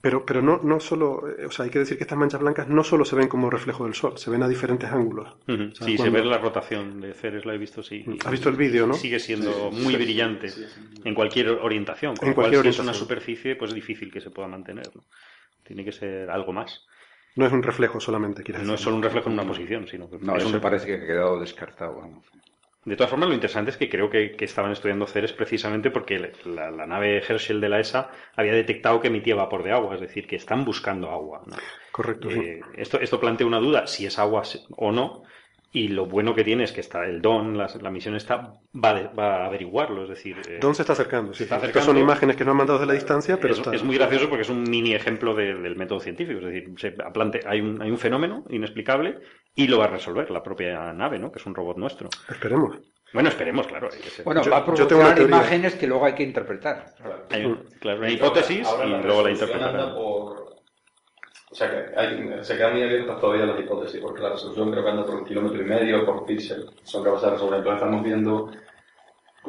pero 0.00 0.24
pero 0.24 0.40
no, 0.40 0.60
no 0.62 0.78
solo, 0.78 1.28
eh, 1.28 1.46
o 1.46 1.50
sea, 1.50 1.64
hay 1.64 1.70
que 1.70 1.80
decir 1.80 1.96
que 1.96 2.04
estas 2.04 2.18
manchas 2.18 2.40
blancas 2.40 2.68
no 2.68 2.84
solo 2.84 3.04
se 3.04 3.16
ven 3.16 3.28
como 3.28 3.50
reflejo 3.50 3.84
del 3.84 3.94
sol, 3.94 4.16
se 4.18 4.30
ven 4.30 4.42
a 4.42 4.48
diferentes 4.48 4.90
ángulos. 4.90 5.36
sí, 5.80 5.98
se 5.98 6.10
ve 6.10 6.24
la 6.24 6.38
rotación 6.38 7.00
de 7.00 7.12
Ceres, 7.12 7.44
la 7.44 7.54
he 7.54 7.58
visto, 7.58 7.82
sí. 7.82 8.04
¿Has 8.24 8.30
visto 8.30 8.48
el 8.48 8.56
vídeo, 8.56 8.86
no? 8.86 8.94
Sigue 8.94 9.18
siendo 9.18 9.70
muy 9.70 9.96
brillante 9.96 10.48
en 11.04 11.14
cualquier 11.14 11.48
orientación. 11.50 12.16
Con 12.16 12.28
en 12.28 12.34
cualquier 12.34 12.62
cual, 12.62 12.72
si 12.72 12.80
es 12.80 12.84
una 12.84 12.94
superficie, 12.94 13.56
pues 13.56 13.70
es 13.70 13.74
difícil 13.74 14.12
que 14.12 14.20
se 14.20 14.30
pueda 14.30 14.48
mantener. 14.48 14.90
Tiene 15.64 15.84
que 15.84 15.92
ser 15.92 16.30
algo 16.30 16.52
más. 16.52 16.86
No 17.36 17.46
es 17.46 17.52
un 17.52 17.62
reflejo 17.62 17.98
solamente, 17.98 18.44
quieres 18.44 18.64
No 18.64 18.74
es 18.74 18.80
solo 18.80 18.96
un 18.96 19.02
reflejo 19.02 19.28
en 19.28 19.32
una 19.32 19.46
posición, 19.46 19.88
sino 19.88 20.08
que. 20.08 20.18
No, 20.18 20.36
eso 20.36 20.50
me 20.50 20.60
parece 20.60 20.86
que 20.86 20.94
ha 20.94 21.06
quedado 21.06 21.40
descartado. 21.40 21.96
Vamos. 21.96 22.24
De 22.84 22.96
todas 22.96 23.10
formas, 23.10 23.28
lo 23.28 23.34
interesante 23.34 23.70
es 23.70 23.76
que 23.76 23.88
creo 23.88 24.10
que, 24.10 24.36
estaban 24.40 24.72
estudiando 24.72 25.06
Ceres 25.06 25.32
precisamente 25.32 25.90
porque 25.90 26.32
la, 26.44 26.86
nave 26.86 27.18
Herschel 27.18 27.60
de 27.60 27.68
la 27.70 27.80
ESA 27.80 28.10
había 28.36 28.52
detectado 28.52 29.00
que 29.00 29.08
emitía 29.08 29.34
vapor 29.34 29.62
de 29.62 29.72
agua, 29.72 29.94
es 29.94 30.00
decir, 30.00 30.26
que 30.26 30.36
están 30.36 30.64
buscando 30.64 31.10
agua. 31.10 31.42
Correcto. 31.92 32.30
Eh, 32.30 32.60
esto, 32.74 33.00
esto 33.00 33.18
plantea 33.18 33.46
una 33.46 33.58
duda, 33.58 33.86
si 33.86 34.04
es 34.04 34.18
agua 34.18 34.42
o 34.76 34.92
no, 34.92 35.22
y 35.76 35.88
lo 35.88 36.06
bueno 36.06 36.36
que 36.36 36.44
tiene 36.44 36.62
es 36.62 36.70
que 36.70 36.80
está 36.80 37.04
el 37.04 37.20
DON, 37.20 37.58
la, 37.58 37.90
misión 37.90 38.14
está, 38.14 38.60
va, 38.72 38.92
va, 39.08 39.42
a 39.42 39.46
averiguarlo. 39.46 40.04
Es 40.04 40.10
decir, 40.10 40.36
eh, 40.48 40.58
DON 40.60 40.72
se 40.72 40.82
está 40.82 40.92
acercando. 40.92 41.34
Sí, 41.34 41.42
está 41.42 41.56
acercando. 41.56 41.86
son 41.86 41.98
imágenes 41.98 42.36
que 42.36 42.44
no 42.44 42.52
han 42.52 42.58
mandado 42.58 42.78
desde 42.78 42.86
la 42.86 42.94
distancia, 42.94 43.40
pero. 43.40 43.54
Es, 43.54 43.66
es 43.66 43.82
muy 43.82 43.96
gracioso 43.96 44.28
porque 44.28 44.42
es 44.42 44.48
un 44.48 44.62
mini 44.62 44.94
ejemplo 44.94 45.34
del 45.34 45.74
método 45.74 45.98
científico. 45.98 46.38
Es 46.38 46.44
decir, 46.46 46.72
se 46.78 46.94
hay, 47.44 47.60
un, 47.60 47.82
hay 47.82 47.90
un 47.90 47.98
fenómeno 47.98 48.44
inexplicable 48.50 49.18
y 49.56 49.66
lo 49.66 49.78
va 49.78 49.86
a 49.86 49.88
resolver 49.88 50.30
la 50.30 50.44
propia 50.44 50.92
nave, 50.92 51.18
¿no? 51.18 51.32
que 51.32 51.40
es 51.40 51.46
un 51.46 51.56
robot 51.56 51.76
nuestro. 51.76 52.08
Esperemos. 52.30 52.78
Bueno, 53.12 53.28
esperemos, 53.28 53.66
claro. 53.66 53.88
Bueno, 54.24 54.42
va 54.48 54.58
a 54.58 54.64
proporcionar 54.64 55.20
imágenes 55.20 55.74
que 55.74 55.88
luego 55.88 56.06
hay 56.06 56.14
que 56.14 56.22
interpretar. 56.22 56.86
Hay 57.30 57.46
una 57.46 58.10
hipótesis 58.10 58.68
y 58.84 58.88
luego 58.88 59.24
la 59.24 59.30
interpretarán. 59.32 59.92
O 61.54 61.56
sea 61.56 61.70
que 61.70 61.96
hay, 61.96 62.42
se 62.42 62.56
quedan 62.56 62.72
muy 62.72 62.82
abiertas 62.82 63.20
todavía 63.20 63.46
las 63.46 63.60
hipótesis, 63.60 64.00
porque 64.00 64.20
la 64.20 64.30
resolución 64.30 64.72
creo 64.72 64.82
que 64.82 64.90
anda 64.90 65.06
por 65.06 65.14
un 65.14 65.24
kilómetro 65.24 65.62
y 65.62 65.64
medio 65.64 66.04
por 66.04 66.26
píxel. 66.26 66.66
Son 66.82 67.04
capaces 67.04 67.26
de 67.26 67.30
resolver. 67.30 67.58
Entonces 67.58 67.80
estamos 67.80 68.04
viendo. 68.04 68.50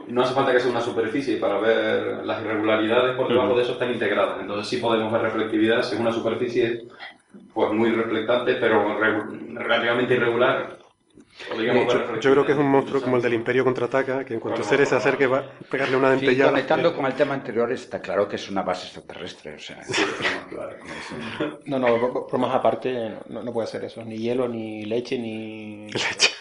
No 0.06 0.22
hace 0.22 0.36
falta 0.36 0.52
que 0.52 0.60
sea 0.60 0.70
una 0.70 0.82
superficie 0.82 1.38
para 1.38 1.58
ver 1.58 2.24
las 2.24 2.44
irregularidades 2.44 3.16
por 3.16 3.28
debajo 3.28 3.56
de 3.56 3.64
eso 3.64 3.72
están 3.72 3.92
integradas. 3.92 4.40
Entonces 4.40 4.68
sí 4.68 4.78
podemos 4.78 5.12
ver 5.12 5.24
reflectividad 5.24 5.82
en 5.92 6.02
una 6.02 6.12
superficie 6.12 6.84
pues 7.52 7.72
muy 7.72 7.90
reflectante, 7.90 8.54
pero 8.56 9.00
relativamente 9.00 10.14
irregular 10.14 10.78
yo, 12.22 12.32
creo 12.32 12.46
que 12.46 12.54
es 12.54 12.58
un 12.58 12.70
monstruo 12.70 13.02
como 13.02 13.18
el 13.18 13.22
del 13.22 13.34
Imperio 13.34 13.64
contraataca, 13.64 14.24
que 14.24 14.36
en 14.36 14.40
cuanto 14.40 14.64
Ceres 14.64 14.90
se 14.90 14.96
acerque 14.96 15.28
va 15.28 15.40
a 15.40 15.70
pegarle 15.70 15.98
una 15.98 16.12
dentellada. 16.12 16.52
conectando 16.52 16.96
con 16.96 17.06
el 17.06 17.14
tema 17.14 17.34
anterior, 17.34 17.72
está 17.72 18.02
claro 18.02 18.28
que 18.28 18.38
es 18.38 18.50
una 18.50 18.62
base 18.62 18.86
extraterrestre. 18.86 19.56
O 19.56 19.60
sea, 19.60 19.82
no, 21.66 21.78
no, 21.78 22.26
por 22.28 22.40
más 22.40 22.56
aparte, 22.56 23.16
no, 23.28 23.54
puede 23.54 23.68
ser 23.68 23.84
eso. 23.84 24.04
Ni 24.04 24.18
hielo, 24.18 24.48
ni 24.48 24.86
leche, 24.86 25.18
ni. 25.20 25.88
Leche. 25.92 26.32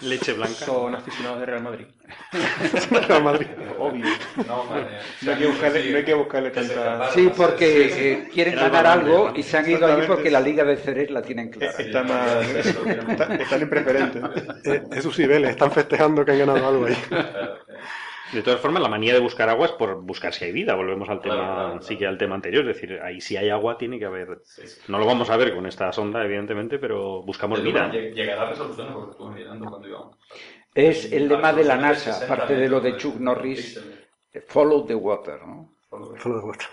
Leche 0.00 0.32
blanca. 0.32 0.64
Son 0.64 0.94
aficionados 0.94 1.40
de 1.40 1.46
Real 1.46 1.62
Madrid. 1.62 1.86
Real 3.08 3.22
Madrid. 3.22 3.46
Obvio. 3.78 4.04
No, 4.46 5.32
hay 5.32 5.38
que 5.38 5.46
buscarle, 5.46 5.90
no 5.90 5.96
hay 5.98 6.04
que 6.04 6.14
buscarle 6.14 6.50
tanta. 6.50 7.10
Sí, 7.12 7.30
porque 7.36 8.12
eh, 8.12 8.28
quieren 8.32 8.56
ganar 8.56 8.86
algo 8.86 9.32
y 9.34 9.42
se 9.42 9.58
han 9.58 9.70
ido 9.70 9.86
allí 9.86 10.06
porque 10.06 10.30
la 10.30 10.40
Liga 10.40 10.64
de 10.64 10.76
Ceres 10.76 11.10
la 11.10 11.22
tienen 11.22 11.50
clara. 11.50 11.72
Están, 11.78 12.08
están 13.40 13.62
en 13.62 13.70
preferente. 13.70 14.20
Eh, 14.64 14.82
esos 14.92 15.18
niveles, 15.18 15.50
están 15.50 15.70
festejando 15.70 16.24
que 16.24 16.32
han 16.32 16.38
ganado 16.38 16.68
algo 16.68 16.86
ahí. 16.86 16.96
De 18.32 18.42
todas 18.42 18.60
formas, 18.60 18.82
la 18.82 18.88
manía 18.88 19.12
de 19.12 19.20
buscar 19.20 19.48
agua 19.48 19.66
es 19.66 19.72
por 19.72 20.00
buscar 20.02 20.32
si 20.32 20.46
hay 20.46 20.52
vida. 20.52 20.74
Volvemos 20.74 21.08
al 21.08 21.20
tema, 21.20 21.78
sí 21.82 21.96
que 21.96 22.06
al 22.06 22.16
tema 22.16 22.34
anterior. 22.34 22.68
Es 22.68 22.80
decir, 22.80 22.98
ahí 23.02 23.20
si 23.20 23.36
hay 23.36 23.50
agua 23.50 23.76
tiene 23.76 23.98
que 23.98 24.06
haber. 24.06 24.42
No 24.88 24.98
lo 24.98 25.06
vamos 25.06 25.28
a 25.30 25.36
ver 25.36 25.54
con 25.54 25.66
esta 25.66 25.92
sonda, 25.92 26.24
evidentemente, 26.24 26.78
pero 26.78 27.22
buscamos 27.22 27.62
vida. 27.62 27.90
Llegará 27.90 28.42
a 28.42 28.50
resoluciones 28.50 28.94
porque 28.94 29.10
estuve 29.10 29.34
mirando 29.34 29.66
cuando 29.66 29.88
íbamos. 29.88 30.16
Es 30.74 31.12
el 31.12 31.28
lema 31.28 31.52
de 31.52 31.64
la 31.64 31.76
NASA, 31.76 32.24
aparte 32.24 32.54
de 32.54 32.68
lo 32.68 32.80
de 32.80 32.96
Chuck 32.96 33.16
Norris. 33.16 33.80
Follow 34.48 34.86
the 34.86 34.94
water, 34.94 35.46
¿no? 35.46 35.74
Follow 35.90 36.40
the 36.40 36.46
water. 36.46 36.68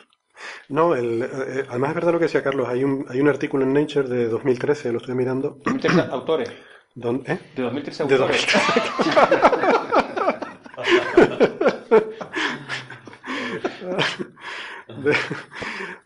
No, 0.69 0.95
el, 0.95 1.21
eh, 1.23 1.65
además 1.67 1.89
es 1.89 1.95
verdad 1.95 2.13
lo 2.13 2.19
que 2.19 2.25
decía 2.25 2.41
Carlos. 2.41 2.69
Hay 2.69 2.83
un, 2.85 3.05
hay 3.09 3.19
un 3.19 3.27
artículo 3.27 3.65
en 3.65 3.73
Nature 3.73 4.07
de 4.07 4.29
2013, 4.29 4.93
lo 4.93 4.99
estoy 4.99 5.15
mirando. 5.15 5.57
autores? 6.11 6.49
¿Eh? 6.49 7.39
De 7.55 7.63
2013 7.63 8.05
De 8.05 8.17
2013. 8.17 8.59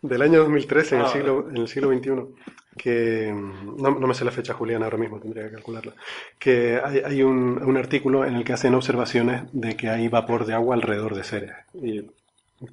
del 0.02 0.22
año 0.22 0.40
2013, 0.40 0.94
en, 0.94 1.00
el 1.00 1.06
ah, 1.06 1.10
siglo, 1.10 1.48
en 1.50 1.56
el 1.56 1.68
siglo 1.68 1.92
XXI, 1.92 2.10
que 2.76 3.32
no, 3.32 3.92
me 3.92 4.14
sé 4.14 4.24
la 4.24 4.30
fecha 4.30 4.54
juliana 4.54 4.86
ahora 4.86 4.98
mismo, 4.98 5.20
tendría 5.20 5.44
que 5.44 5.52
calcularla, 5.52 5.94
que 6.38 6.80
hay, 6.84 6.98
hay 7.04 7.22
un, 7.22 7.62
un, 7.62 7.76
artículo 7.76 8.24
en 8.24 8.34
el 8.34 8.44
que 8.44 8.52
hacen 8.52 8.74
observaciones 8.74 9.42
de 9.52 9.76
que 9.76 9.88
hay 9.88 10.08
vapor 10.08 10.46
de 10.46 10.54
agua 10.54 10.74
alrededor 10.74 11.14
de 11.14 11.24
Ceres. 11.24 11.52
Y 11.74 12.02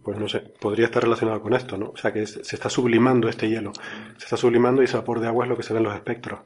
pues 0.04 0.18
no 0.18 0.28
sé, 0.28 0.40
podría 0.40 0.86
estar 0.86 1.04
relacionado 1.04 1.42
con 1.42 1.54
esto, 1.54 1.78
¿no? 1.78 1.90
O 1.90 1.98
sea 1.98 2.14
que 2.14 2.26
se 2.26 2.56
está 2.56 2.70
sublimando 2.70 3.28
este 3.28 3.50
hielo, 3.50 3.74
se 4.18 4.26
está 4.26 4.38
sublimando 4.38 4.82
y 4.82 4.86
ese 4.86 4.98
vapor 4.98 5.20
de 5.20 5.28
agua 5.28 5.46
es 5.46 5.50
lo 5.50 5.58
que 5.58 5.64
se 5.64 5.74
ve 5.74 5.80
en 5.80 5.86
los 5.86 5.96
espectros. 5.96 6.42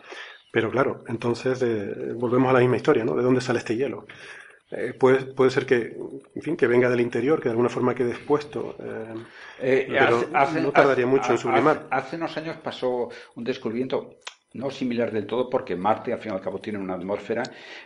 Pero 0.51 0.71
claro, 0.71 1.03
entonces 1.07 1.61
eh, 1.63 2.13
volvemos 2.15 2.49
a 2.49 2.53
la 2.53 2.59
misma 2.59 2.77
historia, 2.77 3.03
¿no? 3.03 3.13
¿De 3.15 3.23
dónde 3.23 3.41
sale 3.41 3.59
este 3.59 3.75
hielo? 3.75 4.05
Eh, 4.71 4.93
puede, 4.97 5.25
puede 5.25 5.51
ser 5.51 5.65
que, 5.65 5.95
en 6.33 6.41
fin, 6.41 6.57
que 6.57 6.65
venga 6.65 6.89
del 6.89 7.01
interior, 7.01 7.39
que 7.39 7.49
de 7.49 7.51
alguna 7.51 7.69
forma 7.69 7.93
quede 7.93 8.11
expuesto, 8.11 8.75
eh, 9.59 9.85
pero 9.87 10.27
no 10.61 10.71
tardaría 10.71 11.05
mucho 11.05 11.31
en 11.31 11.37
sublimar. 11.37 11.87
Hace, 11.91 12.15
unos 12.15 12.35
años 12.37 12.57
pasó 12.57 13.09
un 13.35 13.43
descubrimiento, 13.43 14.15
no 14.53 14.71
similar 14.71 15.11
del 15.11 15.27
todo 15.27 15.51
porque 15.51 15.75
Marte 15.75 16.13
al 16.13 16.19
fin 16.19 16.31
y 16.31 16.35
al 16.35 16.41
cabo 16.41 16.59
tiene 16.59 16.79
una 16.79 16.95
atmósfera, 16.95 17.43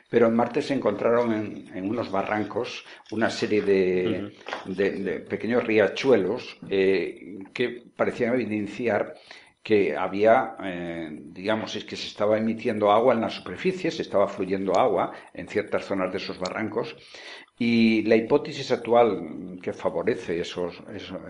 pero 0.09 0.27
en 0.27 0.35
Marte 0.35 0.61
se 0.61 0.73
encontraron 0.73 1.33
en, 1.33 1.89
unos 1.89 2.09
barrancos 2.11 2.85
una 3.11 3.29
serie 3.29 3.61
de, 3.61 5.25
pequeños 5.27 5.65
riachuelos 5.65 6.59
eh, 6.69 7.39
que 7.53 7.83
parecían 7.93 8.35
evidenciar 8.35 9.15
que 9.63 9.95
había, 9.95 10.55
eh, 10.63 11.09
digamos, 11.11 11.75
es 11.75 11.85
que 11.85 11.95
se 11.95 12.07
estaba 12.07 12.37
emitiendo 12.37 12.91
agua 12.91 13.13
en 13.13 13.21
la 13.21 13.29
superficie, 13.29 13.91
se 13.91 14.01
estaba 14.01 14.27
fluyendo 14.27 14.77
agua 14.77 15.11
en 15.33 15.47
ciertas 15.47 15.85
zonas 15.85 16.11
de 16.11 16.17
esos 16.17 16.39
barrancos 16.39 16.95
y 17.57 18.03
la 18.03 18.15
hipótesis 18.15 18.71
actual 18.71 19.59
que 19.61 19.73
favorece 19.73 20.39
esos, 20.39 20.81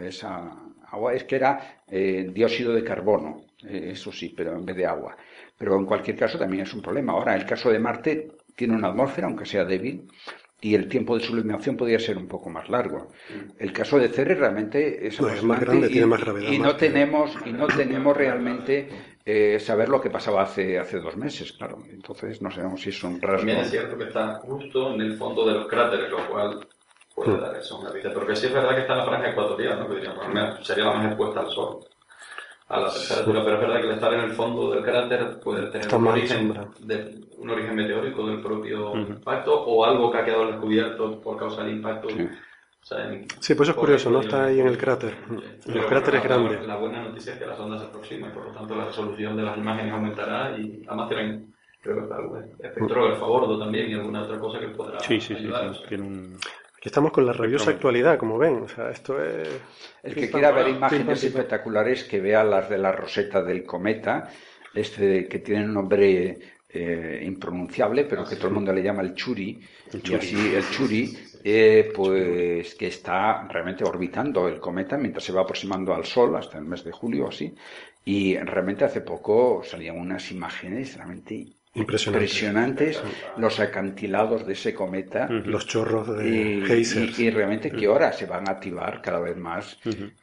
esa 0.01 0.55
agua 0.91 1.13
es 1.13 1.23
que 1.23 1.36
era 1.36 1.84
eh, 1.88 2.30
dióxido 2.32 2.73
de 2.73 2.84
carbono, 2.84 3.41
eh, 3.63 3.89
eso 3.93 4.11
sí, 4.11 4.34
pero 4.36 4.55
en 4.55 4.65
vez 4.65 4.75
de 4.75 4.86
agua. 4.86 5.17
Pero 5.57 5.77
en 5.77 5.86
cualquier 5.86 6.15
caso 6.15 6.38
también 6.38 6.63
es 6.63 6.73
un 6.73 6.82
problema. 6.82 7.13
Ahora, 7.13 7.36
el 7.36 7.45
caso 7.45 7.69
de 7.71 7.80
Marte 7.80 8.32
tiene 8.55 8.75
una 8.75 8.89
atmósfera, 8.89 9.27
aunque 9.27 9.45
sea 9.45 9.65
débil, 9.65 10.07
y 10.62 10.76
el 10.76 10.88
tiempo 10.89 11.18
de 11.18 11.24
sublimación 11.24 11.78
podría 11.78 11.99
ser 11.99 12.18
un 12.18 12.28
poco 12.28 12.49
más 12.49 12.70
largo. 12.70 13.12
El 13.57 13.72
caso 13.72 13.97
de 13.97 14.10
Ceres 14.10 14.38
realmente 14.38 15.07
es, 15.07 15.20
más 15.43 15.60
grande, 15.60 15.88
y, 15.88 15.91
tiene 15.91 16.07
más 16.07 16.22
gravedad. 16.22 16.51
Y 16.51 16.60
no 16.60 16.76
tenemos 16.76 17.32
y 17.45 17.53
no 17.53 17.68
tenemos 17.78 18.16
realmente 18.16 18.89
eh, 19.26 19.60
saber 19.60 19.89
lo 19.89 20.01
que 20.01 20.10
pasaba 20.10 20.43
hace 20.43 20.78
hace 20.78 20.99
dos 20.99 21.16
meses, 21.16 21.53
claro. 21.53 21.84
Entonces 21.89 22.41
no 22.41 22.51
sabemos 22.51 22.82
si 22.82 22.89
es 22.89 23.03
un 23.03 23.22
rasgo. 23.22 23.38
También 23.38 23.60
es 23.60 23.70
cierto 23.70 23.97
que 23.97 24.05
está 24.05 24.36
justo 24.36 24.93
en 24.93 25.01
el 25.01 25.18
fondo 25.18 25.45
de 25.47 25.53
los 25.53 25.68
cráteres, 25.68 26.10
lo 26.10 26.28
cual 26.30 26.68
puede 27.16 27.32
hmm. 27.32 27.41
dar 27.41 27.55
eso 27.55 27.80
una. 27.80 27.91
Porque 28.14 28.36
sí 28.36 28.47
es 28.47 28.53
verdad 28.53 28.76
que 28.76 28.82
está 28.82 28.93
en 28.93 28.99
la 28.99 29.05
franja 29.05 29.30
ecuatorial, 29.30 29.80
¿no? 29.80 29.89
que 29.89 29.95
diríamos, 29.95 30.68
sería 30.68 30.86
la 30.86 30.93
más 30.93 31.07
expuesta 31.07 31.39
al 31.41 31.49
sol 31.49 31.80
a 32.70 32.80
la 32.80 32.93
temperatura, 32.93 33.43
pero 33.43 33.55
es 33.55 33.61
verdad 33.61 33.82
que 33.82 33.88
al 33.88 33.93
estar 33.95 34.13
en 34.13 34.20
el 34.22 34.32
fondo 34.32 34.72
del 34.72 34.84
cráter 34.84 35.39
puede 35.39 35.67
tener 35.67 35.95
un 35.95 36.07
origen, 36.07 36.53
de, 36.82 37.20
un 37.39 37.49
origen 37.49 37.76
meteórico 37.76 38.28
del 38.28 38.41
propio 38.41 38.95
impacto 38.95 39.63
o 39.65 39.84
algo 39.84 40.11
que 40.11 40.17
ha 40.20 40.26
quedado 40.26 40.47
descubierto 40.47 41.20
por 41.20 41.38
causa 41.38 41.63
del 41.63 41.74
impacto. 41.74 42.09
Sí. 42.09 42.28
pues 43.26 43.49
eso 43.49 43.63
es 43.72 43.78
curioso, 43.78 44.11
no 44.11 44.22
está 44.22 44.45
ahí 44.45 44.59
en 44.59 44.67
el 44.67 44.78
cráter. 44.78 45.15
el 45.65 45.86
cráter 45.86 46.15
es 46.15 46.24
grande. 46.24 46.67
La, 46.67 46.76
buena 46.76 47.01
noticia 47.01 47.34
es 47.34 47.39
que 47.39 47.45
la 47.47 47.57
sonda 47.57 47.80
se 47.80 47.86
aproxima 47.86 48.28
y 48.28 48.32
por 48.32 48.45
lo 48.45 48.51
tanto 48.51 48.76
la 48.76 48.86
resolución 48.86 49.36
de 49.36 49.43
las 49.43 49.57
imágenes 49.57 49.91
aumentará 49.91 50.55
y 50.57 50.84
además 50.88 51.09
tienen 51.09 51.53
creo 51.82 52.07
que 52.07 52.13
algo 52.13 52.38
espectrógrafo 52.59 53.26
a 53.26 53.28
bordo 53.28 53.57
también 53.57 53.89
y 53.89 53.93
alguna 53.95 54.24
otra 54.24 54.38
cosa 54.39 54.59
que 54.59 54.67
podrá 54.67 54.99
sí, 54.99 55.20
sí, 55.20 55.34
ayudar. 55.34 55.74
Sí, 55.74 55.82
tiene 55.88 56.03
un... 56.03 56.38
Aquí 56.80 56.88
estamos 56.88 57.11
con 57.11 57.25
la 57.25 57.34
rabiosa 57.34 57.71
actualidad, 57.71 58.17
como 58.17 58.38
ven. 58.38 58.63
O 58.63 58.69
sea, 58.69 58.89
esto 58.89 59.21
es... 59.21 59.49
El 60.01 60.15
que 60.15 60.32
quiera 60.32 60.51
ver 60.51 60.69
imágenes 60.69 61.21
espectaculares, 61.25 62.05
que 62.05 62.21
vea 62.21 62.41
las 62.41 62.69
de 62.69 62.77
la 62.77 62.93
roseta 62.93 63.43
del 63.43 63.65
cometa, 63.65 64.30
este 64.73 65.27
que 65.27 65.39
tiene 65.39 65.65
un 65.65 65.73
nombre 65.73 66.39
eh, 66.69 67.21
impronunciable, 67.25 68.05
pero 68.05 68.23
que 68.23 68.38
todo 68.38 68.47
el 68.47 68.53
mundo 68.53 68.71
le 68.71 68.82
llama 68.82 69.01
el 69.01 69.13
Churi, 69.13 69.59
y 69.91 70.13
así 70.13 70.55
el 70.55 70.69
Churi, 70.69 71.17
eh, 71.43 71.91
pues 71.93 72.75
que 72.75 72.88
está 72.88 73.45
realmente 73.49 73.84
orbitando 73.84 74.47
el 74.47 74.61
cometa 74.61 74.97
mientras 74.97 75.25
se 75.25 75.34
va 75.34 75.41
aproximando 75.41 75.93
al 75.93 76.05
Sol 76.05 76.34
hasta 76.38 76.59
el 76.59 76.63
mes 76.63 76.86
de 76.86 76.93
julio, 76.93 77.27
así, 77.27 77.53
y 78.05 78.38
realmente 78.38 78.86
hace 78.86 79.01
poco 79.01 79.63
salían 79.65 79.97
unas 79.99 80.32
imágenes 80.32 80.95
realmente 80.95 81.45
impresionantes, 81.76 83.01
los 83.38 83.59
acantilados 83.59 84.45
de 84.47 84.53
ese 84.53 84.74
cometa, 84.74 85.30
los 85.30 85.67
chorros 85.67 86.17
de 86.17 86.28
y, 86.28 87.24
y, 87.24 87.30
realmente 87.30 87.72
qué 87.72 87.88
hora 87.88 88.11
se 88.11 88.26
van 88.26 88.47
a 88.47 88.53
activar 88.53 89.01
cada 89.01 89.20
vez 89.20 89.38
más. 89.38 89.78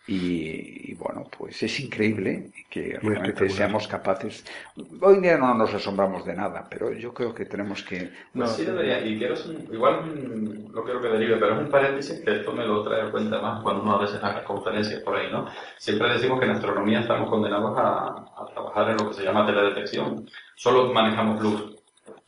Y, 0.08 0.94
bueno, 0.94 1.28
pues 1.36 1.62
es 1.62 1.78
increíble 1.78 2.50
que 2.68 2.98
realmente 3.00 3.48
seamos 3.48 3.86
capaces. 3.86 4.44
Hoy 5.00 5.16
en 5.16 5.22
día 5.22 5.38
no 5.38 5.54
nos 5.54 5.72
asombramos 5.72 6.24
de 6.24 6.34
nada, 6.34 6.66
pero 6.68 6.92
yo 6.92 7.14
creo 7.14 7.32
que 7.32 7.44
tenemos 7.44 7.82
que... 7.84 8.10
Pues 8.34 8.50
sí 8.50 8.64
debería, 8.64 9.04
y 9.06 9.16
quiero, 9.16 9.34
igual 9.72 10.72
no 10.72 10.82
quiero 10.82 11.00
que 11.00 11.08
derive, 11.08 11.36
pero 11.36 11.54
es 11.54 11.60
un 11.60 11.70
paréntesis 11.70 12.20
que 12.24 12.38
esto 12.38 12.52
me 12.52 12.66
lo 12.66 12.82
trae 12.82 13.02
a 13.02 13.10
cuenta 13.10 13.40
más 13.40 13.62
cuando 13.62 13.82
uno 13.82 13.96
a 13.96 14.00
veces 14.00 14.22
hace 14.22 14.44
conferencias 14.44 15.00
por 15.02 15.16
ahí, 15.16 15.30
¿no? 15.30 15.46
Siempre 15.78 16.12
decimos 16.12 16.40
que 16.40 16.46
en 16.46 16.52
astronomía 16.52 17.00
estamos 17.00 17.30
condenados 17.30 17.78
a, 17.78 18.42
a 18.42 18.46
trabajar 18.52 18.90
en 18.90 18.96
lo 18.96 19.08
que 19.08 19.14
se 19.14 19.24
llama 19.24 19.46
teledetección 19.46 20.26
solo 20.56 20.92
manejamos 20.92 21.40
luz. 21.40 21.76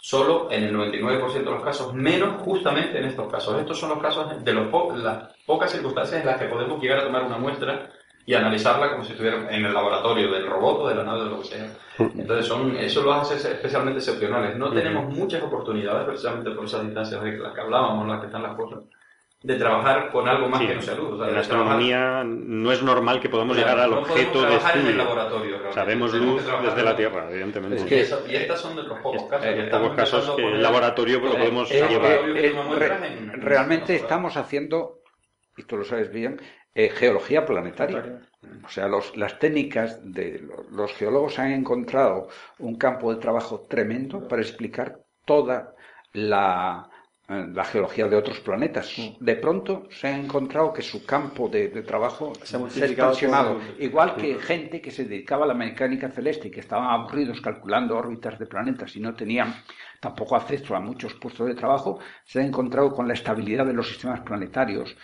Solo 0.01 0.49
en 0.53 0.63
el 0.63 0.77
99% 0.77 1.33
de 1.33 1.43
los 1.43 1.65
casos, 1.65 1.93
menos 1.93 2.41
justamente 2.43 2.99
en 2.99 3.07
estos 3.07 3.31
casos. 3.31 3.59
Estos 3.59 3.81
son 3.81 3.91
los 3.91 3.99
casos 3.99 4.45
de 4.45 4.53
los 4.53 4.69
las 5.03 5.35
pocas 5.45 5.73
circunstancias 5.73 6.21
en 6.21 6.27
las 6.27 6.39
que 6.39 6.47
podemos 6.47 6.81
llegar 6.81 7.01
a 7.01 7.05
tomar 7.05 7.25
una 7.25 7.37
muestra 7.37 7.91
y 8.25 8.35
analizarla 8.35 8.93
como 8.93 9.03
si 9.03 9.13
estuviera 9.13 9.49
en 9.51 9.65
el 9.65 9.75
laboratorio 9.75 10.31
del 10.31 10.47
robot 10.47 10.83
o 10.83 10.89
de 10.89 10.95
la 10.95 11.03
nave 11.03 11.25
de 11.25 11.31
lo 11.31 11.41
que 11.41 11.49
sea. 11.49 11.67
Entonces, 11.99 12.47
son, 12.47 12.77
eso 12.77 13.03
lo 13.03 13.15
hace 13.15 13.35
especialmente 13.35 13.99
excepcionales. 13.99 14.57
No 14.57 14.71
tenemos 14.71 15.13
muchas 15.13 15.43
oportunidades, 15.43 16.07
precisamente 16.07 16.51
por 16.51 16.67
esas 16.67 16.85
distancias 16.85 17.23
de 17.23 17.39
las 17.39 17.55
que 17.55 17.61
hablábamos, 17.61 18.07
las 18.07 18.21
que 18.21 18.27
están 18.27 18.43
las 18.43 18.55
cosas, 18.55 18.81
de 19.43 19.55
trabajar 19.55 20.11
con 20.11 20.29
algo 20.29 20.49
más 20.49 20.61
que 20.61 20.75
no 20.75 20.83
sea 20.83 20.95
luz. 20.95 21.13
en 21.27 21.35
la 21.35 21.41
astronomía 21.41 22.25
no 22.25 22.73
es 22.73 22.83
normal 22.83 23.21
que 23.21 23.29
podamos 23.29 23.57
llegar 23.57 23.79
al 23.79 23.93
objeto 23.93 24.43
de 24.43 24.57
estudio. 24.57 24.81
En 24.81 24.87
el 24.89 24.99
laboratorio, 24.99 25.73
Sabemos 25.73 26.13
luz 26.15 26.43
desde 26.63 26.83
la 26.83 26.97
Tierra, 26.97 27.31
evidentemente. 27.31 27.87
y 28.29 28.35
estas 28.35 28.61
son 28.61 28.75
de 28.77 28.83
los 28.83 28.99
pocos 28.99 29.23
casos. 29.25 29.47
Hay 29.47 29.71
pocos 29.71 29.95
casos 29.95 30.31
que 30.37 30.45
el 30.45 30.63
laboratorio 30.63 31.21
lo 31.21 31.33
podemos 31.33 31.71
eh, 31.71 31.87
llevar. 31.89 32.29
Eh, 32.37 32.53
realmente 33.35 33.95
estamos 33.95 34.37
haciendo, 34.37 35.03
y 35.57 35.63
tú 35.63 35.77
lo 35.77 35.85
sabes 35.85 36.11
bien, 36.11 36.41
eh, 36.75 36.91
geología 36.91 37.47
planetaria. 37.47 38.23
O 38.65 38.69
sea, 38.69 38.89
los, 38.89 39.17
las 39.17 39.39
técnicas 39.39 40.01
de 40.03 40.49
los 40.71 40.93
geólogos 40.95 41.39
han 41.39 41.53
encontrado 41.53 42.29
un 42.59 42.77
campo 42.77 43.15
de 43.15 43.21
trabajo 43.21 43.67
tremendo 43.69 44.27
para 44.27 44.43
explicar 44.43 45.01
toda 45.25 45.75
la 46.13 46.89
eh, 46.89 46.98
la 47.29 47.65
geología 47.65 48.09
de 48.09 48.17
otros 48.17 48.41
planetas. 48.41 48.95
Mm. 48.97 49.23
De 49.23 49.37
pronto 49.37 49.87
se 49.91 50.09
ha 50.09 50.17
encontrado 50.17 50.73
que 50.73 50.81
su 50.81 51.05
campo 51.05 51.49
de, 51.49 51.69
trabajo 51.83 52.33
se 52.43 52.57
ha, 52.57 52.87
expansionado. 52.87 53.61
Igual 53.79 54.17
que 54.17 54.37
gente 54.37 54.81
que 54.81 54.91
se 54.91 55.05
dedicaba 55.05 55.45
a 55.45 55.49
la 55.49 55.55
mecánica 55.55 56.09
celeste 56.09 56.49
y 56.49 56.51
que 56.51 56.61
estaban 56.61 56.89
aburridos 56.89 57.43
calculando 57.43 57.99
órbitas 57.99 58.39
de 58.39 58.47
planetas 58.47 58.97
y 58.97 59.01
no 59.01 59.15
tenían 59.15 59.55
tampoco 60.01 60.37
acceso 60.37 60.75
a 60.75 60.81
muchos 60.81 61.15
puestos 61.15 61.47
de 61.47 61.55
trabajo, 61.55 61.99
se 62.25 62.41
ha 62.41 62.45
encontrado 62.45 62.91
con 62.93 63.07
la 63.07 63.15
estabilidad 63.15 63.67
de 63.67 63.75
los 63.75 63.89
sistemas 63.89 64.21
planetarios. 64.21 64.97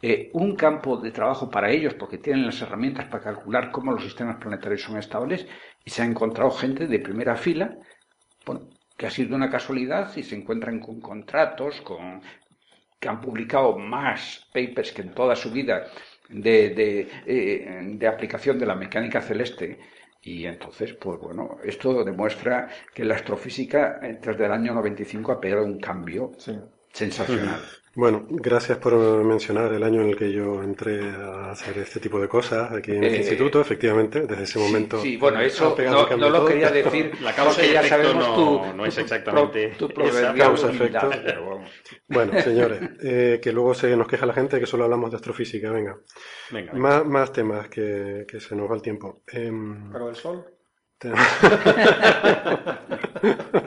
Eh, 0.00 0.30
un 0.34 0.54
campo 0.56 0.96
de 0.96 1.10
trabajo 1.10 1.50
para 1.50 1.70
ellos 1.70 1.94
porque 1.94 2.18
tienen 2.18 2.46
las 2.46 2.60
herramientas 2.60 3.06
para 3.06 3.22
calcular 3.22 3.70
cómo 3.70 3.92
los 3.92 4.02
sistemas 4.02 4.36
planetarios 4.36 4.82
son 4.82 4.98
estables 4.98 5.46
y 5.84 5.90
se 5.90 6.02
ha 6.02 6.04
encontrado 6.04 6.50
gente 6.50 6.88
de 6.88 6.98
primera 6.98 7.36
fila 7.36 7.76
bueno, 8.44 8.62
que 9.02 9.08
ha 9.08 9.10
sido 9.10 9.34
una 9.34 9.50
casualidad 9.50 10.16
y 10.16 10.22
se 10.22 10.36
encuentran 10.36 10.78
con 10.78 11.00
contratos, 11.00 11.80
con 11.80 12.22
que 13.00 13.08
han 13.08 13.20
publicado 13.20 13.76
más 13.76 14.48
papers 14.54 14.92
que 14.92 15.02
en 15.02 15.12
toda 15.12 15.34
su 15.34 15.50
vida 15.50 15.88
de, 16.28 16.70
de, 16.70 17.08
eh, 17.26 17.80
de 17.98 18.06
aplicación 18.06 18.60
de 18.60 18.66
la 18.66 18.76
mecánica 18.76 19.20
celeste. 19.20 19.80
Y 20.20 20.46
entonces, 20.46 20.92
pues 20.94 21.18
bueno, 21.18 21.58
esto 21.64 22.04
demuestra 22.04 22.68
que 22.94 23.04
la 23.04 23.16
astrofísica 23.16 23.98
desde 23.98 24.46
el 24.46 24.52
año 24.52 24.72
95 24.72 25.32
ha 25.32 25.40
pegado 25.40 25.64
un 25.64 25.80
cambio 25.80 26.30
sensacional. 26.92 27.60
Bueno, 27.94 28.24
gracias 28.30 28.78
por 28.78 28.94
mencionar 29.22 29.70
el 29.74 29.82
año 29.82 30.00
en 30.00 30.08
el 30.08 30.16
que 30.16 30.32
yo 30.32 30.62
entré 30.62 31.10
a 31.10 31.50
hacer 31.50 31.76
este 31.76 32.00
tipo 32.00 32.18
de 32.18 32.26
cosas 32.26 32.72
aquí 32.72 32.92
en 32.92 33.04
el 33.04 33.14
eh, 33.14 33.18
instituto, 33.18 33.60
efectivamente, 33.60 34.22
desde 34.22 34.44
ese 34.44 34.58
momento. 34.58 35.02
Sí, 35.02 35.18
bueno, 35.18 35.40
eso 35.40 35.76
no, 36.16 36.30
lo 36.30 36.46
quería 36.46 36.70
decir. 36.70 37.12
La 37.20 37.34
causa 37.34 37.62
y 37.64 37.72
ya 37.72 37.82
sabemos 37.82 38.14
no, 38.14 38.72
no 38.72 38.86
es 38.86 38.96
exactamente 38.96 39.74
tu, 39.78 39.92
causa 39.92 40.70
efecto. 40.70 41.10
Bueno, 42.08 42.40
señores, 42.40 42.80
eh, 43.02 43.40
que 43.42 43.52
luego 43.52 43.74
se 43.74 43.94
nos 43.96 44.08
queja 44.08 44.26
la 44.26 44.34
gente 44.34 44.58
que 44.58 44.66
solo 44.66 44.84
hablamos 44.84 45.10
de 45.10 45.16
astrofísica. 45.16 45.70
Venga, 45.70 45.98
venga, 46.50 46.72
Más, 46.74 47.06
más 47.06 47.32
temas 47.32 47.68
que, 47.68 48.26
que, 48.28 48.40
se 48.40 48.56
nos 48.56 48.70
va 48.70 48.74
el 48.74 48.82
tiempo. 48.82 49.22
Eh, 49.32 49.52
¿Pero 49.92 50.08
el 50.08 50.16
sol? 50.16 50.46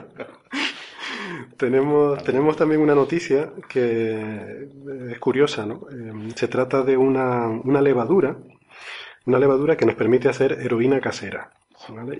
Tenemos, 1.56 2.22
tenemos 2.22 2.56
también 2.56 2.80
una 2.80 2.94
noticia 2.94 3.52
que 3.68 4.68
es 5.10 5.18
curiosa, 5.18 5.64
¿no? 5.64 5.86
Eh, 5.90 6.32
se 6.34 6.48
trata 6.48 6.82
de 6.82 6.96
una, 6.96 7.48
una 7.48 7.80
levadura, 7.80 8.36
una 9.24 9.38
levadura 9.38 9.76
que 9.76 9.86
nos 9.86 9.94
permite 9.94 10.28
hacer 10.28 10.52
heroína 10.52 11.00
casera. 11.00 11.52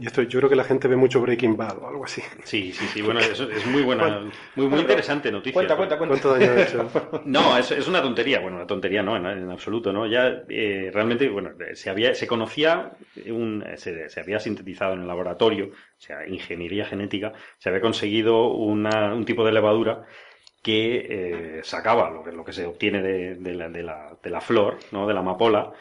Y 0.01 0.07
esto 0.07 0.23
yo 0.23 0.39
creo 0.41 0.51
que 0.51 0.57
la 0.57 0.64
gente 0.64 0.89
ve 0.89 0.97
mucho 0.97 1.21
Breaking 1.21 1.57
Bad 1.57 1.79
o 1.79 1.89
algo 1.89 2.05
así. 2.05 2.23
Sí, 2.45 2.73
sí, 2.73 2.87
sí. 2.87 3.03
Bueno, 3.03 3.21
eso 3.21 3.51
es 3.51 3.67
muy 3.67 3.83
buena, 3.83 4.29
muy, 4.55 4.67
muy 4.67 4.81
interesante 4.81 5.31
noticia. 5.31 5.55
Cuenta, 5.55 5.77
cuenta, 5.77 5.99
cuenta. 5.99 6.21
¿Cuánto 6.21 6.39
daño 6.39 6.53
ha 6.53 6.62
hecho? 6.62 7.23
No, 7.25 7.57
es, 7.57 7.71
es, 7.71 7.89
una 7.89 8.03
tontería. 8.03 8.41
Bueno, 8.41 8.57
una 8.57 8.67
tontería 8.67 9.03
no, 9.03 9.17
en, 9.17 9.51
absoluto, 9.51 9.93
¿no? 9.93 10.07
Ya 10.07 10.43
eh, 10.49 10.91
realmente, 10.93 11.29
bueno, 11.29 11.51
se 11.75 11.91
había, 11.91 12.14
se 12.14 12.27
conocía, 12.27 12.93
un, 13.27 13.64
se, 13.77 14.09
se, 14.09 14.21
había 14.21 14.39
sintetizado 14.39 14.95
en 14.95 15.03
el 15.03 15.07
laboratorio, 15.07 15.67
o 15.67 16.01
sea, 16.01 16.27
ingeniería 16.27 16.87
genética, 16.87 17.33
se 17.59 17.69
había 17.69 17.81
conseguido 17.81 18.49
una, 18.49 19.14
un 19.14 19.25
tipo 19.25 19.45
de 19.45 19.53
levadura 19.53 20.05
que 20.62 21.07
eh, 21.09 21.61
sacaba 21.62 22.11
lo 22.11 22.25
que, 22.25 22.33
lo 22.33 22.45
que 22.45 22.53
se 22.53 22.67
obtiene 22.67 23.01
de, 23.01 23.37
de, 23.37 23.55
la, 23.55 23.69
de, 23.69 23.83
la, 23.83 24.17
de 24.21 24.31
la 24.31 24.41
flor, 24.41 24.79
¿no? 24.91 25.07
De 25.07 25.14
la 25.14 25.21
amapola 25.21 25.73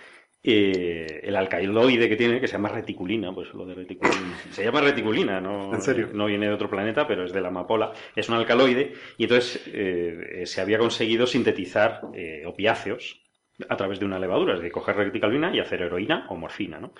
eh, 0.47 1.21
el 1.23 1.35
alcaloide 1.35 2.07
que 2.07 2.15
tiene, 2.15 2.39
que 2.39 2.47
se 2.47 2.53
llama 2.53 2.69
reticulina, 2.69 3.33
pues 3.33 3.51
lo 3.55 3.65
de 3.65 3.73
reticulina. 3.73 4.37
Se 4.51 4.63
llama 4.63 4.81
reticulina, 4.81 5.41
no, 5.41 5.73
¿En 5.73 5.81
serio? 5.81 6.09
no 6.13 6.27
viene 6.27 6.47
de 6.47 6.53
otro 6.53 6.69
planeta, 6.69 7.07
pero 7.07 7.25
es 7.25 7.33
de 7.33 7.41
la 7.41 7.47
amapola. 7.47 7.93
Es 8.15 8.29
un 8.29 8.35
alcaloide 8.35 8.93
y 9.17 9.23
entonces 9.23 9.63
eh, 9.73 10.43
se 10.45 10.61
había 10.61 10.77
conseguido 10.77 11.25
sintetizar 11.25 12.01
eh, 12.13 12.43
opiáceos 12.45 13.21
a 13.69 13.75
través 13.75 13.99
de 13.99 14.05
una 14.05 14.19
levadura, 14.19 14.53
es 14.53 14.59
decir, 14.59 14.71
coger 14.71 14.97
reticulina 14.97 15.55
y 15.55 15.59
hacer 15.59 15.81
heroína 15.81 16.27
o 16.29 16.35
morfina, 16.35 16.79
¿no? 16.79 16.93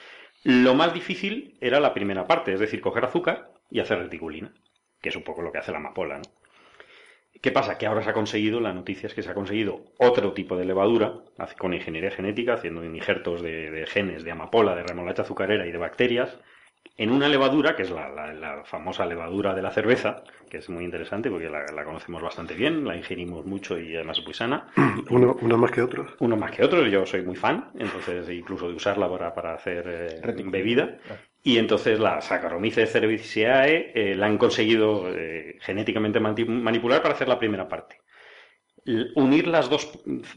Lo 0.43 0.73
más 0.73 0.93
difícil 0.93 1.57
era 1.61 1.79
la 1.79 1.93
primera 1.93 2.25
parte, 2.25 2.53
es 2.53 2.59
decir, 2.59 2.81
coger 2.81 3.05
azúcar 3.05 3.51
y 3.69 3.79
hacer 3.79 3.99
reticulina, 3.99 4.53
que 5.01 5.09
es 5.09 5.15
un 5.15 5.23
poco 5.23 5.41
lo 5.43 5.51
que 5.51 5.59
hace 5.59 5.71
la 5.71 5.77
amapola, 5.77 6.17
¿no? 6.17 6.23
¿Qué 7.45 7.51
pasa? 7.51 7.77
Que 7.77 7.85
ahora 7.85 8.01
se 8.01 8.09
ha 8.09 8.13
conseguido, 8.13 8.59
la 8.59 8.73
noticia 8.73 9.05
es 9.05 9.13
que 9.13 9.21
se 9.21 9.29
ha 9.29 9.35
conseguido 9.35 9.93
otro 9.99 10.33
tipo 10.33 10.57
de 10.57 10.65
levadura 10.65 11.19
con 11.59 11.75
ingeniería 11.75 12.09
genética, 12.09 12.55
haciendo 12.55 12.83
injertos 12.83 13.43
de, 13.43 13.69
de 13.69 13.85
genes 13.85 14.23
de 14.23 14.31
amapola, 14.31 14.75
de 14.75 14.81
remolacha 14.81 15.21
azucarera 15.21 15.67
y 15.67 15.71
de 15.71 15.77
bacterias, 15.77 16.39
en 16.97 17.11
una 17.11 17.27
levadura, 17.27 17.75
que 17.75 17.83
es 17.83 17.91
la, 17.91 18.09
la- 18.09 18.33
la 18.33 18.63
famosa 18.65 19.05
levadura 19.05 19.53
de 19.53 19.61
la 19.61 19.71
cerveza, 19.71 20.23
que 20.49 20.57
es 20.57 20.69
muy 20.69 20.83
interesante 20.85 21.29
porque 21.29 21.49
la, 21.49 21.65
la 21.73 21.83
conocemos 21.83 22.21
bastante 22.21 22.53
bien, 22.53 22.85
la 22.85 22.95
ingerimos 22.95 23.45
mucho 23.45 23.77
y 23.79 23.95
además 23.95 24.19
es 24.19 24.25
muy 24.25 24.33
sana. 24.33 24.67
Uno, 25.09 25.35
uno 25.41 25.57
más 25.57 25.71
que 25.71 25.81
otros. 25.81 26.13
Uno 26.19 26.37
más 26.37 26.51
que 26.51 26.63
otros, 26.63 26.89
yo 26.91 27.05
soy 27.05 27.23
muy 27.23 27.35
fan, 27.35 27.71
entonces 27.77 28.29
incluso 28.29 28.67
de 28.69 28.75
usarla 28.75 29.09
para, 29.09 29.33
para 29.33 29.53
hacer 29.53 29.85
eh, 29.87 30.43
bebida. 30.45 30.97
Y 31.43 31.57
entonces 31.59 31.99
la 31.99 32.21
Saccharomyces 32.21 32.91
cerevisiae 32.91 33.91
eh, 33.93 34.15
la 34.15 34.25
han 34.27 34.37
conseguido 34.37 35.09
eh, 35.15 35.57
genéticamente 35.61 36.19
manipular 36.19 37.01
para 37.01 37.13
hacer 37.13 37.27
la 37.27 37.37
primera 37.39 37.67
parte. 37.67 37.99
Unir 39.15 39.47
las 39.47 39.69
dos 39.69 39.83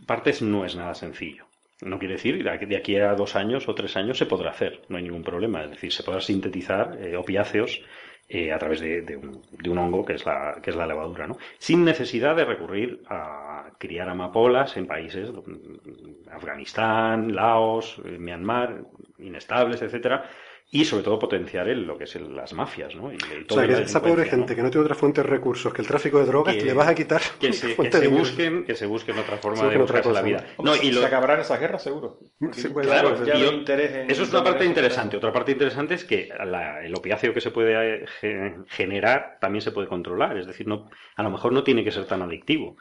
partes 0.07 0.43
no 0.43 0.65
es 0.65 0.75
nada 0.77 0.95
sencillo. 0.95 1.48
No 1.83 1.99
quiere 1.99 2.15
decir, 2.15 2.43
de 2.43 2.51
aquí- 2.51 2.67
de 2.67 2.77
aquí 2.77 2.97
a 2.97 3.15
dos 3.15 3.37
años 3.37 3.69
o 3.69 3.75
tres 3.75 3.97
años 3.97 4.19
se 4.19 4.27
podrá 4.27 4.51
hacer, 4.51 4.83
no 4.89 4.97
hay 4.97 5.05
ningún 5.05 5.23
problema. 5.23 5.63
Es 5.65 5.71
decir, 5.71 5.93
se 5.93 6.03
podrá 6.03 6.21
sintetizar 6.21 6.97
eh, 7.01 7.17
opiáceos 7.17 7.83
eh, 8.29 8.53
a 8.53 8.59
través 8.59 8.81
de, 8.81 9.03
de 9.03 9.17
un, 9.17 9.41
de 9.53 9.71
un 9.71 9.79
hongo 9.79 10.05
que 10.05 10.15
es, 10.15 10.27
la, 10.27 10.59
que 10.63 10.71
es 10.71 10.77
la 10.77 10.87
levadura, 10.87 11.27
¿no? 11.27 11.39
Sin 11.59 11.85
necesidad 11.85 12.37
de 12.37 12.45
recurrir 12.45 13.03
a 13.09 13.71
criar 13.79 14.09
amapolas 14.09 14.77
en 14.77 14.87
países, 14.87 15.31
mm, 15.33 16.29
Afganistán, 16.33 17.35
Laos, 17.35 18.01
eh, 18.05 18.19
Myanmar, 18.19 18.83
inestables, 19.19 19.81
etcétera, 19.81 20.25
y 20.71 20.85
sobre 20.85 21.03
todo 21.03 21.19
potenciar 21.19 21.67
el- 21.69 21.87
lo 21.87 21.97
que 21.97 22.05
es 22.05 22.15
el- 22.17 22.37
las 22.37 22.53
mafias, 22.53 22.95
¿no? 22.95 23.11
Y, 23.11 23.17
y 23.17 23.43
O 23.43 23.47
toda 23.47 23.67
sea, 23.67 23.77
que 23.77 23.83
esa 23.85 24.03
pobre 24.03 24.27
gente 24.27 24.55
que 24.55 24.63
no 24.63 24.71
tiene 24.71 24.85
otra 24.85 24.95
fuente 24.95 25.23
de 25.23 25.27
recursos 25.29 25.73
que 25.73 25.81
el 25.81 25.89
tráfico 25.89 26.19
de 26.19 26.27
drogas, 26.27 26.55
Que- 26.57 26.63
le 26.65 26.75
vas 26.75 26.89
a 26.89 26.95
quitar 26.95 27.23
que 27.41 27.53
se, 27.55 27.69
que 27.69 27.75
fuente 27.75 27.97
se 27.97 28.03
de 28.03 28.09
ingresos. 28.11 28.31
busquen 28.37 28.65
que 28.65 28.75
se 28.75 28.85
busquen 28.87 29.19
otra 29.19 29.39
forma 29.39 29.57
Se 29.63 29.69
de 29.71 29.79
otra 29.79 30.03
la 30.13 30.21
vida 30.23 30.45
¿no? 30.59 30.65
no 30.65 30.77
y 30.77 30.91
lo- 30.93 31.01
Se 31.01 31.07
acabarán 31.07 31.41
esas 31.41 31.59
guerras, 31.59 31.83
seguro. 31.83 32.19
Sí, 32.53 32.69
pues, 32.69 32.87
Claro, 32.87 33.15
pues, 33.17 33.29
y 33.35 33.45
interés 33.47 33.93
en 33.95 34.11
eso 34.11 34.23
es 34.25 34.31
una 34.31 34.45
parte 34.45 34.65
interesante. 34.67 35.17
Otra 35.17 35.33
parte 35.33 35.53
interesante 35.53 35.95
es 35.95 36.05
que 36.05 36.29
la- 36.45 36.85
el 36.85 36.95
opiáceo 36.95 37.33
que 37.33 37.41
se 37.41 37.51
puede 37.51 38.03
eh, 38.03 38.05
ge- 38.21 38.55
generar 38.69 39.39
también 39.41 39.63
se 39.63 39.73
puede 39.73 39.89
controlar. 39.89 40.37
Es 40.37 40.47
decir, 40.47 40.67
no, 40.67 40.91
a 41.17 41.23
lo 41.23 41.31
mejor 41.31 41.53
no 41.53 41.65
tiene 41.65 41.83
que 41.83 41.91
ser 41.93 42.05
tan 42.05 42.21
adictivo. 42.21 42.77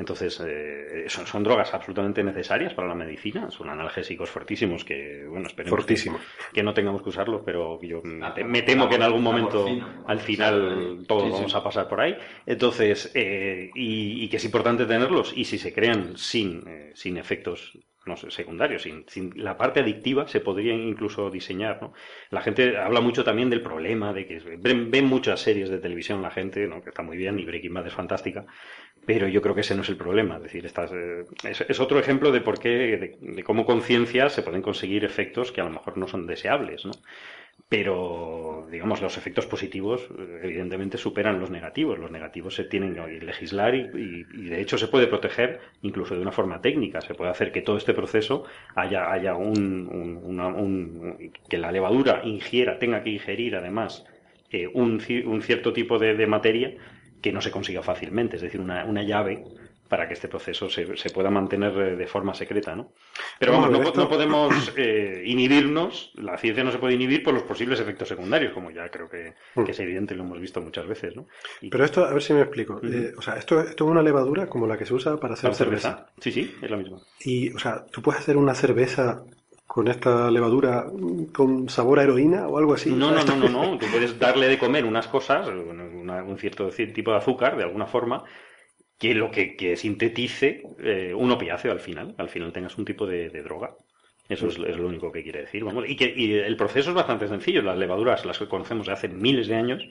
Entonces, 0.00 0.42
eh, 0.44 1.04
son, 1.08 1.26
son 1.26 1.44
drogas 1.44 1.72
absolutamente 1.74 2.24
necesarias 2.24 2.72
para 2.74 2.88
la 2.88 2.94
medicina. 2.94 3.50
Son 3.50 3.68
analgésicos 3.68 4.30
fuertísimos 4.30 4.84
que, 4.84 5.24
bueno, 5.28 5.46
esperemos 5.46 5.76
que- 5.76 5.82
Fortísimos. 5.82 6.20
que 6.52 6.62
no 6.62 6.72
tengamos 6.74 7.02
que 7.02 7.10
usarlos, 7.10 7.42
pero 7.44 7.78
yo 7.82 8.00
me, 8.02 8.24
Ah, 8.26 8.34
te- 8.34 8.42
me 8.42 8.62
temo 8.62 8.88
que 8.88 8.94
en 8.96 9.02
algún 9.02 9.22
momento, 9.22 9.66
al 10.06 10.18
final, 10.20 11.04
todos 11.06 11.22
Sí, 11.24 11.28
sí. 11.28 11.34
vamos 11.34 11.54
a 11.54 11.62
pasar 11.62 11.86
por 11.88 12.00
ahí. 12.00 12.16
Entonces, 12.46 13.12
eh, 13.14 13.70
y, 13.74 14.24
y 14.24 14.28
que 14.28 14.38
es 14.38 14.44
importante 14.44 14.86
tenerlos, 14.86 15.32
y 15.36 15.44
si 15.44 15.58
se 15.58 15.72
crean 15.72 16.16
sin, 16.16 16.64
eh, 16.66 16.92
sin 16.94 17.16
efectos 17.18 17.78
no 18.06 18.16
sé, 18.16 18.30
secundarios, 18.30 18.82
sin, 18.82 19.04
sin 19.08 19.30
la 19.36 19.58
parte 19.58 19.80
adictiva, 19.80 20.26
se 20.26 20.40
podría 20.40 20.72
incluso 20.72 21.30
diseñar, 21.30 21.80
¿no? 21.82 21.92
La 22.30 22.40
gente 22.40 22.78
habla 22.78 23.02
mucho 23.02 23.22
también 23.24 23.50
del 23.50 23.60
problema 23.62 24.14
de 24.14 24.26
que 24.26 24.38
ven, 24.58 24.90
ven 24.90 25.04
muchas 25.04 25.38
series 25.40 25.68
de 25.68 25.78
televisión 25.78 26.22
la 26.22 26.30
gente, 26.30 26.66
¿no? 26.66 26.82
Que 26.82 26.88
está 26.88 27.02
muy 27.02 27.18
bien, 27.18 27.38
y 27.38 27.44
Breaking 27.44 27.74
Bad 27.74 27.86
es 27.88 27.92
fantástica, 27.92 28.46
pero 29.06 29.26
yo 29.28 29.42
creo 29.42 29.54
que 29.54 29.62
ese 29.62 29.74
no 29.74 29.82
es 29.82 29.88
el 29.88 29.96
problema. 29.96 30.36
Es 30.36 30.42
decir, 30.44 30.64
estas, 30.66 30.92
eh, 30.92 31.24
es, 31.68 31.80
otro 31.80 31.98
ejemplo 31.98 32.30
de 32.32 32.40
por 32.40 32.58
qué, 32.60 32.68
de, 32.68 33.16
de 33.20 33.42
cómo 33.44 33.64
con 33.66 33.82
ciencia 33.82 34.28
se 34.28 34.42
pueden 34.42 34.62
conseguir 34.62 35.04
efectos 35.04 35.52
que 35.52 35.60
a 35.60 35.64
lo 35.64 35.70
mejor 35.70 35.96
no 35.98 36.06
son 36.06 36.26
deseables, 36.26 36.84
¿no? 36.84 36.92
Pero, 37.68 38.66
digamos, 38.70 39.00
los 39.00 39.16
efectos 39.16 39.46
positivos 39.46 40.02
eh, 40.18 40.40
evidentemente 40.44 40.98
superan 40.98 41.38
los 41.40 41.50
negativos. 41.50 41.98
Los 41.98 42.10
negativos 42.10 42.54
se 42.56 42.64
tienen 42.64 42.94
que 42.94 43.20
legislar 43.20 43.74
y, 43.76 43.80
y- 43.94 44.26
y, 44.32 44.48
de 44.48 44.60
hecho 44.60 44.76
se 44.78 44.88
puede 44.88 45.06
proteger 45.06 45.60
incluso 45.82 46.14
de 46.16 46.22
una 46.22 46.32
forma 46.32 46.60
técnica. 46.60 47.00
Se 47.00 47.14
puede 47.14 47.30
hacer 47.30 47.52
que 47.52 47.62
todo 47.62 47.76
este 47.76 47.94
proceso 47.94 48.44
haya, 48.74 49.12
haya 49.12 49.34
un, 49.36 49.88
un- 49.92 50.20
una- 50.22 50.48
un- 50.48 51.32
que 51.48 51.58
la 51.58 51.70
levadura 51.72 52.22
ingiera, 52.24 52.78
tenga 52.78 53.02
que 53.04 53.10
ingerir 53.10 53.54
además 53.56 54.04
eh, 54.50 54.66
un, 54.66 55.00
un 55.26 55.42
cierto 55.42 55.72
tipo 55.72 55.98
de 55.98 56.26
materia 56.26 56.74
que 57.20 57.32
no 57.32 57.40
se 57.40 57.50
consiga 57.50 57.82
fácilmente, 57.82 58.36
es 58.36 58.42
decir, 58.42 58.60
una, 58.60 58.84
una 58.84 59.02
llave 59.02 59.44
para 59.90 60.06
que 60.06 60.14
este 60.14 60.28
proceso 60.28 60.70
se, 60.70 60.96
se 60.96 61.10
pueda 61.10 61.30
mantener 61.30 61.76
eh, 61.76 61.96
de 61.96 62.06
forma 62.06 62.32
secreta, 62.32 62.76
¿no? 62.76 62.92
Pero 63.40 63.52
Vamos 63.52 63.70
no, 63.72 63.92
no 63.92 64.08
podemos 64.08 64.72
eh, 64.76 65.24
inhibirnos, 65.26 66.12
la 66.14 66.38
ciencia 66.38 66.62
no 66.62 66.70
se 66.70 66.78
puede 66.78 66.94
inhibir 66.94 67.24
por 67.24 67.34
los 67.34 67.42
posibles 67.42 67.80
efectos 67.80 68.06
secundarios, 68.06 68.52
como 68.52 68.70
ya 68.70 68.88
creo 68.88 69.10
que, 69.10 69.34
que 69.64 69.72
es 69.72 69.80
evidente, 69.80 70.14
lo 70.14 70.22
hemos 70.22 70.40
visto 70.40 70.60
muchas 70.60 70.86
veces, 70.86 71.16
¿no? 71.16 71.26
Y 71.60 71.66
Mm. 71.66 71.70
Pero 71.70 71.84
esto, 71.84 72.04
a 72.04 72.12
ver 72.12 72.22
si 72.22 72.32
me 72.32 72.42
explico. 72.42 72.80
Eh, 72.84 73.12
o 73.16 73.22
sea, 73.22 73.34
esto, 73.34 73.60
esto 73.60 73.84
es 73.84 73.90
una 73.90 74.02
levadura 74.02 74.46
como 74.46 74.66
la 74.66 74.78
que 74.78 74.86
se 74.86 74.94
usa 74.94 75.18
para 75.18 75.34
hacer 75.34 75.50
¿la 75.50 75.56
cerveza. 75.56 76.06
Sí, 76.20 76.30
sí, 76.30 76.54
es 76.62 76.70
la 76.70 76.76
misma. 76.76 76.98
Y, 77.24 77.52
o 77.52 77.58
sea, 77.58 77.84
¿tú 77.90 78.00
puedes 78.00 78.20
hacer 78.20 78.36
una 78.36 78.54
cerveza 78.54 79.24
con 79.72 79.86
esta 79.86 80.30
levadura 80.32 80.86
con 81.32 81.68
sabor 81.68 82.00
a 82.00 82.02
heroína 82.02 82.48
o 82.48 82.58
algo 82.58 82.74
así? 82.74 82.90
No, 82.90 83.12
no, 83.12 83.22
no, 83.24 83.36
no, 83.36 83.48
no. 83.48 83.78
Tú 83.80 83.86
puedes 83.92 84.18
darle 84.18 84.48
de 84.48 84.58
comer 84.58 84.84
unas 84.84 85.06
cosas, 85.06 85.46
una- 85.48 86.24
un 86.24 86.38
cierto 86.38 86.70
ci- 86.72 86.92
tipo 86.92 87.12
de 87.12 87.18
azúcar, 87.18 87.56
de 87.56 87.62
alguna 87.64 87.86
forma, 87.86 88.24
que 88.98 89.14
lo 89.14 89.30
que, 89.30 89.56
que 89.56 89.76
sintetice 89.76 90.62
eh, 90.80 91.14
un 91.14 91.30
opiáceo 91.30 91.70
al 91.72 91.80
final. 91.80 92.14
Al 92.18 92.28
final 92.28 92.52
tengas 92.52 92.76
un 92.78 92.84
tipo 92.84 93.06
de, 93.06 93.30
de 93.30 93.42
droga. 93.42 93.70
Eso 94.28 94.46
es, 94.48 94.58
es 94.58 94.76
lo 94.76 94.86
único 94.88 95.10
que 95.12 95.22
quiere 95.22 95.40
decir. 95.42 95.64
Vamos. 95.64 95.84
Y, 95.88 95.96
que, 95.96 96.12
y 96.16 96.34
el 96.34 96.56
proceso 96.56 96.90
es 96.90 96.96
bastante 96.96 97.28
sencillo. 97.28 97.62
Las 97.62 97.78
levaduras, 97.78 98.24
las 98.24 98.38
que 98.38 98.48
conocemos 98.48 98.86
de 98.86 98.92
hace 98.92 99.08
miles 99.08 99.46
de 99.48 99.56
años, 99.56 99.82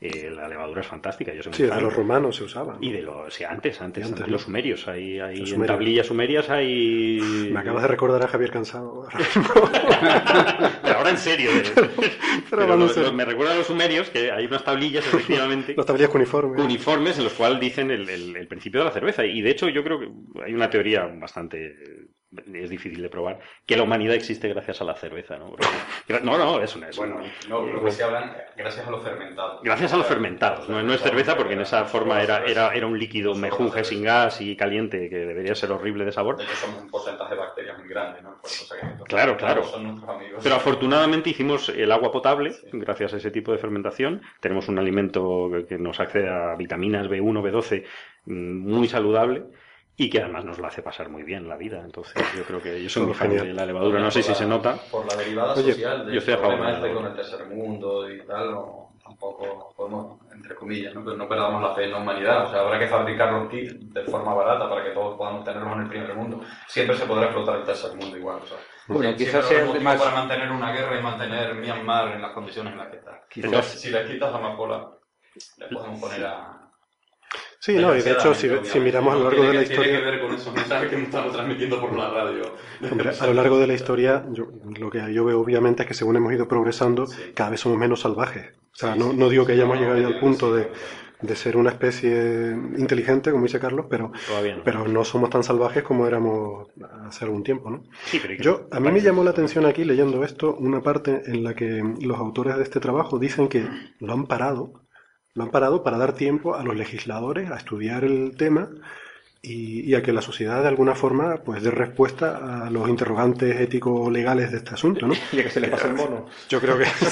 eh, 0.00 0.30
la 0.34 0.48
levadura 0.48 0.80
es 0.82 0.86
fantástica. 0.86 1.32
Muy 1.32 1.42
Sí, 1.52 1.62
de 1.62 1.80
los 1.80 1.94
romanos 1.94 2.36
se 2.36 2.44
usaba. 2.44 2.74
¿no? 2.74 2.78
Y 2.82 2.90
de 2.92 3.02
los, 3.02 3.32
sí, 3.32 3.44
antes, 3.44 3.80
antes, 3.80 4.04
antes, 4.04 4.04
antes, 4.12 4.26
¿no? 4.26 4.32
los 4.32 4.42
sumerios. 4.42 4.86
Hay, 4.88 5.18
hay 5.20 5.36
Los 5.38 5.52
en 5.52 5.66
tablillas 5.66 6.06
sumerias 6.06 6.50
hay... 6.50 7.48
Me 7.52 7.60
acabas 7.60 7.82
de 7.82 7.88
recordar 7.88 8.22
a 8.22 8.28
Javier 8.28 8.50
Cansado. 8.50 9.06
Pero 10.82 10.96
ahora 10.98 11.10
en 11.10 11.18
serio. 11.18 11.50
eh. 11.52 11.62
Pero 12.50 12.66
lo- 12.76 12.86
lo- 12.86 13.12
me 13.12 13.24
recuerda 13.24 13.52
a 13.54 13.56
los 13.56 13.66
sumerios 13.66 14.10
que 14.10 14.30
hay 14.30 14.46
unas 14.46 14.64
tablillas, 14.64 15.06
efectivamente. 15.06 15.74
Los 15.76 15.86
tablillas 15.86 16.10
cuneiformes. 16.10 16.60
uniformes 16.62 17.18
en 17.18 17.24
los 17.24 17.32
cuales 17.32 17.60
dicen 17.60 17.90
el, 17.90 18.08
el- 18.08 18.36
el 18.36 18.46
principio 18.48 18.80
de 18.80 18.86
la 18.86 18.92
cerveza. 18.92 19.24
Y 19.24 19.40
de 19.42 19.50
hecho 19.50 19.68
yo 19.68 19.82
creo 19.82 20.00
que 20.00 20.08
hay 20.44 20.54
una 20.54 20.68
teoría 20.70 21.06
bastante... 21.06 21.74
Es 22.52 22.70
difícil 22.70 23.00
de 23.02 23.08
probar, 23.08 23.38
que 23.66 23.76
la 23.76 23.82
humanidad 23.82 24.14
existe 24.14 24.48
gracias 24.48 24.80
a 24.80 24.84
la 24.84 24.94
cerveza, 24.94 25.36
¿no? 25.38 25.54
No, 26.22 26.38
no, 26.38 26.60
es 26.60 26.74
una... 26.76 26.88
es 26.88 26.96
Bueno, 26.96 27.16
una- 27.16 27.24
no, 27.48 27.60
lo 27.66 27.84
que 27.84 27.90
se 27.90 28.02
hablan, 28.02 28.36
gracias 28.56 28.86
a 28.86 28.90
los 28.90 29.02
fermentados. 29.02 29.60
Gracias 29.62 29.92
a 29.92 29.96
los 29.96 30.06
fermentados, 30.06 30.68
no, 30.68 30.82
no 30.82 30.92
es 30.94 31.00
cerveza 31.00 31.36
porque 31.36 31.54
en 31.54 31.60
esa 31.60 31.84
forma 31.84 32.22
era, 32.22 32.44
era, 32.44 32.74
era 32.74 32.86
un 32.86 32.98
líquido 32.98 33.34
mejunje 33.34 33.84
sin 33.84 34.02
gas 34.02 34.40
y 34.40 34.56
caliente 34.56 35.08
que 35.08 35.16
debería 35.18 35.54
ser 35.54 35.70
horrible 35.72 36.04
de 36.04 36.12
sabor. 36.12 36.36
De 36.36 36.44
hecho, 36.44 36.54
somos 36.54 36.82
un 36.82 36.90
porcentaje 36.90 37.34
de 37.34 37.40
bacterias 37.40 37.78
muy 37.78 37.88
grande, 37.88 38.22
¿no? 38.22 38.36
Por 38.40 38.50
eso 38.50 38.74
Claro, 39.06 39.36
claro. 39.36 39.62
fermentados 39.62 39.70
Son 39.70 39.84
nuestros 39.84 40.10
amigos. 40.16 40.40
Pero 40.42 40.54
afortunadamente 40.56 41.30
hicimos 41.30 41.68
el 41.68 41.92
agua 41.92 42.10
potable 42.10 42.52
gracias 42.72 43.14
a 43.14 43.16
ese 43.18 43.30
tipo 43.30 43.52
de 43.52 43.58
fermentación. 43.58 44.22
Tenemos 44.40 44.68
un 44.68 44.78
alimento 44.78 45.50
que- 45.52 45.66
que 45.66 45.78
nos 45.78 46.00
accede 46.00 46.28
a 46.28 46.54
vitaminas 46.56 47.08
B1, 47.08 47.42
B12 47.42 47.84
mm, 48.26 48.32
muy 48.72 48.88
saludable 48.88 49.44
y 49.96 50.10
que 50.10 50.20
además 50.20 50.44
nos 50.44 50.58
lo 50.58 50.66
hace 50.66 50.82
pasar 50.82 51.08
muy 51.08 51.22
bien 51.22 51.48
la 51.48 51.56
vida. 51.56 51.80
Entonces 51.84 52.14
yo 52.36 52.42
creo 52.44 52.60
que 52.60 52.82
yo 52.82 52.88
soy 52.88 53.04
muy 53.04 53.14
fan 53.14 53.30
de 53.30 53.52
la 53.54 53.64
levadura. 53.66 54.00
No 54.00 54.10
sé 54.10 54.22
si 54.22 54.28
Por 54.30 54.36
se 54.36 54.42
la- 54.44 54.48
nota. 54.50 54.76
Por 54.90 55.06
la 55.06 55.16
derivada 55.16 55.54
Oye, 55.54 55.72
social 55.72 55.98
yo 56.00 56.04
del 56.06 56.18
estoy 56.18 56.34
a 56.34 56.36
favor 56.38 56.56
problema 56.56 56.72
de 56.76 56.80
la 56.80 56.86
este 56.88 56.94
con 57.00 57.06
el 57.06 57.14
tercer 57.16 57.46
mundo 57.46 58.10
y 58.10 58.26
tal, 58.26 58.50
no, 58.50 58.90
tampoco 59.04 59.72
podemos, 59.76 60.20
entre 60.32 60.54
comillas, 60.56 60.94
¿no? 60.94 61.04
Pero 61.04 61.16
no 61.16 61.28
perdamos 61.28 61.62
la 61.62 61.74
fe 61.74 61.84
en 61.84 61.92
la 61.92 61.98
humanidad. 61.98 62.46
O 62.46 62.50
sea, 62.50 62.60
habrá 62.60 62.78
que 62.78 62.88
fabricar 62.88 63.32
los 63.32 63.48
kits 63.48 63.92
de 63.94 64.02
forma 64.04 64.34
barata 64.34 64.68
para 64.68 64.82
que 64.82 64.90
todos 64.90 65.16
podamos 65.16 65.44
tenerlos 65.44 65.72
en 65.74 65.80
el 65.82 65.88
primer 65.88 66.14
mundo. 66.14 66.40
Siempre 66.66 66.96
se 66.96 67.06
podrá 67.06 67.26
explotar 67.26 67.56
el 67.58 67.64
tercer 67.64 67.94
mundo 67.94 68.16
igual. 68.16 68.38
O 68.42 68.46
sea, 68.46 68.56
Bueno, 68.88 69.02
siempre 69.16 69.24
quizás 69.26 69.44
sea 69.46 69.60
un 69.62 69.66
motivo 69.68 69.84
más- 69.84 70.02
para 70.02 70.14
mantener 70.16 70.50
una 70.50 70.72
guerra 70.72 70.98
y 70.98 71.02
mantener 71.02 71.54
Myanmar 71.54 72.12
en 72.16 72.22
las 72.22 72.32
condiciones 72.32 72.72
en 72.72 72.78
las 72.78 72.88
que 72.88 72.96
está. 72.96 73.22
Entonces- 73.36 73.80
si 73.80 73.90
le 73.90 74.04
quitas 74.06 74.32
la 74.32 74.38
amapola, 74.38 74.88
le 75.58 75.66
podemos 75.68 76.00
poner 76.00 76.26
a... 76.26 76.60
Sí, 77.64 77.72
no, 77.76 77.96
y 77.96 78.02
de 78.02 78.12
hecho, 78.12 78.34
si, 78.34 78.46
si 78.64 78.78
miramos 78.78 79.14
a 79.14 79.16
lo 79.16 79.24
largo 79.24 79.40
tiene 79.40 79.48
de 79.48 79.54
la 79.54 79.60
que- 79.62 79.68
Tiene 79.68 79.84
que 79.84 79.90
historia, 79.92 80.10
ver 80.10 80.20
con 80.20 80.34
esos 80.34 80.54
mensajes 80.54 80.90
que 80.90 81.02
estamos 81.02 81.32
transmitiendo 81.32 81.80
por 81.80 81.96
la 81.96 82.10
radio. 82.10 82.42
hombre, 82.90 83.10
a 83.18 83.26
lo 83.26 83.32
largo 83.32 83.58
de 83.58 83.66
la 83.66 83.72
historia, 83.72 84.26
yo- 84.32 84.48
lo 84.78 84.90
que 84.90 85.14
yo 85.14 85.24
veo 85.24 85.40
obviamente 85.40 85.82
es 85.84 85.88
que 85.88 85.94
según 85.94 86.16
hemos 86.16 86.30
ido 86.34 86.46
progresando, 86.46 87.06
cada 87.32 87.48
vez 87.48 87.60
somos 87.60 87.78
menos 87.78 88.00
salvajes. 88.00 88.50
O 88.74 88.76
sea, 88.76 88.94
no, 88.96 89.14
no 89.14 89.30
digo 89.30 89.46
que 89.46 89.52
hayamos 89.52 89.78
llegado 89.80 89.98
ya 89.98 90.08
al 90.08 90.18
punto 90.18 90.54
de, 90.54 90.68
de 91.22 91.36
ser 91.36 91.56
una 91.56 91.70
especie 91.70 92.50
inteligente, 92.76 93.30
como 93.30 93.44
dice 93.44 93.58
Carlos, 93.58 93.86
pero, 93.88 94.12
pero 94.62 94.86
no 94.86 95.02
somos 95.02 95.30
tan 95.30 95.42
salvajes 95.42 95.82
como 95.84 96.06
éramos 96.06 96.68
hace 97.06 97.24
algún 97.24 97.44
tiempo, 97.44 97.70
¿no? 97.70 97.82
Yo, 98.42 98.66
a 98.72 98.78
mí 98.80 98.90
me 98.92 99.00
llamó 99.00 99.24
la 99.24 99.30
atención 99.30 99.64
aquí, 99.64 99.84
leyendo 99.84 100.22
esto, 100.22 100.54
una 100.54 100.82
parte 100.82 101.22
en 101.24 101.42
la 101.42 101.54
que 101.54 101.82
los 102.02 102.18
autores 102.18 102.56
de 102.58 102.62
este 102.62 102.78
trabajo 102.78 103.18
dicen 103.18 103.48
que 103.48 103.66
lo 104.00 104.12
han 104.12 104.26
parado, 104.26 104.83
lo 105.34 105.44
han 105.44 105.50
parado 105.50 105.82
para 105.82 105.98
dar 105.98 106.14
tiempo 106.14 106.54
a 106.54 106.62
los 106.62 106.76
legisladores 106.76 107.50
a 107.50 107.56
estudiar 107.56 108.04
el 108.04 108.36
tema 108.36 108.70
y, 109.46 109.94
a 109.94 110.02
que 110.02 110.12
la 110.12 110.22
sociedad 110.22 110.62
de 110.62 110.68
alguna 110.68 110.94
forma 110.94 111.36
pues 111.44 111.62
dé 111.62 111.70
respuesta 111.70 112.64
a 112.64 112.70
los 112.70 112.88
interrogantes 112.88 113.60
ético-legales 113.60 114.50
de 114.52 114.58
este 114.58 114.74
asunto, 114.74 115.06
¿no? 115.06 115.14
Y 115.32 115.40
a 115.40 115.42
que 115.42 115.50
se 115.50 115.60
les 115.60 115.70
pase 115.70 115.88
el 115.88 115.94
mono. 115.94 116.26
Yo 116.48 116.60
creo 116.60 116.78
que... 116.78 116.84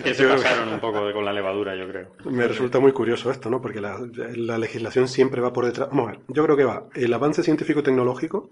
es 0.00 0.02
que 0.02 0.14
se 0.14 0.26
pasaron 0.26 0.74
un 0.74 0.80
poco 0.80 1.10
con 1.12 1.24
la 1.24 1.32
levadura, 1.32 1.74
yo 1.74 1.88
creo. 1.88 2.08
Me 2.24 2.46
resulta 2.46 2.80
muy 2.80 2.92
curioso 2.92 3.30
esto, 3.30 3.48
¿no? 3.48 3.62
Porque 3.62 3.80
la, 3.80 3.98
la 4.36 4.58
legislación 4.58 5.08
siempre 5.08 5.40
va 5.40 5.52
por 5.52 5.64
detrás... 5.64 5.88
Vamos 5.88 6.08
a 6.08 6.10
ver, 6.12 6.20
yo 6.28 6.44
creo 6.44 6.56
que 6.56 6.64
va 6.64 6.84
el 6.94 7.14
avance 7.14 7.42
científico-tecnológico 7.42 8.50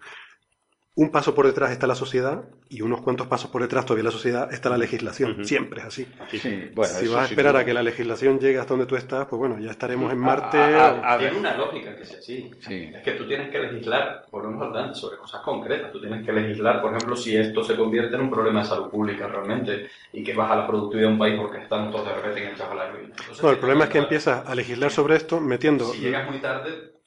un 0.99 1.11
paso 1.11 1.33
por 1.33 1.47
detrás 1.47 1.71
está 1.71 1.87
la 1.87 1.95
sociedad 1.95 2.43
y 2.69 2.81
unos 2.81 3.03
cuantos 3.03 3.29
pasos 3.29 3.53
por 3.53 3.63
detrás 3.63 3.87
todavía 3.87 4.03
la 4.03 4.11
sociedad 4.11 4.53
está 4.53 4.69
la 4.69 4.77
legislación. 4.77 5.45
Siempre 5.45 5.79
es 5.79 5.87
así. 5.87 6.09
si 6.29 6.69
vas 6.75 6.99
a 6.99 7.25
esperar 7.25 7.57
a 7.57 7.65
que 7.65 7.73
la 7.73 7.85
legislación 7.85 8.41
llegue 8.41 8.59
hasta 8.59 8.71
donde 8.71 8.87
tú 8.87 8.97
estás, 8.97 9.27
pues 9.27 9.39
bueno, 9.39 9.61
ya 9.61 9.71
estaremos 9.71 10.13
en 10.13 10.19
Marte. 10.19 10.59
Hay 10.59 11.27
una 11.37 11.57
lógica 11.57 11.95
que 11.95 12.05
sea 12.05 12.19
así. 12.19 12.51
Es 12.69 13.01
que 13.05 13.13
tú 13.13 13.29
tienes 13.29 13.49
que 13.51 13.61
legislar, 13.61 14.27
por 14.29 14.45
un 14.45 14.59
sobre 14.93 15.19
cosas 15.19 15.41
concretas. 15.43 15.93
Tú 15.93 16.01
tienes 16.01 16.27
que 16.27 16.33
legislar, 16.33 16.83
por 16.83 16.93
ejemplo, 16.93 17.15
si 17.15 17.37
esto 17.37 17.63
se 17.63 17.77
convierte 17.77 18.17
en 18.17 18.23
un 18.23 18.31
problema 18.31 18.63
de 18.63 18.67
salud 18.67 18.91
pública 18.91 19.29
realmente 19.29 19.87
y 20.13 20.25
que 20.25 20.35
baja 20.35 20.57
la 20.57 20.67
productividad 20.67 21.07
de 21.07 21.13
un 21.13 21.19
país 21.21 21.39
porque 21.39 21.59
estamos 21.59 21.93
todos 21.93 22.09
de 22.09 22.15
repente 22.15 22.61
a 22.61 22.75
la 22.75 22.91
ruina. 22.91 23.15
No, 23.41 23.51
el 23.51 23.59
problema 23.59 23.85
es 23.85 23.91
que 23.91 23.99
empiezas 23.99 24.45
a 24.45 24.53
legislar 24.53 24.91
sobre 24.91 25.15
esto 25.15 25.41
metiendo... 25.41 25.85
Si 25.93 26.01
llegas 26.01 26.29
muy 26.29 26.41
tarde, 26.41 26.98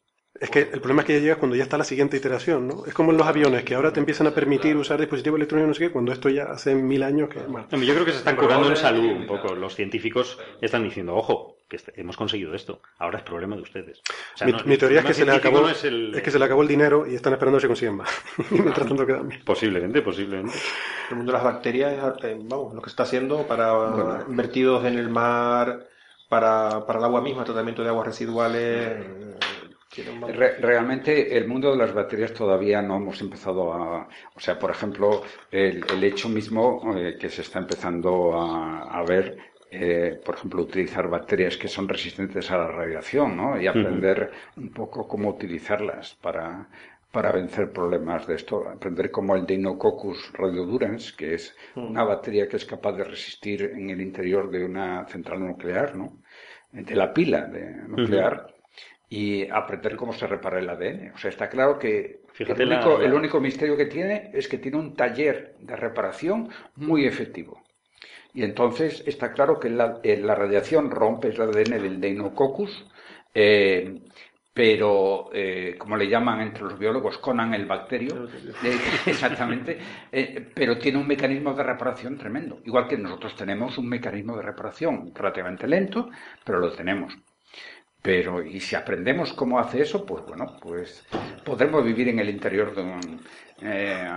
es 0.41 0.49
que 0.49 0.61
el 0.61 0.79
problema 0.81 1.03
es 1.03 1.05
que 1.05 1.13
ya 1.13 1.19
llegas 1.19 1.37
cuando 1.37 1.55
ya 1.55 1.61
está 1.61 1.77
la 1.77 1.83
siguiente 1.83 2.17
iteración, 2.17 2.67
¿no? 2.67 2.83
Es 2.87 2.95
como 2.95 3.11
en 3.11 3.17
los 3.17 3.27
aviones, 3.27 3.63
que 3.63 3.75
ahora 3.75 3.93
te 3.93 3.99
empiezan 3.99 4.25
a 4.25 4.31
permitir 4.31 4.75
usar 4.75 4.99
dispositivos 4.99 5.37
electrónicos, 5.37 5.67
no 5.67 5.73
sé 5.75 5.79
qué, 5.81 5.91
cuando 5.91 6.11
esto 6.11 6.29
ya 6.29 6.45
hace 6.45 6.73
mil 6.73 7.03
años 7.03 7.29
que... 7.29 7.37
yo 7.37 7.93
creo 7.93 8.05
que 8.05 8.11
se 8.11 8.17
están 8.17 8.35
curando 8.35 8.67
en 8.67 8.75
salud 8.75 9.05
un 9.05 9.27
poco. 9.27 9.53
Los 9.53 9.75
científicos 9.75 10.39
están 10.59 10.83
diciendo, 10.83 11.15
ojo, 11.15 11.57
que 11.69 11.77
hemos 11.95 12.17
conseguido 12.17 12.55
esto, 12.55 12.81
ahora 12.97 13.19
es 13.19 13.23
problema 13.23 13.55
de 13.55 13.61
ustedes. 13.61 14.01
mi, 14.65 14.77
teoría 14.77 15.01
es 15.01 15.05
que, 15.05 15.13
se 15.13 15.25
les 15.25 15.35
acabó, 15.35 15.69
es, 15.69 15.79
que 15.79 16.31
se 16.31 16.39
le 16.39 16.45
acabó 16.45 16.63
el 16.63 16.67
dinero 16.67 17.05
y 17.05 17.13
están 17.13 17.33
esperando 17.33 17.59
que 17.59 17.61
se 17.61 17.67
consigan 17.67 17.97
más. 17.97 18.09
y 18.49 18.55
mientras 18.55 18.87
tanto 18.87 19.05
quedan 19.05 19.29
Posiblemente, 19.45 20.01
posiblemente. 20.01 20.57
El 21.11 21.17
mundo 21.17 21.33
de 21.33 21.37
las 21.37 21.43
bacterias, 21.43 22.15
eh, 22.23 22.35
vamos, 22.41 22.73
lo 22.73 22.81
que 22.81 22.89
está 22.89 23.03
haciendo 23.03 23.45
para 23.45 24.25
invertidos 24.27 24.85
en 24.85 24.97
el 24.97 25.07
mar, 25.07 25.87
para, 26.27 26.83
para 26.87 26.97
el 26.97 27.05
agua 27.05 27.21
misma, 27.21 27.43
tratamiento 27.43 27.83
de 27.83 27.89
aguas 27.89 28.07
residuales 28.07 29.21
realmente 30.59 31.37
el 31.37 31.47
mundo 31.47 31.71
de 31.71 31.77
las 31.77 31.93
baterías 31.93 32.33
todavía 32.33 32.81
no 32.81 32.97
hemos 32.97 33.19
empezado 33.21 33.73
a... 33.73 34.07
O 34.35 34.39
sea, 34.39 34.57
por 34.57 34.71
ejemplo, 34.71 35.23
el, 35.51 36.03
hecho 36.03 36.29
mismo 36.29 36.95
eh, 36.95 37.17
que 37.19 37.29
se 37.29 37.41
está 37.41 37.59
empezando 37.59 38.33
a, 38.39 39.03
ver, 39.03 39.37
eh, 39.69 40.19
por 40.23 40.35
ejemplo, 40.35 40.61
utilizar 40.61 41.09
baterías 41.09 41.57
que 41.57 41.67
son 41.67 41.89
resistentes 41.89 42.49
a 42.51 42.57
la 42.57 42.67
radiación, 42.67 43.35
¿no? 43.35 43.59
Y 43.59 43.67
aprender 43.67 44.31
un 44.55 44.69
poco 44.69 45.07
cómo 45.07 45.29
utilizarlas 45.29 46.15
para, 46.21 46.67
para 47.11 47.31
vencer 47.33 47.71
problemas 47.71 48.25
de 48.27 48.35
esto. 48.35 48.69
Aprender 48.69 49.11
como 49.11 49.35
el 49.35 49.45
Deinococcus 49.45 50.31
radiodurans, 50.33 51.11
que 51.11 51.33
es 51.33 51.55
una 51.75 52.03
batería 52.05 52.47
que 52.47 52.55
es 52.55 52.65
capaz 52.65 52.93
de 52.93 53.03
resistir 53.03 53.63
en 53.63 53.89
el 53.89 53.99
interior 53.99 54.49
de 54.49 54.63
una 54.63 55.05
central 55.07 55.45
nuclear, 55.45 55.95
¿no? 55.95 56.13
De 56.71 56.95
la 56.95 57.13
pila 57.13 57.41
de 57.47 57.83
nuclear 57.85 58.50
y 59.11 59.45
aprender 59.51 59.97
cómo 59.97 60.13
se 60.13 60.25
repara 60.25 60.59
el 60.59 60.69
ADN. 60.69 61.11
O 61.13 61.17
sea, 61.17 61.29
está 61.29 61.49
claro 61.49 61.77
que 61.77 62.21
el, 62.39 63.13
único, 63.13 63.41
misterio 63.41 63.75
que 63.75 63.87
tiene 63.87 64.31
es 64.33 64.47
que 64.47 64.57
tiene 64.57 64.77
un 64.77 64.95
taller 64.95 65.57
de 65.59 65.75
reparación 65.75 66.47
muy 66.77 67.05
efectivo. 67.05 67.61
Y 68.33 68.43
entonces 68.43 69.03
está 69.05 69.33
claro 69.33 69.59
que 69.59 69.69
la, 69.69 69.99
eh, 70.01 70.15
radiación 70.25 70.89
rompe 70.89 71.27
el 71.27 71.41
ADN 71.41 71.81
del 71.81 71.99
Deinococcus, 71.99 72.85
eh, 73.35 73.99
pero 74.53 75.29
eh, 75.33 75.75
como 75.77 75.97
le 75.97 76.07
llaman 76.07 76.39
entre 76.39 76.63
los 76.63 76.79
biólogos, 76.79 77.17
Conan 77.17 77.53
el 77.53 77.65
bacterio, 77.65 78.29
exactamente, 79.05 79.77
pero 80.55 80.77
tiene 80.77 80.99
un 80.99 81.07
mecanismo 81.07 81.53
de 81.53 81.63
reparación 81.63 82.17
tremendo. 82.17 82.61
Igual 82.63 82.87
que 82.87 82.97
nosotros 82.97 83.35
tenemos 83.35 83.77
un 83.77 83.89
mecanismo 83.89 84.37
de 84.37 84.43
reparación 84.43 85.11
relativamente 85.13 85.67
lento, 85.67 86.09
pero 86.45 86.59
lo 86.59 86.71
tenemos. 86.71 87.13
Pero, 88.01 88.43
y 88.43 88.59
si 88.59 88.75
aprendemos 88.75 89.33
cómo 89.33 89.59
hace 89.59 89.81
eso, 89.81 90.05
pues 90.05 90.25
bueno, 90.25 90.57
pues 90.59 91.05
podremos 91.43 91.83
vivir 91.83 92.07
en 92.07 92.17
el 92.17 92.29
interior 92.29 92.73
de, 92.73 93.19
eh, 93.61 94.07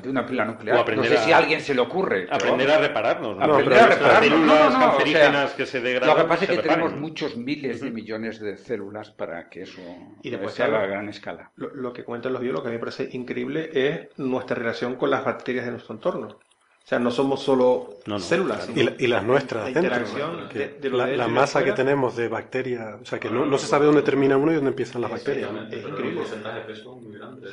de 0.00 0.08
una 0.08 0.24
pila 0.24 0.44
nuclear. 0.44 0.96
no 0.96 1.02
sé 1.02 1.16
si 1.16 1.32
a 1.32 1.38
alguien 1.38 1.60
se 1.60 1.74
le 1.74 1.80
ocurre. 1.80 2.28
Aprender 2.30 2.70
a 2.70 2.78
repararnos. 2.78 3.36
¿no? 3.36 3.42
Aprender 3.42 3.78
a 3.80 3.86
repararnos. 3.88 4.40
No, 4.40 4.70
no, 4.70 4.92
no. 4.92 5.56
que 5.56 5.66
se 5.66 5.80
degradan, 5.80 6.16
lo 6.16 6.22
que 6.22 6.28
pasa 6.28 6.44
es 6.44 6.50
que 6.50 6.58
tenemos 6.58 6.94
muchos 6.94 7.36
miles 7.36 7.80
de 7.80 7.90
millones 7.90 8.38
de 8.38 8.56
células 8.56 9.10
para 9.10 9.48
que 9.48 9.62
eso 9.62 9.82
y 10.22 10.30
después 10.30 10.54
se 10.54 10.62
haga 10.62 10.82
a 10.82 10.86
gran 10.86 11.08
escala. 11.08 11.50
Lo, 11.56 11.74
lo 11.74 11.92
que 11.92 12.04
cuentan 12.04 12.32
los 12.32 12.42
biólogos, 12.42 12.62
que 12.62 12.68
a 12.68 12.70
mí 12.70 12.76
me 12.76 12.80
parece 12.80 13.08
increíble, 13.10 13.70
es 13.72 14.18
nuestra 14.18 14.54
relación 14.54 14.94
con 14.94 15.10
las 15.10 15.24
bacterias 15.24 15.64
de 15.64 15.72
nuestro 15.72 15.96
entorno. 15.96 16.38
O 16.84 16.88
sea, 16.92 16.98
no 16.98 17.10
somos 17.10 17.40
solo 17.40 17.94
células. 18.18 18.68
Y, 18.74 19.06
las 19.06 19.24
nuestras. 19.24 19.64
La 19.64 19.70
interacción 19.70 20.48
de, 20.52 20.90
la, 20.90 21.28
masa 21.28 21.64
que 21.64 21.72
tenemos 21.72 22.16
de 22.16 22.28
bacterias. 22.28 23.00
O 23.00 23.04
sea, 23.04 23.20
que 23.20 23.30
no, 23.30 23.56
se 23.56 23.66
sabe 23.66 23.86
dónde 23.86 24.02
termina 24.02 24.36
uno 24.36 24.50
y 24.50 24.56
dónde 24.56 24.70
empiezan 24.70 25.00
las 25.00 25.12
bacterias. 25.12 25.48
Es 25.70 25.78
increíble. 25.78 26.20
porcentaje 26.20 26.58
de 26.58 26.64
peso 26.64 26.96
muy 26.96 27.16
grande. 27.16 27.48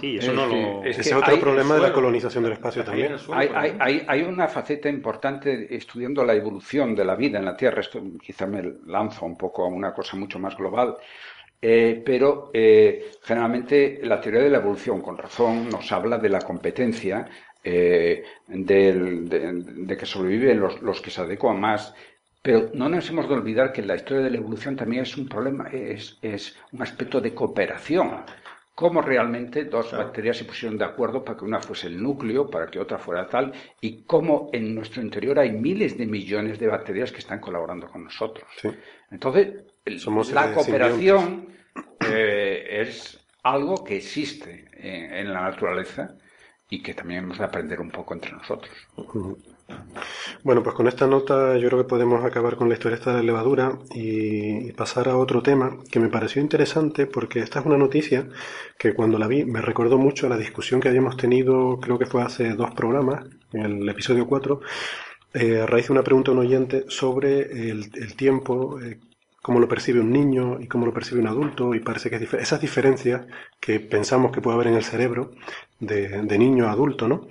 Sí, 0.00 0.16
eso 0.18 0.32
no 0.32 0.46
lo... 0.46 0.84
Ese 0.84 1.00
es 1.00 1.12
otro 1.12 1.40
problema 1.40 1.74
de 1.76 1.80
la 1.80 1.92
colonización 1.92 2.44
del 2.44 2.52
espacio 2.52 2.84
también. 2.84 3.16
Hay, 3.32 3.48
hay, 3.80 4.04
hay, 4.06 4.22
una 4.22 4.46
faceta 4.46 4.90
importante 4.90 5.74
estudiando 5.74 6.22
la 6.22 6.34
evolución 6.34 6.94
de 6.94 7.04
la 7.04 7.16
vida 7.16 7.38
en 7.38 7.46
la 7.46 7.56
Tierra. 7.56 7.80
Esto 7.80 8.02
quizá 8.22 8.46
me 8.46 8.62
lanzo 8.86 9.24
un 9.24 9.38
poco 9.38 9.64
a 9.64 9.68
una 9.68 9.94
cosa 9.94 10.16
mucho 10.16 10.38
más 10.38 10.54
global. 10.54 10.96
Eh, 11.66 12.02
pero 12.04 12.50
eh, 12.52 13.12
generalmente 13.22 14.00
la 14.02 14.20
teoría 14.20 14.42
de 14.42 14.50
la 14.50 14.58
evolución, 14.58 15.00
con 15.00 15.16
razón, 15.16 15.70
nos 15.70 15.90
habla 15.92 16.18
de 16.18 16.28
la 16.28 16.40
competencia 16.40 17.26
eh, 17.64 18.24
de, 18.46 19.96
que 19.98 20.06
sobreviven 20.06 20.60
los, 20.60 21.00
que 21.00 21.10
se 21.10 21.22
adecuan 21.22 21.58
más. 21.58 21.94
Pero 22.42 22.70
no 22.74 22.90
nos 22.90 23.08
hemos 23.08 23.26
de 23.26 23.34
olvidar 23.34 23.72
que 23.72 23.80
la 23.80 23.96
historia 23.96 24.22
de 24.22 24.30
la 24.30 24.36
evolución 24.36 24.76
también 24.76 25.02
es 25.04 25.16
un 25.16 25.26
problema, 25.26 25.70
es, 25.70 26.18
un 26.72 26.82
aspecto 26.82 27.22
de 27.22 27.34
cooperación. 27.34 28.22
Cómo 28.74 29.00
realmente 29.00 29.64
dos 29.64 29.92
bacterias 29.92 30.36
se 30.36 30.44
pusieron 30.44 30.76
de 30.76 30.84
acuerdo 30.84 31.24
para 31.24 31.38
que 31.38 31.44
una 31.44 31.60
fuese 31.60 31.86
el 31.86 32.02
núcleo, 32.02 32.50
para 32.50 32.66
que 32.66 32.80
otra 32.80 32.98
fuera 32.98 33.28
tal, 33.28 33.52
y 33.80 34.02
cómo 34.02 34.50
en 34.52 34.74
nuestro 34.74 35.00
interior 35.00 35.38
hay 35.38 35.52
miles 35.52 35.96
de 35.96 36.04
millones 36.04 36.58
de 36.58 36.66
bacterias 36.66 37.12
que 37.12 37.20
están 37.20 37.40
colaborando 37.40 37.88
con 37.88 38.04
nosotros. 38.04 38.46
Entonces, 39.10 39.54
la 40.34 40.52
cooperación 40.52 41.48
eh, 42.10 42.66
es 42.82 43.24
algo 43.42 43.84
que 43.84 43.96
existe 43.96 44.68
en 44.76 45.32
la 45.32 45.42
naturaleza 45.42 46.18
y 46.68 46.82
que 46.82 46.94
también 46.94 47.24
hemos 47.24 47.38
de 47.38 47.44
aprender 47.44 47.80
un 47.80 47.90
poco 47.90 48.14
entre 48.14 48.32
nosotros. 48.32 48.72
Bueno, 50.42 50.62
pues 50.62 50.74
con 50.74 50.88
esta 50.88 51.06
nota 51.06 51.56
yo 51.56 51.68
creo 51.68 51.82
que 51.82 51.88
podemos 51.88 52.24
acabar 52.24 52.56
con 52.56 52.68
la 52.68 52.74
historia 52.74 52.96
esta 52.96 53.16
de 53.16 53.22
levadura 53.22 53.78
y 53.94 54.72
pasar 54.72 55.08
a 55.08 55.16
otro 55.16 55.42
tema 55.42 55.78
que 55.90 56.00
me 56.00 56.08
pareció 56.08 56.42
interesante 56.42 57.06
porque 57.06 57.40
esta 57.40 57.60
es 57.60 57.66
una 57.66 57.78
noticia 57.78 58.28
que 58.78 58.94
cuando 58.94 59.18
la 59.18 59.26
vi 59.26 59.44
me 59.44 59.62
recordó 59.62 59.98
mucho 59.98 60.26
a 60.26 60.30
la 60.30 60.36
discusión 60.36 60.80
que 60.80 60.88
habíamos 60.88 61.16
tenido, 61.16 61.78
creo 61.80 61.98
que 61.98 62.06
fue 62.06 62.22
hace 62.22 62.54
dos 62.54 62.72
programas, 62.72 63.24
en 63.52 63.82
el 63.82 63.88
episodio 63.88 64.26
4, 64.26 64.60
eh, 65.34 65.60
a 65.62 65.66
raíz 65.66 65.86
de 65.88 65.92
una 65.92 66.02
pregunta 66.02 66.30
de 66.30 66.38
un 66.38 66.44
oyente 66.44 66.84
sobre 66.88 67.70
el, 67.70 67.90
tiempo, 68.16 68.80
eh, 68.80 69.00
cómo 69.42 69.60
lo 69.60 69.68
percibe 69.68 70.00
un 70.00 70.12
niño 70.12 70.60
y 70.60 70.68
cómo 70.68 70.86
lo 70.86 70.92
percibe 70.92 71.20
un 71.20 71.28
adulto 71.28 71.74
y 71.74 71.80
parece 71.80 72.10
que 72.10 72.16
esas 72.16 72.60
diferencias 72.60 73.26
que 73.60 73.80
pensamos 73.80 74.32
que 74.32 74.40
puede 74.40 74.54
haber 74.56 74.68
en 74.68 74.74
el 74.74 74.84
cerebro 74.84 75.32
de, 75.80 76.38
niño 76.38 76.66
a 76.66 76.72
adulto, 76.72 77.08
¿no? 77.08 77.28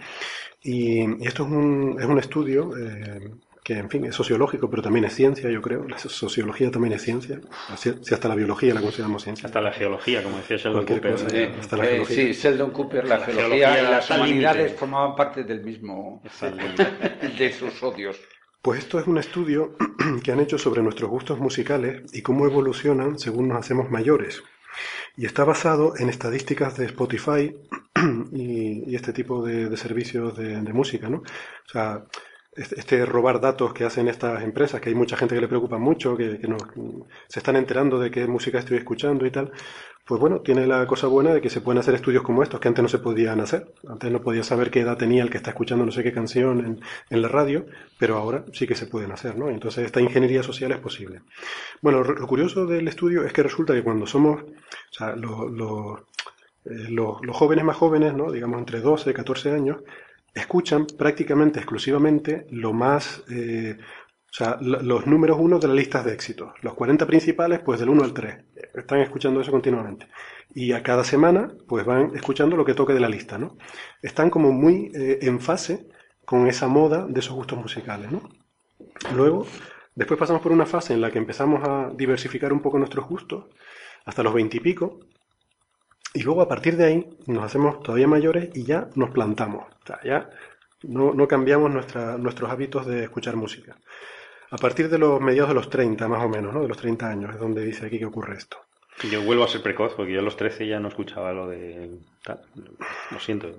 Y, 0.61 1.01
esto 1.25 1.43
es 1.43 1.51
un, 1.51 1.97
es 1.99 2.05
un 2.05 2.19
estudio 2.19 2.71
eh, 2.77 3.31
que, 3.63 3.77
en 3.77 3.89
fin, 3.89 4.05
es 4.05 4.15
sociológico, 4.15 4.69
pero 4.69 4.81
también 4.81 5.05
es 5.05 5.13
ciencia, 5.13 5.49
yo 5.49 5.61
creo. 5.61 5.87
La 5.87 5.97
sociología 5.97 6.69
también 6.69 6.93
es 6.93 7.01
ciencia. 7.01 7.39
Si, 7.75 7.89
hasta 7.89 8.27
la 8.27 8.35
biología 8.35 8.73
la 8.73 8.81
consideramos 8.81 9.23
ciencia. 9.23 9.47
Hasta 9.47 9.61
la 9.61 9.71
geología, 9.71 10.23
como 10.23 10.37
decía 10.37 10.57
Sheldon 10.57 10.85
Cooper. 10.85 11.15
Eh, 11.33 12.03
sí, 12.07 12.33
Sheldon 12.33 12.71
Cooper, 12.71 13.07
la, 13.07 13.19
geología, 13.19 13.79
y 13.79 13.83
las 13.83 14.09
humanidades 14.09 14.73
formaban 14.73 15.15
parte 15.15 15.43
del 15.43 15.63
mismo, 15.63 16.21
de 17.37 17.53
sus 17.53 17.81
odios. 17.83 18.19
Pues 18.61 18.79
esto 18.79 18.97
es 18.97 19.07
un 19.07 19.17
estudio 19.17 19.75
que 20.23 20.31
han 20.31 20.39
hecho 20.39 20.57
sobre 20.57 20.81
nuestros 20.81 21.09
gustos 21.09 21.37
musicales 21.37 22.03
y 22.13 22.21
cómo 22.21 22.45
evolucionan 22.45 23.19
según 23.19 23.49
nos 23.49 23.57
hacemos 23.57 23.89
mayores. 23.91 24.41
Y 25.17 25.25
está 25.25 25.43
basado 25.43 25.93
en 25.97 26.09
estadísticas 26.09 26.77
de 26.77 26.85
Spotify 26.85 27.53
y, 28.33 28.95
este 28.95 29.13
tipo 29.13 29.45
de, 29.45 29.75
servicios 29.77 30.35
de, 30.37 30.73
música, 30.73 31.09
¿no? 31.09 31.17
O 31.17 31.69
sea, 31.71 32.05
este, 32.55 33.05
robar 33.05 33.41
datos 33.41 33.73
que 33.73 33.83
hacen 33.83 34.07
estas 34.07 34.43
empresas, 34.43 34.79
que 34.79 34.89
hay 34.89 34.95
mucha 34.95 35.17
gente 35.17 35.35
que 35.35 35.41
le 35.41 35.47
preocupa 35.47 35.77
mucho, 35.77 36.15
que, 36.15 36.39
nos, 36.47 36.61
se 37.27 37.39
están 37.39 37.55
enterando 37.55 37.99
de 37.99 38.11
qué 38.11 38.27
música 38.27 38.59
estoy 38.59 38.77
escuchando 38.77 39.25
y 39.25 39.31
tal, 39.31 39.51
pues 40.05 40.19
bueno, 40.19 40.41
tiene 40.41 40.67
la 40.67 40.85
cosa 40.85 41.07
buena 41.07 41.33
de 41.33 41.39
que 41.39 41.49
se 41.49 41.61
pueden 41.61 41.79
hacer 41.79 41.95
estudios 41.95 42.23
como 42.23 42.43
estos, 42.43 42.59
que 42.59 42.67
antes 42.67 42.83
no 42.83 42.89
se 42.89 42.99
podían 42.99 43.39
hacer. 43.39 43.73
Antes 43.87 44.11
no 44.11 44.21
podía 44.21 44.43
saber 44.43 44.69
qué 44.69 44.81
edad 44.81 44.97
tenía 44.97 45.23
el 45.23 45.29
que 45.29 45.37
está 45.37 45.51
escuchando 45.51 45.85
no 45.85 45.93
sé 45.93 46.03
qué 46.03 46.11
canción 46.11 46.59
en, 46.59 46.81
en 47.09 47.21
la 47.21 47.29
radio, 47.29 47.65
pero 47.97 48.17
ahora 48.17 48.43
sí 48.51 48.67
que 48.67 48.75
se 48.75 48.85
pueden 48.85 49.13
hacer, 49.13 49.37
¿no? 49.37 49.49
Entonces 49.49 49.85
esta 49.85 50.01
ingeniería 50.01 50.43
social 50.43 50.73
es 50.73 50.79
posible. 50.79 51.21
Bueno, 51.81 52.03
lo 52.03 52.27
curioso 52.27 52.65
del 52.65 52.85
estudio 52.89 53.23
es 53.23 53.31
que 53.31 53.43
resulta 53.43 53.73
que 53.73 53.81
cuando 53.81 54.05
somos, 54.05 54.41
o 54.41 54.93
sea, 54.93 55.15
los, 55.15 55.49
los, 55.49 56.01
eh, 56.65 56.87
los, 56.89 57.17
jóvenes 57.31 57.65
más 57.65 57.77
jóvenes, 57.77 58.13
¿no? 58.13 58.31
Digamos 58.31 58.59
entre 58.59 58.79
12 58.79 59.09
y 59.09 59.13
14 59.13 59.51
años, 59.51 59.77
escuchan 60.33 60.85
prácticamente 60.97 61.59
exclusivamente 61.59 62.47
lo 62.49 62.73
más, 62.73 63.23
eh, 63.29 63.77
o 63.79 64.33
sea, 64.33 64.57
los 64.61 65.05
números 65.05 65.37
uno 65.39 65.59
de 65.59 65.67
las 65.67 65.75
listas 65.75 66.05
de 66.05 66.13
éxitos. 66.13 66.53
Los 66.61 66.73
40 66.73 67.05
principales, 67.05 67.59
pues 67.59 67.79
del 67.79 67.89
1 67.89 68.03
al 68.03 68.13
3. 68.13 68.45
Están 68.73 68.99
escuchando 68.99 69.41
eso 69.41 69.51
continuamente. 69.51 70.07
Y 70.55 70.71
a 70.71 70.81
cada 70.81 71.03
semana, 71.03 71.51
pues 71.67 71.85
van 71.85 72.15
escuchando 72.15 72.55
lo 72.55 72.65
que 72.65 72.73
toque 72.73 72.93
de 72.93 72.99
la 72.99 73.09
lista, 73.09 73.37
¿no? 73.37 73.57
Están 74.01 74.29
como 74.29 74.51
muy 74.51 74.91
eh, 74.95 75.19
en 75.21 75.39
fase 75.39 75.87
con 76.25 76.47
esa 76.47 76.67
moda 76.67 77.05
de 77.07 77.19
esos 77.19 77.35
gustos 77.35 77.59
musicales, 77.59 78.11
¿no? 78.11 78.29
Luego, 79.15 79.45
después 79.95 80.19
pasamos 80.19 80.41
por 80.41 80.51
una 80.51 80.65
fase 80.65 80.93
en 80.93 81.01
la 81.01 81.11
que 81.11 81.17
empezamos 81.17 81.67
a 81.67 81.91
diversificar 81.95 82.53
un 82.53 82.61
poco 82.61 82.77
nuestros 82.77 83.07
gustos, 83.07 83.45
hasta 84.05 84.23
los 84.23 84.33
20 84.33 84.57
y 84.57 84.59
pico, 84.59 84.99
y 86.13 86.21
luego 86.21 86.41
a 86.41 86.47
partir 86.47 86.77
de 86.77 86.85
ahí 86.85 87.17
nos 87.27 87.43
hacemos 87.43 87.81
todavía 87.81 88.07
mayores 88.07 88.49
y 88.53 88.63
ya 88.63 88.87
nos 88.95 89.09
plantamos. 89.09 89.65
O 89.83 89.87
sea, 89.87 89.99
ya 90.03 90.29
no, 90.83 91.13
no 91.13 91.27
cambiamos 91.27 91.71
nuestros 91.71 92.51
hábitos 92.51 92.85
de 92.85 93.03
escuchar 93.03 93.35
música. 93.35 93.75
A 94.51 94.57
partir 94.57 94.89
de 94.89 94.99
los 94.99 95.19
mediados 95.19 95.49
de 95.49 95.55
los 95.55 95.69
30, 95.69 96.07
más 96.07 96.23
o 96.23 96.29
menos, 96.29 96.53
¿no? 96.53 96.61
De 96.61 96.67
los 96.67 96.77
30 96.77 97.09
años, 97.09 97.33
es 97.33 97.39
donde 97.39 97.65
dice 97.65 97.87
aquí 97.87 97.97
que 97.97 98.05
ocurre 98.05 98.37
esto. 98.37 98.57
Yo 99.11 99.21
vuelvo 99.23 99.43
a 99.43 99.47
ser 99.47 99.61
precoz, 99.61 99.93
porque 99.95 100.13
yo 100.13 100.19
a 100.19 100.23
los 100.23 100.37
13 100.37 100.67
ya 100.67 100.79
no 100.79 100.87
escuchaba 100.87 101.33
lo 101.33 101.47
de... 101.47 101.89
Lo 103.11 103.19
siento. 103.19 103.51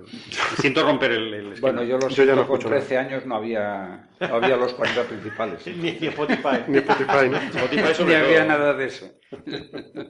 Siento 0.59 0.83
romper 0.83 1.13
el, 1.13 1.35
el 1.35 1.53
esquema. 1.53 1.73
Bueno, 1.73 1.83
yo 1.85 1.99
los 1.99 2.15
Yo 2.15 2.25
ya 2.25 2.35
no 2.35 2.47
con 2.47 2.57
escucho 2.59 2.69
13 2.75 2.97
años 2.97 3.27
no 3.27 3.37
había, 3.37 4.09
no 4.21 4.35
había 4.37 4.57
los 4.57 4.73
40 4.73 5.03
principales. 5.05 5.67
Ni, 5.77 5.93
ni 5.93 6.07
Spotify. 6.07 6.65
Ni 6.69 6.79
Spotify, 6.79 7.29
¿no? 7.31 7.37
Spotify 7.37 8.05
Ni 8.07 8.15
había 8.15 8.39
todo. 8.39 8.49
nada 8.49 8.75
de 8.75 8.87
eso. 8.87 9.11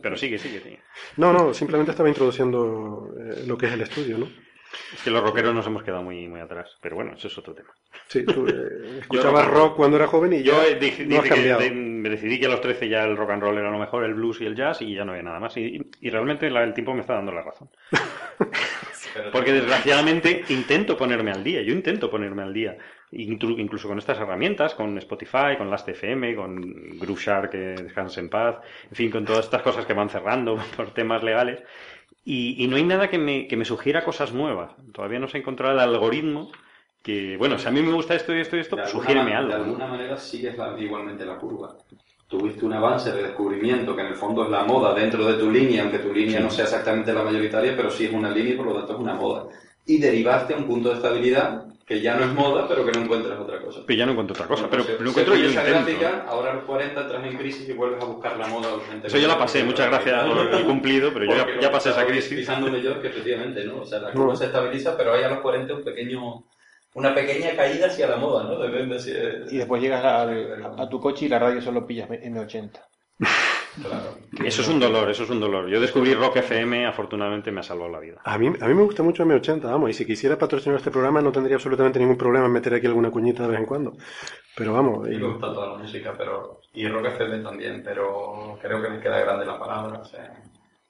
Pero 0.02 0.16
sigue, 0.16 0.38
sigue, 0.38 0.60
sigue. 0.60 0.80
No, 1.16 1.32
no, 1.32 1.52
simplemente 1.52 1.90
estaba 1.90 2.08
introduciendo 2.08 3.08
eh, 3.18 3.44
lo 3.46 3.58
que 3.58 3.66
es 3.66 3.72
el 3.72 3.80
estudio, 3.80 4.18
¿no? 4.18 4.28
Es 4.94 5.02
que 5.02 5.10
los 5.10 5.22
rockeros 5.22 5.54
nos 5.54 5.66
hemos 5.66 5.82
quedado 5.82 6.02
muy, 6.02 6.26
muy 6.28 6.40
atrás. 6.40 6.76
Pero 6.80 6.96
bueno, 6.96 7.12
eso 7.14 7.28
es 7.28 7.38
otro 7.38 7.54
tema. 7.54 7.70
Sí, 8.08 8.24
tú 8.24 8.46
eh, 8.48 8.98
escuchabas 9.00 9.46
rock- 9.46 9.54
rock 9.54 9.76
cuando 9.76 9.96
era 9.96 10.06
joven 10.06 10.32
y 10.34 10.42
Yo 10.42 10.52
ya 10.62 10.68
eh, 10.68 10.74
dije, 10.76 11.06
no 11.06 11.16
has 11.18 11.22
que 11.24 11.28
cambiado. 11.30 11.60
de- 11.60 11.70
me 11.70 12.08
decidí 12.10 12.38
que 12.38 12.46
a 12.46 12.50
los 12.50 12.60
13 12.60 12.88
ya 12.88 13.04
el 13.04 13.16
rock 13.16 13.30
and 13.30 13.42
roll 13.42 13.56
era 13.58 13.70
lo 13.70 13.78
mejor, 13.78 14.04
el 14.04 14.14
blues 14.14 14.40
y 14.40 14.46
el 14.46 14.54
jazz, 14.54 14.82
y 14.82 14.94
ya 14.94 15.04
no 15.04 15.12
había 15.12 15.22
nada 15.24 15.40
más. 15.40 15.56
Y, 15.56 15.80
y 16.00 16.10
realmente 16.10 16.50
la- 16.50 16.64
el 16.64 16.74
tiempo 16.74 16.92
me 16.94 17.00
está 17.00 17.14
dando 17.14 17.32
la 17.32 17.42
razón. 17.42 17.70
Porque 19.32 19.52
desgraciadamente 19.52 20.44
intento 20.48 20.96
ponerme 20.96 21.30
al 21.30 21.44
día, 21.44 21.62
yo 21.62 21.72
intento 21.72 22.10
ponerme 22.10 22.42
al 22.42 22.52
día, 22.52 22.76
Inclu- 23.12 23.60
incluso 23.60 23.86
con 23.86 23.98
estas 23.98 24.18
herramientas, 24.18 24.74
con 24.74 24.98
Spotify, 24.98 25.56
con 25.56 25.70
Last.fm, 25.70 26.34
con 26.34 26.60
Groove 26.98 27.20
Shark, 27.20 27.50
que 27.52 27.58
descanse 27.58 28.18
en 28.18 28.28
paz, 28.28 28.56
en 28.90 28.96
fin, 28.96 29.10
con 29.12 29.24
todas 29.24 29.44
estas 29.44 29.62
cosas 29.62 29.86
que 29.86 29.92
van 29.94 30.10
cerrando 30.10 30.56
por 30.76 30.92
temas 30.92 31.22
legales. 31.22 31.60
Y, 32.24 32.62
y 32.62 32.68
no 32.68 32.76
hay 32.76 32.84
nada 32.84 33.08
que 33.10 33.18
me, 33.18 33.46
que 33.46 33.56
me 33.56 33.64
sugiera 33.64 34.04
cosas 34.04 34.32
nuevas. 34.32 34.72
Todavía 34.92 35.18
no 35.18 35.28
se 35.28 35.36
ha 35.36 35.40
encontrado 35.40 35.74
el 35.74 35.80
algoritmo 35.80 36.50
que, 37.02 37.36
bueno, 37.36 37.58
si 37.58 37.68
a 37.68 37.70
mí 37.70 37.82
me 37.82 37.92
gusta 37.92 38.14
esto 38.14 38.34
y 38.34 38.40
esto 38.40 38.56
y 38.56 38.60
esto, 38.60 38.76
pues 38.78 38.90
sugiéreme 38.90 39.34
algo. 39.34 39.50
De 39.50 39.54
alguna 39.56 39.86
manera 39.86 40.16
sigues 40.16 40.56
la- 40.56 40.74
igualmente 40.78 41.26
la 41.26 41.36
curva. 41.36 41.76
Tuviste 42.26 42.64
un 42.64 42.72
avance 42.72 43.12
de 43.12 43.22
descubrimiento 43.24 43.94
que 43.94 44.00
en 44.00 44.08
el 44.08 44.14
fondo 44.16 44.44
es 44.44 44.50
la 44.50 44.64
moda 44.64 44.94
dentro 44.94 45.26
de 45.26 45.34
tu 45.34 45.50
línea, 45.50 45.82
aunque 45.82 45.98
tu 45.98 46.12
línea 46.12 46.40
no 46.40 46.48
sea 46.50 46.64
exactamente 46.64 47.12
la 47.12 47.22
mayoritaria, 47.22 47.76
pero 47.76 47.90
sí 47.90 48.06
es 48.06 48.12
una 48.12 48.30
línea 48.30 48.54
y 48.54 48.56
por 48.56 48.66
lo 48.66 48.74
tanto 48.76 48.94
es 48.94 48.98
una 48.98 49.14
moda. 49.14 49.46
Y 49.84 49.98
derivaste 49.98 50.54
a 50.54 50.56
un 50.56 50.66
punto 50.66 50.88
de 50.88 50.94
estabilidad 50.96 51.66
que 51.86 52.00
ya 52.00 52.14
no 52.16 52.24
es 52.24 52.32
moda, 52.32 52.66
pero 52.66 52.84
que 52.86 52.92
no 52.92 53.00
encuentras 53.04 53.38
otra 53.38 53.60
cosa. 53.60 53.80
Pero 53.86 53.98
ya 53.98 54.06
no 54.06 54.12
encuentro 54.12 54.32
otra 54.34 54.46
cosa, 54.46 54.68
pero 54.70 54.82
Entonces, 54.82 55.02
lo 55.04 55.10
encuentro 55.10 55.36
y 55.36 55.42
lo 55.42 55.48
intento. 55.50 55.70
gráfica, 55.70 56.24
ahora 56.28 56.50
a 56.52 56.54
los 56.54 56.64
40 56.64 57.00
entras 57.02 57.24
en 57.26 57.36
crisis 57.36 57.68
y 57.68 57.72
vuelves 57.72 58.02
a 58.02 58.06
buscar 58.06 58.36
la 58.38 58.46
moda 58.46 58.68
urgentemente. 58.72 59.08
Eso 59.08 59.18
ya 59.18 59.28
la 59.28 59.38
pasé, 59.38 59.62
muchas 59.64 59.88
gracias 59.88 60.24
por 60.24 60.38
el 60.54 60.64
cumplido, 60.64 61.12
pero 61.12 61.26
yo 61.26 61.32
ya, 61.36 61.46
ya 61.60 61.66
lo 61.68 61.72
pasé 61.72 61.90
esa 61.90 62.06
crisis. 62.06 62.38
Pisando 62.38 62.74
yo 62.78 63.00
que 63.02 63.08
efectivamente, 63.08 63.64
¿no? 63.64 63.82
O 63.82 63.86
sea, 63.86 63.98
la 64.00 64.08
No. 64.08 64.14
curva 64.14 64.36
se 64.36 64.46
estabiliza, 64.46 64.96
pero 64.96 65.12
hay 65.12 65.24
a 65.24 65.28
los 65.28 65.40
40 65.40 65.74
un 65.74 65.84
pequeño, 65.84 66.44
una 66.94 67.14
pequeña 67.14 67.54
caída 67.54 67.88
hacia 67.88 68.06
la 68.06 68.16
moda, 68.16 68.44
¿no? 68.44 68.58
Depende 68.58 68.98
si 68.98 69.10
es- 69.10 69.52
Y 69.52 69.58
después 69.58 69.82
llegas 69.82 70.02
al- 70.04 70.74
a, 70.78 70.88
tu 70.88 70.98
coche 71.00 71.26
y 71.26 71.28
la 71.28 71.38
radio 71.38 71.60
solo 71.60 71.86
pillas 71.86 72.08
M80. 72.08 72.80
Claro. 73.82 74.14
Eso 74.44 74.62
es 74.62 74.68
un 74.68 74.78
dolor, 74.80 75.10
eso 75.10 75.24
es 75.24 75.30
un 75.30 75.40
dolor. 75.40 75.68
Yo 75.68 75.80
descubrí 75.80 76.14
Rock 76.14 76.36
FM, 76.36 76.86
afortunadamente 76.86 77.50
me 77.52 77.60
ha 77.60 77.62
salvado 77.62 77.90
la 77.90 78.00
vida. 78.00 78.20
A 78.24 78.36
mí, 78.38 78.48
a 78.48 78.66
mí 78.68 78.74
me 78.74 78.82
gusta 78.82 79.02
mucho 79.02 79.24
M80, 79.24 79.62
vamos, 79.62 79.90
y 79.90 79.94
si 79.94 80.06
quisiera 80.06 80.38
patrocinar 80.38 80.78
este 80.78 80.90
programa 80.90 81.20
no 81.20 81.32
tendría 81.32 81.56
absolutamente 81.56 81.98
ningún 81.98 82.16
problema 82.16 82.46
en 82.46 82.52
meter 82.52 82.74
aquí 82.74 82.86
alguna 82.86 83.10
cuñita 83.10 83.42
de 83.44 83.48
vez 83.50 83.60
en 83.60 83.66
cuando. 83.66 83.96
Pero 84.56 84.72
vamos, 84.72 85.06
A 85.06 85.08
mí 85.08 85.16
y- 85.16 85.18
me 85.18 85.26
gusta 85.28 85.52
toda 85.52 85.72
la 85.72 85.78
música, 85.78 86.14
pero 86.16 86.60
y 86.72 86.86
rock 86.88 87.06
FM 87.06 87.38
también, 87.42 87.82
pero 87.84 88.58
creo 88.60 88.80
que 88.82 88.88
me 88.90 89.00
queda 89.00 89.20
grande 89.20 89.44
la 89.46 89.58
palabra, 89.58 90.00
o 90.00 90.04
sea, 90.04 90.32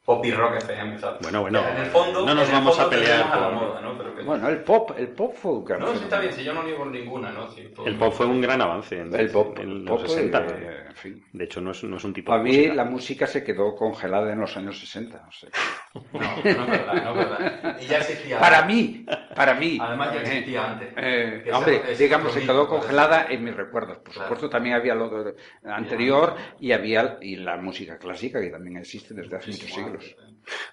pop 0.05 0.25
y 0.25 0.31
rock 0.33 0.57
FM, 0.57 0.99
¿sabes? 0.99 1.21
Bueno, 1.23 1.41
bueno, 1.41 1.67
en 1.67 1.77
el 1.79 1.87
fondo, 1.87 2.27
no 2.27 2.35
nos 2.35 2.45
en 2.45 2.55
el 2.55 2.61
vamos 2.61 2.77
fondo 2.77 2.87
a 2.89 2.91
pelear 2.91 3.23
a 3.33 3.41
la 3.41 3.49
moda, 3.51 3.81
¿no? 3.81 3.97
Pero 3.97 4.15
que- 4.15 4.23
Bueno, 4.23 4.49
el 4.49 4.59
pop, 4.59 4.91
el 4.99 5.09
pop 5.09 5.35
fue 5.35 5.53
un 5.53 5.65
gran 5.65 5.81
no, 5.81 5.89
sí 5.97 6.05
está 6.05 6.21
bien, 6.21 6.33
si 6.33 6.45
yo 6.45 6.53
no 6.53 6.63
niego 6.63 6.85
ninguna, 6.87 7.33
¿no? 7.33 7.51
Sí, 7.51 7.63
todo- 7.75 7.87
El 7.87 7.97
pop 7.97 8.13
fue 8.13 8.27
un 8.27 8.41
gran 8.41 8.61
avance 8.61 8.99
en, 9.01 9.15
El 9.15 9.31
pop, 9.31 9.59
en 9.59 9.69
el 9.71 9.85
los 9.85 10.01
pop, 10.03 10.09
60. 10.11 10.41
eh, 10.47 10.85
en 10.89 10.95
fin. 10.97 11.25
De 11.33 11.45
hecho, 11.45 11.61
no 11.61 11.71
es, 11.71 11.83
no 11.85 11.97
es 11.97 12.05
un 12.05 12.13
tipo 12.13 12.31
Para 12.33 12.43
de 12.43 12.51
mí 12.51 12.57
música. 12.57 12.75
la 12.75 12.85
música 12.85 13.27
se 13.27 13.43
quedó 13.45 13.75
congelada 13.75 14.31
en 14.33 14.41
los 14.41 14.55
años 14.57 14.79
60. 14.79 15.25
o 15.27 15.33
sea. 15.33 15.49
No, 15.95 16.21
no 16.21 16.29
es 16.39 16.45
verdad, 16.71 16.95
no 17.05 17.11
es 17.11 17.17
verdad. 17.17 17.79
Y 17.81 17.87
ya 17.87 17.99
existía. 17.99 18.39
Para 18.39 18.63
mí, 18.67 19.07
para 19.35 19.55
mí. 19.55 19.79
Además 19.81 20.13
ya 20.15 20.21
Eh, 20.21 20.23
existía 20.23 20.71
antes. 20.73 20.89
eh, 20.97 21.45
hombre, 21.53 21.83
digamos, 21.99 22.33
se 22.33 22.41
quedó 22.43 22.69
congelada 22.69 23.27
en 23.29 23.45
mis 23.45 23.55
recuerdos. 23.57 23.99
Por 23.99 24.13
Claro. 24.13 24.23
supuesto, 24.29 24.49
también 24.51 24.77
había 24.77 24.95
lo 24.95 25.25
de- 25.25 25.35
anterior 25.65 26.35
y 26.61 26.73
había 26.73 27.19
y 27.21 27.37
la 27.37 27.57
música 27.57 27.99
clásica 27.99 28.41
que 28.41 28.51
también 28.51 28.77
existe 28.77 29.15
desde 29.15 29.37
hace 29.37 29.51
muchos 29.51 29.71
siglos. 29.73 30.17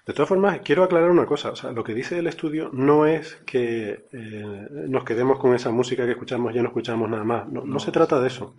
De 0.06 0.12
todas 0.12 0.28
formas, 0.28 0.60
quiero 0.62 0.84
aclarar 0.84 1.10
una 1.10 1.24
cosa. 1.24 1.50
O 1.52 1.56
sea, 1.56 1.72
lo 1.72 1.82
que 1.82 1.94
dice 1.94 2.18
el 2.18 2.26
estudio 2.26 2.68
no 2.74 3.06
es 3.06 3.36
que 3.46 4.04
eh, 4.12 4.66
nos 4.88 5.04
quedemos 5.04 5.38
con 5.38 5.54
esa 5.54 5.70
música 5.70 6.04
que 6.04 6.12
escuchamos 6.12 6.52
y 6.52 6.56
ya 6.56 6.62
no 6.62 6.68
escuchamos 6.68 7.08
nada 7.08 7.24
más. 7.24 7.48
No, 7.48 7.62
no 7.64 7.78
se 7.78 7.90
trata 7.90 8.20
de 8.20 8.26
eso. 8.26 8.54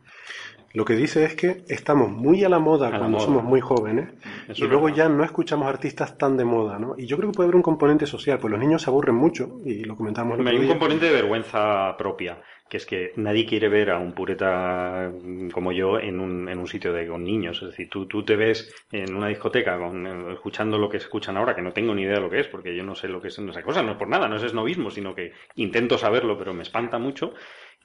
Lo 0.74 0.86
que 0.86 0.95
dice 0.95 1.24
es 1.26 1.36
que 1.36 1.64
estamos 1.68 2.10
muy 2.10 2.44
a 2.44 2.50
la 2.50 2.60
moda 2.60 2.88
A 2.88 2.91
la 2.91 2.98
cuando 2.98 3.18
moda. 3.18 3.26
somos 3.26 3.44
muy 3.44 3.62
jóvenes 3.62 4.10
Eso 4.48 4.62
y 4.62 4.64
es 4.64 4.70
luego 4.70 4.86
verdad. 4.86 4.98
ya 4.98 5.10
no 5.10 5.24
escuchamos 5.24 5.68
artistas 5.68 6.18
tan 6.18 6.36
de 6.36 6.45
moda, 6.45 6.80
¿no? 6.80 6.95
Y 6.98 7.06
yo 7.06 7.16
creo 7.18 7.30
que 7.32 7.36
puede 7.36 7.48
haber 7.48 7.56
un 7.56 7.62
componente 7.62 8.06
social, 8.08 8.40
pues 8.40 8.52
los 8.52 8.60
niños 8.60 8.82
se 8.82 8.90
aburren 8.90 9.16
mucho 9.16 9.60
y 9.64 9.84
lo 9.84 9.95
comentamos 9.95 10.40
Hay 10.40 10.58
un 10.58 10.68
componente 10.68 11.06
de 11.06 11.12
vergüenza 11.14 11.95
propia, 11.98 12.41
que 12.70 12.78
es 12.78 12.86
que 12.88 13.12
nadie 13.18 13.45
quiere 13.45 13.70
ver 13.70 13.91
a 13.91 14.00
un 14.00 14.14
pureta 14.14 15.12
mm, 15.14 15.50
como 15.50 15.72
yo 15.72 16.00
en 16.00 16.20
un, 16.20 16.50
en 16.50 16.58
un 16.58 16.68
sitio 16.68 16.91
de, 16.91 17.08
con 17.08 17.24
niños. 17.24 17.62
Es 17.62 17.70
decir, 17.70 17.88
tú, 17.90 18.08
tú 18.08 18.24
te 18.26 18.36
ves 18.36 18.74
en 18.91 19.16
una 19.16 19.28
discoteca 19.28 19.78
con, 19.78 20.08
eh, 20.08 20.34
escuchando 20.34 20.80
lo 20.80 20.90
que 20.90 20.98
escuchan 20.98 21.38
ahora, 21.38 21.56
que 21.56 21.62
no 21.62 21.72
tengo 21.72 21.94
ni 21.94 22.02
idea 22.02 22.16
de 22.16 22.22
lo 22.22 22.30
que 22.32 22.40
es, 22.40 22.48
porque 22.48 22.76
yo 22.76 22.84
no 22.84 22.95
sé 22.95 23.08
lo 23.08 23.22
que 23.22 23.30
son 23.30 23.48
esas 23.50 23.64
cosas, 23.64 23.84
no 23.86 23.91
es 23.91 23.98
por 23.98 24.08
nada, 24.08 24.28
no 24.28 24.38
es 24.38 24.44
esnovismo, 24.44 24.90
sino 24.90 25.14
que 25.14 25.34
intento 25.56 25.98
saberlo, 26.00 26.38
pero 26.38 26.54
me 26.54 26.64
espanta 26.64 26.98
mucho. 26.98 27.34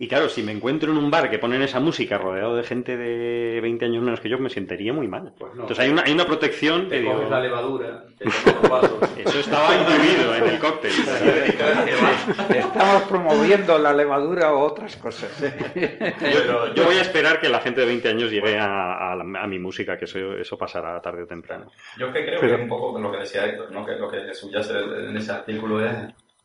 Y 0.01 0.07
claro, 0.07 0.29
si 0.29 0.45
me 0.45 0.53
encuentro 0.53 0.93
en 0.93 0.99
un 0.99 1.11
bar 1.11 1.29
que 1.29 1.41
ponen 1.41 1.61
esa 1.61 1.81
música 1.81 2.19
rodeado 2.19 2.55
de 2.55 2.63
gente 2.63 2.97
de 2.97 3.61
20 3.61 3.85
años 3.85 4.03
menos 4.05 4.21
que 4.21 4.29
yo, 4.29 4.39
me 4.39 4.49
sentiría 4.49 4.93
muy 4.93 5.09
mal. 5.09 5.33
Pues 5.37 5.53
no. 5.57 5.63
Entonces 5.63 5.85
hay 5.85 5.91
una, 5.91 6.03
hay 6.07 6.13
una 6.13 6.25
protección 6.25 6.83
que 6.85 6.89
Te 6.91 7.01
digo, 7.01 7.15
coges 7.15 7.31
la 7.31 7.41
levadura, 7.41 8.05
te 8.17 8.25
tomas 8.27 8.63
los 8.63 8.71
vasos. 9.01 9.11
eso 9.19 9.41
estaba 9.41 9.75
incluido 9.75 10.35
en 10.37 10.45
el 10.55 10.59
cóctel. 10.61 10.93
Estamos 12.49 13.03
promoviendo 13.09 13.77
la 13.79 13.93
levadura 13.93 14.53
o 14.55 14.61
otras 14.61 14.97
cosas. 14.97 15.31
Yo, 15.75 16.75
yo 16.75 16.85
voy 16.85 16.97
a 16.97 17.03
esperar 17.03 17.41
que 17.41 17.49
la 17.49 17.59
gente 17.61 17.81
de 17.81 17.87
20 17.89 18.09
años 18.09 18.31
llegue 18.31 18.57
a, 18.57 19.11
a 19.13 19.17
la- 19.17 19.43
a 19.43 19.47
mi 19.49 19.59
música, 19.59 19.99
que 19.99 20.05
eso, 20.05 20.35
eso 20.35 20.57
pasará 20.57 21.01
tarde 21.01 21.25
o 21.25 21.27
temprano. 21.27 21.71
Yo 21.99 22.07
es 22.07 22.13
que 22.13 22.25
creo 22.25 22.41
Pero- 22.41 22.57
que 22.57 22.63
un 22.63 22.69
poco 22.69 22.99
lo 23.01 23.11
que 23.11 23.19
decía 23.19 23.47
Héctor, 23.47 23.73
¿no? 23.73 23.85
que 23.85 23.97
lo 23.97 24.09
que 24.09 24.33
subyace 24.33 24.75
en 24.79 25.17
ese 25.17 25.33
artículo 25.33 25.85
es 25.85 25.93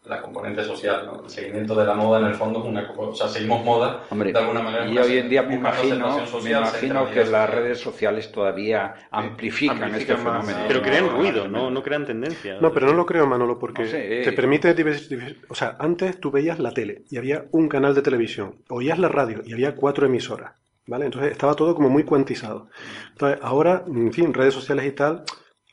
la 0.06 0.22
componente 0.22 0.64
social, 0.66 1.06
¿no? 1.06 1.24
El 1.24 1.30
seguimiento 1.30 1.76
de 1.76 1.86
la 1.86 1.94
moda 1.94 2.20
en 2.20 2.26
el 2.26 2.36
fondo 2.36 2.60
es 2.60 2.66
una 2.66 2.88
cosa, 2.90 3.02
o 3.02 3.16
sea, 3.16 3.28
seguimos 3.30 3.64
moda 3.64 4.04
Hombre, 4.10 4.34
de 4.34 4.40
alguna 4.40 4.62
manera. 4.62 4.86
y 4.86 4.98
hoy 4.98 5.18
en 5.18 5.30
día 5.30 5.44
me 5.44 5.56
imagino, 5.56 6.18
me 6.44 7.12
que 7.14 7.26
las 7.26 7.50
redes 7.50 7.80
sociales 7.80 8.30
todavía 8.32 8.96
amplifican, 9.12 9.82
amplifican 9.84 10.18
este 10.18 10.30
más, 10.30 10.46
fenómeno. 10.46 10.68
Pero 10.68 10.80
no, 10.80 10.86
crean 10.86 11.10
ruido, 11.10 11.48
no, 11.48 11.72
no, 11.72 11.84
crean 11.84 12.06
tendencia. 12.06 12.58
No, 12.60 12.74
pero 12.74 12.88
no 12.88 12.94
lo 12.94 13.06
creo, 13.06 13.26
Manolo, 13.28 13.58
porque 13.58 13.84
No 13.84 13.90
sé, 13.90 14.22
eh. 14.22 14.24
te 14.24 14.34
permite 14.34 14.74
diversificar. 14.74 15.36
O 15.48 15.56
sea, 15.56 15.78
antes 15.80 16.20
tú 16.20 16.32
veías 16.32 16.60
la 16.60 16.72
tele 16.72 17.06
y 17.10 17.18
había 17.18 17.46
un 17.52 17.70
canal 17.70 17.96
de 17.96 18.02
televisión, 18.02 18.56
oías 18.70 19.00
la 19.00 19.08
radio 19.08 19.42
y 19.46 19.54
había 19.54 19.76
cuatro 19.76 20.06
emisoras, 20.06 20.54
¿vale? 20.86 21.06
Entonces 21.06 21.32
estaba 21.32 21.54
todo 21.54 21.76
como 21.76 21.88
muy 21.88 22.04
cuantizado. 22.04 22.68
Entonces, 23.12 23.40
ahora, 23.42 23.86
en 23.88 24.12
fin, 24.12 24.34
redes 24.34 24.54
sociales 24.54 24.86
y 24.86 24.92
tal, 24.92 25.24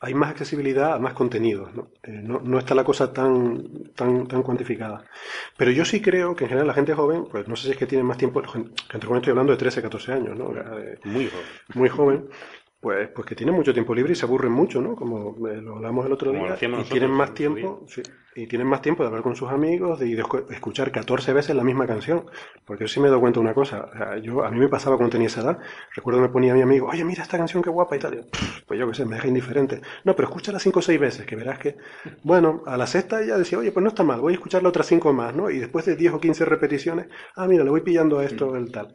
hay 0.03 0.15
más 0.15 0.31
accesibilidad 0.31 0.93
a 0.93 0.99
más 0.99 1.13
contenidos, 1.13 1.73
¿no? 1.75 1.89
Eh, 2.01 2.21
no, 2.23 2.39
no, 2.39 2.57
está 2.57 2.73
la 2.73 2.83
cosa 2.83 3.13
tan, 3.13 3.91
tan, 3.93 4.27
tan 4.27 4.41
cuantificada. 4.41 5.05
Pero 5.55 5.69
yo 5.71 5.85
sí 5.85 6.01
creo 6.01 6.35
que 6.35 6.45
en 6.45 6.49
general 6.49 6.67
la 6.67 6.73
gente 6.73 6.95
joven, 6.95 7.25
pues 7.29 7.47
no 7.47 7.55
sé 7.55 7.67
si 7.67 7.71
es 7.73 7.77
que 7.77 7.85
tiene 7.85 8.03
más 8.03 8.17
tiempo, 8.17 8.41
gente 8.41 9.05
joven 9.05 9.17
estoy 9.17 9.31
hablando 9.31 9.51
de 9.51 9.59
13, 9.59 9.81
14 9.83 10.11
años, 10.13 10.37
¿no? 10.37 10.51
muy 11.05 11.27
joven. 11.27 11.45
Muy 11.75 11.89
joven 11.89 12.29
pues, 12.81 13.09
pues 13.09 13.27
que 13.27 13.35
tienen 13.35 13.55
mucho 13.55 13.73
tiempo 13.73 13.93
libre 13.93 14.13
y 14.13 14.15
se 14.15 14.25
aburren 14.25 14.51
mucho, 14.51 14.81
¿no? 14.81 14.95
Como 14.95 15.47
eh, 15.47 15.61
lo 15.61 15.75
hablamos 15.75 16.05
el 16.07 16.13
otro 16.13 16.31
día. 16.31 16.57
Y 16.59 16.83
tienen 16.89 17.11
más 17.11 17.33
tiempo, 17.33 17.85
sí, 17.87 18.01
y 18.35 18.47
tienen 18.47 18.67
más 18.67 18.81
tiempo 18.81 19.03
de 19.03 19.07
hablar 19.07 19.23
con 19.23 19.35
sus 19.35 19.49
amigos 19.49 20.01
y 20.01 20.13
de 20.13 20.23
escuchar 20.49 20.91
14 20.91 21.33
veces 21.33 21.55
la 21.55 21.63
misma 21.63 21.85
canción. 21.85 22.25
Porque 22.65 22.85
yo 22.85 22.87
sí 22.87 22.99
me 22.99 23.07
he 23.07 23.09
dado 23.09 23.19
cuenta 23.19 23.39
de 23.39 23.45
una 23.45 23.53
cosa. 23.53 23.89
yo, 24.21 24.43
a 24.43 24.51
mí 24.51 24.59
me 24.59 24.69
pasaba 24.69 24.95
cuando 24.97 25.11
tenía 25.11 25.27
esa 25.27 25.41
edad. 25.41 25.59
Recuerdo 25.95 26.19
que 26.19 26.27
me 26.27 26.33
ponía 26.33 26.53
a 26.53 26.55
mi 26.55 26.61
amigo, 26.61 26.87
oye, 26.87 27.03
mira 27.03 27.23
esta 27.23 27.37
canción 27.37 27.61
qué 27.61 27.69
guapa 27.69 27.95
y 27.95 27.99
tal. 27.99 28.27
pues 28.67 28.79
yo 28.79 28.87
qué 28.87 28.95
sé, 28.95 29.05
me 29.05 29.15
deja 29.15 29.27
indiferente. 29.27 29.81
No, 30.03 30.15
pero 30.15 30.27
escúchala 30.29 30.59
5 30.59 30.79
o 30.79 30.81
6 30.81 30.99
veces, 30.99 31.25
que 31.25 31.35
verás 31.35 31.59
que, 31.59 31.77
bueno, 32.23 32.63
a 32.65 32.77
la 32.77 32.87
sexta 32.87 33.23
ya 33.23 33.37
decía, 33.37 33.57
oye, 33.57 33.71
pues 33.71 33.83
no 33.83 33.89
está 33.89 34.03
mal, 34.03 34.21
voy 34.21 34.33
a 34.33 34.35
escucharla 34.35 34.69
otras 34.69 34.87
5 34.87 35.13
más, 35.13 35.35
¿no? 35.35 35.49
Y 35.49 35.59
después 35.59 35.85
de 35.85 35.95
10 35.95 36.13
o 36.13 36.19
15 36.19 36.45
repeticiones, 36.45 37.07
ah, 37.35 37.47
mira, 37.47 37.63
le 37.63 37.69
voy 37.69 37.81
pillando 37.81 38.19
a 38.19 38.25
esto, 38.25 38.55
el 38.55 38.71
tal. 38.71 38.93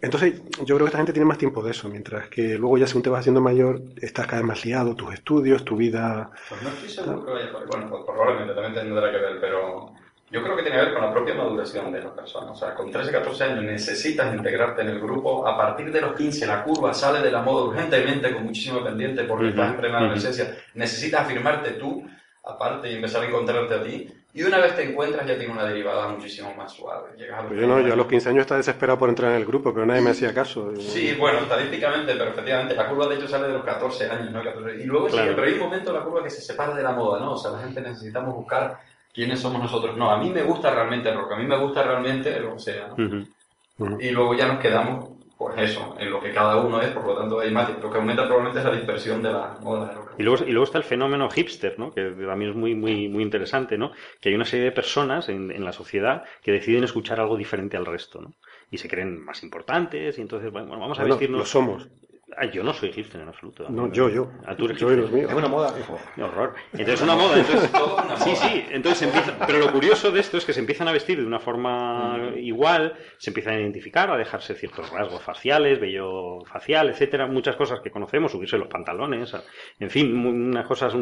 Entonces, 0.00 0.40
yo 0.64 0.76
creo 0.76 0.78
que 0.78 0.86
esta 0.86 0.98
gente 0.98 1.12
tiene 1.12 1.26
más 1.26 1.38
tiempo 1.38 1.62
de 1.62 1.72
eso, 1.72 1.88
mientras 1.88 2.28
que 2.28 2.56
luego 2.56 2.78
ya 2.78 2.86
según 2.86 3.02
te 3.02 3.10
vas 3.10 3.20
haciendo 3.20 3.40
mayor, 3.40 3.80
estás 4.00 4.26
cada 4.26 4.42
vez 4.42 4.46
más 4.46 4.64
liado, 4.64 4.94
tus 4.94 5.12
estudios, 5.12 5.64
tu 5.64 5.76
vida... 5.76 6.30
Pues 6.48 6.62
no 6.62 6.68
estoy 6.68 6.88
seguro 6.88 7.24
que 7.24 7.32
vaya 7.32 7.50
Bueno, 7.66 7.90
pues 7.90 8.02
probablemente 8.06 8.54
también 8.54 8.74
tendrá 8.74 9.10
que 9.10 9.18
ver, 9.18 9.40
pero 9.40 9.92
yo 10.30 10.42
creo 10.42 10.56
que 10.56 10.62
tiene 10.62 10.78
que 10.78 10.84
ver 10.84 10.94
con 10.94 11.02
la 11.02 11.12
propia 11.12 11.34
maduración 11.34 11.90
de 11.90 12.02
la 12.02 12.14
persona. 12.14 12.50
O 12.50 12.54
sea, 12.54 12.74
con 12.74 12.90
13, 12.90 13.10
14 13.10 13.44
años 13.44 13.64
necesitas 13.64 14.34
integrarte 14.34 14.82
en 14.82 14.88
el 14.88 15.00
grupo. 15.00 15.46
A 15.46 15.56
partir 15.56 15.90
de 15.90 16.00
los 16.02 16.14
15 16.14 16.46
la 16.46 16.62
curva 16.62 16.92
sale 16.92 17.20
de 17.20 17.30
la 17.30 17.40
moda 17.42 17.68
urgentemente, 17.68 18.32
con 18.34 18.44
muchísimo 18.44 18.84
pendiente, 18.84 19.24
porque 19.24 19.48
estás 19.48 19.70
en 19.70 19.80
plena 19.80 19.98
adolescencia. 19.98 20.54
Necesitas 20.74 21.22
afirmarte 21.22 21.72
tú, 21.72 22.06
aparte, 22.48 22.90
y 22.90 22.96
empezar 22.96 23.22
a 23.22 23.26
encontrarte 23.26 23.74
a 23.74 23.82
ti. 23.82 24.08
Y 24.34 24.42
una 24.42 24.58
vez 24.58 24.76
te 24.76 24.82
encuentras 24.82 25.26
ya 25.26 25.36
tiene 25.36 25.52
una 25.52 25.64
derivada 25.64 26.08
muchísimo 26.08 26.54
más 26.54 26.72
suave. 26.72 27.08
Pues 27.16 27.60
yo 27.60 27.66
no, 27.66 27.80
yo 27.80 27.92
a 27.92 27.96
los 27.96 28.06
15 28.06 28.28
años 28.28 28.42
estaba 28.42 28.58
desesperado 28.58 28.98
por 28.98 29.08
entrar 29.08 29.32
en 29.32 29.38
el 29.38 29.46
grupo, 29.46 29.72
pero 29.72 29.86
nadie 29.86 30.00
me 30.00 30.10
hacía 30.10 30.32
caso. 30.34 30.70
Sí, 30.78 31.14
bueno, 31.18 31.40
estadísticamente, 31.40 32.14
pero 32.14 32.30
efectivamente, 32.30 32.74
la 32.74 32.88
curva 32.88 33.08
de 33.08 33.16
hecho 33.16 33.26
sale 33.26 33.48
de 33.48 33.54
los 33.54 33.64
14 33.64 34.10
años, 34.10 34.30
¿no? 34.30 34.42
Y 34.72 34.84
luego 34.84 35.08
sí, 35.08 35.16
pero 35.18 35.42
hay 35.42 35.54
un 35.54 35.60
momento 35.60 35.92
la 35.92 36.04
curva 36.04 36.22
que 36.22 36.30
se 36.30 36.40
separa 36.40 36.74
de 36.74 36.82
la 36.82 36.92
moda, 36.92 37.20
¿no? 37.20 37.32
O 37.32 37.36
sea, 37.36 37.50
la 37.52 37.60
gente 37.60 37.80
necesitamos 37.80 38.34
buscar 38.34 38.78
quiénes 39.12 39.40
somos 39.40 39.60
nosotros. 39.60 39.96
No, 39.96 40.10
a 40.10 40.18
mí 40.18 40.30
me 40.30 40.42
gusta 40.42 40.70
realmente 40.70 41.08
el 41.08 41.16
rock, 41.16 41.32
a 41.32 41.36
mí 41.36 41.44
me 41.44 41.58
gusta 41.58 41.82
realmente 41.82 42.38
lo 42.38 42.52
que 42.54 42.60
sea, 42.60 42.88
¿no? 42.88 43.98
Y 43.98 44.10
luego 44.10 44.34
ya 44.34 44.46
nos 44.46 44.60
quedamos 44.60 45.17
pues 45.38 45.56
eso, 45.56 45.94
en 46.00 46.10
lo 46.10 46.20
que 46.20 46.32
cada 46.32 46.56
uno 46.56 46.82
es, 46.82 46.90
por 46.90 47.06
lo 47.06 47.16
tanto 47.16 47.38
hay 47.38 47.52
más. 47.52 47.70
Lo 47.80 47.88
que 47.92 47.98
aumenta 47.98 48.24
probablemente 48.24 48.58
es 48.58 48.64
la 48.64 48.74
dispersión 48.74 49.22
de 49.22 49.32
la 49.32 49.56
moda. 49.62 49.94
Y 50.18 50.24
luego, 50.24 50.44
y 50.44 50.50
luego 50.50 50.64
está 50.64 50.78
el 50.78 50.84
fenómeno 50.84 51.30
hipster, 51.30 51.78
¿no? 51.78 51.92
que 51.92 52.02
también 52.10 52.50
es 52.50 52.56
muy, 52.56 52.74
muy, 52.74 53.08
muy 53.08 53.22
interesante, 53.22 53.78
¿no? 53.78 53.92
que 54.20 54.30
hay 54.30 54.34
una 54.34 54.44
serie 54.44 54.64
de 54.64 54.72
personas 54.72 55.28
en, 55.28 55.52
en 55.52 55.64
la 55.64 55.72
sociedad 55.72 56.24
que 56.42 56.50
deciden 56.50 56.82
escuchar 56.82 57.20
algo 57.20 57.36
diferente 57.36 57.76
al 57.76 57.86
resto. 57.86 58.20
¿no? 58.20 58.34
Y 58.72 58.78
se 58.78 58.88
creen 58.88 59.24
más 59.24 59.44
importantes 59.44 60.18
y 60.18 60.20
entonces, 60.20 60.50
bueno, 60.50 60.70
vamos 60.70 60.98
a 60.98 61.04
vestirnos... 61.04 61.38
Lo 61.38 61.46
somos. 61.46 61.88
Ah, 62.36 62.44
yo 62.44 62.62
no 62.62 62.74
soy 62.74 62.92
hipster 62.92 63.20
en 63.20 63.28
absoluto. 63.28 63.66
No, 63.70 63.90
yo, 63.90 64.08
yo. 64.08 64.30
Ah, 64.46 64.54
tú 64.54 64.66
eres 64.66 64.78
yo 64.78 64.90
los 64.90 65.10
míos. 65.10 65.30
Es 65.30 65.36
una 65.36 65.48
moda, 65.48 65.74
Qué 66.14 66.22
horror. 66.22 66.54
Entonces, 66.72 67.00
una 67.00 67.16
moda. 67.16 67.38
Entonces, 67.38 67.70
sí, 68.24 68.36
sí. 68.36 68.64
Entonces 68.70 69.02
empieza. 69.02 69.46
Pero 69.46 69.58
lo 69.58 69.72
curioso 69.72 70.10
de 70.10 70.20
esto 70.20 70.36
es 70.36 70.44
que 70.44 70.52
se 70.52 70.60
empiezan 70.60 70.88
a 70.88 70.92
vestir 70.92 71.18
de 71.18 71.26
una 71.26 71.40
forma 71.40 72.32
igual, 72.36 72.94
se 73.16 73.30
empiezan 73.30 73.54
a 73.54 73.60
identificar, 73.60 74.10
a 74.10 74.16
dejarse 74.16 74.54
ciertos 74.54 74.90
rasgos 74.90 75.22
faciales, 75.22 75.80
vello 75.80 76.44
facial, 76.44 76.90
etcétera, 76.90 77.26
muchas 77.26 77.56
cosas 77.56 77.80
que 77.80 77.90
conocemos, 77.90 78.30
subirse 78.30 78.58
los 78.58 78.68
pantalones, 78.68 79.34
en 79.78 79.90
fin, 79.90 80.14
unas 80.26 80.66
cosas 80.66 80.94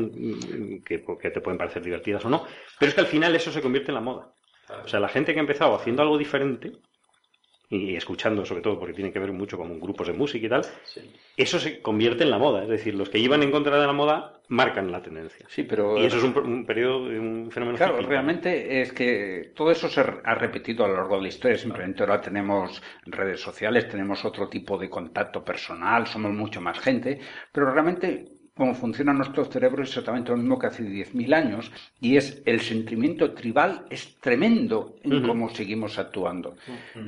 que, 0.85 1.05
que 1.21 1.31
te 1.31 1.41
pueden 1.41 1.59
parecer 1.59 1.83
divertidas 1.83 2.25
o 2.25 2.31
no. 2.31 2.45
Pero 2.79 2.89
es 2.89 2.95
que 2.95 3.01
al 3.01 3.07
final 3.09 3.35
eso 3.35 3.51
se 3.51 3.61
convierte 3.61 3.91
en 3.91 3.97
la 3.97 4.01
moda. 4.01 4.33
O 4.85 4.89
sea, 4.89 5.01
la 5.01 5.09
gente 5.09 5.33
que 5.33 5.39
ha 5.39 5.43
empezado 5.43 5.75
haciendo 5.75 6.03
algo 6.03 6.19
diferente 6.19 6.73
y 7.69 7.97
escuchando 7.97 8.45
sobre 8.45 8.63
todo 8.63 8.79
porque 8.79 8.95
tiene 8.95 9.13
que 9.13 9.19
ver 9.19 9.33
mucho 9.33 9.59
con 9.59 9.81
grupos 9.81 10.07
de 10.07 10.13
música 10.13 10.47
y 10.47 10.49
tal, 10.49 10.63
eso 11.37 11.59
se 11.59 11.81
convierte 11.83 12.23
en 12.23 12.31
la 12.31 12.39
moda. 12.39 12.63
Es 12.63 12.69
decir, 12.69 12.95
los 12.95 13.09
que 13.09 13.19
iban 13.19 13.43
en 13.43 13.51
contra 13.51 13.81
de 13.81 13.87
la 13.87 13.93
moda 13.93 14.41
marcan 14.49 14.93
la 14.93 15.03
tendencia. 15.03 15.47
Sí, 15.49 15.65
pero... 15.65 15.99
Y 15.99 16.07
eso 16.07 16.19
es 16.19 16.23
un, 16.23 16.65
periodo, 16.65 16.99
un 17.07 17.51
fenómeno 17.51 17.77
Claro, 17.77 18.01
realmente 18.03 18.81
es 18.81 18.93
que 18.93 19.53
todo 19.57 19.73
eso 19.73 19.89
se 19.89 20.01
ha 20.01 20.35
repetido 20.37 20.85
a 20.85 20.89
lo 20.89 20.95
largo 20.95 21.17
de 21.17 21.23
la 21.23 21.29
historia. 21.29 21.59
Simplemente 21.59 22.03
ahora 22.03 22.21
tenemos 22.21 22.81
redes 23.05 23.41
sociales, 23.41 23.89
tenemos 23.89 24.25
otro 24.25 24.49
tipo 24.49 24.79
de 24.79 24.89
contacto 24.89 25.45
personal, 25.45 26.07
somos 26.07 26.33
mucho 26.33 26.61
más 26.61 26.79
gente, 26.79 27.19
pero 27.51 27.73
realmente 27.73 28.36
cómo 28.57 28.75
funciona 28.75 29.13
nuestro 29.13 29.45
cerebro 29.45 29.83
es 29.83 29.91
exactamente 29.91 30.31
lo 30.31 30.39
mismo 30.39 30.59
que 30.59 30.69
hace 30.69 30.83
10.000 30.83 31.35
años 31.35 31.71
y 32.01 32.17
es 32.17 32.43
el 32.47 32.61
sentimiento 32.61 33.33
tribal 33.35 33.85
es 33.91 34.17
tremendo 34.19 34.97
en 35.03 35.23
cómo 35.23 35.51
seguimos 35.51 35.99
actuando. 35.99 36.57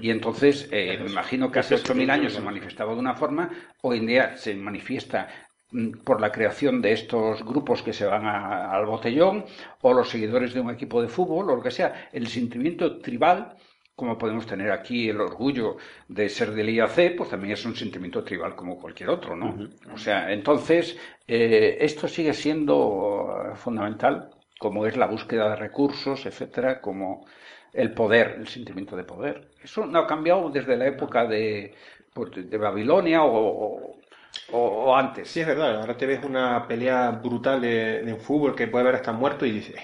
Y 0.03 0.11
entonces, 0.11 0.69
eh, 0.71 0.99
me 1.03 1.11
imagino 1.11 1.51
que 1.51 1.61
hace 1.61 1.77
8.000 1.77 2.11
años 2.11 2.35
se 2.35 2.43
manifestaba 2.43 2.93
de 2.93 3.01
una 3.01 3.15
forma, 3.15 3.51
hoy 3.81 3.99
en 3.99 4.07
día 4.07 4.37
se 4.37 4.55
manifiesta 4.55 5.29
mm, 5.71 5.93
por 6.05 6.21
la 6.21 6.31
creación 6.31 6.83
de 6.83 6.93
estos 6.93 7.43
grupos 7.43 7.83
que 7.83 7.95
se 7.95 8.05
van 8.05 8.27
al 8.27 8.85
botellón 8.85 9.47
o 9.81 9.95
los 9.95 10.11
seguidores 10.11 10.53
de 10.53 10.61
un 10.61 10.71
equipo 10.71 11.01
de 11.01 11.09
fútbol 11.09 11.49
o 11.49 11.57
lo 11.57 11.63
que 11.63 11.71
sea, 11.71 12.11
el 12.13 12.27
sentimiento 12.27 12.99
tribal 12.99 13.57
como 13.99 14.17
podemos 14.17 14.47
tener 14.47 14.71
aquí 14.71 15.09
el 15.09 15.21
orgullo 15.21 15.77
de 16.07 16.29
ser 16.29 16.53
del 16.53 16.71
IAC, 16.71 17.17
pues 17.17 17.31
también 17.31 17.55
es 17.55 17.65
un 17.65 17.75
sentimiento 17.75 18.23
tribal 18.23 18.55
como 18.55 18.79
cualquier 18.79 19.11
otro, 19.11 19.35
¿no? 19.35 19.59
O 19.93 19.99
sea, 19.99 20.31
entonces, 20.33 20.97
eh, 21.27 21.79
esto 21.81 22.07
sigue 22.07 22.33
siendo 22.33 23.53
fundamental, 23.57 24.31
como 24.57 24.87
es 24.87 24.97
la 24.97 25.07
búsqueda 25.07 25.51
de 25.51 25.57
recursos, 25.57 26.25
etcétera, 26.27 26.81
como 26.81 27.27
el 27.73 27.93
poder, 27.93 28.37
el 28.39 28.47
sentimiento 28.47 28.95
de 28.95 29.03
poder. 29.03 29.49
Eso 29.61 29.85
no 29.85 29.99
ha 29.99 30.07
cambiado 30.07 30.49
desde 30.49 30.77
la 30.77 30.87
época 30.87 31.27
de, 31.27 31.75
pues, 32.15 32.31
de 32.49 32.57
Babilonia 32.57 33.25
o, 33.25 34.95
antes. 34.95 35.29
Sí, 35.29 35.41
es 35.41 35.47
verdad. 35.49 35.81
Ahora 35.81 35.97
te 35.97 36.07
ves 36.07 36.25
una 36.25 36.69
pelea 36.69 37.11
brutal 37.11 37.61
de, 37.61 38.03
de 38.05 38.15
fútbol 38.15 38.55
que 38.55 38.69
puede 38.69 38.83
haber 38.83 38.95
hasta 38.95 39.11
muerto 39.11 39.45
y 39.45 39.51
dices, 39.51 39.75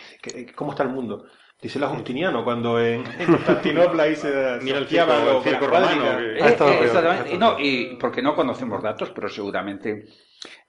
¿cómo 0.55 0.71
está 0.71 0.85
el 0.85 0.91
mundo? 0.91 1.27
Dice 1.65 1.79
la 1.79 1.89
Justiniano 1.89 2.45
cuando 2.45 2.79
en, 2.79 3.05
Constantinopla 3.27 4.15
se 4.15 4.59
Mira 4.61 4.77
el 4.77 4.87
circo, 4.87 5.67
romano. 5.67 6.21
Eh, 6.21 6.37
eh, 6.39 7.39
no, 7.39 7.59
y 7.59 7.97
porque 7.97 8.21
no 8.21 8.35
conocemos 8.35 8.83
datos, 8.83 9.11
pero 9.15 9.31
seguramente 9.31 10.05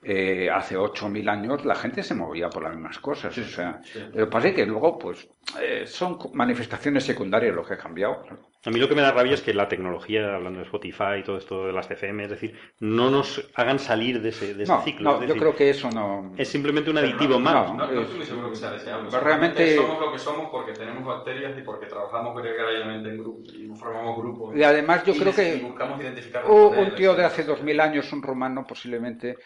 eh, 0.02 0.48
hace 0.50 0.78
8.000 0.78 1.28
años 1.28 1.66
la 1.66 1.74
gente 1.74 2.02
se 2.02 2.14
movía 2.14 2.48
por 2.48 2.62
las 2.62 2.72
mismas 2.72 2.98
cosas. 2.98 3.36
O 3.36 3.44
sea, 3.44 3.78
lo 4.14 4.24
que 4.24 4.30
pasa 4.30 4.48
es 4.48 4.54
que 4.54 4.64
luego, 4.64 4.98
pues, 4.98 5.28
eh, 5.60 5.84
son 5.86 6.18
manifestaciones 6.32 7.04
secundarias 7.04 7.54
lo 7.54 7.62
que 7.62 7.74
ha 7.74 7.78
cambiado. 7.78 8.22
A 8.66 8.70
mí 8.70 8.80
lo 8.80 8.88
que 8.88 8.96
me 8.96 9.02
da 9.02 9.12
rabia 9.12 9.34
es 9.34 9.42
que 9.42 9.54
la 9.54 9.68
tecnología, 9.68 10.34
hablando 10.34 10.58
de 10.58 10.64
Spotify 10.64 11.20
y 11.20 11.22
todo 11.22 11.38
esto 11.38 11.66
de 11.66 11.72
las 11.72 11.86
CFM, 11.86 12.24
es 12.24 12.30
decir, 12.30 12.58
no 12.80 13.10
nos 13.10 13.48
hagan 13.54 13.78
salir 13.78 14.20
de 14.20 14.30
ese, 14.30 14.54
de 14.54 14.64
ese 14.64 14.74
ciclo. 14.82 15.20
No, 15.20 15.24
yo 15.24 15.36
creo 15.36 15.54
que 15.54 15.70
eso 15.70 15.88
no. 15.90 16.32
Es 16.36 16.48
simplemente 16.48 16.90
un 16.90 16.98
aditivo 16.98 17.38
más. 17.38 17.72
No, 17.72 17.86
no, 17.86 18.00
estoy 18.00 18.24
seguro 18.24 18.50
que 18.50 18.56
sea 18.56 18.72
deseable. 18.72 19.08
realmente 19.20 19.76
somos 19.76 20.00
lo 20.00 20.12
que 20.12 20.18
somos 20.18 20.50
porque 20.50 20.72
tenemos 20.72 21.04
bacterias 21.04 21.56
y 21.56 21.62
porque 21.62 21.86
trabajamos 21.86 22.42
gregariamente 22.42 23.08
en 23.08 23.18
grupos 23.18 23.54
y 23.54 23.68
formamos 23.76 24.16
grupos. 24.16 24.56
Y 24.56 24.64
además 24.64 25.04
yo 25.04 25.14
creo 25.14 25.32
que. 25.32 25.56
Buscamos 25.66 26.00
identificar 26.00 26.44
un 26.46 26.94
tío 26.96 27.14
de 27.14 27.24
hace 27.24 27.44
2000 27.44 27.80
años, 27.80 28.12
un 28.12 28.22
romano, 28.22 28.66
posiblemente 28.66 29.36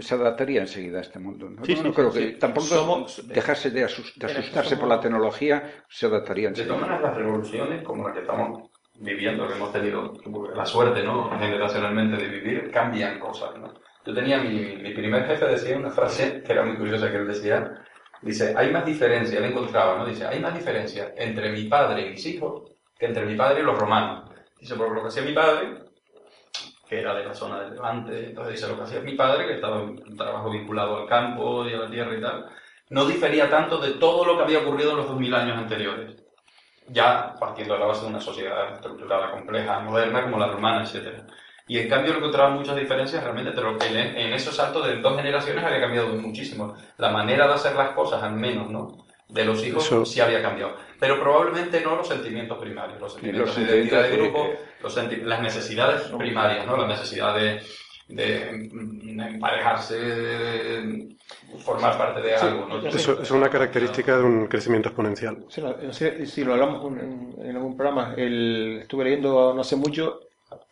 se 0.00 0.14
adaptaría 0.14 0.60
enseguida 0.62 0.98
a 0.98 1.02
este 1.02 1.18
mundo. 1.18 1.50
No, 1.50 1.62
no 1.82 1.92
creo 1.92 2.12
que 2.12 2.32
tampoco 2.32 2.66
somos, 2.66 3.28
dejarse 3.28 3.70
de, 3.70 3.84
asustarse 3.84 4.76
por 4.76 4.88
la 4.88 5.00
tecnología 5.00 5.84
se 5.88 6.06
adaptaría 6.06 6.48
enseguida. 6.48 6.74
De 6.74 6.80
todas 6.80 6.90
maneras, 6.90 7.10
las 7.10 7.16
revoluciones 7.16 7.84
como 7.84 8.08
la 8.08 8.14
que 8.14 8.20
estamos 8.20 8.70
viviendo, 9.00 9.46
que 9.46 9.54
hemos 9.54 9.72
tenido 9.72 10.12
la 10.54 10.64
suerte, 10.64 11.02
¿no? 11.02 11.30
generacionalmente 11.38 12.16
de 12.16 12.28
vivir, 12.28 12.70
cambian 12.70 13.18
cosas. 13.18 13.56
¿no? 13.58 13.74
Yo 14.06 14.14
tenía 14.14 14.38
mi, 14.38 14.76
mi 14.76 14.94
primer 14.94 15.26
jefe 15.26 15.46
decía 15.46 15.76
una 15.76 15.90
frase 15.90 16.42
que 16.42 16.52
era 16.52 16.64
muy 16.64 16.76
curiosa 16.76 17.10
que 17.10 17.16
él 17.16 17.26
decía, 17.26 17.82
dice, 18.22 18.54
hay 18.56 18.70
más 18.70 18.86
diferencia, 18.86 19.38
él 19.38 19.46
encontraba, 19.46 19.98
¿no? 19.98 20.06
Dice, 20.06 20.26
hay 20.26 20.40
más 20.40 20.54
diferencia 20.54 21.12
entre 21.16 21.52
mi 21.52 21.64
padre 21.64 22.06
y 22.06 22.10
mis 22.10 22.26
hijos 22.26 22.70
que 22.98 23.06
entre 23.06 23.26
mi 23.26 23.34
padre 23.34 23.60
y 23.60 23.64
los 23.64 23.78
romanos. 23.78 24.30
Dice, 24.60 24.76
por 24.76 24.92
lo 24.92 25.02
que 25.02 25.08
hacía 25.08 25.22
mi 25.22 25.34
padre, 25.34 25.83
que 26.94 27.00
era 27.00 27.14
de 27.14 27.24
la 27.24 27.34
zona 27.34 27.60
del 27.60 27.74
Levante. 27.74 28.26
Entonces 28.26 28.54
dice, 28.54 28.68
lo 28.68 28.76
que 28.76 28.84
hacía 28.84 29.00
mi 29.00 29.14
padre, 29.14 29.46
que 29.46 29.54
estaba 29.54 29.82
en 29.82 29.90
un 29.90 30.16
trabajo 30.16 30.50
vinculado 30.50 30.98
al 30.98 31.06
campo 31.06 31.66
y 31.66 31.74
a 31.74 31.78
la 31.78 31.90
tierra 31.90 32.16
y 32.16 32.20
tal, 32.20 32.46
no 32.90 33.04
difería 33.04 33.50
tanto 33.50 33.78
de 33.78 33.92
todo 33.92 34.24
lo 34.24 34.36
que 34.36 34.44
había 34.44 34.60
ocurrido 34.60 34.92
en 34.92 34.98
los 34.98 35.08
2000 35.08 35.34
años 35.34 35.58
anteriores. 35.58 36.16
Ya 36.88 37.34
partiendo 37.40 37.74
de 37.74 37.80
la 37.80 37.86
base 37.86 38.02
de 38.02 38.08
una 38.08 38.20
sociedad 38.20 38.74
estructurada, 38.74 39.30
compleja, 39.30 39.80
moderna, 39.80 40.22
como 40.22 40.38
la 40.38 40.48
romana, 40.48 40.84
etc. 40.84 41.22
Y 41.66 41.78
en 41.78 41.88
cambio 41.88 42.14
encontraba 42.14 42.50
muchas 42.50 42.76
diferencias 42.76 43.22
realmente 43.22 43.50
entre 43.50 43.64
lo 43.64 43.78
que 43.78 43.86
en 43.86 44.32
esos 44.34 44.54
saltos 44.54 44.86
de 44.86 45.00
dos 45.00 45.16
generaciones 45.16 45.64
había 45.64 45.80
cambiado 45.80 46.08
muchísimo. 46.08 46.74
La 46.98 47.10
manera 47.10 47.48
de 47.48 47.54
hacer 47.54 47.74
las 47.74 47.90
cosas, 47.90 48.22
al 48.22 48.34
menos, 48.34 48.68
¿no? 48.70 49.06
De 49.28 49.46
los 49.46 49.64
hijos 49.64 49.90
sí 50.06 50.20
había 50.20 50.42
cambiado 50.42 50.76
pero 51.04 51.20
probablemente 51.20 51.82
no 51.82 51.96
los 51.96 52.08
sentimientos 52.08 52.56
primarios, 52.56 52.98
los 52.98 53.12
sentimientos 53.12 53.54
de 53.56 53.62
identidad 53.62 54.04
de 54.04 54.16
grupo, 54.16 54.54
las 55.22 55.42
necesidades 55.42 56.02
primarias, 56.16 56.66
¿no? 56.66 56.78
la 56.78 56.86
necesidad 56.86 57.36
de, 57.36 57.60
de 58.08 58.48
emparejarse, 58.48 59.98
de 59.98 61.16
formar 61.58 61.98
parte 61.98 62.22
de 62.22 62.36
algo. 62.36 62.78
Eso, 62.88 63.20
es 63.20 63.30
una 63.30 63.50
característica 63.50 64.16
de 64.16 64.22
un 64.22 64.46
crecimiento 64.46 64.88
exponencial. 64.88 65.44
si 65.50 66.42
lo 66.42 66.54
hablamos 66.54 66.98
en, 66.98 67.54
algún 67.54 67.76
programa, 67.76 68.14
el, 68.16 68.78
estuve 68.80 69.04
leyendo 69.04 69.52
no 69.52 69.60
hace 69.60 69.76
mucho 69.76 70.20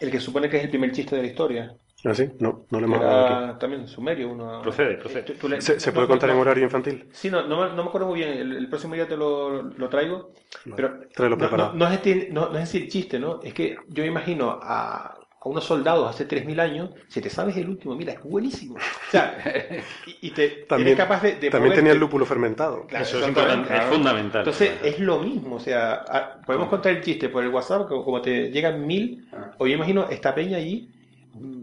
el 0.01 0.11
que 0.11 0.19
supone 0.19 0.49
que 0.49 0.57
es 0.57 0.65
el 0.65 0.71
primer 0.71 0.93
chiste 0.93 1.15
de 1.15 1.23
la 1.23 1.29
historia. 1.29 1.75
¿Ah, 2.05 2.15
sí? 2.15 2.31
No, 2.41 2.67
no 2.71 2.81
le 2.81 2.87
hemos 2.87 2.99
hablado 2.99 3.59
También 3.59 3.87
sumerio. 3.87 4.31
Uno, 4.31 4.61
procede, 4.63 4.97
procede. 4.97 5.35
Eh, 5.57 5.61
¿Se, 5.61 5.93
puede 5.93 6.09
contar 6.09 6.31
en 6.31 6.37
horario 6.37 6.65
infantil? 6.65 7.07
Sí, 7.13 7.31
no, 7.31 7.47
no, 7.47 7.73
me, 7.75 7.83
acuerdo 7.83 8.09
muy 8.09 8.21
bien. 8.21 8.31
El, 8.31 8.69
próximo 8.69 8.95
día 8.95 9.07
te 9.07 9.17
lo, 9.17 9.63
lo 9.63 9.89
traigo. 9.89 10.33
pero 10.75 11.01
Tráelo 11.15 11.39
preparado. 11.39 11.73
No, 11.75 11.87
es 11.89 12.33
no, 12.33 12.57
es 12.59 12.75
el 12.75 12.89
chiste, 12.89 13.21
¿no? 13.21 13.41
Es 13.43 13.55
que 13.55 13.77
yo 13.89 14.05
imagino 14.05 14.51
a, 14.51 15.17
a 15.45 15.49
unos 15.49 15.65
soldados 15.65 16.09
hace 16.09 16.27
3.000 16.27 16.61
años, 16.61 16.91
si 17.07 17.21
te 17.21 17.31
sabes 17.31 17.57
el 17.57 17.69
último, 17.69 17.95
mira, 17.95 18.15
es 18.15 18.23
buenísimo. 18.23 18.75
O 18.75 19.11
sea, 19.11 19.39
y, 20.21 20.31
te, 20.31 20.49
también, 20.69 20.89
eres 20.89 20.99
capaz 20.99 21.23
de... 21.23 21.51
también 21.51 21.75
tenía 21.75 21.93
el 21.93 21.99
lúpulo 21.99 22.27
fermentado. 22.27 22.87
Eso 22.91 23.19
es, 23.19 23.29
es, 23.29 23.85
fundamental. 23.85 24.41
Entonces, 24.41 24.73
es 24.83 24.99
lo 24.99 25.21
mismo. 25.21 25.57
O 25.57 25.61
sea, 25.61 26.41
podemos 26.45 26.69
contar 26.69 26.93
el 26.97 27.03
chiste 27.03 27.29
por 27.29 27.45
el 27.45 27.51
WhatsApp, 27.51 27.87
como 27.89 28.21
te 28.21 28.51
llegan 28.51 28.85
mil, 28.85 29.29
o 29.59 29.69
yo 29.69 29.75
imagino 29.75 30.09
esta 30.11 30.35
peña 30.35 30.57
allí 30.57 30.91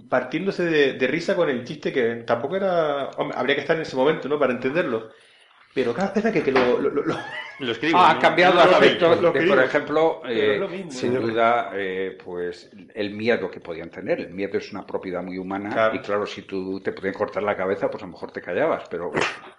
partiéndose 0.09 0.65
de, 0.65 1.07
risa 1.07 1.35
con 1.35 1.49
el 1.49 1.63
chiste 1.63 1.93
que 1.93 2.15
tampoco 2.25 2.55
era... 2.55 3.09
habría 3.35 3.55
que 3.55 3.61
estar 3.61 3.75
en 3.75 3.83
ese 3.83 3.95
momento, 3.95 4.27
¿no? 4.27 4.39
Para 4.39 4.53
entenderlo. 4.53 5.09
Pero 5.73 5.93
cada 5.93 6.11
vez 6.11 6.33
que, 6.33 6.41
que 6.41 6.51
lo, 6.51 6.79
lo, 6.79 6.89
lo, 6.89 7.15
ah, 7.93 8.11
ha 8.11 8.19
cambiado 8.19 8.59
aspecto 8.59 9.15
de, 9.15 9.47
por 9.47 9.63
ejemplo, 9.63 10.21
eh, 10.27 10.87
sin 10.89 11.13
duda, 11.13 11.69
eh, 11.75 12.17
pues 12.23 12.71
el 12.95 13.11
miedo 13.11 13.51
que 13.51 13.59
podían 13.59 13.91
tener. 13.91 14.19
El 14.19 14.31
miedo 14.31 14.57
es 14.57 14.71
una 14.71 14.83
propiedad 14.83 15.21
muy 15.21 15.37
humana 15.37 15.91
y 15.93 15.99
claro, 15.99 16.25
si 16.25 16.41
tú 16.41 16.81
te 16.81 16.91
podían 16.91 17.13
cortar 17.13 17.43
la 17.43 17.55
cabeza, 17.55 17.89
pues 17.89 18.01
a 18.01 18.07
lo 18.07 18.13
mejor 18.13 18.31
te 18.31 18.41
callabas, 18.41 18.89
pero, 18.89 19.11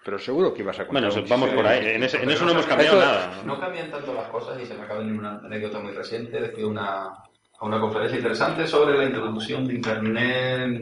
pero 0.03 0.19
seguro 0.19 0.53
que 0.53 0.63
ibas 0.63 0.79
a 0.79 0.85
contar. 0.85 1.09
Bueno, 1.09 1.27
vamos 1.29 1.49
por 1.51 1.65
ahí. 1.65 1.79
En, 1.79 2.03
en 2.03 2.03
eso 2.03 2.45
no 2.45 2.51
hemos 2.51 2.65
cambiado 2.65 2.99
nada. 2.99 3.41
No 3.45 3.57
cambian 3.57 3.89
tanto 3.89 4.13
las 4.13 4.27
cosas 4.27 4.61
y 4.61 4.65
se 4.65 4.73
me 4.73 4.83
acaba 4.83 5.01
de 5.01 5.13
una 5.13 5.37
anécdota 5.37 5.79
muy 5.79 5.93
reciente 5.93 6.41
de 6.41 6.51
que 6.51 6.65
una, 6.65 7.13
a 7.61 7.65
una 7.65 7.79
conferencia 7.79 8.17
interesante 8.17 8.67
sobre 8.67 8.97
la 8.97 9.05
introducción 9.05 9.67
de 9.67 9.75
Internet 9.75 10.81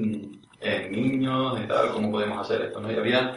en 0.62 0.92
niños 0.92 1.60
y 1.62 1.68
tal, 1.68 1.92
cómo 1.92 2.10
podemos 2.10 2.40
hacer 2.40 2.62
esto, 2.62 2.80
¿no? 2.80 2.90
Y 2.90 2.96
había 2.96 3.36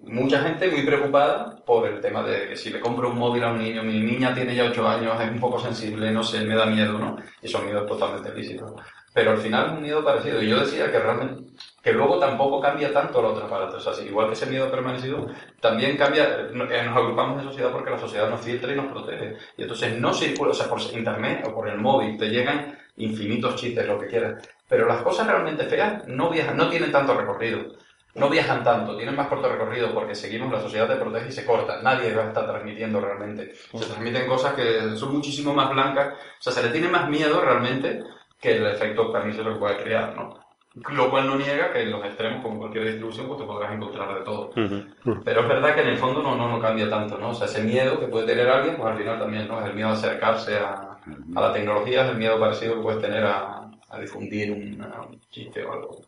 mucha 0.00 0.42
gente 0.42 0.70
muy 0.70 0.82
preocupada 0.82 1.56
por 1.64 1.88
el 1.88 2.00
tema 2.00 2.22
de 2.22 2.48
que 2.48 2.56
si 2.56 2.68
le 2.68 2.80
compro 2.80 3.08
un 3.08 3.18
móvil 3.18 3.44
a 3.44 3.52
un 3.52 3.58
niño, 3.58 3.82
mi 3.82 4.00
niña 4.00 4.34
tiene 4.34 4.54
ya 4.54 4.64
8 4.64 4.86
años, 4.86 5.20
es 5.20 5.30
un 5.30 5.40
poco 5.40 5.58
sensible, 5.58 6.10
no 6.10 6.22
sé, 6.22 6.44
me 6.44 6.54
da 6.54 6.66
miedo, 6.66 6.98
¿no? 6.98 7.16
Y 7.40 7.48
son 7.48 7.64
miedos 7.64 7.86
totalmente 7.86 8.34
lícitos. 8.34 8.72
Pero 9.14 9.32
al 9.32 9.38
final 9.38 9.66
es 9.66 9.72
un 9.72 9.82
miedo 9.82 10.04
parecido. 10.04 10.42
Y 10.42 10.48
yo 10.48 10.60
decía 10.60 10.90
que 10.90 10.98
realmente, 10.98 11.52
que 11.82 11.92
luego 11.92 12.18
tampoco 12.18 12.60
cambia 12.60 12.92
tanto 12.92 13.20
la 13.20 13.28
otra 13.28 13.48
parte. 13.48 13.76
O 13.76 13.80
sea, 13.80 13.92
si 13.92 14.06
igual 14.06 14.28
que 14.28 14.32
ese 14.34 14.46
miedo 14.46 14.70
permanecido, 14.70 15.26
también 15.60 15.96
cambia, 15.96 16.48
nos 16.52 16.70
agrupamos 16.70 17.38
de 17.38 17.48
sociedad 17.48 17.72
porque 17.72 17.90
la 17.90 17.98
sociedad 17.98 18.30
nos 18.30 18.40
filtra 18.40 18.72
y 18.72 18.76
nos 18.76 18.90
protege. 18.90 19.36
Y 19.56 19.62
entonces 19.62 19.98
no 20.00 20.14
circula, 20.14 20.52
o 20.52 20.54
sea, 20.54 20.68
por 20.68 20.80
internet 20.80 21.44
o 21.46 21.54
por 21.54 21.68
el 21.68 21.78
móvil 21.78 22.16
te 22.16 22.28
llegan 22.28 22.78
infinitos 22.96 23.56
chistes, 23.56 23.86
lo 23.86 23.98
que 23.98 24.06
quieras. 24.06 24.48
Pero 24.68 24.86
las 24.86 25.02
cosas 25.02 25.26
realmente 25.26 25.64
feas 25.64 26.06
no 26.08 26.30
viajan, 26.30 26.56
no 26.56 26.68
tienen 26.68 26.90
tanto 26.90 27.14
recorrido 27.14 27.72
no 28.14 28.28
viajan 28.28 28.62
tanto, 28.62 28.96
tienen 28.96 29.16
más 29.16 29.28
corto 29.28 29.48
recorrido 29.48 29.94
porque 29.94 30.14
seguimos, 30.14 30.52
la 30.52 30.60
sociedad 30.60 30.86
te 30.86 30.96
protege 30.96 31.28
y 31.28 31.32
se 31.32 31.46
corta. 31.46 31.80
Nadie 31.80 32.14
va 32.14 32.24
a 32.24 32.28
estar 32.28 32.46
transmitiendo 32.46 33.00
realmente. 33.00 33.54
Se 33.54 33.86
transmiten 33.86 34.26
cosas 34.26 34.52
que 34.52 34.96
son 34.96 35.14
muchísimo 35.14 35.54
más 35.54 35.70
blancas. 35.70 36.14
O 36.14 36.42
sea, 36.42 36.52
se 36.52 36.62
le 36.62 36.68
tiene 36.68 36.88
más 36.88 37.08
miedo 37.08 37.40
realmente 37.40 38.02
que 38.42 38.56
el 38.56 38.66
efecto 38.66 39.12
pernicioso 39.12 39.54
que 39.54 39.58
puede 39.60 39.82
crear, 39.82 40.14
¿no? 40.16 40.42
Lo 40.90 41.10
cual 41.10 41.26
no 41.26 41.36
niega 41.36 41.70
que 41.70 41.82
en 41.82 41.90
los 41.90 42.04
extremos, 42.04 42.42
como 42.42 42.58
cualquier 42.58 42.86
distribución, 42.86 43.26
pues 43.28 43.38
te 43.38 43.46
podrás 43.46 43.72
encontrar 43.72 44.18
de 44.18 44.24
todo. 44.24 44.50
Pero 45.22 45.40
es 45.42 45.48
verdad 45.48 45.74
que 45.74 45.82
en 45.82 45.88
el 45.88 45.98
fondo 45.98 46.22
no, 46.22 46.34
no, 46.34 46.48
no 46.48 46.60
cambia 46.60 46.88
tanto, 46.90 47.18
¿no? 47.18 47.30
O 47.30 47.34
sea, 47.34 47.46
ese 47.46 47.62
miedo 47.62 48.00
que 48.00 48.06
puede 48.06 48.26
tener 48.26 48.48
alguien, 48.48 48.76
pues 48.76 48.90
al 48.90 48.98
final 48.98 49.18
también, 49.18 49.46
¿no? 49.48 49.60
Es 49.60 49.66
el 49.66 49.74
miedo 49.74 49.90
a 49.90 49.92
acercarse 49.92 50.56
a, 50.56 50.98
a 51.36 51.40
la 51.40 51.52
tecnología, 51.52 52.04
es 52.04 52.10
el 52.10 52.16
miedo 52.16 52.40
parecido 52.40 52.76
que 52.76 52.80
puedes 52.80 53.02
tener 53.02 53.24
a, 53.24 53.70
a 53.90 54.00
difundir 54.00 54.50
un, 54.50 54.82
un 54.82 55.20
chiste 55.30 55.62
o 55.62 55.72
algo. 55.72 56.00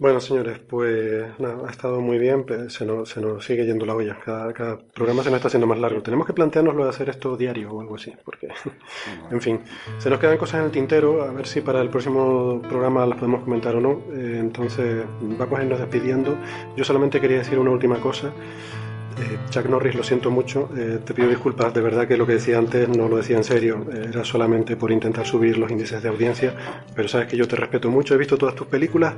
Bueno, 0.00 0.20
señores, 0.20 0.60
pues 0.60 1.26
nada, 1.40 1.66
ha 1.66 1.70
estado 1.72 2.00
muy 2.00 2.18
bien, 2.18 2.44
pero 2.44 2.70
se 2.70 2.86
nos, 2.86 3.08
se 3.08 3.20
nos 3.20 3.44
sigue 3.44 3.66
yendo 3.66 3.84
la 3.84 3.96
olla. 3.96 4.16
Cada, 4.24 4.52
cada, 4.52 4.78
programa 4.78 5.24
se 5.24 5.30
nos 5.30 5.38
está 5.38 5.48
haciendo 5.48 5.66
más 5.66 5.80
largo. 5.80 6.02
Tenemos 6.02 6.24
que 6.24 6.32
plantearnos 6.32 6.76
lo 6.76 6.84
de 6.84 6.90
hacer 6.90 7.08
esto 7.08 7.36
diario 7.36 7.72
o 7.72 7.80
algo 7.80 7.96
así, 7.96 8.12
porque, 8.24 8.46
en 9.32 9.40
fin, 9.40 9.60
se 9.98 10.08
nos 10.08 10.20
quedan 10.20 10.38
cosas 10.38 10.60
en 10.60 10.66
el 10.66 10.70
tintero, 10.70 11.22
a 11.24 11.32
ver 11.32 11.48
si 11.48 11.62
para 11.62 11.80
el 11.80 11.88
próximo 11.88 12.62
programa 12.62 13.04
las 13.06 13.18
podemos 13.18 13.42
comentar 13.42 13.74
o 13.74 13.80
no. 13.80 14.04
Eh, 14.14 14.36
entonces, 14.38 15.04
vamos 15.20 15.58
a 15.58 15.64
irnos 15.64 15.80
despidiendo. 15.80 16.38
Yo 16.76 16.84
solamente 16.84 17.20
quería 17.20 17.38
decir 17.38 17.58
una 17.58 17.72
última 17.72 17.96
cosa. 17.96 18.28
Eh, 18.28 19.36
Chuck 19.50 19.66
Norris, 19.66 19.96
lo 19.96 20.04
siento 20.04 20.30
mucho, 20.30 20.70
eh, 20.76 21.00
te 21.04 21.12
pido 21.12 21.28
disculpas, 21.28 21.74
de 21.74 21.80
verdad 21.80 22.06
que 22.06 22.16
lo 22.16 22.24
que 22.24 22.34
decía 22.34 22.56
antes 22.56 22.88
no 22.88 23.08
lo 23.08 23.16
decía 23.16 23.36
en 23.36 23.42
serio, 23.42 23.84
era 23.92 24.22
solamente 24.22 24.76
por 24.76 24.92
intentar 24.92 25.26
subir 25.26 25.58
los 25.58 25.68
índices 25.72 26.00
de 26.04 26.08
audiencia, 26.08 26.54
pero 26.94 27.08
sabes 27.08 27.26
que 27.26 27.36
yo 27.36 27.48
te 27.48 27.56
respeto 27.56 27.90
mucho, 27.90 28.14
he 28.14 28.16
visto 28.16 28.38
todas 28.38 28.54
tus 28.54 28.68
películas, 28.68 29.14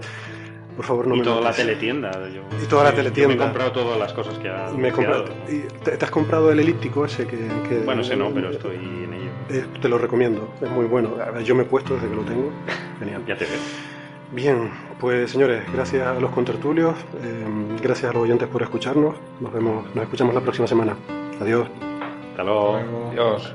por 0.81 0.87
favor, 0.87 1.09
no 1.09 1.15
y 1.15 1.19
me 1.19 1.25
toda 1.25 1.43
la 1.43 1.53
teletienda. 1.53 2.11
y 2.59 2.67
toda 2.67 2.85
la 2.85 2.95
teletienda. 2.95 3.29
me 3.29 3.35
he 3.35 3.37
comprado 3.37 3.71
todas 3.71 3.99
las 3.99 4.15
cosas 4.15 4.39
que 4.39 4.49
ha 4.49 4.71
me 4.71 4.89
he 4.89 4.93
comprado. 4.93 5.27
¿Y 5.47 5.61
te, 5.85 6.03
has 6.03 6.11
comprado 6.11 6.51
el 6.51 6.59
elíptico 6.59 7.05
ese 7.05 7.27
que, 7.27 7.37
Bueno, 7.85 8.01
ese 8.01 8.17
no, 8.17 8.31
pero 8.33 8.49
estoy 8.49 8.77
en 8.77 9.13
ello. 9.13 9.31
Eh, 9.51 9.67
te 9.83 9.91
lo 9.91 9.99
recomiendo, 9.99 10.55
es 10.59 10.71
muy 10.71 10.87
bueno. 10.87 11.17
Yo 11.45 11.55
me 11.55 11.65
he 11.65 11.67
puesto 11.67 11.97
desde 11.97 12.09
que 12.09 12.17
lo 12.17 12.23
tengo. 12.23 12.51
Genial. 12.99 13.23
Ya 13.27 13.37
te 13.37 13.45
veo. 13.45 13.59
Bien, 14.33 14.71
pues 14.99 15.31
señores, 15.31 15.71
gracias 15.71 16.07
a 16.07 16.19
los 16.19 16.31
contertulios, 16.31 16.95
eh, 17.23 17.45
gracias 17.83 18.09
a 18.11 18.15
los 18.15 18.23
oyentes 18.23 18.49
por 18.49 18.63
escucharnos. 18.63 19.17
Nos 19.39 19.53
vemos, 19.53 19.85
nos 19.95 20.05
escuchamos 20.05 20.35
la 20.35 20.41
próxima 20.41 20.67
semana. 20.67 20.97
Adiós. 21.43 21.69
Hasta 22.31 22.43
luego. 22.43 23.11
Adiós. 23.11 23.55